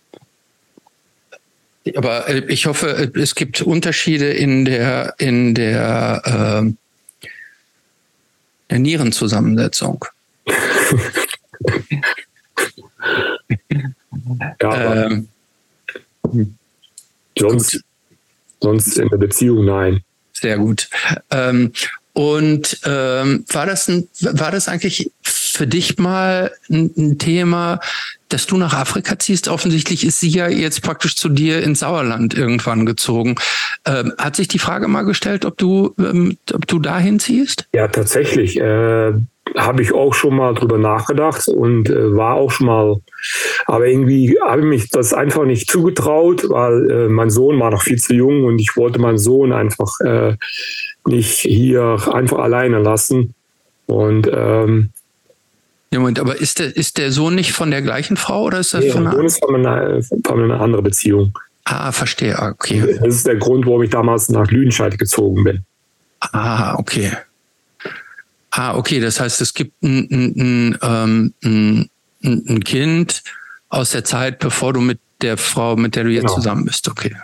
[1.95, 6.63] Aber äh, ich hoffe, äh, es gibt Unterschiede in der, in der, äh,
[8.69, 10.03] der Nierenzusammensetzung.
[14.61, 15.27] ja, ähm,
[17.37, 17.83] sonst,
[18.61, 20.01] sonst in der Beziehung nein.
[20.33, 20.89] Sehr gut.
[21.31, 21.71] Ähm,
[22.13, 25.11] und ähm, war das ein, war das eigentlich
[25.57, 27.79] für dich mal ein, ein, Thema,
[28.29, 29.47] dass du nach Afrika ziehst?
[29.47, 33.35] Offensichtlich ist sie ja jetzt praktisch zu dir ins Sauerland irgendwann gezogen.
[33.85, 37.65] Ähm, hat sich die Frage mal gestellt, ob du, ähm, ob du dahin ziehst?
[37.73, 38.57] Ja, tatsächlich.
[38.57, 39.13] Äh,
[39.55, 42.97] habe ich auch schon mal drüber nachgedacht und äh, war auch schon mal,
[43.65, 47.81] aber irgendwie habe ich mich das einfach nicht zugetraut, weil äh, mein Sohn war noch
[47.81, 50.35] viel zu jung und ich wollte meinen Sohn einfach äh,
[51.07, 53.33] nicht hier einfach alleine lassen.
[53.87, 54.89] Und ähm,
[55.91, 58.73] ja, Moment, aber ist der, ist der Sohn nicht von der gleichen Frau oder ist
[58.73, 61.37] das nee, von einer, Sohn ist von einer, von einer anderen Beziehung?
[61.63, 62.97] Ah, verstehe, ah, okay.
[63.01, 65.65] Das ist der Grund, warum ich damals nach Lüdenscheid gezogen bin.
[66.19, 67.11] Ah, okay.
[68.51, 71.89] Ah, okay, das heißt, es gibt ein, ein, ein, ähm,
[72.23, 73.23] ein Kind
[73.69, 76.35] aus der Zeit, bevor du mit der Frau, mit der du jetzt genau.
[76.35, 77.15] zusammen bist, okay.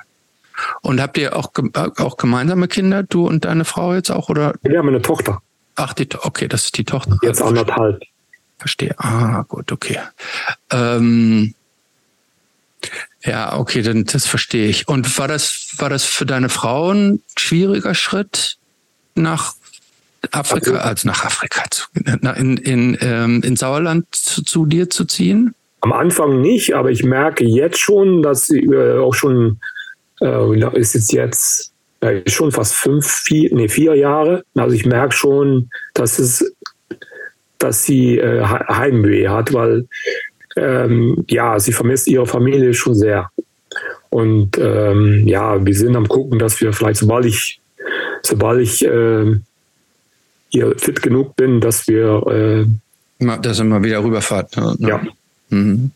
[0.81, 1.51] Und habt ihr auch,
[1.97, 4.53] auch gemeinsame Kinder, du und deine Frau jetzt auch, oder?
[4.61, 5.41] Wir haben eine Tochter.
[5.75, 7.17] Ach, die, okay, das ist die Tochter.
[7.23, 8.01] Jetzt anderthalb.
[8.63, 8.95] Verstehe.
[8.97, 9.99] Ah, gut, okay.
[10.71, 11.53] Ähm,
[13.25, 14.87] ja, okay, dann das verstehe ich.
[14.87, 18.55] Und war das, war das für deine Frau ein schwieriger Schritt
[19.15, 19.55] nach
[20.31, 25.53] Afrika, also, nach Afrika, zu, in, in, ähm, in Sauerland zu, zu, dir zu ziehen?
[25.81, 29.59] Am Anfang nicht, aber ich merke jetzt schon, dass sie äh, auch schon,
[30.21, 34.45] äh, ist jetzt jetzt äh, schon fast fünf, vier, nee, vier Jahre.
[34.55, 36.55] Also ich merke schon, dass es,
[37.63, 39.87] dass sie äh, Heimweh hat, weil
[40.55, 43.29] ähm, ja, sie vermisst ihre Familie schon sehr.
[44.09, 47.59] Und ähm, ja, wir sind am gucken, dass wir vielleicht, sobald ich,
[48.21, 49.35] sobald ich äh,
[50.49, 52.65] hier fit genug bin, dass wir äh,
[53.41, 54.57] dass ihr mal wieder rüberfahrt.
[54.57, 54.75] Ne?
[54.79, 55.01] Ja.
[55.49, 55.91] Mhm.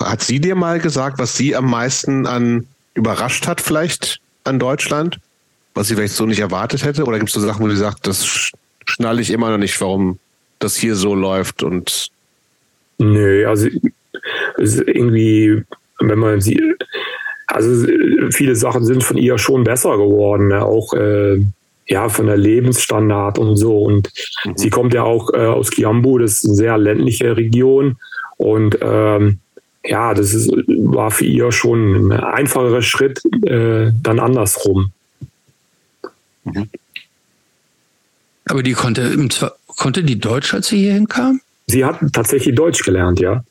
[0.00, 5.18] Hat sie dir mal gesagt, was sie am meisten an überrascht hat, vielleicht an Deutschland?
[5.74, 7.04] Was sie vielleicht so nicht erwartet hätte?
[7.04, 8.52] Oder gibt es so Sachen, wo sie sagt, das
[8.84, 10.18] schnalle ich immer noch nicht, warum
[10.62, 12.10] das hier so läuft und
[13.02, 13.68] Nö, also
[14.86, 15.62] irgendwie,
[15.98, 16.60] wenn man sie,
[17.46, 17.86] also
[18.30, 20.64] viele Sachen sind von ihr schon besser geworden, ne?
[20.64, 21.42] auch äh,
[21.86, 23.82] ja von der Lebensstandard und so.
[23.82, 24.10] Und
[24.44, 24.56] mhm.
[24.56, 27.96] sie kommt ja auch äh, aus Kiambu, das ist eine sehr ländliche Region
[28.36, 29.38] und ähm,
[29.84, 34.92] ja, das ist, war für ihr schon ein einfacherer Schritt, äh, dann andersrum.
[36.44, 36.68] Mhm.
[38.44, 39.02] Aber die konnte,
[39.82, 41.40] konnte die Deutsch, als sie hierhin kam?
[41.66, 43.42] Sie hat tatsächlich Deutsch gelernt, ja.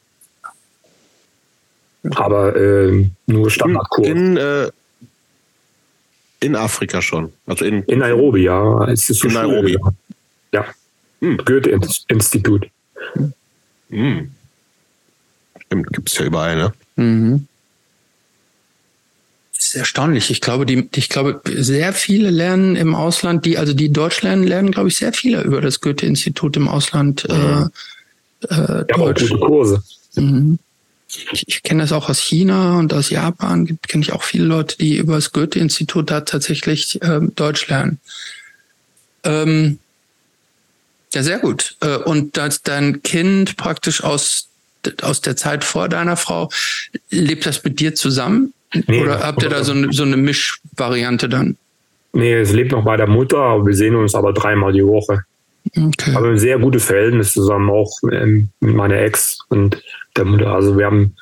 [2.16, 4.08] Aber äh, nur Standardkurs.
[4.08, 4.70] In, äh,
[6.40, 7.34] in Afrika schon.
[7.46, 8.88] Also in, in Nairobi, ja.
[8.88, 9.78] Es ist in Nairobi.
[10.54, 10.66] Ja.
[11.20, 11.38] Hm.
[11.38, 12.68] Goethe-Institut.
[13.90, 14.32] Hm.
[15.70, 16.74] Gibt es ja überall, ne?
[16.96, 17.48] Mhm.
[19.72, 20.30] Ist erstaunlich.
[20.32, 24.44] Ich glaube, die, ich glaube, sehr viele lernen im Ausland, die, also die Deutsch lernen,
[24.44, 27.24] lernen, glaube ich, sehr viele über das Goethe-Institut im Ausland.
[27.30, 27.68] Äh, äh,
[28.50, 29.30] ja, Deutsch.
[29.30, 29.82] gute Kurse.
[30.16, 30.60] Mhm.
[31.08, 34.76] Ich, ich kenne das auch aus China und aus Japan, kenne ich auch viele Leute,
[34.78, 37.98] die über das Goethe-Institut da tatsächlich ähm, Deutsch lernen.
[39.24, 39.80] Ähm,
[41.14, 41.78] ja, sehr gut.
[41.80, 44.50] Äh, und dass dein Kind praktisch aus,
[45.02, 46.50] aus der Zeit vor deiner Frau,
[47.10, 48.54] lebt das mit dir zusammen?
[48.88, 51.58] Nee, Oder habt ihr da so eine, so eine Mischvariante dann?
[52.14, 55.24] Nee, es lebt noch bei der Mutter, wir sehen uns aber dreimal die Woche.
[55.76, 56.16] Okay.
[56.16, 59.82] Aber ein sehr gutes Verhältnis zusammen, auch ähm, mit meiner Ex und
[60.18, 60.48] der Mutter.
[60.48, 61.16] Also wir haben,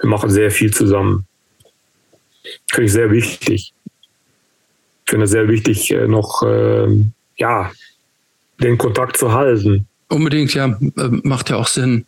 [0.00, 1.26] wir machen sehr viel zusammen.
[2.70, 3.72] Finde ich sehr wichtig.
[5.04, 7.70] Ich finde es sehr wichtig, äh, noch, ähm, ja,
[8.58, 9.86] den Kontakt zu halten.
[10.12, 12.04] Unbedingt, ja, ähm, macht ja auch Sinn.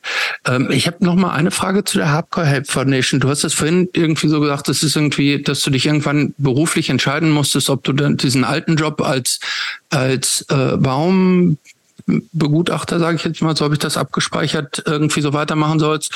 [0.47, 3.19] Ähm, ich habe noch mal eine Frage zu der Hardcore Help Foundation.
[3.19, 6.91] Du hast das vorhin irgendwie so gesagt, das ist irgendwie, dass du dich irgendwann beruflich
[6.91, 9.41] entscheiden musstest, ob du dann diesen alten Job als
[9.89, 15.79] als äh, Baumbegutachter, sage ich jetzt mal, so habe ich das abgespeichert, irgendwie so weitermachen
[15.79, 16.13] sollst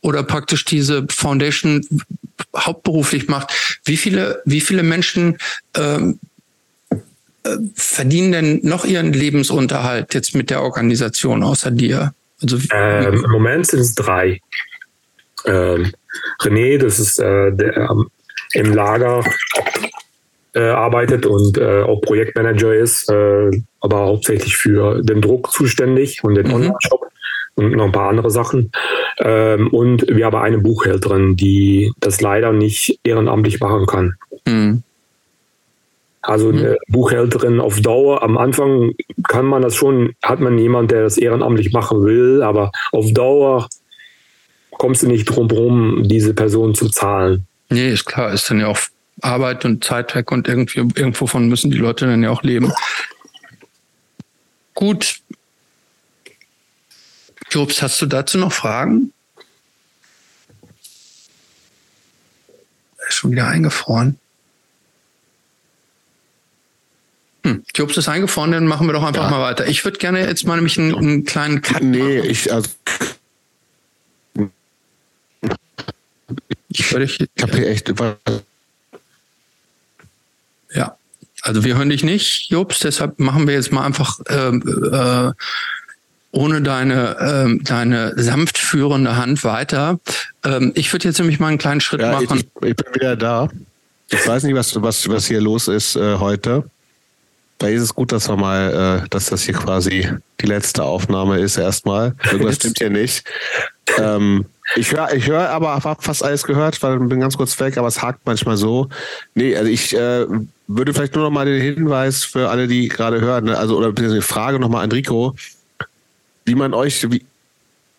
[0.00, 1.84] oder praktisch diese Foundation
[2.56, 3.80] hauptberuflich macht.
[3.84, 5.38] Wie viele wie viele Menschen
[5.76, 6.26] ähm, äh,
[7.74, 12.14] verdienen denn noch ihren Lebensunterhalt jetzt mit der Organisation außer dir?
[12.40, 14.40] Also ähm, Im Moment sind es drei.
[15.44, 15.92] Ähm,
[16.40, 18.08] René, das ist äh, der ähm,
[18.52, 19.24] im Lager
[20.54, 23.50] äh, arbeitet und äh, auch Projektmanager ist, äh,
[23.80, 26.54] aber hauptsächlich für den Druck zuständig und den mhm.
[26.54, 27.06] Online-Shop
[27.54, 28.70] und noch ein paar andere Sachen.
[29.18, 34.14] Ähm, und wir haben eine Buchhälterin, die das leider nicht ehrenamtlich machen kann.
[34.46, 34.82] Mhm.
[36.22, 36.76] Also eine mhm.
[36.88, 38.92] Buchhälterin auf Dauer, am Anfang
[39.26, 43.68] kann man das schon, hat man jemand, der das ehrenamtlich machen will, aber auf Dauer
[44.70, 47.46] kommst du nicht drum rum, diese Person zu zahlen.
[47.70, 48.78] Nee, ist klar, ist dann ja auch
[49.20, 52.72] Arbeit und Zeit weg und irgendwie, irgendwo von müssen die Leute dann ja auch leben.
[54.74, 55.20] Gut.
[57.50, 59.12] Jobs, hast du dazu noch Fragen?
[63.08, 64.18] Ist schon wieder eingefroren.
[67.44, 69.30] Hm, Jobs ist eingefroren, dann machen wir doch einfach ja.
[69.30, 69.66] mal weiter.
[69.66, 72.30] Ich würde gerne jetzt mal nämlich einen, einen kleinen Cut Nee, machen.
[72.30, 72.68] ich, also,
[76.68, 77.92] ich, ich, ich habe hier echt.
[80.74, 80.96] Ja,
[81.42, 84.62] also wir hören dich nicht, Jobs, deshalb machen wir jetzt mal einfach ähm,
[84.92, 85.32] äh,
[86.30, 90.00] ohne deine, ähm, deine sanft führende Hand weiter.
[90.44, 92.38] Ähm, ich würde jetzt nämlich mal einen kleinen Schritt ja, machen.
[92.38, 93.48] Ich, ich, bin wieder da.
[94.08, 96.64] Ich weiß nicht, was, was, was hier los ist äh, heute.
[97.62, 100.08] Da ist es gut, dass wir mal, äh, dass das hier quasi
[100.40, 102.16] die letzte Aufnahme ist erstmal.
[102.32, 103.24] Irgendwas stimmt hier nicht.
[103.98, 107.60] Ähm, ich höre, ich höre, aber habe fast alles gehört, weil ich bin ganz kurz
[107.60, 108.88] weg, aber es hakt manchmal so.
[109.36, 110.26] Nee, also ich äh,
[110.66, 113.92] würde vielleicht nur noch mal den Hinweis für alle, die gerade hören, ne, also oder
[113.92, 115.36] die Frage noch mal an Rico,
[116.44, 117.24] wie man euch wie,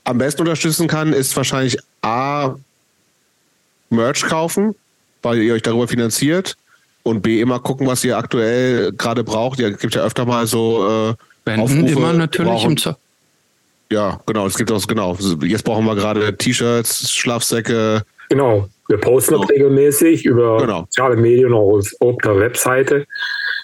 [0.03, 2.55] am besten unterstützen kann, ist wahrscheinlich A
[3.89, 4.75] Merch kaufen,
[5.21, 6.57] weil ihr euch darüber finanziert
[7.03, 9.59] und B immer gucken, was ihr aktuell gerade braucht.
[9.59, 11.13] Ihr gibt ja öfter mal so äh,
[11.45, 12.95] Wenden Aufrufe, immer natürlich brauchen- im Zo
[13.91, 15.17] Ja, genau, es gibt auch genau.
[15.43, 18.03] Jetzt brauchen wir gerade T-Shirts, Schlafsäcke.
[18.29, 18.67] Genau.
[18.87, 19.47] Wir posten das So.
[19.47, 20.81] regelmäßig über Genau.
[20.81, 23.05] soziale Medien auch auf, auf der Webseite.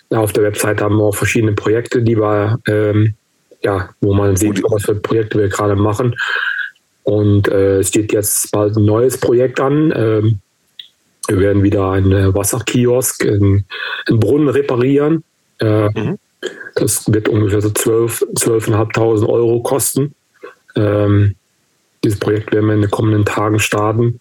[0.09, 3.13] Ja, auf der Webseite haben wir auch verschiedene Projekte, die wir, ähm,
[3.63, 6.15] ja, wo man sieht, was für Projekte wir gerade machen.
[7.03, 9.93] Und äh, es steht jetzt bald ein neues Projekt an.
[9.95, 10.39] Ähm,
[11.29, 13.65] wir werden wieder einen äh, Wasserkiosk, einen,
[14.07, 15.23] einen Brunnen reparieren.
[15.59, 16.17] Äh, Mhm.
[16.75, 20.15] Das wird ungefähr so 12 12.500 Euro kosten.
[20.75, 21.35] Ähm,
[22.03, 24.19] dieses Projekt werden wir in den kommenden Tagen starten.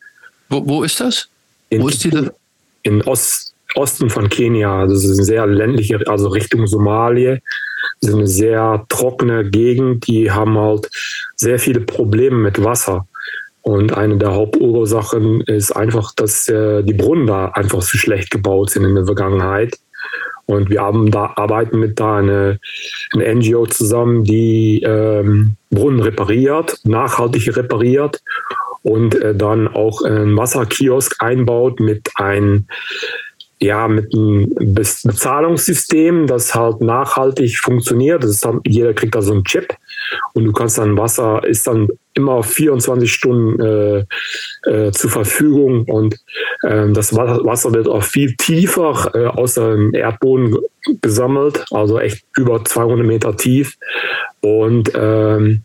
[0.49, 1.29] Wo, wo ist das?
[1.71, 2.35] In, Wo ist diese?
[2.83, 4.81] in Ost, Osten von Kenia.
[4.81, 7.41] Also es ist eine sehr ländliche, also Richtung Somalie.
[8.01, 10.07] Es ist eine sehr trockene Gegend.
[10.07, 10.89] Die haben halt
[11.37, 13.07] sehr viele Probleme mit Wasser.
[13.69, 18.71] Und eine der Hauptursachen ist einfach, dass äh, die Brunnen da einfach zu schlecht gebaut
[18.71, 19.79] sind in der Vergangenheit.
[20.47, 22.61] Und wir haben da, arbeiten mit da eine,
[23.13, 28.23] eine NGO zusammen, die ähm, Brunnen repariert, nachhaltig repariert
[28.81, 32.69] und äh, dann auch einen Wasserkiosk einbaut mit ein
[33.61, 38.23] ja, mit einem Bez- Bezahlungssystem, das halt nachhaltig funktioniert.
[38.23, 39.75] Das ist dann, jeder kriegt da so einen Chip
[40.35, 44.05] und du kannst dann Wasser, ist dann immer 24 Stunden äh,
[44.71, 46.17] äh, zur Verfügung und
[46.67, 52.25] ähm, das Wasser, wird auch viel tiefer äh, aus dem Erdboden ge- gesammelt, also echt
[52.37, 53.77] über 200 Meter tief.
[54.41, 55.63] Und ähm,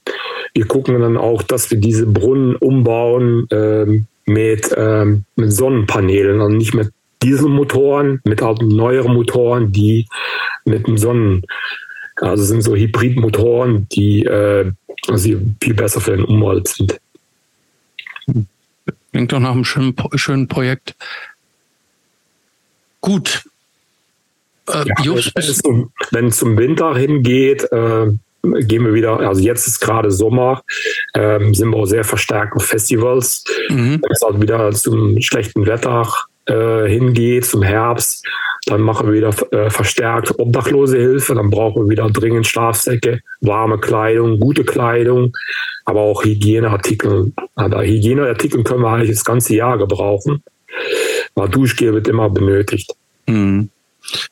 [0.55, 6.55] wir gucken dann auch, dass wir diese Brunnen umbauen ähm, mit, ähm, mit Sonnenpanelen, also
[6.55, 6.91] nicht mit
[7.23, 10.07] Dieselmotoren, mit auch neueren Motoren, die
[10.65, 11.43] mit dem Sonnen,
[12.17, 14.71] also sind so Hybridmotoren, die äh,
[15.07, 15.29] also
[15.61, 16.99] viel besser für den Umwelt sind.
[19.11, 20.95] Klingt doch nach einem schönen, schönen Projekt.
[23.01, 23.43] Gut.
[24.69, 28.07] Äh, Ja, Jobs, wenn, es zum, wenn es zum Winter hingeht, äh,
[28.41, 30.63] gehen wir wieder, also jetzt ist gerade Sommer,
[31.13, 33.43] ähm, sind wir auch sehr verstärkt auf Festivals.
[33.69, 34.01] mhm.
[34.01, 36.07] Wenn es halt wieder zum schlechten Wetter
[36.45, 38.25] äh, hingeht, zum Herbst,
[38.65, 44.39] dann machen wir wieder äh, verstärkt Obdachlosehilfe, dann brauchen wir wieder dringend Schlafsäcke, warme Kleidung,
[44.39, 45.35] gute Kleidung,
[45.85, 47.33] aber auch Hygieneartikel.
[47.55, 50.43] Aber Hygieneartikel können wir eigentlich das ganze Jahr gebrauchen.
[51.35, 52.93] Aber Duschgel wird immer benötigt.
[53.27, 53.69] Mhm.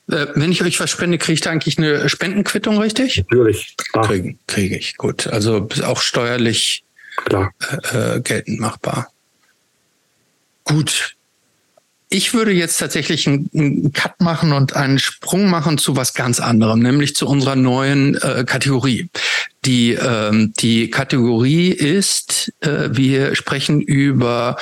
[0.09, 3.23] Äh, wenn ich euch was spende, kriege ich da eigentlich eine Spendenquittung, richtig?
[3.29, 5.27] Natürlich, Kriege krieg ich, gut.
[5.27, 6.83] Also auch steuerlich
[7.25, 7.51] klar.
[7.93, 9.11] äh, geltend machbar.
[10.63, 11.15] Gut.
[12.13, 16.81] Ich würde jetzt tatsächlich einen, Cut machen und einen Sprung machen zu was ganz anderem,
[16.81, 19.09] nämlich zu unserer neuen äh, Kategorie.
[19.63, 24.57] Die, ähm, die Kategorie ist, äh, wir sprechen über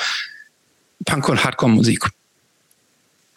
[1.04, 2.10] Punk- und Hardcore-Musik.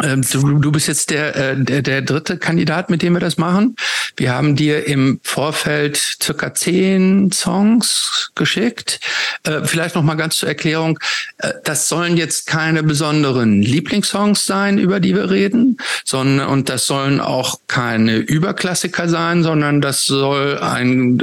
[0.02, 3.76] Ähm, Du, bist jetzt der, äh, der, der dritte Kandidat, mit dem wir das machen.
[4.18, 8.99] Wir haben dir im Vorfeld circa zehn Songs geschickt.
[9.44, 10.99] Äh, Vielleicht noch mal ganz zur Erklärung.
[11.38, 16.88] äh, Das sollen jetzt keine besonderen Lieblingssongs sein, über die wir reden, sondern, und das
[16.88, 21.22] sollen auch keine Überklassiker sein, sondern das soll ein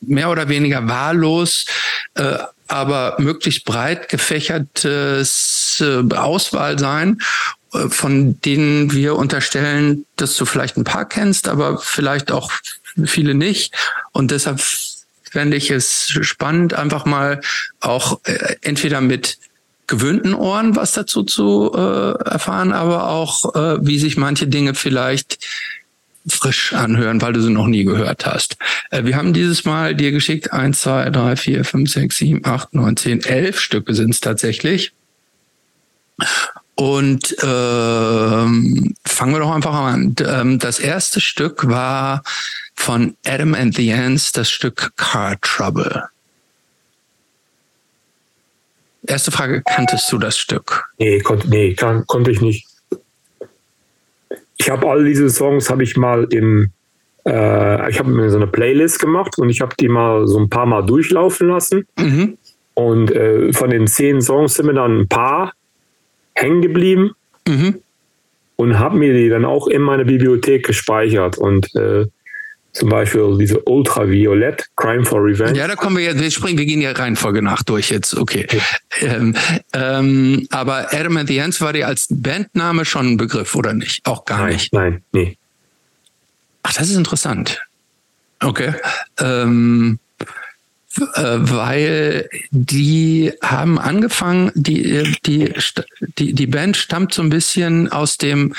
[0.00, 1.64] mehr oder weniger wahllos,
[2.68, 5.82] aber möglichst breit gefächertes
[6.14, 7.18] Auswahl sein,
[7.88, 12.52] von denen wir unterstellen, dass du vielleicht ein paar kennst, aber vielleicht auch
[13.04, 13.74] viele nicht.
[14.12, 14.60] Und deshalb
[15.30, 17.40] fände ich es spannend, einfach mal
[17.80, 19.38] auch äh, entweder mit
[19.86, 25.44] gewöhnten Ohren was dazu zu äh, erfahren, aber auch, äh, wie sich manche Dinge vielleicht
[26.26, 28.56] frisch anhören, weil du sie noch nie gehört hast.
[28.90, 32.72] Äh, wir haben dieses Mal dir geschickt, eins, zwei, drei, vier, fünf, sechs, sieben, acht,
[32.72, 34.92] neun, zehn, elf Stücke sind es tatsächlich.
[36.76, 40.16] Und ähm, fangen wir doch einfach an.
[40.26, 42.22] Ähm, das erste Stück war
[42.74, 46.08] von Adam and the Ants, das Stück Car Trouble.
[49.06, 50.88] Erste Frage, kanntest du das Stück?
[50.98, 52.66] Nee, konnte, nee kann, konnte ich nicht.
[54.56, 56.70] Ich habe all diese Songs habe ich mal im,
[57.26, 60.48] äh, ich habe mir so eine Playlist gemacht und ich habe die mal so ein
[60.48, 61.86] paar Mal durchlaufen lassen.
[61.98, 62.38] Mhm.
[62.72, 65.52] Und äh, von den zehn Songs sind mir dann ein paar
[66.34, 67.12] hängen geblieben.
[67.46, 67.80] Mhm.
[68.56, 72.06] und habe mir die dann auch in meine Bibliothek gespeichert und äh,
[72.72, 75.56] zum Beispiel diese Ultraviolett, Crime for Revenge.
[75.56, 78.46] Ja, da kommen wir jetzt, wir springen, wir gehen ja Reihenfolge nach durch jetzt, okay.
[79.00, 79.36] Ähm,
[79.72, 84.04] ähm, aber Adam and the Ants war dir als Bandname schon ein Begriff, oder nicht?
[84.06, 84.72] Auch gar nein, nicht.
[84.72, 85.36] Nein, nee.
[86.62, 87.62] Ach, das ist interessant.
[88.40, 88.74] Okay.
[89.20, 90.03] Ähm, äh,
[90.96, 95.52] weil die haben angefangen, die, die,
[96.18, 98.54] die, die Band stammt so ein bisschen aus dem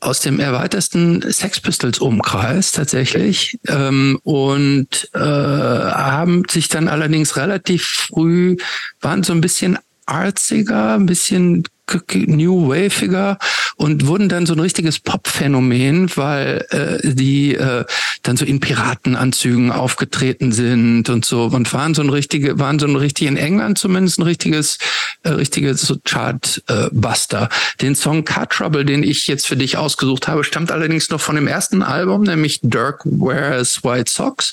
[0.00, 7.84] aus dem erweitersten Sex Pistols Umkreis tatsächlich ähm, und äh, haben sich dann allerdings relativ
[7.84, 8.56] früh
[9.00, 9.76] waren so ein bisschen
[10.06, 11.64] arziger, ein bisschen
[12.12, 13.38] New Waviger
[13.76, 17.84] und wurden dann so ein richtiges Pop-Phänomen, weil äh, die äh,
[18.22, 22.86] dann so in Piratenanzügen aufgetreten sind und so und waren so ein richtige, waren so
[22.86, 24.78] ein richtig in England zumindest ein richtiges,
[25.22, 27.42] äh, richtiges so Chart-Buster.
[27.44, 31.20] Äh, den Song Car Trouble, den ich jetzt für dich ausgesucht habe, stammt allerdings noch
[31.20, 34.52] von dem ersten Album, nämlich Dirk Wears White Socks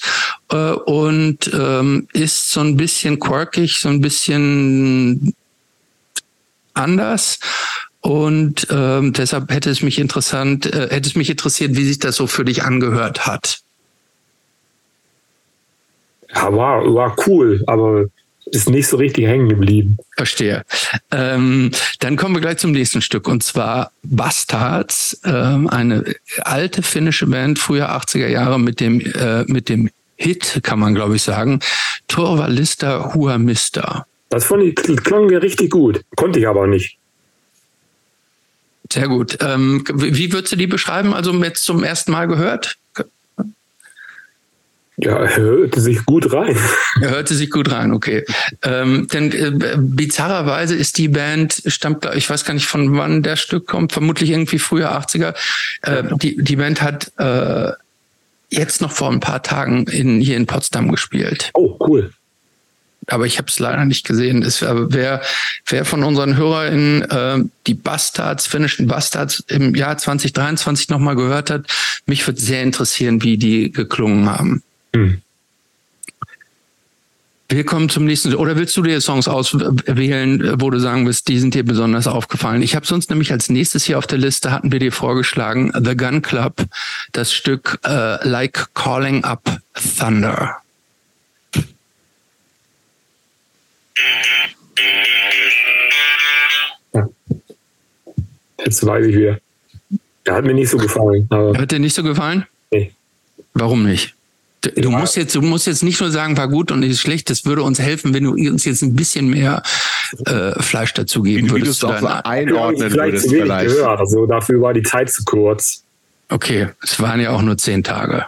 [0.51, 5.34] äh, und ähm, ist so ein bisschen quirkig, so ein bisschen
[6.75, 7.39] anders.
[8.01, 12.15] Und ähm, deshalb hätte es mich interessant, äh, hätte es mich interessiert, wie sich das
[12.15, 13.61] so für dich angehört hat.
[16.33, 18.05] Ja, war, war cool, aber
[18.45, 19.97] ist nicht so richtig hängen geblieben.
[20.15, 20.63] Verstehe.
[21.11, 26.03] Ähm, dann kommen wir gleich zum nächsten Stück und zwar Bastards, ähm, eine
[26.41, 31.15] alte finnische Band, früher 80er Jahre mit dem äh, mit dem Hit, kann man glaube
[31.15, 31.59] ich sagen,
[32.07, 34.05] Torvalista Huamista.
[34.29, 36.01] Das fand ich, klang mir richtig gut.
[36.15, 36.97] Konnte ich aber nicht.
[38.91, 39.37] Sehr gut.
[39.41, 41.13] Ähm, wie würdest du die beschreiben?
[41.13, 42.77] Also jetzt zum ersten Mal gehört?
[44.97, 46.57] Ja, hörte sich gut rein.
[47.01, 48.23] Er hörte sich gut rein, okay.
[48.63, 53.35] Ähm, denn äh, bizarrerweise ist die Band, stammt, ich weiß gar nicht von wann der
[53.35, 55.35] Stück kommt, vermutlich irgendwie früher 80er.
[55.81, 57.73] Äh, die, die Band hat äh,
[58.49, 61.51] jetzt noch vor ein paar Tagen in, hier in Potsdam gespielt.
[61.53, 62.13] Oh, cool
[63.07, 64.41] aber ich habe es leider nicht gesehen.
[64.41, 65.21] Ist, wer,
[65.67, 71.67] wer von unseren HörerInnen äh, die Bastards, finnischen Bastards im Jahr 2023 nochmal gehört hat,
[72.05, 74.63] mich würde sehr interessieren, wie die geklungen haben.
[74.93, 75.21] Mhm.
[77.47, 78.33] Wir kommen zum nächsten.
[78.33, 82.63] Oder willst du dir Songs auswählen, wo du sagen willst, die sind dir besonders aufgefallen?
[82.63, 85.95] Ich habe sonst nämlich als nächstes hier auf der Liste hatten wir dir vorgeschlagen The
[85.95, 86.65] Gun Club,
[87.11, 89.59] das Stück äh, Like Calling Up
[89.99, 90.57] Thunder.
[98.65, 99.39] Jetzt weiß ich wieder.
[100.25, 101.27] Der hat mir nicht so gefallen.
[101.29, 102.45] Aber hat dir nicht so gefallen?
[102.71, 102.91] Nee.
[103.53, 104.15] Warum nicht?
[104.75, 107.29] Du, musst jetzt, du musst jetzt nicht nur sagen, war gut und ist schlecht.
[107.29, 109.61] Das würde uns helfen, wenn du uns jetzt ein bisschen mehr
[110.25, 111.83] äh, Fleisch dazu geben würdest.
[111.83, 113.75] Du auch einordnen würdest vielleicht.
[113.75, 113.99] Gehört.
[113.99, 115.83] Also dafür war die Zeit zu kurz.
[116.29, 118.25] Okay, es waren ja auch nur zehn Tage.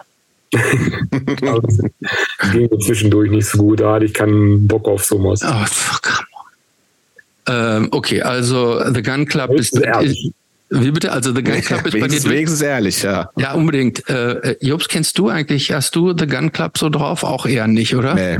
[0.54, 1.88] also,
[2.52, 3.80] ging mir zwischendurch nicht so gut.
[3.80, 5.42] Da hatte ich keinen Bock auf sowas.
[5.42, 5.66] Oh, on.
[7.48, 10.30] Ähm, okay, also The Gun Club ist, ist,
[10.70, 11.10] wie bitte?
[11.10, 12.24] Also The Gun Club ist bei dir.
[12.24, 13.30] Wenigstens ehrlich, ja.
[13.36, 14.08] Ja, unbedingt.
[14.08, 17.24] Äh, äh, Jobs, kennst du eigentlich, hast du The Gun Club so drauf?
[17.24, 18.14] Auch eher nicht, oder?
[18.14, 18.38] Nee.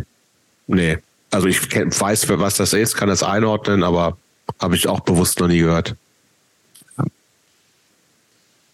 [0.66, 0.98] Nee.
[1.30, 4.16] Also ich weiß, was das ist, kann das einordnen, aber
[4.60, 5.94] habe ich auch bewusst noch nie gehört.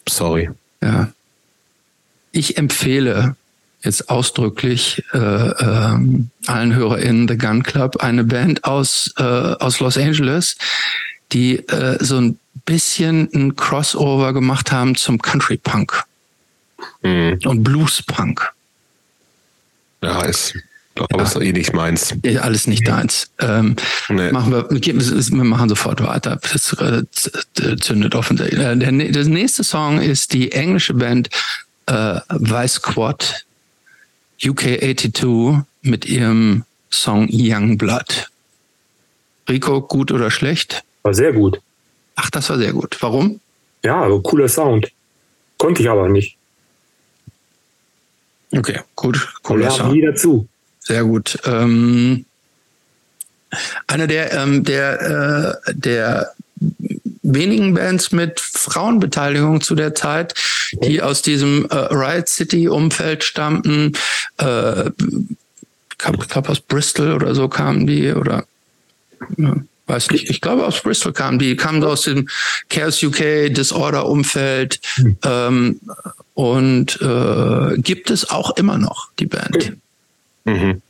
[0.09, 0.51] Sorry.
[0.83, 1.09] Ja
[2.35, 3.37] ich empfehle
[3.85, 9.97] jetzt ausdrücklich äh, ähm, allen HörerInnen The Gun Club, eine Band aus, äh, aus Los
[9.97, 10.57] Angeles,
[11.33, 16.05] die äh, so ein bisschen ein Crossover gemacht haben zum Country Punk
[17.03, 17.39] mhm.
[17.45, 18.53] und Blues Punk.
[20.03, 20.55] Ja, ist
[20.95, 21.23] glaube, ja.
[21.23, 22.15] ist eh nicht meins.
[22.25, 23.31] Ja, alles nicht deins.
[23.41, 23.77] Ähm,
[24.09, 24.31] nee.
[24.31, 26.39] Machen wir, wir machen sofort weiter.
[26.53, 28.61] Das äh, zündet offensichtlich.
[28.61, 31.31] Äh, der, der nächste Song ist die englische Band
[31.87, 33.45] äh, Vice Squad
[34.41, 38.29] UK82 mit ihrem Song Young Blood.
[39.49, 40.85] Rico, gut oder schlecht?
[41.03, 41.61] War sehr gut.
[42.17, 42.97] Ach, das war sehr gut.
[43.01, 43.41] Warum?
[43.85, 44.91] Ja, also cooler Sound.
[45.59, 46.37] Konnte ich aber nicht.
[48.53, 49.29] Okay, gut.
[49.43, 49.93] Cooler Sound.
[49.93, 50.49] nie dazu.
[50.79, 51.39] Sehr gut.
[51.45, 52.25] Ähm,
[53.87, 56.33] einer der, ähm, der, äh, der
[57.25, 60.35] wenigen Bands mit Frauenbeteiligung zu der Zeit,
[60.83, 63.95] die aus diesem äh, Riot City Umfeld stammten.
[64.39, 68.45] Äh, ich glaube aus Bristol oder so kamen die oder
[69.39, 69.57] ja,
[69.87, 70.29] weiß nicht.
[70.29, 72.29] Ich glaube aus Bristol kamen die, kamen aus dem
[72.69, 75.19] Chaos UK Disorder Umfeld mhm.
[75.25, 75.81] ähm,
[76.35, 79.73] und äh, gibt es auch immer noch die Band.
[80.45, 80.83] Mhm.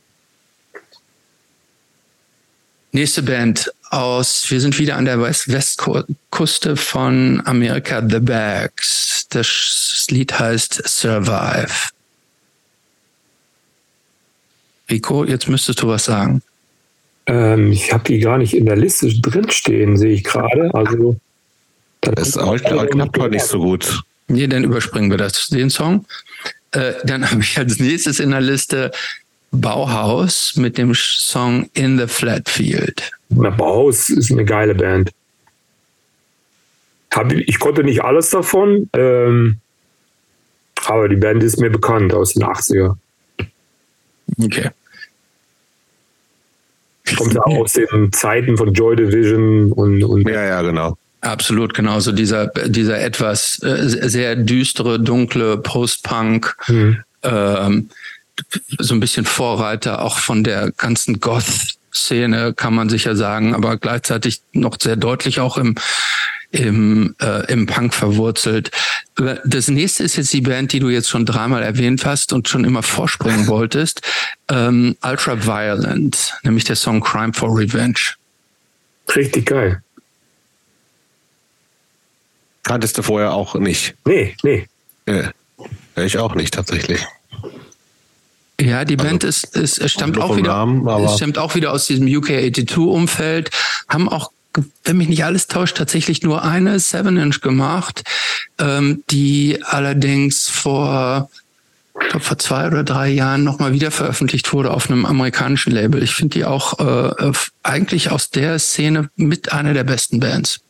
[2.91, 9.27] Nächste Band, aus, wir sind wieder an der West Westküste von Amerika, The Bags.
[9.29, 11.89] Das Lied heißt Survive.
[14.89, 16.41] Rico, jetzt müsstest du was sagen.
[17.27, 20.69] Ähm, ich habe die gar nicht in der Liste drinstehen, sehe ich gerade.
[20.73, 21.15] Also
[22.01, 24.01] das ist auch klappt heute nicht so gut.
[24.27, 26.05] Nee, dann überspringen wir das, den Song.
[26.71, 28.91] Äh, dann habe ich als nächstes in der Liste
[29.51, 33.11] Bauhaus mit dem Song In the Flat Field.
[33.29, 35.11] Na, Bauhaus ist eine geile Band.
[37.13, 39.57] Hab, ich konnte nicht alles davon, ähm,
[40.85, 42.95] aber die Band ist mir bekannt aus den 80er.
[44.43, 44.69] Okay.
[47.17, 50.97] Kommt ja aus den Zeiten von Joy Division und, und ja, ja, genau.
[51.21, 51.99] Absolut, genau.
[51.99, 57.03] So dieser, dieser etwas äh, sehr düstere, dunkle Post-Punk, mhm.
[57.23, 57.89] ähm,
[58.79, 64.41] so ein bisschen Vorreiter auch von der ganzen Goth-Szene, kann man sicher sagen, aber gleichzeitig
[64.53, 65.75] noch sehr deutlich auch im,
[66.51, 68.71] im, äh, im Punk verwurzelt.
[69.45, 72.65] Das nächste ist jetzt die Band, die du jetzt schon dreimal erwähnt hast und schon
[72.65, 74.01] immer vorspringen wolltest.
[74.49, 78.15] Ähm, Ultra Violent, nämlich der Song Crime for Revenge.
[79.15, 79.81] Richtig geil.
[82.63, 83.93] Kanntest du vorher auch nicht?
[84.05, 84.67] Nee, nee.
[85.07, 85.31] Ja,
[85.95, 87.05] ich auch nicht tatsächlich.
[88.59, 92.07] Ja, die Band also, ist, ist stammt auch wieder, Namen, stammt auch wieder aus diesem
[92.07, 93.49] UK 82 Umfeld,
[93.89, 94.31] haben auch
[94.83, 98.03] wenn mich nicht alles täuscht, tatsächlich nur eine Seven Inch gemacht,
[98.57, 101.29] ähm, die allerdings vor,
[102.01, 106.01] ich glaube, vor zwei oder drei Jahren nochmal wieder veröffentlicht wurde auf einem amerikanischen Label.
[106.01, 107.31] Ich finde die auch äh,
[107.63, 110.61] eigentlich aus der Szene mit einer der besten Bands.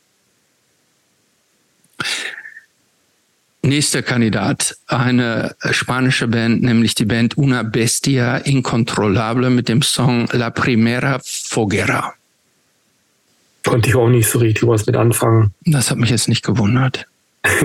[3.66, 10.50] Nächster Kandidat, eine spanische Band, nämlich die Band Una Bestia Incontrolable mit dem Song La
[10.50, 12.14] Primera Foguera.
[13.64, 15.52] Konnte ich auch nicht so richtig was mit anfangen.
[15.64, 17.06] Das hat mich jetzt nicht gewundert.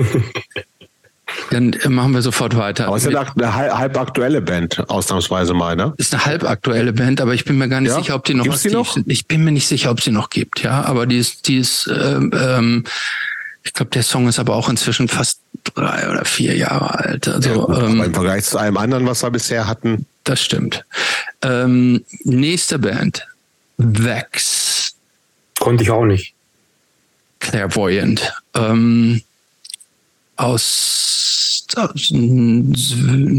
[1.50, 2.88] Dann machen wir sofort weiter.
[2.88, 5.94] Aber es ist eine halb aktuelle Band, ausnahmsweise mal, ne?
[5.98, 7.98] Ist eine halb aktuelle Band, aber ich bin mir gar nicht ja?
[7.98, 8.94] sicher, ob die noch Gibt's aktiv noch?
[8.94, 9.08] sind.
[9.08, 10.82] Ich bin mir nicht sicher, ob sie noch gibt, ja.
[10.82, 12.84] Aber die ist, die ist, ähm, ähm,
[13.62, 17.28] ich glaube, der Song ist aber auch inzwischen fast drei oder vier Jahre alt.
[17.28, 20.06] Also, ja, gut, ähm, aber im Vergleich zu allem anderen, was wir bisher hatten.
[20.24, 20.84] Das stimmt.
[21.42, 23.26] Ähm, nächste Band.
[23.76, 24.94] Vex.
[25.58, 26.34] Konnte ich auch nicht.
[27.40, 28.32] Clairvoyant.
[28.54, 29.22] Ähm,
[30.36, 32.10] aus, aus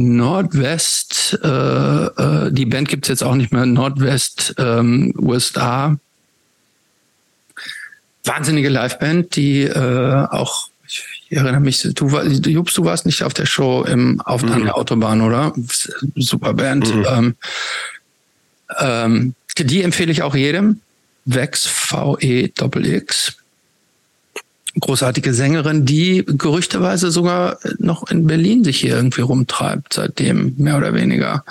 [0.04, 5.98] Nordwest, äh, äh, die Band gibt's jetzt auch nicht mehr, Nordwest ähm, USA
[8.24, 10.70] wahnsinnige Liveband, die äh, auch,
[11.34, 14.52] ich, erinnere mich, du, Jups, du warst nicht auf der Show im, auf, mhm.
[14.52, 15.54] an der Autobahn, oder?
[16.16, 16.94] Super Band.
[16.94, 17.06] Mhm.
[17.10, 17.36] Ähm,
[18.80, 20.82] ähm, die empfehle ich auch jedem.
[21.26, 23.38] Vex, V-E-X.
[24.80, 30.94] Großartige Sängerin, die gerüchteweise sogar noch in Berlin sich hier irgendwie rumtreibt, seitdem, mehr oder
[30.94, 31.44] weniger.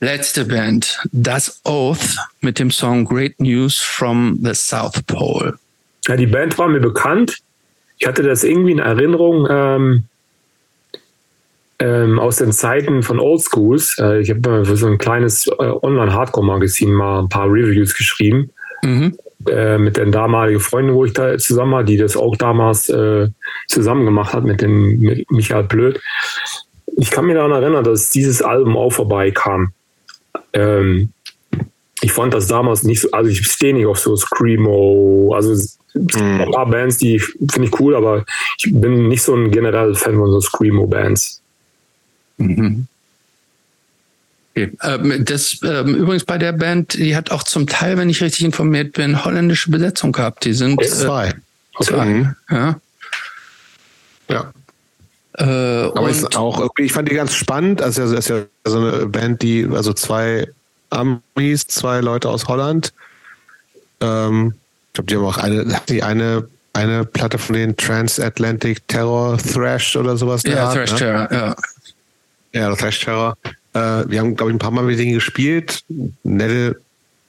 [0.00, 5.58] Letzte Band, Das Oath mit dem Song Great News from the South Pole.
[6.06, 7.38] Ja, die Band war mir bekannt.
[8.00, 10.04] Ich hatte das irgendwie in Erinnerung ähm,
[11.78, 13.98] ähm, aus den Zeiten von Old Schools.
[13.98, 18.50] Äh, ich habe für so ein kleines äh, Online-Hardcore-Magazin mal ein paar Reviews geschrieben.
[18.82, 19.18] Mhm.
[19.48, 23.28] Äh, mit den damaligen Freunden, wo ich da zusammen war, die das auch damals äh,
[23.68, 26.00] zusammen gemacht hat mit dem mit Michael Blöd.
[26.96, 29.72] Ich kann mich daran erinnern, dass dieses Album auch vorbeikam.
[30.52, 31.12] Ähm,
[32.02, 35.54] ich fand das damals nicht so, also ich stehe nicht auf so Screamo, also
[35.94, 36.40] mhm.
[36.40, 38.24] ein paar Bands, die finde ich cool, aber
[38.58, 41.40] ich bin nicht so ein genereller Fan von so Screamo-Bands.
[42.38, 42.86] Mhm.
[44.54, 44.72] Okay.
[44.82, 48.44] Ähm, das ähm, übrigens bei der Band, die hat auch zum Teil, wenn ich richtig
[48.44, 50.44] informiert bin, holländische Besetzung gehabt.
[50.44, 51.34] Die sind äh, zwei.
[51.80, 52.04] Zwei.
[52.04, 52.34] Mhm.
[52.50, 52.80] Ja.
[54.28, 54.52] Ja.
[55.34, 57.80] Äh, Aber ist auch, ich fand die ganz spannend.
[57.80, 60.48] Also, es ist ja so eine Band, die, also zwei
[60.90, 62.92] Amis, zwei Leute aus Holland.
[64.00, 64.54] Ähm,
[64.90, 69.96] ich glaube, die haben auch eine, die eine, eine Platte von den Transatlantic Terror Thrash
[69.96, 70.42] oder sowas.
[70.44, 70.98] Ja, Art, Thrash ne?
[70.98, 71.56] Terror, ja.
[72.52, 73.36] Ja, Thrash Terror.
[73.72, 75.84] Äh, wir haben, glaube ich, ein paar Mal mit denen gespielt.
[76.24, 76.80] Nette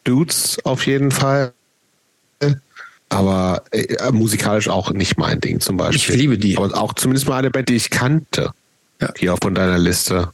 [0.03, 1.53] Dudes auf jeden Fall
[3.11, 6.15] aber äh, musikalisch auch nicht mein Ding zum Beispiel.
[6.15, 6.57] Ich liebe die.
[6.57, 8.51] Aber auch zumindest mal eine Band, die ich kannte.
[9.01, 9.13] Ja.
[9.17, 10.29] Hier von deiner Liste.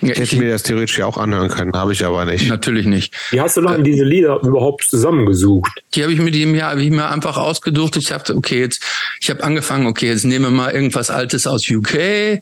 [0.00, 2.48] Ja, ich hätte mir das theoretisch ja auch anhören können, habe ich aber nicht.
[2.48, 3.14] Natürlich nicht.
[3.30, 5.70] Wie hast du dann äh, diese Lieder überhaupt zusammengesucht?
[5.94, 7.96] Die habe ich mit dem Jahr ich mir einfach ausgesucht.
[7.96, 8.82] Ich dachte, okay, jetzt,
[9.20, 12.40] ich habe angefangen, okay, jetzt nehmen wir mal irgendwas Altes aus UK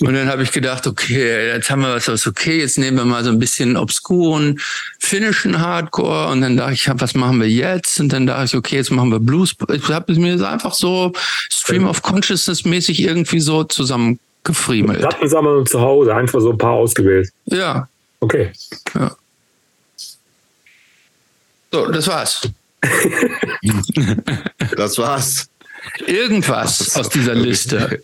[0.00, 3.04] Und dann habe ich gedacht, okay, jetzt haben wir was, was okay, jetzt nehmen wir
[3.04, 4.60] mal so ein bisschen obskuren
[4.98, 6.28] finnischen Hardcore.
[6.28, 8.00] Und dann dachte ich, was machen wir jetzt?
[8.00, 9.54] Und dann dachte ich, okay, jetzt machen wir Blues.
[9.72, 11.12] Ich habe mir das einfach so
[11.50, 13.64] Stream of Consciousness mäßig irgendwie so
[14.48, 15.00] zusammengefriemelt.
[15.00, 17.30] Plattensammlung zu Hause, einfach so ein paar ausgewählt.
[17.46, 17.88] Ja.
[18.20, 18.52] Okay.
[18.94, 19.16] Ja.
[21.70, 22.48] So, das war's.
[24.76, 25.48] das war's.
[26.06, 28.02] Irgendwas aus dieser Liste,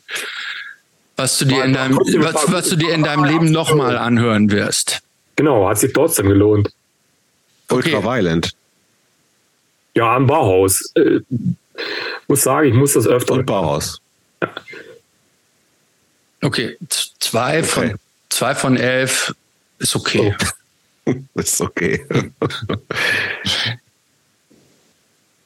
[1.16, 5.00] was du dir in deinem, was, was du dir in deinem Leben nochmal anhören wirst.
[5.36, 6.70] Genau, hat sich trotzdem gelohnt.
[7.70, 8.06] Ultra okay.
[8.06, 8.52] Violent.
[9.94, 10.92] Ja, am Bauhaus.
[10.94, 11.20] Äh,
[12.28, 13.34] muss sagen, ich muss das öfter.
[13.34, 14.00] Und Bauhaus.
[16.44, 16.76] Okay,
[17.18, 17.64] zwei, okay.
[17.64, 17.94] Von,
[18.28, 19.34] zwei von elf
[19.78, 20.36] ist okay.
[21.06, 21.14] Oh.
[21.40, 22.04] ist okay.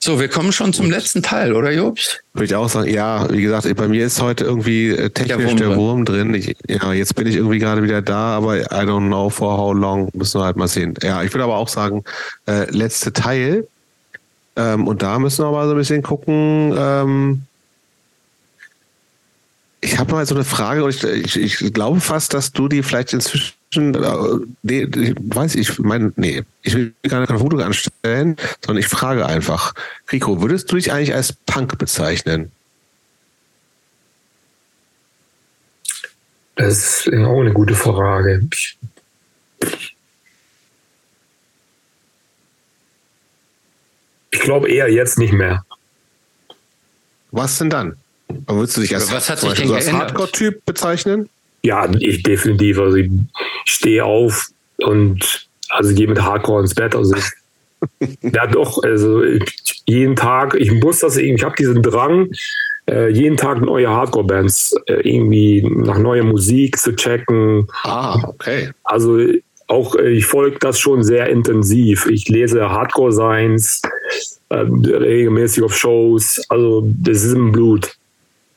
[0.00, 2.22] So, wir kommen schon zum letzten Teil, oder Jobst?
[2.32, 5.70] Würde ich auch sagen, ja, wie gesagt, bei mir ist heute irgendwie äh, technisch der
[5.70, 6.34] Wurm, der Wurm drin.
[6.34, 9.74] Ich, ja, jetzt bin ich irgendwie gerade wieder da, aber I don't know for how
[9.74, 10.94] long, müssen wir halt mal sehen.
[11.02, 12.04] Ja, ich würde aber auch sagen,
[12.46, 13.66] äh, letzte Teil.
[14.54, 17.42] Ähm, und da müssen wir mal so ein bisschen gucken, ähm,
[19.80, 22.82] ich habe mal so eine Frage und ich, ich, ich, glaube fast, dass du die
[22.82, 28.36] vielleicht inzwischen, äh, nee, ich weiß ich, meine, nee, ich will gar keine Foto anstellen,
[28.64, 29.74] sondern ich frage einfach,
[30.10, 32.50] Rico, würdest du dich eigentlich als Punk bezeichnen?
[36.56, 38.48] Das ist auch eine gute Frage.
[44.30, 45.64] Ich glaube eher jetzt nicht mehr.
[47.30, 47.97] Was denn dann?
[48.46, 51.28] Aber würdest du dich als, was hat sich denn als Hardcore-Typ bezeichnen?
[51.62, 52.78] Ja, ich definitiv.
[52.78, 53.10] Also ich
[53.64, 54.48] stehe auf
[54.78, 56.94] und also gehe mit Hardcore ins Bett.
[56.94, 57.14] Also
[58.22, 59.22] ja doch, also
[59.86, 62.30] jeden Tag, ich muss das irgendwie, ich habe diesen Drang,
[62.88, 67.68] äh, jeden Tag neue Hardcore-Bands äh, irgendwie nach neuer Musik zu checken.
[67.82, 68.70] Ah, okay.
[68.84, 69.18] Also
[69.66, 72.06] auch, äh, ich folge das schon sehr intensiv.
[72.06, 73.82] Ich lese Hardcore-Signs,
[74.48, 76.40] äh, regelmäßig auf Shows.
[76.48, 77.97] Also das ist im Blut.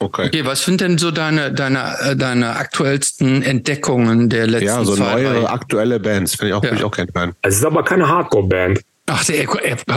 [0.02, 0.28] Okay.
[0.28, 0.46] okay.
[0.46, 4.80] Was sind denn so deine, deine, äh, deine aktuellsten Entdeckungen der letzten Jahre?
[4.80, 5.50] Ja, so zwei, neue, drei?
[5.50, 6.36] aktuelle Bands.
[6.36, 6.74] Finde ich auch, ja.
[6.74, 7.34] ich auch kein Fan.
[7.44, 8.82] Es ist aber keine Hardcore-Band.
[9.08, 9.24] Ach,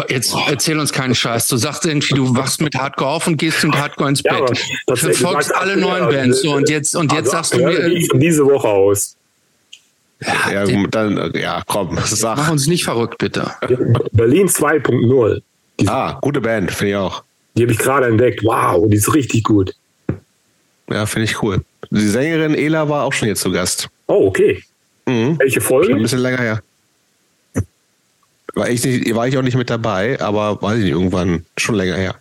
[0.09, 1.49] jetzt erzähl uns keinen Scheiß.
[1.49, 4.33] Du sagst irgendwie, du wachst mit Hardcore auf und gehst mit Hardcore ins Bett.
[4.33, 4.47] Ja,
[4.87, 6.43] du verfolgst alle neuen Bands.
[6.43, 8.07] So, und jetzt, und jetzt also, sagst du mir.
[8.11, 9.17] Von diese Woche aus.
[10.21, 12.39] Ja, ja dann, ja, komm, sag.
[12.39, 13.53] Mach uns nicht verrückt, bitte.
[14.13, 15.43] Berlin 2.0.
[15.87, 17.23] Ah, gute Band, finde ich auch.
[17.57, 18.43] Die habe ich gerade entdeckt.
[18.43, 19.75] Wow, die ist richtig gut.
[20.91, 21.65] Ja, finde ich cool.
[21.91, 23.89] Die Sängerin Ela war auch schon jetzt zu Gast.
[24.07, 24.63] Oh, okay.
[25.07, 25.39] Mhm.
[25.39, 25.89] Welche Folge?
[25.89, 26.63] Schon ein bisschen länger her.
[28.55, 31.75] War ich, nicht, war ich auch nicht mit dabei, aber weiß ich nicht, irgendwann schon
[31.75, 32.15] länger her.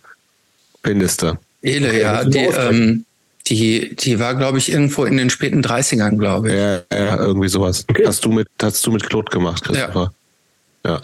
[0.82, 1.38] Mindeste.
[1.62, 3.04] Ele, ja, die, ähm,
[3.46, 6.54] die, die war, glaube ich, irgendwo in den späten 30ern, glaube ich.
[6.54, 7.84] Ja, ja, irgendwie sowas.
[7.88, 8.04] Okay.
[8.06, 10.12] Hast du mit, hast du mit Claude gemacht, Christopher?
[10.84, 10.90] Ja.
[10.92, 11.02] Ja,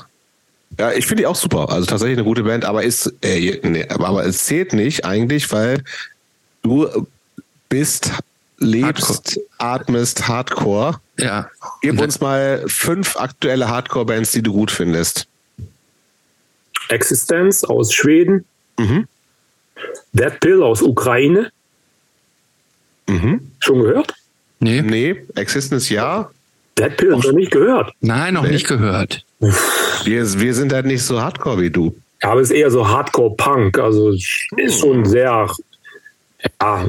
[0.79, 1.71] ja ich finde die auch super.
[1.71, 5.83] Also tatsächlich eine gute Band, aber ist, äh, nee, aber es zählt nicht eigentlich, weil
[6.63, 7.07] du
[7.71, 8.13] bist,
[8.59, 9.47] lebst, Hardcore.
[9.57, 11.01] atmest Hardcore.
[11.19, 11.51] Ja.
[11.81, 15.27] Gib uns mal fünf aktuelle Hardcore-Bands, die du gut findest.
[16.91, 18.45] Existence aus Schweden.
[18.79, 19.07] Mhm.
[20.13, 21.51] Dead Pill aus Ukraine.
[23.09, 23.51] Mhm.
[23.61, 24.15] Schon gehört?
[24.59, 24.83] Nee.
[24.83, 26.31] Nee, Existence ja.
[26.79, 27.93] Dead Pill noch nicht gehört.
[28.01, 28.53] Nein, noch nee.
[28.53, 29.25] nicht gehört.
[30.05, 31.97] Wir, wir sind halt nicht so hardcore wie du.
[32.23, 33.79] Ja, aber es ist eher so Hardcore-Punk.
[33.79, 35.49] Also ist schon sehr
[36.61, 36.89] ja,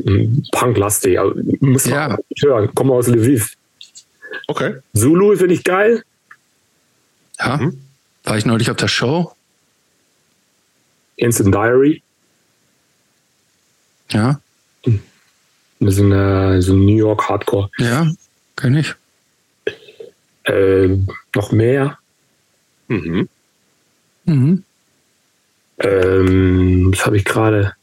[0.52, 1.20] Punk-lastig.
[1.20, 2.18] Also, muss man ja.
[2.42, 2.74] hören.
[2.76, 3.56] Komme aus Lviv.
[4.48, 4.76] Okay.
[4.94, 6.04] Zulu finde ich geil.
[7.40, 7.58] Ja.
[7.58, 7.82] Mhm.
[8.24, 9.34] War ich neulich auf der Show?
[11.16, 12.02] Instant Diary.
[14.12, 14.40] Ja.
[15.80, 17.70] Das ist eine, so ein New York Hardcore.
[17.80, 18.08] Ja,
[18.56, 18.94] kenne ich.
[20.44, 20.98] Äh,
[21.36, 21.98] noch mehr.
[22.88, 23.28] Mhm.
[24.26, 24.64] Mhm.
[25.80, 27.74] Ähm, was habe ich gerade?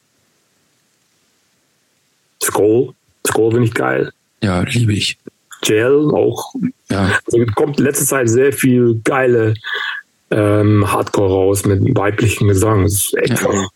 [2.49, 2.95] Skull.
[3.27, 4.13] Skull finde ich geil.
[4.43, 5.19] Ja, liebe ich.
[5.63, 6.55] Gel auch.
[6.91, 7.19] Ja.
[7.27, 9.55] Also kommt letzte Zeit sehr viel geile
[10.31, 12.85] ähm, Hardcore raus mit weiblichen Gesang.
[12.85, 13.53] Das ist echt, ja.
[13.53, 13.67] ja.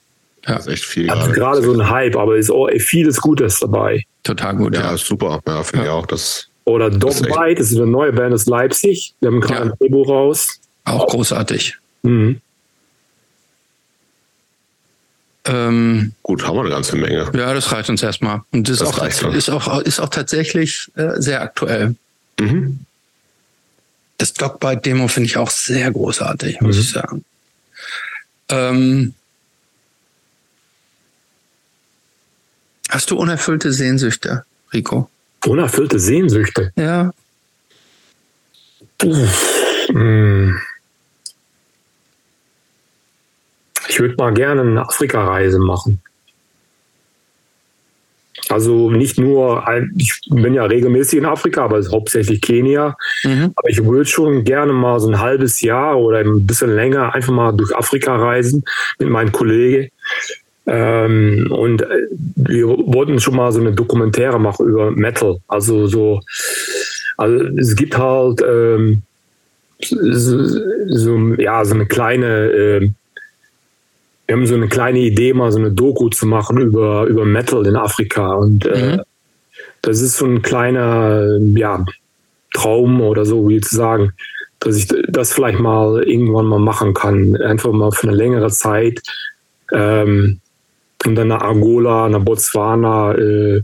[0.45, 1.11] Das ist echt viel.
[1.11, 4.05] Hat gerade so ein Hype, aber ist auch vieles Gutes dabei.
[4.23, 4.75] Total gut.
[4.75, 4.97] Ja, ja.
[4.97, 5.41] super.
[5.47, 5.93] Ja, finde ja.
[5.93, 6.07] ich auch.
[6.07, 9.15] Das, Oder Dogbite, das ist eine neue Band aus Leipzig.
[9.21, 10.61] Wir haben gerade ein Drehbuch raus.
[10.85, 11.77] Auch großartig.
[12.03, 12.41] Mhm.
[15.45, 17.31] Ähm, Gut, haben wir eine ganze Menge.
[17.35, 18.43] Ja, das reicht uns erstmal.
[18.53, 21.97] Und das, das ist, auch, ist, auch, ist auch tatsächlich äh, sehr aktuell.
[22.39, 22.81] Mhm.
[24.19, 26.83] Das Dogbite-Demo finde ich auch sehr großartig, muss mhm.
[26.83, 27.25] ich sagen.
[28.51, 29.15] Ähm,
[32.89, 35.11] hast du unerfüllte Sehnsüchte, Rico?
[35.45, 36.73] Unerfüllte Sehnsüchte.
[36.77, 37.13] Ja.
[39.01, 40.61] Hm.
[43.93, 46.01] Ich würde mal gerne eine Afrika-Reise machen.
[48.49, 49.63] Also nicht nur,
[49.99, 52.97] ich bin ja regelmäßig in Afrika, aber hauptsächlich Kenia.
[53.23, 53.53] Mhm.
[53.55, 57.35] Aber ich würde schon gerne mal so ein halbes Jahr oder ein bisschen länger einfach
[57.35, 58.65] mal durch Afrika reisen
[58.99, 59.91] mit meinem Kollegen.
[60.67, 62.07] Ähm, und äh,
[62.37, 65.37] wir wollten schon mal so eine Dokumentäre machen über Metal.
[65.49, 66.23] Also so,
[67.19, 69.03] also es gibt halt ähm,
[69.83, 70.47] so,
[70.89, 72.91] so, ja, so eine kleine äh,
[74.33, 77.67] wir haben so eine kleine Idee, mal so eine Doku zu machen über, über Metal
[77.67, 78.33] in Afrika.
[78.33, 79.03] Und äh, mhm.
[79.83, 81.85] das ist so ein kleiner ja,
[82.55, 84.15] Traum oder so, wie zu sagen,
[84.59, 87.37] dass ich das vielleicht mal irgendwann mal machen kann.
[87.43, 89.03] Einfach mal für eine längere Zeit.
[89.71, 90.41] Ähm,
[91.05, 93.13] und dann nach Angola, nach Botswana.
[93.13, 93.61] Äh,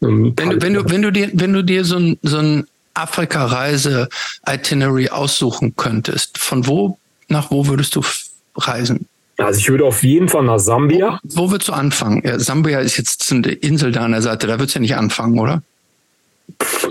[0.00, 5.10] wenn, du, wenn, du, wenn, du dir, wenn du dir so ein, so ein Afrika-Reise-Itinerary
[5.10, 6.96] aussuchen könntest, von wo
[7.28, 8.02] nach wo würdest du
[8.56, 9.09] reisen?
[9.40, 11.20] Also ich würde auf jeden Fall nach Sambia.
[11.22, 12.22] Wo, wo würdest du anfangen?
[12.24, 14.96] Ja, Sambia ist jetzt eine Insel da an der Seite, da würdest du ja nicht
[14.96, 15.62] anfangen, oder?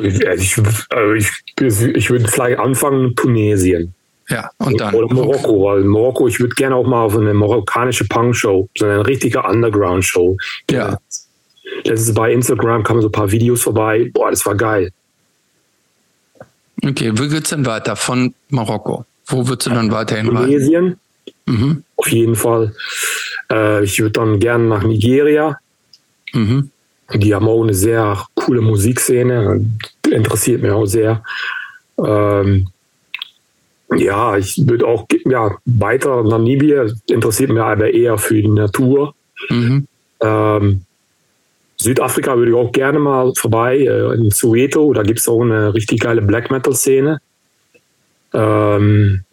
[0.01, 3.93] Ich, also ich, ich würde vielleicht anfangen Tunesien.
[4.29, 4.93] Ja, und dann.
[4.93, 9.05] Oder Marokko, weil Marokko, ich würde gerne auch mal auf eine marokkanische Punk-Show, so eine
[9.05, 10.37] richtige Underground-Show.
[10.69, 10.97] Ja.
[11.83, 14.09] Ist bei Instagram, kamen so ein paar Videos vorbei.
[14.13, 14.91] Boah, das war geil.
[16.83, 17.95] Okay, wo geht's denn weiter?
[17.95, 19.05] Von Marokko.
[19.25, 20.99] Wo würdest du dann weiterhin Tunesien.
[21.45, 21.83] Mhm.
[21.95, 22.73] Auf jeden Fall.
[23.51, 25.57] Äh, ich würde dann gerne nach Nigeria.
[26.33, 26.69] Mhm.
[27.13, 29.65] Die haben auch eine sehr coole Musikszene.
[30.09, 31.23] Interessiert mich auch sehr.
[31.97, 32.67] Ähm,
[33.95, 39.15] ja, ich würde auch ja, weiter Namibia interessiert mich aber eher für die Natur.
[39.49, 39.87] Mhm.
[40.21, 40.81] Ähm,
[41.77, 45.73] Südafrika würde ich auch gerne mal vorbei, äh, in Soweto, da gibt es auch eine
[45.73, 47.19] richtig geile Black Metal-Szene.
[48.33, 49.23] Ähm,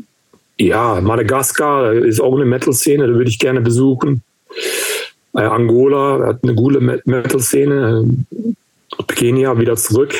[0.59, 4.23] ja, Madagaskar ist auch eine Metal-Szene, da würde ich gerne besuchen.
[5.35, 8.09] Äh, Angola hat eine gute Metal-Szene.
[9.09, 10.15] Kenia wieder zurück.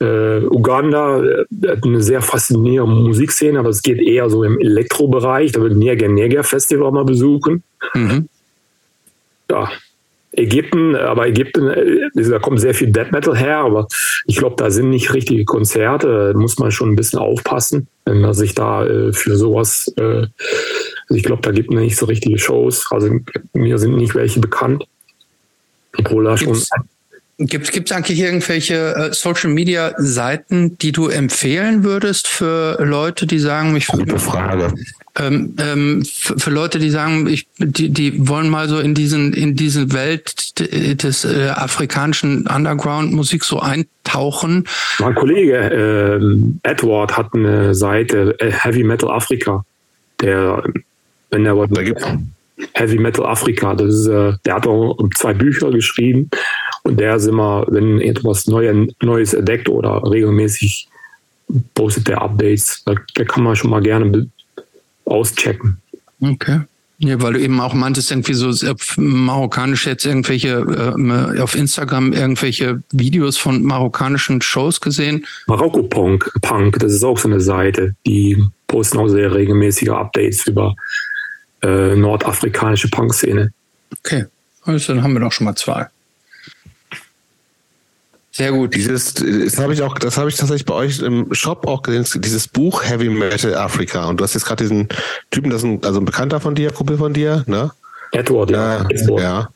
[0.00, 5.52] Äh, Uganda äh, hat eine sehr faszinierende Musikszene, aber es geht eher so im Elektrobereich.
[5.52, 7.62] Da würde ich Niger Niger Festival mal besuchen.
[7.94, 8.28] Mhm.
[9.50, 9.70] Ja,
[10.32, 13.88] Ägypten, aber Ägypten, äh, da kommt sehr viel Death Metal her, aber
[14.26, 16.32] ich glaube, da sind nicht richtige Konzerte.
[16.32, 20.26] Da muss man schon ein bisschen aufpassen, wenn man sich da äh, für sowas, äh,
[21.08, 22.86] also ich glaube, da gibt es nicht so richtige Shows.
[22.90, 23.10] Also
[23.54, 24.86] mir sind nicht welche bekannt.
[25.98, 26.56] Obwohl da schon.
[27.42, 33.38] Gibt es eigentlich irgendwelche äh, Social Media Seiten, die du empfehlen würdest für Leute, die
[33.38, 34.74] sagen, ich Gute Frage.
[35.18, 39.56] Ähm, ähm, für, Leute, die sagen, ich, die, die wollen mal so in diesen in
[39.56, 44.68] diese Welt des äh, afrikanischen Underground-Musik so eintauchen.
[44.98, 49.64] Mein Kollege äh, Edward hat eine Seite äh, Heavy Metal Afrika,
[50.20, 50.62] der
[51.30, 52.06] wenn er was da gibt.
[52.74, 56.28] Heavy Metal Afrika, das ist, äh, der hat auch zwei Bücher geschrieben
[56.82, 60.88] und der ist immer, wenn etwas Neues, entdeckt oder regelmäßig
[61.74, 64.28] postet der Updates, da, da kann man schon mal gerne
[65.04, 65.78] auschecken.
[66.20, 66.60] Okay.
[67.02, 68.52] Ja, weil du eben auch meintest, irgendwie so
[68.98, 75.26] marokkanisch jetzt irgendwelche, äh, auf Instagram irgendwelche Videos von marokkanischen Shows gesehen.
[75.46, 80.46] Marokko Punk, Punk, das ist auch so eine Seite, die posten auch sehr regelmäßige Updates
[80.46, 80.76] über
[81.62, 83.50] äh, nordafrikanische Punk-Szene.
[84.04, 84.26] Okay,
[84.64, 85.86] also dann haben wir doch schon mal zwei.
[88.32, 88.74] Sehr gut.
[88.74, 92.06] Dieses, das habe ich auch, das habe ich tatsächlich bei euch im Shop auch gesehen,
[92.22, 94.08] dieses Buch Heavy Metal Africa.
[94.08, 94.88] Und du hast jetzt gerade diesen
[95.30, 97.72] Typen, das ist ein, also ein Bekannter von dir, Kumpel von dir, ne?
[98.12, 98.82] Edward, ja.
[98.82, 99.20] Äh, Edward.
[99.20, 99.48] Ja.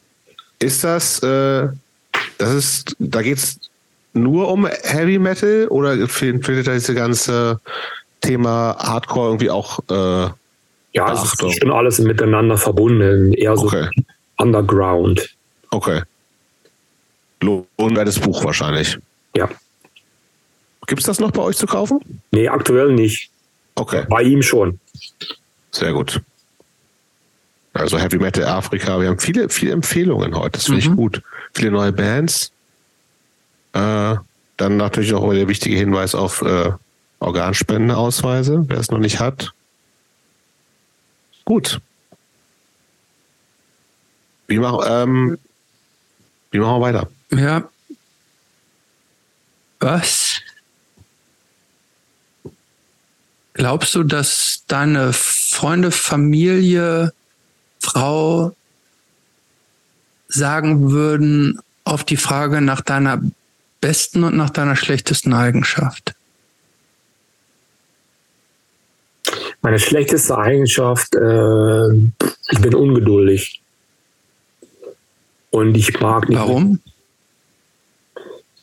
[0.58, 1.68] Ist das, äh,
[2.38, 3.58] das ist, da geht's
[4.12, 7.60] nur um Heavy Metal oder findet da diese ganze
[8.20, 10.28] Thema Hardcore irgendwie auch äh,
[10.92, 13.88] Ja, es ist schon alles miteinander verbunden, eher so okay.
[14.36, 15.36] Underground.
[15.70, 16.02] Okay
[17.44, 18.98] lohnwertes Buch wahrscheinlich.
[19.36, 19.48] Ja.
[20.86, 22.00] Gibt es das noch bei euch zu kaufen?
[22.30, 23.30] Nee, aktuell nicht.
[23.74, 24.04] Okay.
[24.08, 24.78] Bei ihm schon.
[25.70, 26.20] Sehr gut.
[27.72, 30.52] Also Heavy Metal Afrika, wir haben viele, viele Empfehlungen heute.
[30.52, 30.92] Das finde mhm.
[30.92, 31.22] ich gut.
[31.54, 32.52] Viele neue Bands.
[33.72, 34.14] Äh,
[34.56, 36.70] dann natürlich auch der wichtige Hinweis auf äh,
[37.18, 39.52] Organspendenausweise, wer es noch nicht hat.
[41.44, 41.80] Gut.
[44.46, 45.38] Wie machen, ähm,
[46.52, 47.08] wie machen wir weiter?
[47.30, 47.68] Ja.
[49.80, 50.40] Was?
[53.54, 57.12] Glaubst du, dass deine Freunde, Familie,
[57.80, 58.54] Frau
[60.26, 63.22] sagen würden auf die Frage nach deiner
[63.80, 66.14] besten und nach deiner schlechtesten Eigenschaft?
[69.62, 71.92] Meine schlechteste Eigenschaft, äh,
[72.50, 73.62] ich bin ungeduldig.
[75.50, 76.38] Und ich mag nicht.
[76.38, 76.80] Warum?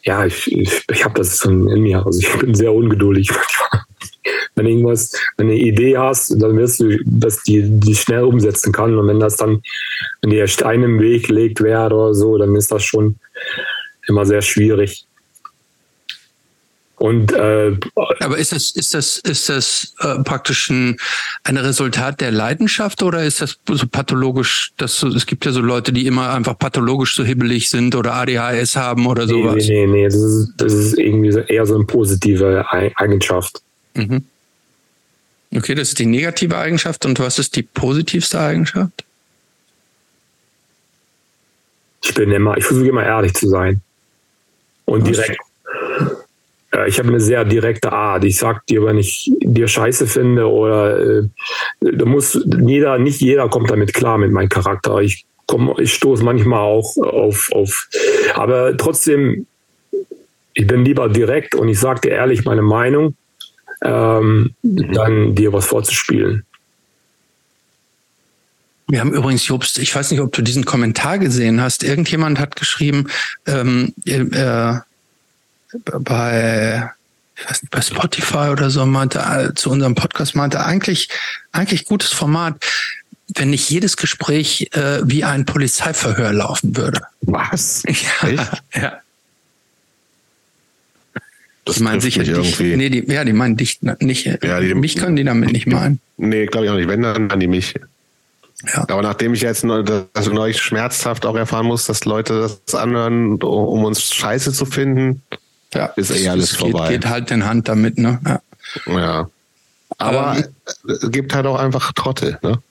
[0.04, 2.06] Ja, ich, ich, ich habe das schon in mir.
[2.06, 3.30] Also ich bin sehr ungeduldig
[4.56, 8.72] Wenn irgendwas, wenn du eine Idee hast, dann wirst du, dass die, die schnell umsetzen
[8.72, 8.98] kann.
[8.98, 9.62] Und wenn das dann,
[10.22, 13.16] wenn dir Stein im Weg gelegt wird oder so, dann ist das schon
[14.08, 15.08] immer sehr schwierig.
[17.02, 17.76] Und äh,
[18.20, 20.98] aber ist das ist das ist das äh, praktisch ein,
[21.44, 24.72] ein Resultat der Leidenschaft oder ist das so pathologisch?
[24.78, 28.14] Dass so, es gibt ja so Leute, die immer einfach pathologisch so hibbelig sind oder
[28.14, 29.66] ADHS haben oder sowas.
[29.68, 33.64] Nee, nee, nee, das ist, das ist irgendwie eher so eine positive Eigenschaft.
[33.96, 34.24] Mhm.
[35.56, 39.04] Okay, das ist die negative Eigenschaft und was ist die positivste Eigenschaft?
[42.04, 43.82] Ich bin immer, ich versuche immer ehrlich zu sein
[44.86, 45.40] und direkt
[46.74, 48.24] äh, ich habe eine sehr direkte Art.
[48.24, 51.24] Ich sag dir, wenn ich dir Scheiße finde oder äh,
[51.80, 55.00] da muss jeder, nicht jeder kommt damit klar mit meinem Charakter.
[55.00, 57.88] Ich komme, ich stoße manchmal auch auf, auf,
[58.36, 59.46] aber trotzdem,
[60.54, 63.16] ich bin lieber direkt und ich sage dir ehrlich meine Meinung,
[63.84, 66.46] ähm, dann dir was vorzuspielen.
[68.88, 71.82] Wir haben übrigens, Jobst, ich weiß nicht, ob du diesen Kommentar gesehen hast.
[71.82, 73.08] Irgendjemand hat geschrieben,
[73.48, 74.80] ähm, äh,
[75.84, 76.92] bei,
[77.36, 81.10] ich weiß nicht, bei Spotify oder so meinte, äh, zu unserem Podcast meinte, eigentlich,
[81.52, 82.56] eigentlich gutes Format,
[83.36, 87.02] wenn nicht jedes Gespräch äh, wie ein Polizeiverhör laufen würde.
[87.22, 87.84] Was?
[88.22, 88.60] Ja.
[88.76, 89.02] ja.
[91.64, 92.76] Das die meinen sicher irgendwie.
[92.76, 94.26] Nee, die, ja, die meinen dich nicht.
[94.26, 96.00] Ja, die, mich können die damit nicht meinen.
[96.18, 96.88] Nee, glaube ich auch nicht.
[96.88, 97.76] Wenn, dann an die mich.
[98.68, 98.86] Ja.
[98.90, 103.86] Aber nachdem ich jetzt also neulich schmerzhaft auch erfahren muss, dass Leute das anhören, um
[103.86, 105.22] uns scheiße zu finden,
[105.74, 106.90] ja, ist eh alles geht, vorbei.
[106.90, 108.20] Geht halt in Hand damit, ne?
[108.26, 108.42] Ja.
[108.94, 109.30] ja.
[109.98, 110.46] Aber ähm,
[110.88, 112.62] es gibt halt auch einfach Trottel, ne?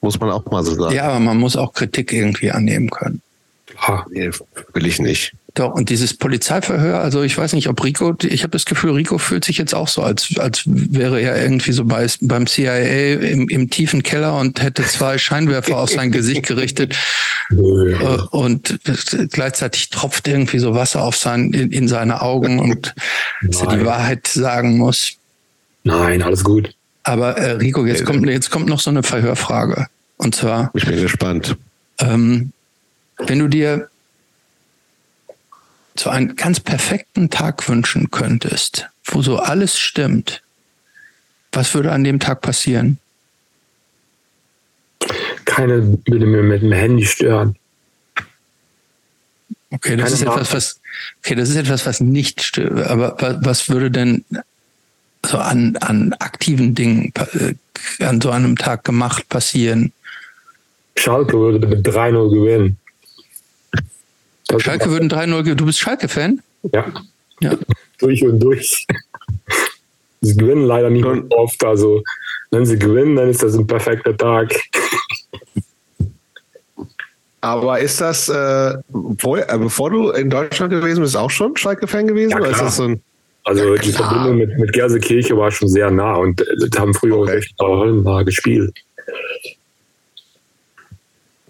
[0.00, 0.94] Muss man auch mal so sagen.
[0.94, 3.22] Ja, aber man muss auch Kritik irgendwie annehmen können.
[3.86, 4.30] Ha, nee,
[4.72, 5.32] will ich nicht.
[5.54, 9.16] Doch, und dieses Polizeiverhör, also ich weiß nicht, ob Rico, ich habe das Gefühl, Rico
[9.16, 13.48] fühlt sich jetzt auch so, als, als wäre er irgendwie so bei, beim CIA im,
[13.48, 16.94] im tiefen Keller und hätte zwei Scheinwerfer auf sein Gesicht gerichtet.
[17.50, 17.54] Äh,
[18.32, 18.78] und
[19.30, 22.94] gleichzeitig tropft irgendwie so Wasser auf sein, in, in seine Augen und
[23.42, 25.12] dass er die Wahrheit sagen muss.
[25.84, 26.74] Nein, alles gut.
[27.04, 29.86] Aber äh, Rico, jetzt kommt, jetzt kommt noch so eine Verhörfrage.
[30.18, 30.70] Und zwar.
[30.74, 31.56] Ich bin gespannt.
[32.00, 32.52] Ähm,
[33.18, 33.88] wenn du dir
[35.98, 40.42] so einen ganz perfekten Tag wünschen könntest, wo so alles stimmt,
[41.52, 42.98] was würde an dem Tag passieren?
[45.44, 47.56] Keine würde mir mit dem Handy stören.
[49.70, 50.80] Okay, das Keine ist etwas, was,
[51.20, 52.86] okay, das ist etwas, was nicht stört.
[52.88, 54.24] Aber was würde denn
[55.24, 57.54] so an, an aktiven Dingen äh,
[58.04, 59.92] an so einem Tag gemacht passieren?
[60.96, 62.78] Schalke würde mit 3-0 gewinnen.
[64.48, 66.40] Das Schalke würden 3-0 Du bist Schalke-Fan?
[66.72, 66.86] Ja.
[67.40, 67.58] ja.
[67.98, 68.86] durch und durch.
[70.20, 71.64] Sie gewinnen leider nicht und oft.
[71.64, 72.02] Also,
[72.50, 74.54] wenn sie gewinnen, dann ist das ein perfekter Tag.
[77.40, 78.74] Aber ist das, äh,
[79.18, 82.30] vor, äh, bevor du in Deutschland gewesen bist, auch schon Schalke-Fan gewesen?
[82.30, 83.02] Ja, oder ist das so ein
[83.46, 87.18] also ja, die Verbindung mit, mit Gersekirche war schon sehr nah und äh, haben früher
[87.18, 87.32] okay.
[87.32, 88.76] recht Hollenbar gespielt.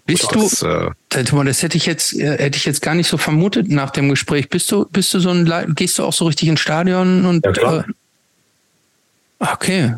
[0.07, 3.17] Bist das, du, äh, das hätte ich jetzt, äh, hätte ich jetzt gar nicht so
[3.17, 4.47] vermutet nach dem Gespräch.
[4.47, 7.51] Bist du, bist du so ein, gehst du auch so richtig ins Stadion und, ja,
[7.51, 7.85] klar.
[9.39, 9.93] Äh, okay.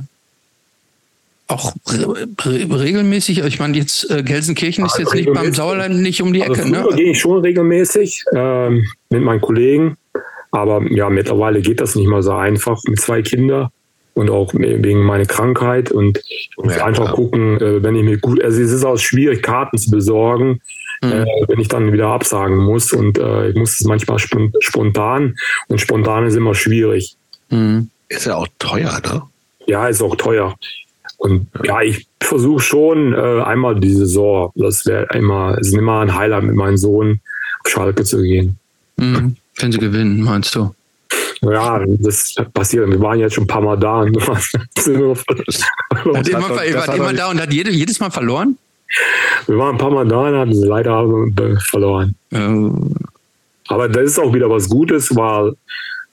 [1.48, 6.34] Auch re regelmäßig, ich meine, jetzt äh, Gelsenkirchen ist jetzt nicht beim Sauerland nicht um
[6.34, 6.96] die also Ecke, also ne?
[6.96, 9.96] gehe ich schon regelmäßig ähm, mit meinen Kollegen,
[10.52, 13.70] aber ja, mittlerweile geht das nicht mal so einfach mit zwei Kindern
[14.14, 17.16] und auch wegen meiner Krankheit und ich muss ja, einfach klar.
[17.16, 20.62] gucken, äh, wenn ich mir gut, also es ist auch schwierig, Karten zu besorgen,
[21.02, 21.12] mhm.
[21.12, 25.36] äh, wenn ich dann wieder absagen muss und äh, ich muss es manchmal spontan
[25.68, 27.16] und spontan ist immer schwierig.
[27.50, 27.90] Mhm.
[28.10, 29.22] Ist ja auch teuer, ne?
[29.68, 30.56] Ja, ist auch teuer.
[31.18, 36.16] Und ja, ich versuche schon einmal die Saison, das wäre immer, es ist immer ein
[36.16, 37.20] Highlight mit meinem Sohn
[37.64, 38.58] auf Schalke zu gehen.
[38.96, 39.36] Mhm.
[39.58, 40.74] Wenn sie gewinnen, meinst du?
[41.42, 42.90] Ja, das passiert.
[42.90, 44.02] Wir waren jetzt schon ein paar Mal da.
[44.02, 48.58] Und hat immer, hat immer da und hat jede, jedes Mal verloren?
[49.48, 51.06] Wir waren ein paar Mal da und hatten sie leider
[51.60, 52.16] verloren.
[52.32, 52.96] Ähm.
[53.68, 55.54] Aber das ist auch wieder was Gutes, weil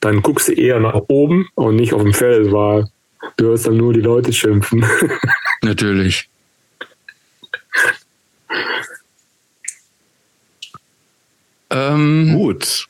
[0.00, 2.86] dann guckst du eher nach oben und nicht auf dem Feld, weil
[3.36, 4.84] du hörst dann nur die Leute schimpfen.
[5.62, 6.28] Natürlich.
[11.70, 12.88] ähm, Gut.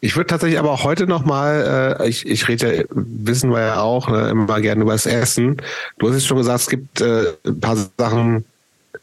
[0.00, 3.80] Ich würde tatsächlich aber auch heute nochmal, äh, ich, ich rede ja, wissen wir ja
[3.80, 5.56] auch, ne, immer gerne über das Essen.
[5.98, 8.44] Du hast jetzt schon gesagt, es gibt äh, ein paar Sachen,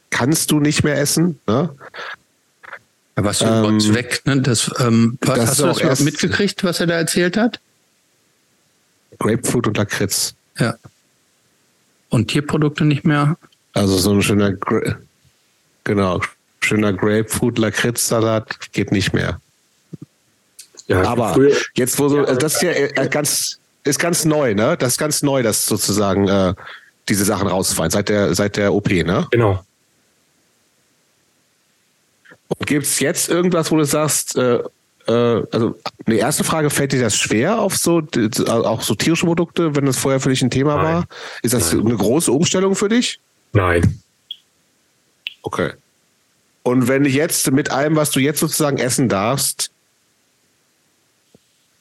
[0.09, 1.40] kannst du nicht mehr essen.
[1.48, 1.69] Ne?
[3.15, 4.22] Da warst du ähm, weg.
[4.25, 4.41] Ne?
[4.41, 7.59] Das, ähm, was, das hast du das erst mitgekriegt, was er da erzählt hat?
[9.19, 10.33] Grapefruit und Lakritz.
[10.57, 10.75] Ja.
[12.09, 13.38] Und Tierprodukte nicht mehr?
[13.74, 14.53] Also so ein schöner,
[15.83, 16.22] genau,
[16.61, 19.41] schöner Grapefruit-Lakritz-Salat geht nicht mehr.
[20.88, 21.35] Ja, aber
[21.75, 24.77] jetzt wo so, also das ist ja äh, ganz, ist ganz neu, ne?
[24.77, 26.53] Das ist ganz neu, dass sozusagen äh,
[27.09, 29.27] diese Sachen rausfallen seit der seit der OP, ne?
[29.31, 29.64] Genau.
[32.47, 34.59] Und gibt es jetzt irgendwas, wo du sagst, äh,
[35.07, 38.01] äh, also eine erste Frage, fällt dir das schwer auf so
[38.47, 40.85] auch so tierische Produkte, wenn das vorher für dich ein Thema Nein.
[40.85, 41.07] war?
[41.41, 41.88] Ist das Nein.
[41.88, 43.19] eine große Umstellung für dich?
[43.53, 44.01] Nein.
[45.41, 45.72] Okay.
[46.64, 49.69] Und wenn ich jetzt mit allem, was du jetzt sozusagen essen darfst,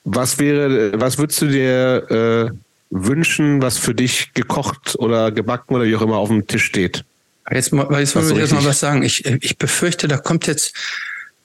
[0.05, 2.57] was wäre, was würdest du dir äh,
[2.91, 7.05] wünschen, was für dich gekocht oder gebacken oder wie auch immer auf dem Tisch steht?
[7.51, 9.03] Jetzt, mal, jetzt wollen wir jetzt mal was sagen.
[9.03, 10.75] Ich, ich befürchte, da kommt jetzt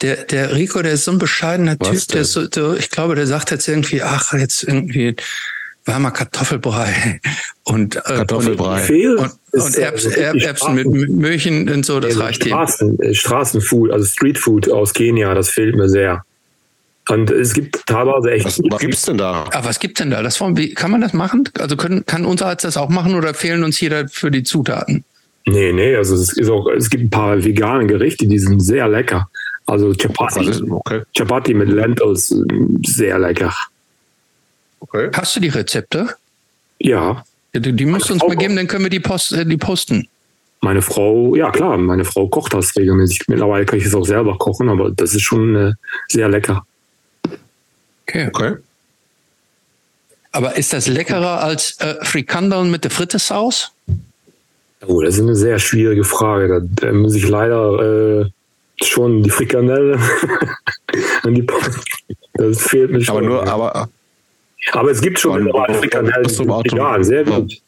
[0.01, 3.15] der, der Rico, der ist so ein bescheidener was Typ, der so, so, ich glaube,
[3.15, 5.15] der sagt jetzt irgendwie, ach, jetzt irgendwie
[5.85, 7.19] warmer Kartoffelbrei
[7.63, 12.43] und äh, Kartoffelbrei und, und, und Erbs, Erbsen mit Möhrchen und so, das ja, reicht
[12.43, 13.13] Straßen, ihm.
[13.13, 16.23] Straßenfood, also Streetfood aus Kenia, das fehlt mir sehr.
[17.07, 18.45] Und es gibt teilweise echt.
[18.45, 19.45] Was, was gibt's denn da?
[19.51, 20.21] Aber was gibt's denn da?
[20.21, 21.49] Das, wie, kann man das machen?
[21.57, 25.03] Also können, kann unser Arzt das auch machen oder fehlen uns hier für die Zutaten?
[25.45, 28.87] Nee, nee, also es ist auch, es gibt ein paar vegane Gerichte, die sind sehr
[28.87, 29.27] lecker.
[29.65, 31.01] Also Chapati, okay.
[31.15, 32.35] Chapati mit Lentils,
[32.85, 33.53] sehr lecker.
[34.79, 35.09] Okay.
[35.13, 36.09] Hast du die Rezepte?
[36.79, 37.23] Ja.
[37.53, 39.57] ja die, die musst du uns mal geben, dann können wir die, post, äh, die
[39.57, 40.07] posten.
[40.61, 43.27] Meine Frau, ja klar, meine Frau kocht das regelmäßig.
[43.27, 45.73] Mittlerweile kann ich es auch selber kochen, aber das ist schon äh,
[46.09, 46.65] sehr lecker.
[48.09, 48.27] Okay.
[48.27, 48.57] okay.
[50.31, 53.71] Aber ist das leckerer als äh, Frikandeln mit der Frittesauce?
[54.85, 56.47] Oh, das ist eine sehr schwierige Frage.
[56.47, 58.29] Da, da muss ich leider äh,
[58.83, 59.99] schon die Frikandelle
[61.23, 61.45] an die
[62.33, 63.17] Das fehlt mir schon.
[63.17, 63.89] Aber nur, aber.
[64.71, 67.61] Aber es gibt schon Frikandellen, die sind vegan, sehr gut.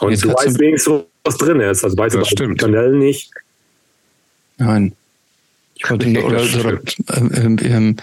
[0.00, 1.84] Und Jetzt du weißt wenigstens, was drin ist.
[1.84, 3.30] Also weißt du bei Frikandellen nicht.
[4.58, 4.94] Nein.
[5.78, 6.80] Ich wollte nur, oder, oder,
[7.16, 7.96] ähm, ähm,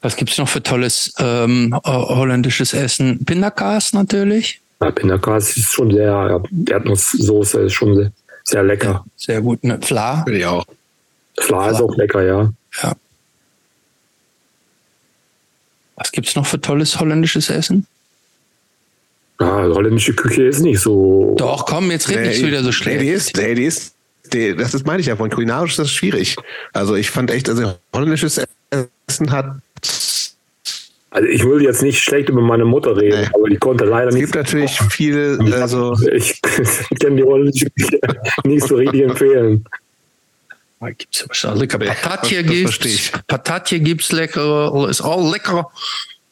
[0.00, 3.24] was gibt's noch für tolles ähm, holländisches Essen?
[3.24, 4.60] Pindakas natürlich.
[4.80, 6.42] Ja, Pindakas ist schon sehr, ja,
[6.74, 8.12] Erdnusssoße ist schon sehr,
[8.44, 8.88] sehr lecker.
[8.88, 9.64] Ja, sehr gut.
[9.64, 9.80] Ne?
[9.82, 10.24] Fla?
[10.24, 10.64] Würde ich auch.
[11.40, 12.52] Fla ist auch lecker, ja.
[12.82, 12.92] Ja.
[15.96, 17.86] Was gibt's noch für tolles holländisches Essen?
[19.40, 21.34] Ja, holländische Küche ist nicht so.
[21.38, 23.00] Doch, komm, jetzt red nicht wieder so schlecht.
[23.00, 23.94] Nee, die ist, nee, die ist,
[24.30, 26.36] das ist, meine ich ja, von kulinarisch ist das schwierig.
[26.72, 28.40] Also ich fand echt, also holländisches
[29.06, 29.56] Essen hat
[31.10, 33.28] also ich will jetzt nicht schlecht über meine Mutter reden, nee.
[33.34, 34.24] aber die konnte leider nicht.
[34.24, 36.40] Es gibt natürlich viel, also ich
[37.00, 37.66] kann die holländische
[38.44, 39.64] nicht so richtig empfehlen.
[40.80, 43.10] Gibt's ja lecker Patatje gibt's.
[43.26, 45.70] Patatje gibt's lecker, ist auch lecker.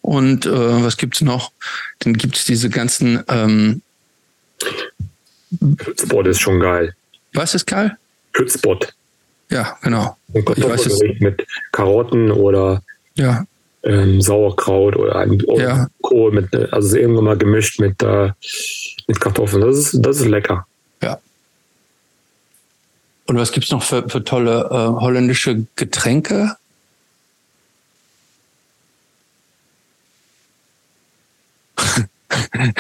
[0.03, 1.51] Und äh, was gibt's noch?
[1.99, 3.83] Dann gibt's diese ganzen ähm,
[5.99, 6.95] Spot ist schon geil.
[7.37, 7.99] Was ist geil?
[8.35, 8.95] Hütspot.
[9.51, 10.17] Ja, genau.
[10.33, 11.01] Und ich weiß es.
[11.21, 12.83] mit Karotten oder
[13.15, 13.45] ja.
[13.83, 15.89] ähm, Sauerkraut oder, ein, oder ja.
[16.01, 18.33] Kohl mit, also irgendwann mal gemischt mit, äh,
[19.07, 19.61] mit Kartoffeln.
[19.61, 20.67] Das ist, das ist lecker.
[21.03, 21.21] Ja.
[23.27, 26.57] Und was gibt's noch für, für tolle äh, holländische Getränke?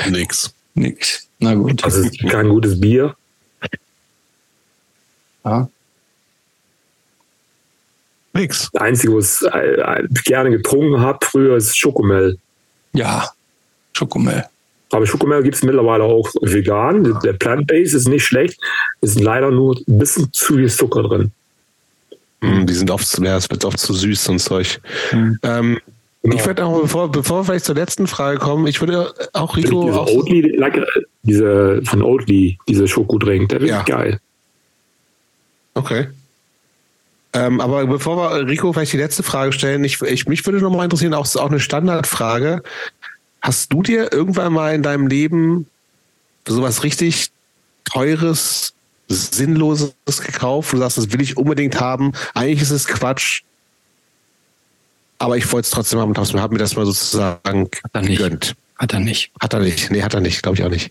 [0.08, 0.54] Nix.
[0.74, 1.28] Nix.
[1.40, 1.84] Na gut.
[1.84, 3.14] Das ist kein gutes Bier.
[5.47, 5.68] Ja.
[8.34, 8.68] Nix.
[8.73, 12.39] Das Einzige, was ich äh, gerne getrunken habe früher, ist Schokomel.
[12.92, 13.31] Ja,
[13.92, 14.44] Schokomel.
[14.92, 17.18] Aber Schokomel gibt es mittlerweile auch vegan.
[17.25, 18.60] Der Plant-Base ist nicht schlecht.
[19.00, 21.33] Es ist leider nur ein bisschen zu viel Zucker drin.
[22.41, 24.81] Mm, die sind oft, ja, es wird oft zu süß und Zeug.
[25.12, 25.39] Mhm.
[25.42, 25.81] Ähm,
[26.23, 26.36] genau.
[26.36, 29.86] Ich würde auch, bevor, bevor wir vielleicht zur letzten Frage kommen, ich würde auch Rico.
[29.86, 30.60] Diese, auch Oatly,
[31.23, 33.83] diese von Oatly, diese Schokodrink, der ist ja.
[33.83, 34.20] geil.
[35.76, 36.08] Okay.
[37.34, 40.70] Ähm, aber bevor wir Rico vielleicht die letzte Frage stellen, ich, ich mich würde noch
[40.70, 42.62] mal interessieren, auch, auch eine Standardfrage.
[43.42, 45.66] Hast du dir irgendwann mal in deinem Leben
[46.48, 47.30] sowas richtig
[47.84, 48.72] teures,
[49.08, 50.72] sinnloses gekauft?
[50.72, 52.12] Du sagst, das will ich unbedingt haben.
[52.32, 53.42] Eigentlich ist es Quatsch.
[55.18, 58.16] Aber ich wollte es trotzdem haben und habe mir das mal sozusagen hat er nicht.
[58.16, 58.56] gegönnt.
[58.78, 59.30] Hat er nicht.
[59.40, 59.90] Hat er nicht.
[59.90, 60.42] Nee, hat er nicht.
[60.42, 60.90] Glaube ich auch nicht.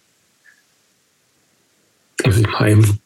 [2.24, 2.98] Also ich meine,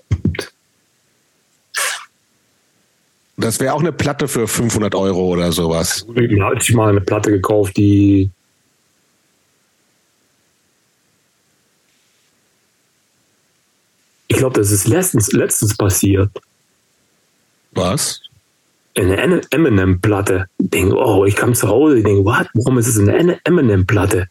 [3.39, 6.05] Das wäre auch eine Platte für 500 Euro oder sowas.
[6.09, 8.29] Mir hatte ich mal eine Platte gekauft, die
[14.27, 16.29] ich glaube, das ist letztens, letztens passiert.
[17.71, 18.21] Was?
[18.97, 20.47] Eine Eminem-Platte.
[20.57, 22.47] Ich denke, oh, ich kam zu Hause, ich denke, what?
[22.53, 24.27] Warum ist es eine Eminem-Platte?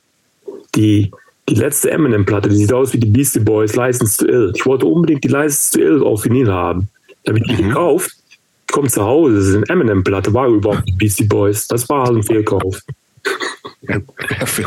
[0.74, 1.10] Die,
[1.48, 4.52] die letzte Eminem-Platte, die sieht aus wie die Beastie Boys License to Ill.
[4.54, 6.88] Ich wollte unbedingt die License to Ill auf Vinyl haben.
[7.24, 7.68] Da habe ich die mhm.
[7.68, 8.12] gekauft.
[8.68, 11.66] Ich komme zu Hause, das ist eine Eminem-Platte, war überhaupt die Beastie Boys.
[11.68, 12.80] Das war halt ein Fehlkauf.
[13.82, 13.98] Ja,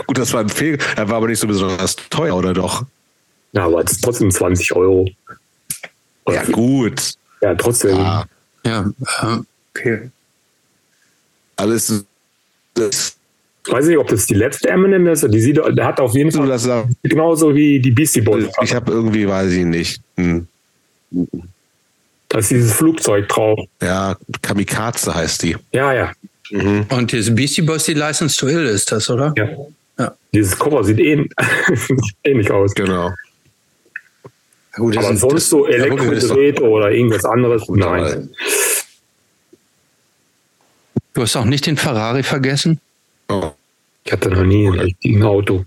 [0.07, 0.77] gut, das war ein Fehl.
[0.95, 2.83] Er war aber nicht so besonders teuer, oder doch?
[3.51, 5.07] Ja, aber es ist trotzdem 20 Euro.
[6.25, 7.13] Oder ja, gut.
[7.41, 7.97] Ja, trotzdem.
[7.97, 8.25] Ah.
[8.65, 9.37] Ja, äh,
[9.73, 10.09] okay.
[11.57, 12.03] Alles.
[12.73, 13.17] Das
[13.65, 15.27] ich weiß nicht, ob das die letzte Eminem ist.
[15.31, 16.67] Die sieht, der hat auf jeden Fall das
[17.03, 18.45] genauso wie die Beastie Boys.
[18.63, 20.01] Ich habe irgendwie, weiß ich nicht.
[20.17, 20.47] Hm.
[22.31, 23.59] Da ist dieses Flugzeug drauf.
[23.81, 25.57] Ja, Kamikaze heißt die.
[25.73, 26.13] Ja, ja.
[26.49, 26.85] Mhm.
[26.89, 29.33] Und dieses Beastie Boys, die License to Ill ist das, oder?
[29.35, 29.49] Ja.
[29.99, 30.15] ja.
[30.33, 31.29] Dieses Cover sieht ähnlich,
[32.23, 32.73] ähnlich aus.
[32.73, 33.11] Genau.
[34.75, 37.67] Gut, Aber sonst so Elektrogeräte oder irgendwas anderes?
[37.67, 38.29] Nein.
[41.13, 42.79] Du hast auch nicht den Ferrari vergessen?
[43.27, 43.51] Oh.
[44.05, 45.65] Ich hatte noch nie ein richtiges Auto.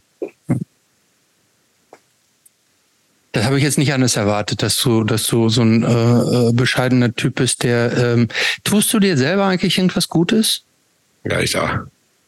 [3.35, 6.53] Das habe ich jetzt nicht anders erwartet, dass du, dass du so ein äh, äh,
[6.53, 8.29] bescheidener Typ bist, der ähm,
[8.63, 10.63] tust du dir selber eigentlich irgendwas Gutes?
[11.25, 11.81] Ja, ich auch.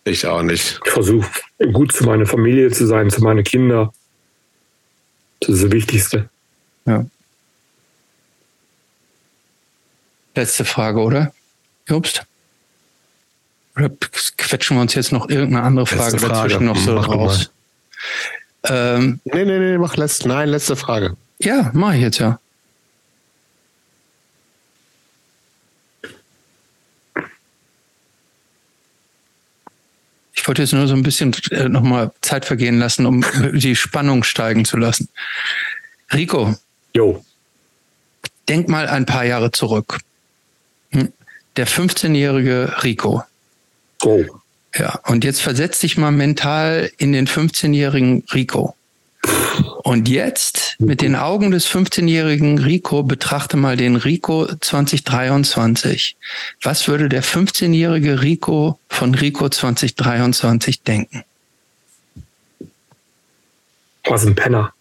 [0.02, 0.80] Ich auch nicht.
[0.84, 1.30] Ich versuche
[1.72, 3.90] gut zu meiner Familie zu sein, zu meinen Kindern.
[5.38, 6.28] Das ist das Wichtigste.
[6.86, 7.06] Ja.
[10.34, 11.32] Letzte Frage, oder?
[11.86, 12.24] Jobst?
[13.76, 13.90] Oder
[14.38, 16.32] quetschen wir uns jetzt noch irgendeine andere Frage, Frage.
[16.32, 17.50] dazwischen noch so mach raus?
[18.68, 21.16] Ähm, nee, nee, nee, mach letzte, nein, letzte Frage.
[21.38, 22.38] Ja, mach ich jetzt ja.
[30.34, 34.22] Ich wollte jetzt nur so ein bisschen äh, nochmal Zeit vergehen lassen, um die Spannung
[34.22, 35.08] steigen zu lassen.
[36.12, 36.54] Rico,
[36.96, 37.22] Jo.
[38.48, 39.98] Denk mal ein paar Jahre zurück.
[40.92, 41.12] Hm?
[41.56, 43.22] Der 15-jährige Rico.
[44.02, 44.24] Oh.
[44.78, 48.74] Ja, und jetzt versetz dich mal mental in den 15-jährigen Rico.
[49.82, 56.16] Und jetzt mit den Augen des 15-jährigen Rico betrachte mal den Rico 2023.
[56.62, 61.24] Was würde der 15-jährige Rico von Rico 2023 denken?
[64.04, 64.72] Was ein Penner.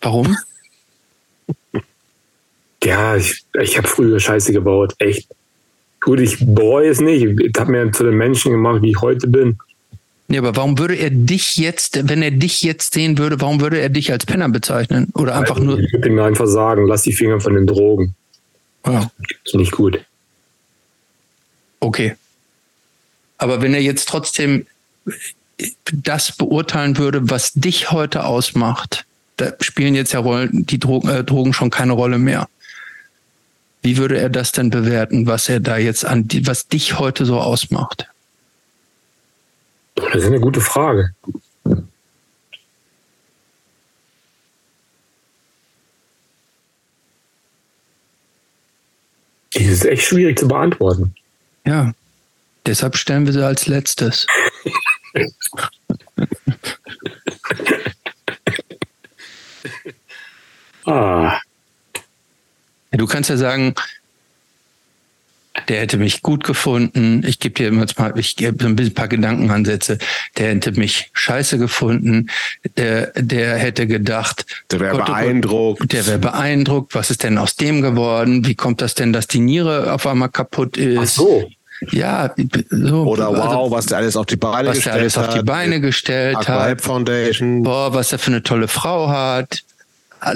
[0.00, 0.36] Warum?
[2.82, 5.26] Ja, ich, ich habe früher Scheiße gebaut, echt.
[6.04, 7.24] Gut, ich bereue es nicht.
[7.24, 9.56] Ich habe mir zu den Menschen gemacht, wie ich heute bin.
[10.28, 13.80] Ja, aber warum würde er dich jetzt, wenn er dich jetzt sehen würde, warum würde
[13.80, 15.08] er dich als Penner bezeichnen?
[15.14, 15.78] Oder einfach also, nur.
[15.78, 18.14] Ich würde ihm einfach sagen, lass die Finger von den Drogen.
[18.86, 19.10] Ja.
[19.44, 20.04] Ist nicht gut.
[21.80, 22.16] Okay.
[23.38, 24.66] Aber wenn er jetzt trotzdem
[25.90, 29.06] das beurteilen würde, was dich heute ausmacht,
[29.38, 32.46] da spielen jetzt ja Rollen, die Drogen, äh, Drogen schon keine Rolle mehr.
[33.84, 37.38] Wie würde er das denn bewerten, was er da jetzt an, was dich heute so
[37.38, 38.08] ausmacht?
[39.94, 41.14] Das ist eine gute Frage.
[49.52, 51.14] Die ist echt schwierig zu beantworten.
[51.66, 51.92] Ja,
[52.64, 54.26] deshalb stellen wir sie als letztes.
[60.86, 61.38] ah.
[62.96, 63.74] Du kannst ja sagen,
[65.68, 67.22] der hätte mich gut gefunden.
[67.26, 69.98] Ich gebe dir jetzt mal, ich gebe ein paar Gedankenansätze.
[70.36, 72.28] Der hätte mich scheiße gefunden.
[72.76, 75.92] Der, der hätte gedacht, der wäre beeindruckt.
[75.92, 76.94] Der wäre beeindruckt.
[76.94, 78.44] Was ist denn aus dem geworden?
[78.46, 80.98] Wie kommt das denn, dass die Niere auf einmal kaputt ist?
[80.98, 81.50] Ach so.
[81.90, 82.34] Ja,
[82.70, 83.04] so.
[83.04, 85.04] Oder wow, also, was der alles auf die Beine was gestellt hat.
[85.04, 86.80] Was der alles auf die Beine gestellt hat.
[86.80, 87.62] Foundation.
[87.62, 89.62] Boah, was er für eine tolle Frau hat.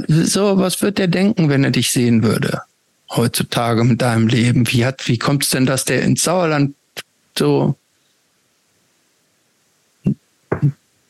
[0.06, 2.62] So, was wird der denken, wenn er dich sehen würde?
[3.10, 4.70] Heutzutage mit deinem Leben.
[4.70, 6.74] Wie hat, wie kommt es denn, dass der ins Sauerland
[7.36, 7.76] so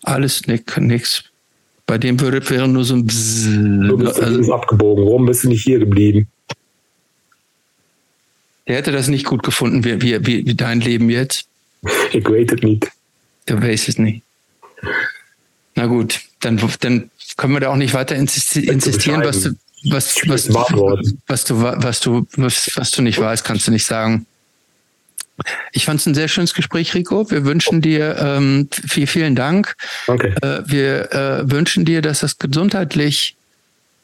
[0.03, 1.25] alles nix,
[1.87, 3.45] Bei dem würde wäre nur so ein Bzzz,
[3.89, 5.05] Du bist also, abgebogen.
[5.05, 6.29] Warum bist du nicht hier geblieben?
[8.67, 11.49] Der hätte das nicht gut gefunden, wie, wie, wie, dein Leben jetzt.
[12.13, 12.87] Ich weiß es nicht.
[13.47, 14.23] Du weißt es nicht.
[15.75, 20.53] Na gut, dann, dann können wir da auch nicht weiter insistieren, was du, was, was,
[20.53, 24.27] was, du, was du, was, was du nicht weißt, kannst du nicht sagen.
[25.73, 27.31] Ich fand es ein sehr schönes Gespräch, Rico.
[27.31, 29.77] Wir wünschen dir ähm, viel, vielen Dank.
[30.07, 30.35] Danke.
[30.43, 33.37] Äh, wir äh, wünschen dir, dass das gesundheitlich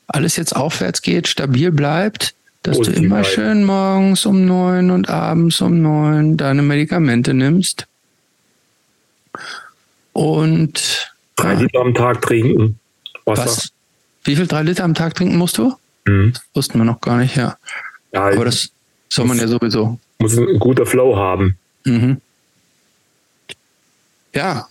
[0.07, 5.61] alles jetzt aufwärts geht, stabil bleibt dass du immer schön morgens um neun und abends
[5.61, 7.87] um neun deine Medikamente nimmst.
[10.15, 12.81] Und drei Liter am Tag trinken.
[13.25, 13.45] Wasser.
[13.47, 13.73] Was?
[14.25, 15.75] Wie viel drei Liter am Tag trinken musst du?
[16.07, 16.33] Mhm.
[16.33, 17.57] Das wussten wir noch gar nicht, ja.
[18.13, 18.71] ja Aber das
[19.09, 19.99] soll man ja sowieso.
[20.19, 21.57] Muss ein guter Flow haben.
[21.85, 22.21] Mhm.
[24.35, 24.69] Ja.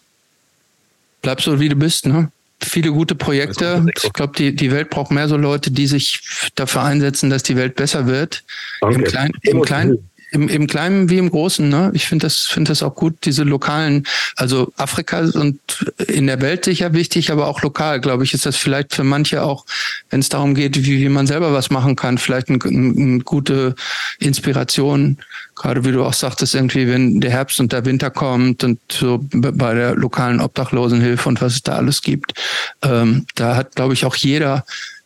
[1.21, 2.31] Bleib so, wie du bist, ne?
[2.61, 3.85] Viele gute Projekte.
[4.01, 6.21] Ich glaube, die, die Welt braucht mehr so Leute, die sich
[6.55, 8.43] dafür einsetzen, dass die Welt besser wird.
[8.79, 8.95] Danke.
[8.95, 11.69] Im, Klein, im, Klein, im, im Kleinen wie im Großen.
[11.69, 11.91] Ne?
[11.93, 14.05] Ich finde das, finde das auch gut, diese lokalen,
[14.35, 15.59] also Afrika und
[16.07, 19.43] in der Welt sicher wichtig, aber auch lokal, glaube ich, ist das vielleicht für manche
[19.43, 19.65] auch,
[20.09, 23.75] wenn es darum geht, wie, wie man selber was machen kann, vielleicht eine ein gute
[24.19, 25.17] Inspiration.
[25.55, 29.23] Gerade wie du auch sagtest, irgendwie, wenn der Herbst und der Winter kommt und so
[29.31, 32.33] bei der lokalen Obdachlosenhilfe und was es da alles gibt,
[32.81, 34.65] ähm, da hat, glaube ich, auch jeder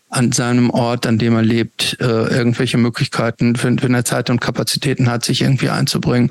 [0.09, 4.39] an seinem Ort, an dem er lebt, äh, irgendwelche Möglichkeiten, wenn, wenn er Zeit und
[4.39, 6.29] Kapazitäten hat, sich irgendwie einzubringen.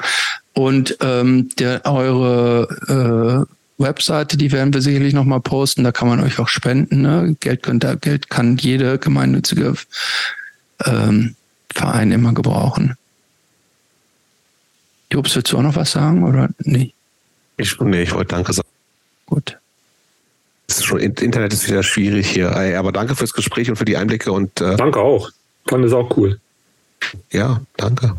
[0.55, 6.21] Und ähm, der, eure äh, Webseite, die werden wir sicherlich nochmal posten, da kann man
[6.21, 7.03] euch auch spenden.
[7.03, 7.37] Ne?
[7.41, 9.75] Geld, könnt, Geld kann jede gemeinnützige
[10.85, 11.35] ähm,
[11.71, 12.97] Verein immer gebrauchen.
[15.13, 16.93] Jobs, willst du auch noch was sagen oder nee?
[17.59, 18.69] Ich, nee, ich wollte Danke sagen.
[19.27, 19.59] Gut
[20.69, 22.55] ist schon, Internet ist wieder schwierig hier.
[22.79, 25.31] Aber danke fürs Gespräch und für die Einblicke und äh, danke auch.
[25.67, 26.39] Fand es auch cool.
[27.31, 28.15] Ja, danke.